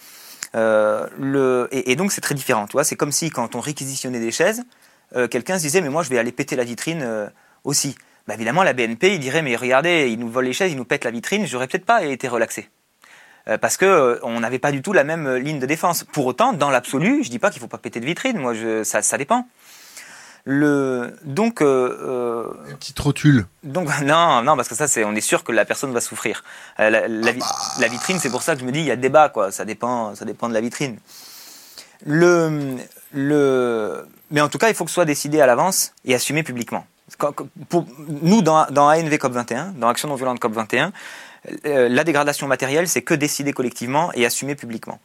Euh, 0.56 1.68
et, 1.72 1.92
et 1.92 1.96
donc 1.96 2.12
c'est 2.12 2.22
très 2.22 2.36
différent, 2.36 2.66
tu 2.66 2.74
vois. 2.74 2.84
C'est 2.84 2.96
comme 2.96 3.12
si 3.12 3.30
quand 3.30 3.56
on 3.56 3.60
réquisitionnait 3.60 4.20
des 4.20 4.32
chaises, 4.32 4.64
euh, 5.16 5.28
quelqu'un 5.28 5.58
se 5.58 5.64
disait 5.64 5.82
mais 5.82 5.90
moi 5.90 6.04
je 6.04 6.10
vais 6.10 6.18
aller 6.18 6.32
péter 6.32 6.56
la 6.56 6.64
vitrine 6.64 7.02
euh, 7.04 7.28
aussi. 7.64 7.96
Bah, 8.30 8.36
évidemment 8.36 8.62
la 8.64 8.74
BNP 8.74 9.16
il 9.16 9.20
dirait 9.20 9.42
mais 9.42 9.56
regardez 9.56 10.10
ils 10.12 10.20
nous 10.20 10.30
volent 10.30 10.48
les 10.48 10.54
chaises, 10.54 10.72
ils 10.72 10.78
nous 10.78 10.86
pètent 10.86 11.04
la 11.04 11.10
vitrine, 11.12 11.48
j'aurais 11.48 11.68
peut-être 11.68 11.86
pas 11.86 12.04
été 12.04 12.28
relaxé. 12.28 12.70
Euh, 13.48 13.58
parce 13.58 13.76
que 13.76 13.86
euh, 13.86 14.20
on 14.22 14.40
n'avait 14.42 14.60
pas 14.60 14.72
du 14.72 14.84
tout 14.84 14.94
la 14.94 15.04
même 15.04 15.26
euh, 15.26 15.40
ligne 15.40 15.58
de 15.60 15.66
défense. 15.66 16.04
Pour 16.04 16.28
autant, 16.28 16.54
dans 16.54 16.70
l'absolu, 16.70 17.24
je 17.24 17.30
dis 17.32 17.40
pas 17.40 17.50
qu'il 17.50 17.60
faut 17.60 17.68
pas 17.68 17.80
péter 17.80 18.00
de 18.00 18.06
vitrine. 18.06 18.38
Moi, 18.38 18.54
je, 18.54 18.84
ça, 18.84 19.02
ça 19.02 19.18
dépend. 19.18 19.48
Le, 20.46 21.16
donc, 21.24 21.62
euh, 21.62 22.52
Une 22.70 22.78
petite 22.78 23.00
rotule. 23.00 23.46
donc 23.64 23.88
non, 24.04 24.44
non, 24.44 24.56
parce 24.56 24.68
que 24.68 24.76
ça, 24.76 24.88
c'est, 24.88 25.04
on 25.04 25.16
est 25.16 25.22
sûr 25.22 25.44
que 25.44 25.52
la 25.52 25.66
personne 25.66 25.92
va 25.94 26.02
souffrir. 26.02 26.44
Euh, 26.80 26.90
la, 26.92 27.08
la 27.08 27.32
vi- 27.32 27.42
la 27.80 27.88
vitrine, 27.88 28.20
c'est 28.20 28.30
pour 28.30 28.44
ça 28.44 28.54
que 28.54 28.62
je 28.62 28.66
me 28.66 28.72
dis, 28.72 28.80
il 28.82 28.86
y 28.86 28.92
a 28.92 28.96
débat, 28.96 29.30
quoi. 29.30 29.52
Ça 29.52 29.66
dépend, 29.66 30.14
ça 30.16 30.26
dépend 30.26 30.48
de 30.50 30.54
la 30.54 30.62
vitrine. 30.62 30.98
Le, 32.06 32.76
le, 33.14 34.08
mais 34.32 34.42
en 34.42 34.50
tout 34.50 34.58
cas, 34.58 34.70
il 34.70 34.76
faut 34.76 34.86
que 34.86 34.92
ce 34.92 34.96
soit 34.96 35.06
décidé 35.06 35.42
à 35.42 35.46
l'avance 35.48 35.94
et 36.06 36.14
assumé 36.16 36.44
publiquement. 36.44 36.86
Pour, 37.70 37.86
nous, 38.08 38.42
dans, 38.42 38.66
ANV 38.66 39.18
COP 39.18 39.34
21, 39.34 39.74
dans 39.78 39.90
Action 39.90 40.08
non 40.08 40.16
violente 40.16 40.40
COP 40.40 40.54
21, 40.54 40.94
euh, 41.66 41.90
la 41.90 42.04
dégradation 42.04 42.48
matérielle, 42.48 42.88
c'est 42.88 43.02
que 43.02 43.14
décidé 43.14 43.54
collectivement 43.54 44.12
et 44.14 44.26
assumé 44.26 44.56
publiquement. 44.56 45.00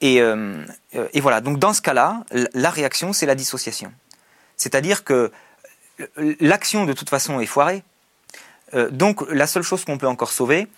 Et, 0.00 0.20
euh, 0.20 0.64
euh, 0.94 1.08
et 1.12 1.20
voilà. 1.20 1.40
Donc 1.40 1.58
dans 1.58 1.72
ce 1.72 1.82
cas-là, 1.82 2.24
la 2.54 2.70
réaction, 2.70 3.12
c'est 3.12 3.26
la 3.26 3.34
dissociation. 3.34 3.92
C'est-à-dire 4.56 5.04
que 5.04 5.32
l'action 6.16 6.84
de 6.84 6.92
toute 6.92 7.10
façon 7.10 7.40
est 7.40 7.46
foirée. 7.46 7.82
Donc 8.90 9.28
la 9.30 9.46
seule 9.46 9.62
chose 9.62 9.84
qu'on 9.84 9.98
peut 9.98 10.06
encore 10.06 10.32
sauver, 10.32 10.68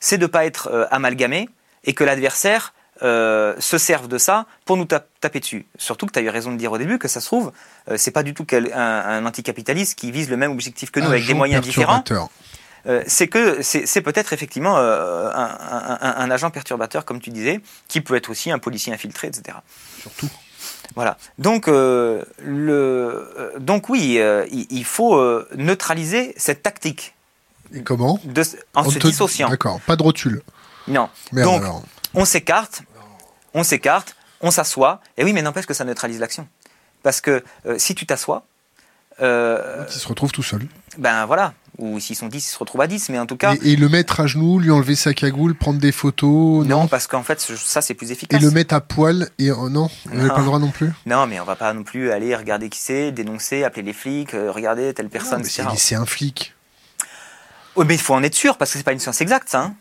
c'est 0.00 0.18
de 0.18 0.22
ne 0.22 0.28
pas 0.28 0.46
être 0.46 0.88
amalgamé 0.90 1.48
et 1.84 1.92
que 1.92 2.02
l'adversaire 2.02 2.72
euh, 3.04 3.54
se 3.60 3.78
serve 3.78 4.08
de 4.08 4.18
ça 4.18 4.46
pour 4.64 4.76
nous 4.76 4.86
tap- 4.86 5.06
taper 5.20 5.38
dessus. 5.40 5.66
Surtout 5.78 6.06
que 6.06 6.12
tu 6.12 6.18
as 6.18 6.22
eu 6.22 6.28
raison 6.30 6.50
de 6.50 6.56
dire 6.56 6.72
au 6.72 6.78
début 6.78 6.98
que 6.98 7.06
ça 7.06 7.20
se 7.20 7.26
trouve, 7.26 7.52
euh, 7.90 7.96
c'est 7.96 8.10
pas 8.10 8.22
du 8.24 8.34
tout 8.34 8.46
un, 8.52 8.66
un 8.74 9.26
anticapitaliste 9.26 9.96
qui 9.98 10.10
vise 10.10 10.28
le 10.30 10.36
même 10.36 10.50
objectif 10.52 10.90
que 10.90 10.98
nous 11.00 11.06
avec 11.06 11.26
des 11.26 11.34
moyens 11.34 11.62
différents. 11.64 12.02
Euh, 12.86 13.02
c'est 13.06 13.28
que 13.28 13.62
c'est 13.62 14.02
peut-être 14.02 14.32
effectivement 14.34 14.76
euh, 14.76 15.30
un, 15.32 15.42
un- 15.42 15.98
un- 16.02 16.14
un 16.18 16.30
agent 16.30 16.50
perturbateur, 16.50 17.04
comme 17.06 17.20
tu 17.20 17.30
disais, 17.30 17.60
qui 17.88 18.00
peut 18.02 18.14
être 18.14 18.28
aussi 18.30 18.50
un 18.50 18.58
policier 18.58 18.92
infiltré, 18.92 19.28
etc. 19.28 19.56
Surtout. 20.00 20.28
Voilà. 20.94 21.16
Donc, 21.38 21.66
euh, 21.68 22.22
le, 22.42 23.52
donc 23.58 23.88
oui, 23.88 24.18
il, 24.52 24.66
il 24.70 24.84
faut 24.84 25.18
neutraliser 25.56 26.34
cette 26.36 26.62
tactique 26.62 27.14
Et 27.72 27.82
comment? 27.82 28.20
De, 28.24 28.42
en 28.74 28.84
On 28.86 28.90
se 28.90 28.98
te- 28.98 29.06
dissociant. 29.06 29.48
D'accord, 29.48 29.80
pas 29.86 29.96
de 29.96 30.02
rotule. 30.02 30.42
Non. 30.86 31.08
Merde 31.32 31.48
Donc, 31.50 31.62
alors. 31.62 31.82
on 32.12 32.24
s'écarte, 32.26 32.82
on 33.54 33.62
s'écarte, 33.62 34.16
on 34.40 34.50
s'assoit. 34.50 35.00
Et 35.16 35.24
oui, 35.24 35.32
mais 35.32 35.42
n'empêche 35.42 35.66
que 35.66 35.74
ça 35.74 35.84
neutralise 35.84 36.18
l'action. 36.20 36.46
Parce 37.02 37.20
que 37.20 37.42
euh, 37.66 37.78
si 37.78 37.94
tu 37.94 38.06
t'assois, 38.06 38.44
euh, 39.22 39.84
Il 39.88 39.92
se 40.00 40.08
retrouve 40.08 40.32
tout 40.32 40.42
seul. 40.42 40.66
ben 40.98 41.24
voilà. 41.26 41.54
Ou 41.78 41.98
s'ils 41.98 42.14
sont 42.14 42.28
10, 42.28 42.36
ils 42.38 42.50
se 42.52 42.58
retrouvent 42.58 42.80
à 42.82 42.86
10. 42.86 43.08
Mais 43.10 43.18
en 43.18 43.26
tout 43.26 43.36
cas, 43.36 43.54
Et, 43.62 43.72
et 43.72 43.76
le 43.76 43.88
mettre 43.88 44.20
à 44.20 44.26
genoux, 44.28 44.58
lui 44.60 44.70
enlever 44.70 44.94
sa 44.94 45.12
cagoule, 45.12 45.54
prendre 45.56 45.80
des 45.80 45.90
photos. 45.92 46.64
non, 46.66 46.86
parce 46.86 47.06
qu'en 47.08 47.22
fait, 47.24 47.40
ça, 47.40 47.82
c'est 47.82 47.94
plus 47.94 48.10
Et 48.10 48.12
efficace. 48.12 48.40
le 48.40 48.50
mettre 48.52 48.74
à 48.74 48.80
poil. 48.80 49.28
Et 49.38 49.50
oh, 49.50 49.68
non, 49.68 49.88
on 50.10 50.14
Non. 50.16 50.28
pas 50.28 50.38
le 50.38 50.44
droit 50.44 50.58
non 50.60 50.70
plus? 50.70 50.92
Non, 51.06 51.26
mais 51.26 51.40
on 51.40 51.44
va 51.44 51.56
pas 51.56 51.72
non 51.72 51.82
plus 51.82 52.10
aller 52.12 52.34
regarder 52.36 52.68
qui 52.68 52.78
c'est, 52.78 53.10
dénoncer, 53.12 53.64
appeler 53.64 53.82
les 53.82 53.92
flics, 53.92 54.34
euh, 54.34 54.50
regarder 54.52 54.94
telle 54.94 55.08
personne, 55.08 55.42
Non, 55.42 55.70
mais 55.72 55.76
c'est 55.78 55.94
un 55.96 56.06
flic. 56.06 56.54
Mais 57.76 57.94
il 57.96 58.00
faut 58.00 58.14
en 58.14 58.22
être 58.22 58.36
sûr, 58.36 58.56
parce 58.56 58.70
que 58.70 58.78
c'est 58.78 58.84
pas 58.84 58.92
une 58.92 59.00
science 59.00 59.20
exacte, 59.20 59.48
ça. 59.48 59.62
hein. 59.62 59.74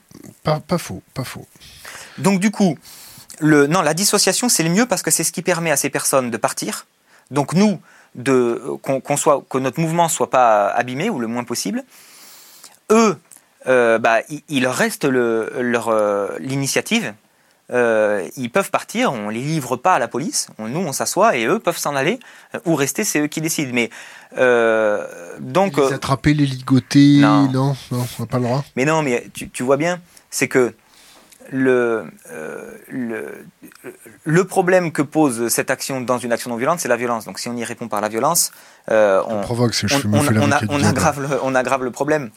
Pas, 0.44 0.60
pas 0.60 0.80
faux, 0.80 1.04
pas 1.14 1.24
faux. 1.24 1.46
Donc 2.18 2.40
du 2.40 2.50
coup, 2.50 2.76
le, 3.40 3.68
non, 3.68 3.82
la 3.82 3.94
dissociation, 3.94 4.50
c'est 4.50 4.64
le 4.64 4.70
mieux 4.70 4.86
parce 4.86 5.02
que 5.02 5.12
c'est 5.12 5.24
ce 5.24 5.32
qui 5.32 5.42
permet 5.42 5.72
à 5.72 5.78
ces 5.78 5.90
personnes 5.90 6.32
de 6.32 6.38
partir. 6.38 6.86
Donc 7.32 7.54
nous, 7.54 7.80
de, 8.16 8.62
qu'on, 8.82 9.02
qu'on 9.02 9.18
soit, 9.18 9.44
que 9.50 9.58
notre 9.58 9.80
mouvement 9.80 10.10
soit 10.10 10.30
pas 10.30 10.68
abîmé 10.68 11.10
ou 11.10 11.20
le 11.20 11.28
moins 11.28 11.44
possible. 11.44 11.84
Eux, 12.92 13.18
euh, 13.68 13.98
bah, 13.98 14.20
il, 14.30 14.42
il 14.50 14.64
leur 14.64 14.76
reste 14.76 15.06
le, 15.06 15.52
leur, 15.60 15.90
euh, 15.90 16.30
l'initiative 16.40 17.14
ils 17.70 18.50
peuvent 18.54 18.70
partir, 18.70 19.14
on 19.14 19.30
les 19.30 19.42
livre 19.42 19.78
pas 19.78 19.96
à 19.96 20.00
la 20.00 20.08
police, 20.08 20.48
nous 20.60 20.80
on 20.80 20.92
s'assoit 20.92 21.38
et 21.38 21.46
eux 21.46 21.58
peuvent 21.58 21.78
s'en 21.78 21.96
aller 21.96 22.20
ou 22.66 22.76
rester, 22.76 23.04
c'est 23.04 23.20
eux 23.20 23.26
qui 23.26 23.42
décident. 23.42 23.72
Mais 23.74 23.90
donc 25.40 25.78
les 25.78 25.94
attraper, 25.94 26.36
les 26.36 26.46
ligoter, 26.46 27.18
non, 27.18 27.50
non, 27.52 27.76
on 27.92 27.98
n'a 28.20 28.26
pas 28.28 28.38
le 28.38 28.44
droit. 28.44 28.64
Mais 28.76 28.86
non, 28.86 29.02
mais 29.02 29.28
tu, 29.34 29.50
tu 29.50 29.64
vois 29.64 29.78
bien, 29.78 30.00
c'est 30.30 30.48
que 30.48 30.76
le, 31.52 32.06
le, 32.90 33.46
le, 34.24 34.44
problème 34.46 34.92
que 34.92 35.02
pose 35.02 35.48
cette 35.50 35.70
action 35.70 36.02
dans 36.02 36.18
une 36.18 36.32
action 36.32 36.50
non 36.50 36.56
violente, 36.56 36.80
c'est 36.80 36.88
la 36.88 36.98
violence. 36.98 37.26
Donc 37.26 37.40
si 37.40 37.50
on 37.50 37.56
y 37.56 37.64
répond 37.64 37.88
par 37.88 38.02
la 38.02 38.10
violence, 38.10 38.52
on, 38.88 39.42
provoque, 39.42 39.74
on, 40.12 40.20
on, 40.70 40.84
aggrave 40.84 41.22
le, 41.22 41.40
on 41.44 41.56
aggrave 41.56 41.84
le 41.84 41.92
problème. 41.92 42.30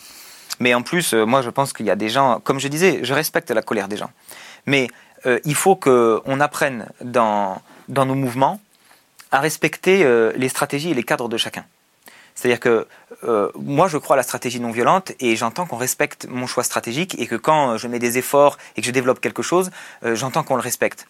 Mais 0.60 0.74
en 0.74 0.82
plus, 0.82 1.14
moi 1.14 1.42
je 1.42 1.50
pense 1.50 1.72
qu'il 1.72 1.86
y 1.86 1.90
a 1.90 1.96
des 1.96 2.08
gens, 2.08 2.40
comme 2.40 2.58
je 2.58 2.68
disais, 2.68 3.00
je 3.02 3.14
respecte 3.14 3.50
la 3.50 3.62
colère 3.62 3.88
des 3.88 3.96
gens. 3.96 4.10
Mais 4.66 4.88
il 5.44 5.54
faut 5.54 5.76
qu'on 5.76 6.40
apprenne 6.40 6.86
dans, 7.02 7.60
dans 7.88 8.06
nos 8.06 8.14
mouvements 8.14 8.60
à 9.32 9.40
respecter 9.40 10.06
les 10.36 10.48
stratégies 10.48 10.90
et 10.90 10.94
les 10.94 11.04
cadres 11.04 11.28
de 11.28 11.36
chacun. 11.36 11.64
C'est-à-dire 12.36 12.60
que 12.60 12.86
euh, 13.24 13.50
moi, 13.58 13.88
je 13.88 13.96
crois 13.96 14.14
à 14.14 14.18
la 14.18 14.22
stratégie 14.22 14.60
non 14.60 14.70
violente 14.70 15.12
et 15.20 15.34
j'entends 15.36 15.66
qu'on 15.66 15.78
respecte 15.78 16.26
mon 16.28 16.46
choix 16.46 16.62
stratégique 16.62 17.16
et 17.18 17.26
que 17.26 17.34
quand 17.34 17.78
je 17.78 17.88
mets 17.88 17.98
des 17.98 18.18
efforts 18.18 18.58
et 18.76 18.82
que 18.82 18.86
je 18.86 18.92
développe 18.92 19.20
quelque 19.20 19.42
chose, 19.42 19.70
euh, 20.04 20.14
j'entends 20.14 20.42
qu'on 20.42 20.56
le 20.56 20.62
respecte. 20.62 21.08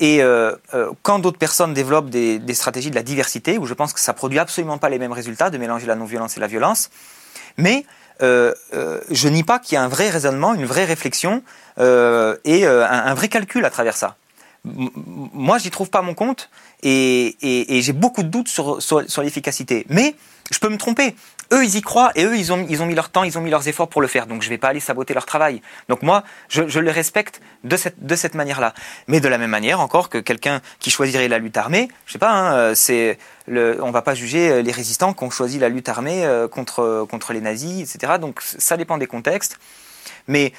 Et 0.00 0.22
euh, 0.22 0.56
quand 1.02 1.18
d'autres 1.18 1.38
personnes 1.38 1.72
développent 1.72 2.10
des, 2.10 2.54
stratégies 2.54 2.90
de 2.90 2.94
la 2.94 3.02
diversité, 3.02 3.58
où 3.58 3.66
je 3.66 3.74
pense 3.74 3.92
que 3.92 4.00
ça 4.00 4.12
produit 4.12 4.38
absolument 4.38 4.78
pas 4.78 4.88
les 4.88 4.98
mêmes 4.98 5.12
résultats 5.12 5.50
de 5.50 5.58
mélanger 5.58 5.86
la 5.86 5.94
non-violence 5.94 6.36
et 6.36 6.40
la 6.40 6.46
violence, 6.46 6.90
mais 7.56 7.84
je 8.20 9.28
nie 9.28 9.44
pas 9.44 9.58
qu'il 9.58 9.74
y 9.74 9.78
a 9.78 9.82
un 9.82 9.88
vrai 9.88 10.08
raisonnement, 10.08 10.54
une 10.54 10.64
vraie 10.64 10.86
réflexion 10.86 11.42
et 11.78 12.66
un, 12.66 13.14
vrai 13.14 13.28
calcul 13.28 13.62
à 13.66 13.70
travers 13.70 13.94
ça. 13.94 14.16
M 14.64 14.88
moi, 15.34 15.58
j'y 15.58 15.70
trouve 15.70 15.90
pas 15.90 16.00
mon 16.00 16.14
compte 16.14 16.48
et, 16.82 17.36
j'ai 17.68 17.92
beaucoup 17.92 18.22
de 18.22 18.28
doutes 18.28 18.48
sur, 18.48 18.80
sur, 18.82 19.02
sur 19.10 19.22
l'efficacité. 19.22 19.84
Mais 19.90 20.14
je 20.50 20.58
peux 20.58 20.68
me 20.68 20.76
tromper. 20.76 21.14
Eux, 21.52 21.64
ils 21.64 21.76
y 21.76 21.80
croient 21.80 22.12
et 22.14 22.24
eux, 22.24 22.36
ils 22.36 22.52
ont, 22.52 22.64
ils 22.68 22.82
ont 22.82 22.86
mis 22.86 22.94
leur 22.94 23.08
temps, 23.08 23.24
ils 23.24 23.36
ont 23.38 23.40
mis 23.40 23.50
leurs 23.50 23.66
efforts 23.66 23.88
pour 23.88 24.00
le 24.00 24.06
faire. 24.06 24.26
Donc, 24.26 24.42
je 24.42 24.48
ne 24.48 24.50
vais 24.50 24.58
pas 24.58 24.68
aller 24.68 24.80
saboter 24.80 25.14
leur 25.14 25.26
travail. 25.26 25.62
Donc, 25.88 26.02
moi, 26.02 26.22
je, 26.48 26.78
les 26.78 26.90
respecte 26.90 27.40
de 27.64 27.76
cette, 27.76 28.04
de 28.04 28.14
cette 28.14 28.34
manière-là. 28.34 28.74
Mais 29.08 29.20
de 29.20 29.28
la 29.28 29.38
même 29.38 29.50
manière, 29.50 29.80
encore, 29.80 30.08
que 30.08 30.18
quelqu'un 30.18 30.60
qui 30.78 30.90
choisirait 30.90 31.28
la 31.28 31.38
lutte 31.38 31.56
armée, 31.56 31.88
je 32.06 32.12
sais 32.12 32.18
pas, 32.18 32.30
hein, 32.30 32.54
euh, 32.54 32.74
c'est 32.74 33.18
le, 33.46 33.82
on 33.82 33.90
va 33.90 34.02
pas 34.02 34.14
juger 34.14 34.50
euh, 34.50 34.62
les 34.62 34.72
résistants 34.72 35.12
qui 35.12 35.24
ont 35.24 35.30
choisi 35.30 35.58
la 35.58 35.68
lutte 35.68 35.88
armée 35.88 36.24
euh, 36.24 36.46
contre, 36.46 37.06
contre 37.08 37.32
les 37.32 37.40
nazis, 37.40 37.82
etc. 37.82 38.14
Donc, 38.20 38.40
ça 38.42 38.76
dépend 38.76 38.98
des 38.98 39.06
contextes. 39.06 39.58
Mais 40.28 40.52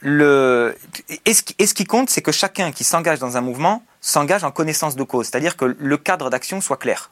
le, 0.00 0.76
et 1.24 1.34
ce, 1.34 1.42
et 1.58 1.66
ce 1.66 1.74
qui 1.74 1.84
compte, 1.84 2.10
c'est 2.10 2.22
que 2.22 2.32
chacun 2.32 2.70
qui 2.70 2.84
s'engage 2.84 3.18
dans 3.18 3.36
un 3.36 3.40
mouvement 3.40 3.82
s'engage 4.00 4.44
en 4.44 4.50
connaissance 4.50 4.94
de 4.94 5.02
cause. 5.02 5.26
C'est-à-dire 5.26 5.56
que 5.56 5.64
le 5.64 5.96
cadre 5.96 6.30
d'action 6.30 6.60
soit 6.60 6.76
clair. 6.76 7.10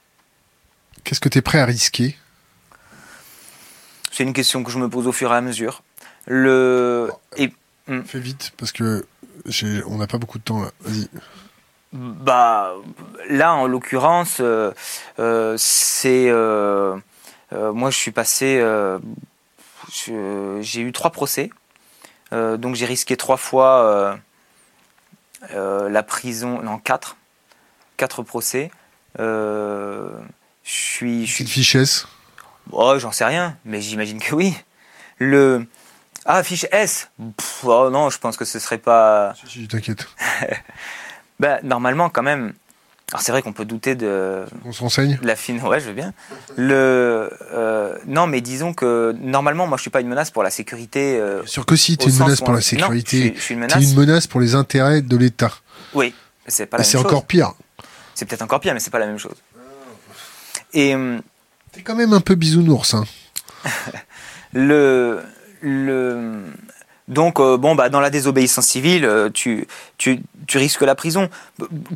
Qu'est-ce 1.02 1.20
que 1.20 1.28
tu 1.28 1.38
es 1.38 1.42
prêt 1.42 1.58
à 1.58 1.66
risquer? 1.66 2.16
C'est 4.14 4.22
une 4.22 4.32
question 4.32 4.62
que 4.62 4.70
je 4.70 4.78
me 4.78 4.88
pose 4.88 5.08
au 5.08 5.12
fur 5.12 5.32
et 5.32 5.36
à 5.36 5.40
mesure. 5.40 5.82
Le 6.26 7.10
et 7.36 7.52
hmm. 7.88 8.02
fais 8.02 8.20
vite 8.20 8.52
parce 8.56 8.70
que 8.70 9.04
on 9.86 9.98
n'a 9.98 10.06
pas 10.06 10.18
beaucoup 10.18 10.38
de 10.38 10.44
temps 10.44 10.62
là. 10.62 10.70
Vas-y. 10.80 11.08
Bah 11.92 12.74
là 13.28 13.54
en 13.54 13.66
l'occurrence 13.66 14.38
euh, 14.40 14.72
euh, 15.18 15.56
c'est 15.58 16.26
euh, 16.28 16.96
moi 17.52 17.90
je 17.90 17.96
suis 17.96 18.12
passé 18.12 18.64
j'ai 19.90 20.80
eu 20.80 20.92
trois 20.92 21.10
procès 21.10 21.50
donc 22.32 22.74
j'ai 22.74 22.86
risqué 22.86 23.16
trois 23.16 23.36
fois 23.36 24.18
la 25.50 26.02
prison 26.02 26.62
non 26.62 26.78
quatre 26.78 27.16
quatre 27.96 28.22
procès 28.22 28.70
je 29.18 30.10
suis 30.64 31.26
je 31.26 31.32
suis 31.32 31.46
fichesse 31.46 32.06
Oh, 32.72 32.98
j'en 32.98 33.12
sais 33.12 33.24
rien, 33.24 33.56
mais 33.64 33.80
j'imagine 33.80 34.18
que 34.18 34.34
oui. 34.34 34.54
Le. 35.18 35.66
Ah, 36.26 36.42
fiche 36.42 36.66
S 36.72 37.10
Oh 37.64 37.90
non, 37.90 38.10
je 38.10 38.18
pense 38.18 38.36
que 38.36 38.44
ce 38.44 38.58
serait 38.58 38.78
pas. 38.78 39.34
Si, 39.34 39.60
si, 39.60 39.68
t'inquiète. 39.68 40.06
ben, 41.40 41.58
normalement, 41.62 42.08
quand 42.08 42.22
même. 42.22 42.54
Alors, 43.12 43.20
c'est 43.20 43.32
vrai 43.32 43.42
qu'on 43.42 43.52
peut 43.52 43.66
douter 43.66 43.94
de. 43.94 44.44
On 44.64 44.72
se 44.72 44.80
renseigne 44.80 45.18
La 45.22 45.36
fine, 45.36 45.60
ouais, 45.60 45.78
je 45.78 45.86
veux 45.86 45.92
bien. 45.92 46.14
Le. 46.56 47.30
Euh, 47.52 47.98
non, 48.06 48.26
mais 48.26 48.40
disons 48.40 48.72
que 48.72 49.14
normalement, 49.20 49.66
moi, 49.66 49.76
je 49.76 49.82
suis 49.82 49.90
pas 49.90 50.00
une 50.00 50.08
menace 50.08 50.30
pour 50.30 50.42
la 50.42 50.50
sécurité. 50.50 51.18
Euh, 51.18 51.44
sûr 51.44 51.66
que 51.66 51.76
si, 51.76 51.98
tu 51.98 52.08
es 52.08 52.10
une 52.10 52.18
menace 52.18 52.40
pour 52.40 52.54
la 52.54 52.62
sécurité. 52.62 53.28
Non, 53.28 53.32
je 53.36 53.40
suis, 53.40 53.54
une 53.54 53.60
menace. 53.60 53.82
Es 53.82 53.84
une 53.84 53.94
menace 53.94 54.26
pour 54.26 54.40
les 54.40 54.54
intérêts 54.54 55.02
de 55.02 55.16
l'État. 55.16 55.52
Oui, 55.92 56.14
c'est 56.46 56.66
pas 56.66 56.78
la 56.78 56.82
même 56.82 56.90
chose. 56.90 57.00
C'est 57.02 57.06
encore 57.06 57.26
pire. 57.26 57.52
C'est 58.14 58.24
peut-être 58.24 58.42
encore 58.42 58.60
pire, 58.60 58.72
mais 58.72 58.80
c'est 58.80 58.90
pas 58.90 58.98
la 58.98 59.06
même 59.06 59.18
chose. 59.18 59.36
Et. 60.72 60.96
T'es 61.74 61.82
quand 61.82 61.96
même 61.96 62.12
un 62.12 62.20
peu 62.20 62.34
bisounours. 62.34 62.94
Hein. 62.94 63.04
le, 64.52 65.20
le, 65.60 66.44
donc, 67.08 67.38
euh, 67.38 67.58
bon, 67.58 67.74
bah, 67.74 67.90
dans 67.90 68.00
la 68.00 68.10
désobéissance 68.10 68.66
civile, 68.66 69.04
euh, 69.04 69.28
tu, 69.28 69.66
tu, 69.98 70.20
tu, 70.46 70.58
risques 70.58 70.80
la 70.80 70.94
prison. 70.94 71.28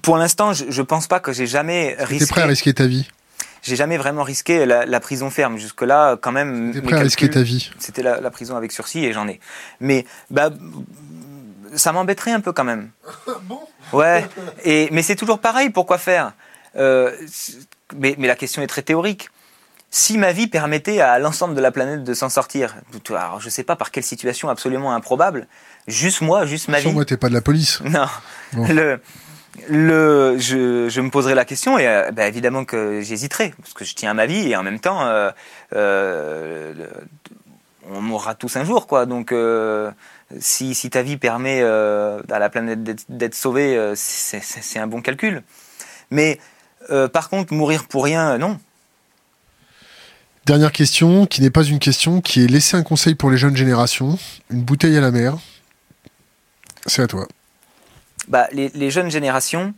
Pour 0.02 0.18
l'instant, 0.18 0.52
je, 0.52 0.64
ne 0.64 0.82
pense 0.82 1.06
pas 1.06 1.18
que 1.20 1.32
j'ai 1.32 1.46
jamais 1.46 1.96
risqué. 1.98 2.26
T'es 2.26 2.30
prêt 2.30 2.42
à 2.42 2.46
risquer 2.46 2.74
ta 2.74 2.86
vie? 2.86 3.08
J'ai 3.62 3.76
jamais 3.76 3.96
vraiment 3.96 4.22
risqué 4.22 4.66
la, 4.66 5.00
prison 5.00 5.30
ferme. 5.30 5.56
Jusque-là, 5.56 6.16
quand 6.16 6.32
même. 6.32 6.72
T'es 6.72 6.82
prêt 6.82 6.96
à 6.96 7.00
risquer 7.00 7.30
ta 7.30 7.42
vie? 7.42 7.70
C'était 7.78 8.02
la, 8.02 8.30
prison 8.30 8.56
avec 8.56 8.70
sursis 8.70 9.04
et 9.04 9.12
j'en 9.12 9.26
ai. 9.28 9.40
Mais, 9.80 10.04
bah, 10.30 10.50
ça 11.74 11.92
m'embêterait 11.92 12.32
un 12.32 12.40
peu 12.40 12.52
quand 12.52 12.64
même. 12.64 12.90
bon? 13.44 13.60
Ouais. 13.94 14.26
Et, 14.64 14.88
mais 14.92 15.02
c'est 15.02 15.16
toujours 15.16 15.38
pareil. 15.38 15.70
Pourquoi 15.70 15.96
faire? 15.96 16.32
Euh, 16.76 17.12
mais, 17.96 18.14
mais 18.18 18.26
la 18.26 18.36
question 18.36 18.60
est 18.60 18.66
très 18.66 18.82
théorique 18.82 19.30
si 19.90 20.18
ma 20.18 20.32
vie 20.32 20.46
permettait 20.46 21.00
à 21.00 21.18
l'ensemble 21.18 21.54
de 21.54 21.60
la 21.60 21.70
planète 21.70 22.04
de 22.04 22.14
s'en 22.14 22.28
sortir, 22.28 22.76
alors 23.10 23.40
je 23.40 23.48
sais 23.48 23.62
pas 23.62 23.76
par 23.76 23.90
quelle 23.90 24.04
situation 24.04 24.48
absolument 24.48 24.92
improbable, 24.94 25.46
juste 25.86 26.20
moi, 26.20 26.44
juste 26.44 26.68
ma 26.68 26.80
vie. 26.80 26.92
moi, 26.92 27.04
t'es 27.04 27.16
pas 27.16 27.28
de 27.28 27.34
la 27.34 27.40
police. 27.40 27.80
Non. 27.88 28.06
Le, 28.54 29.00
le, 29.68 30.36
je, 30.38 30.88
je, 30.88 31.00
me 31.00 31.10
poserai 31.10 31.34
la 31.34 31.44
question 31.44 31.78
et 31.78 31.88
euh, 31.88 32.10
bah, 32.12 32.28
évidemment 32.28 32.64
que 32.64 33.00
j'hésiterai 33.00 33.52
parce 33.58 33.72
que 33.72 33.84
je 33.84 33.94
tiens 33.94 34.10
à 34.10 34.14
ma 34.14 34.26
vie 34.26 34.50
et 34.50 34.56
en 34.56 34.62
même 34.62 34.78
temps, 34.78 35.06
euh, 35.06 35.30
euh, 35.74 36.74
on 37.90 38.00
mourra 38.00 38.34
tous 38.34 38.56
un 38.56 38.64
jour, 38.64 38.86
quoi. 38.86 39.06
Donc, 39.06 39.34
si, 40.38 40.74
si, 40.74 40.90
ta 40.90 41.02
vie 41.02 41.16
permet 41.16 41.62
à 41.62 42.38
la 42.38 42.50
planète 42.50 42.82
d'être 43.08 43.34
sauvée, 43.34 43.92
c'est 43.96 44.78
un 44.78 44.86
bon 44.86 45.00
calcul. 45.00 45.42
Mais 46.10 46.38
par 47.12 47.30
contre, 47.30 47.54
mourir 47.54 47.86
pour 47.88 48.04
rien, 48.04 48.36
non. 48.36 48.58
Dernière 50.48 50.72
question, 50.72 51.26
qui 51.26 51.42
n'est 51.42 51.50
pas 51.50 51.62
une 51.62 51.78
question, 51.78 52.22
qui 52.22 52.42
est 52.42 52.46
laisser 52.46 52.74
un 52.74 52.82
conseil 52.82 53.14
pour 53.14 53.30
les 53.30 53.36
jeunes 53.36 53.54
générations, 53.54 54.18
une 54.48 54.62
bouteille 54.62 54.96
à 54.96 55.02
la 55.02 55.10
mer. 55.10 55.36
C'est 56.86 57.02
à 57.02 57.06
toi. 57.06 57.28
Bah, 58.28 58.48
les, 58.52 58.90
jeunes 58.90 59.10
générations, 59.10 59.74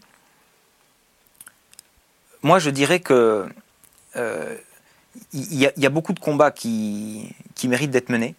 moi 2.45 2.61
je 2.61 2.71
dirais 2.71 3.01
que 3.01 3.49
il 4.15 4.21
euh, 4.21 4.55
y, 5.33 5.69
y, 5.77 5.87
a 5.87 5.91
beaucoup 5.91 6.13
de 6.13 6.21
combats 6.21 6.53
qui, 6.53 7.35
qui 7.57 7.67
méritent 7.67 7.91
d'être 7.91 8.09
menés. 8.09 8.37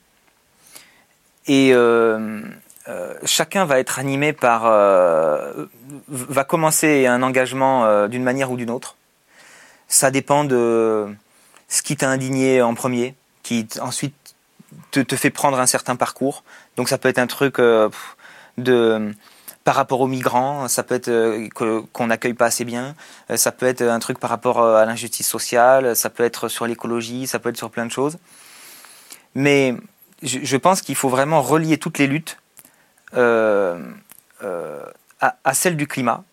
Et 1.48 1.72
euh, 1.74 2.44
euh, 2.88 3.14
chacun 3.26 3.66
va 3.66 3.78
être 3.78 4.00
animé 4.00 4.32
par. 4.32 4.64
va 6.08 6.44
commencer 6.46 7.08
un 7.08 7.24
engagement 7.24 8.08
d'une 8.08 8.24
manière 8.24 8.52
ou 8.52 8.56
d'une 8.56 8.70
autre. 8.70 8.96
Ça 9.90 10.12
dépend 10.12 10.46
de 10.46 11.14
ce 11.72 11.82
qui 11.82 11.96
t'a 11.96 12.10
indigné 12.10 12.62
en 12.62 12.76
premier, 12.76 13.16
qui 13.44 13.66
ensuite 13.80 14.14
te, 14.92 15.16
fait 15.16 15.30
prendre 15.30 15.60
un 15.60 15.66
certain 15.66 15.96
parcours. 15.96 16.44
Donc 16.76 16.90
ça 16.90 16.98
peut 16.98 17.10
être 17.10 17.18
un 17.18 17.28
truc 17.28 17.60
euh, 17.60 17.90
de 18.58 19.14
par 19.64 19.76
rapport 19.76 20.02
aux 20.02 20.08
migrants, 20.08 20.68
ça 20.68 20.84
peut 20.84 20.96
être 20.96 21.08
euh, 21.08 21.48
qu'on 21.94 22.08
n'accueille 22.08 22.34
pas 22.34 22.48
assez 22.48 22.66
bien, 22.66 22.96
euh, 23.30 23.38
ça 23.38 23.52
peut 23.52 23.68
être 23.68 23.84
un 23.84 24.00
truc 24.00 24.20
par 24.20 24.30
rapport 24.30 24.62
à 24.62 24.86
l'injustice 24.86 25.28
sociale, 25.28 25.96
ça 25.96 26.10
peut 26.10 26.24
être 26.24 26.50
sur 26.50 26.68
l'écologie, 26.68 27.26
ça 27.26 27.40
peut 27.40 27.50
être 27.50 27.58
sur 27.58 27.72
plein 27.72 27.86
de 27.86 27.92
choses. 27.92 28.18
Mais 29.34 29.76
je, 30.24 30.58
pense 30.58 30.82
qu'il 30.82 30.96
faut 30.96 31.10
vraiment 31.10 31.42
relier 31.42 31.78
toutes 31.78 32.00
les 32.00 32.08
luttes 32.08 32.38
à, 33.14 33.78
à 35.22 35.54
celle 35.54 35.78
du 35.78 35.88
climat. 35.88 36.24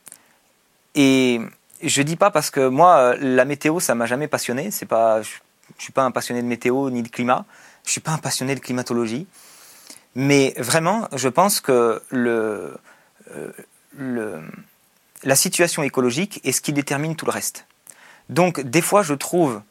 Et 0.97 1.40
je 1.83 2.03
dis 2.03 2.17
pas 2.17 2.31
parce 2.31 2.51
que 2.51 2.69
moi, 2.69 3.17
la 3.17 3.45
météo, 3.45 3.81
ça 3.81 3.95
m'a 3.95 4.07
jamais 4.07 4.29
passionné. 4.29 4.71
C'est 4.71 4.87
pas, 4.87 5.23
je, 5.23 5.31
ne 5.77 5.83
suis 5.83 5.93
pas 5.93 6.03
un 6.03 6.11
passionné 6.11 6.43
de 6.43 6.47
météo 6.47 6.91
ni 6.91 7.03
de 7.03 7.09
climat. 7.09 7.45
Je 7.85 7.91
suis 7.91 8.01
pas 8.01 8.13
un 8.13 8.19
passionné 8.19 8.55
de 8.55 8.61
climatologie. 8.61 9.27
Mais 10.15 10.55
vraiment, 10.57 11.09
je 11.15 11.29
pense 11.29 11.61
que 11.61 12.03
le, 12.11 12.77
euh, 13.37 13.53
le, 13.97 14.41
la 15.25 15.37
situation 15.37 15.83
écologique 15.83 16.41
est 16.45 16.53
ce 16.53 16.61
qui 16.61 16.73
détermine 16.73 17.17
tout 17.17 17.27
le 17.27 17.33
reste. 17.33 17.67
Donc, 18.29 18.61
des 18.61 18.83
fois, 18.83 19.03
je 19.03 19.15
trouve 19.15 19.63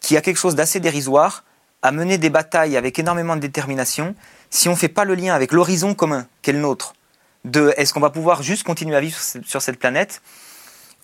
qu'il 0.00 0.14
y 0.14 0.18
a 0.18 0.20
quelque 0.20 0.38
chose 0.38 0.54
d'assez 0.54 0.80
dérisoire 0.80 1.44
à 1.82 1.92
mener 1.92 2.18
des 2.18 2.30
batailles 2.30 2.76
avec 2.76 2.98
énormément 2.98 3.36
de 3.36 3.40
détermination 3.40 4.14
si 4.50 4.68
on 4.68 4.72
ne 4.72 4.76
fait 4.76 4.88
pas 4.88 5.04
le 5.04 5.14
lien 5.14 5.34
avec 5.34 5.52
l'horizon 5.52 5.94
commun 5.94 6.26
qu'est 6.42 6.52
le 6.52 6.60
nôtre 6.60 6.94
de 7.46 7.72
est-ce 7.76 7.94
qu'on 7.94 8.00
va 8.00 8.10
pouvoir 8.10 8.42
juste 8.42 8.64
continuer 8.64 8.96
à 8.96 9.00
vivre 9.00 9.18
sur 9.18 9.62
cette 9.62 9.78
planète? 9.78 10.20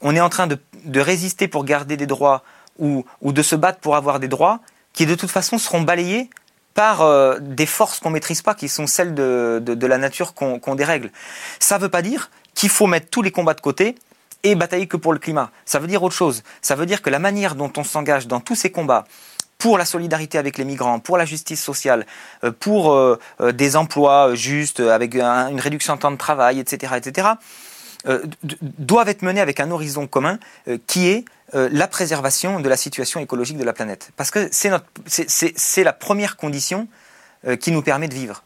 On 0.03 0.15
est 0.15 0.21
en 0.21 0.29
train 0.29 0.47
de, 0.47 0.59
résister 1.01 1.49
pour 1.49 1.65
garder 1.65 1.97
des 1.97 2.07
droits 2.07 2.43
ou, 2.79 3.05
de 3.23 3.43
se 3.43 3.57
battre 3.57 3.79
pour 3.79 3.97
avoir 3.97 4.21
des 4.21 4.29
droits 4.29 4.61
qui 4.93 5.07
de 5.07 5.15
toute 5.15 5.31
façon 5.31 5.57
seront 5.57 5.83
balayés 5.83 6.29
par 6.75 7.03
euh, 7.03 7.39
des 7.41 7.67
forces 7.67 8.01
qu'on 8.01 8.11
maîtrise 8.11 8.43
pas, 8.43 8.55
qui 8.55 8.69
sont 8.69 8.87
celles 8.87 9.15
de, 9.15 9.63
de, 9.65 9.87
la 9.87 9.99
nature 9.99 10.35
qu'on 10.35 10.75
dérègle. 10.75 11.13
Ça 11.61 11.77
ne 11.77 11.83
veut 11.83 11.89
pas 11.89 12.03
dire 12.03 12.31
qu'il 12.55 12.71
faut 12.71 12.87
mettre 12.87 13.09
tous 13.09 13.23
les 13.23 13.31
combats 13.31 13.55
de 13.55 13.61
côté 13.61 13.95
et 14.43 14.55
batailler 14.55 14.87
que 14.87 14.97
pour 14.97 15.13
le 15.13 15.19
climat. 15.19 15.51
Ça 15.65 15.79
veut 15.79 15.87
dire 15.87 16.03
autre 16.03 16.15
chose. 16.15 16.43
Ça 16.61 16.75
veut 16.75 16.87
dire 16.87 17.03
que 17.03 17.11
la 17.11 17.19
manière 17.19 17.55
dont 17.55 17.73
on 17.77 17.85
s'engage 17.85 18.27
dans 18.27 18.41
tous 18.41 18.57
ces 18.57 18.71
combats, 18.71 19.05
pour 19.63 19.79
la 19.79 19.85
solidarité 19.85 20.39
avec 20.39 20.59
les 20.59 20.65
migrants, 20.65 20.99
pour 20.99 21.17
la 21.17 21.25
justice 21.25 21.63
sociale, 21.63 22.05
euh, 22.45 22.51
pour 22.51 22.93
euh, 22.93 23.19
des 23.53 23.77
emplois 23.77 24.35
justes, 24.35 24.81
avec 24.81 25.15
une 25.15 25.61
réduction 25.61 25.95
de 25.95 26.01
temps 26.01 26.11
de 26.11 26.17
travail, 26.17 26.59
etc., 26.61 26.95
etc., 26.97 27.29
doivent 28.79 29.09
être 29.09 29.23
menés 29.23 29.41
avec 29.41 29.61
un 29.61 29.71
horizon 29.71 30.09
commun 30.09 30.41
qui 30.89 31.07
est 31.07 31.25
euh, 31.55 31.69
la 31.71 31.87
préservation 31.87 32.61
de 32.61 32.69
la 32.69 32.79
situation 32.79 33.21
écologique 33.21 33.59
de 33.59 33.65
la 33.65 33.75
planète. 33.75 34.11
Parce 34.17 34.31
que 34.31 34.49
c'est 34.51 35.85
la 35.85 35.93
première 35.93 36.39
condition 36.39 36.89
euh, 37.47 37.57
qui 37.57 37.73
nous 37.73 37.83
permet 37.83 38.09
de 38.09 38.15
vivre. 38.15 38.43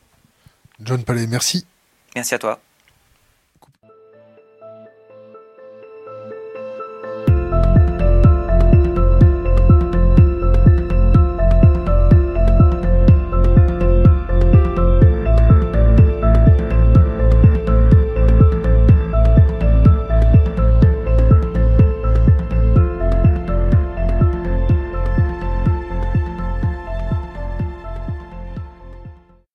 John 0.80 1.04
Palais, 1.04 1.28
merci. 1.28 1.66
Merci 2.16 2.34
à 2.34 2.38
toi. 2.40 2.58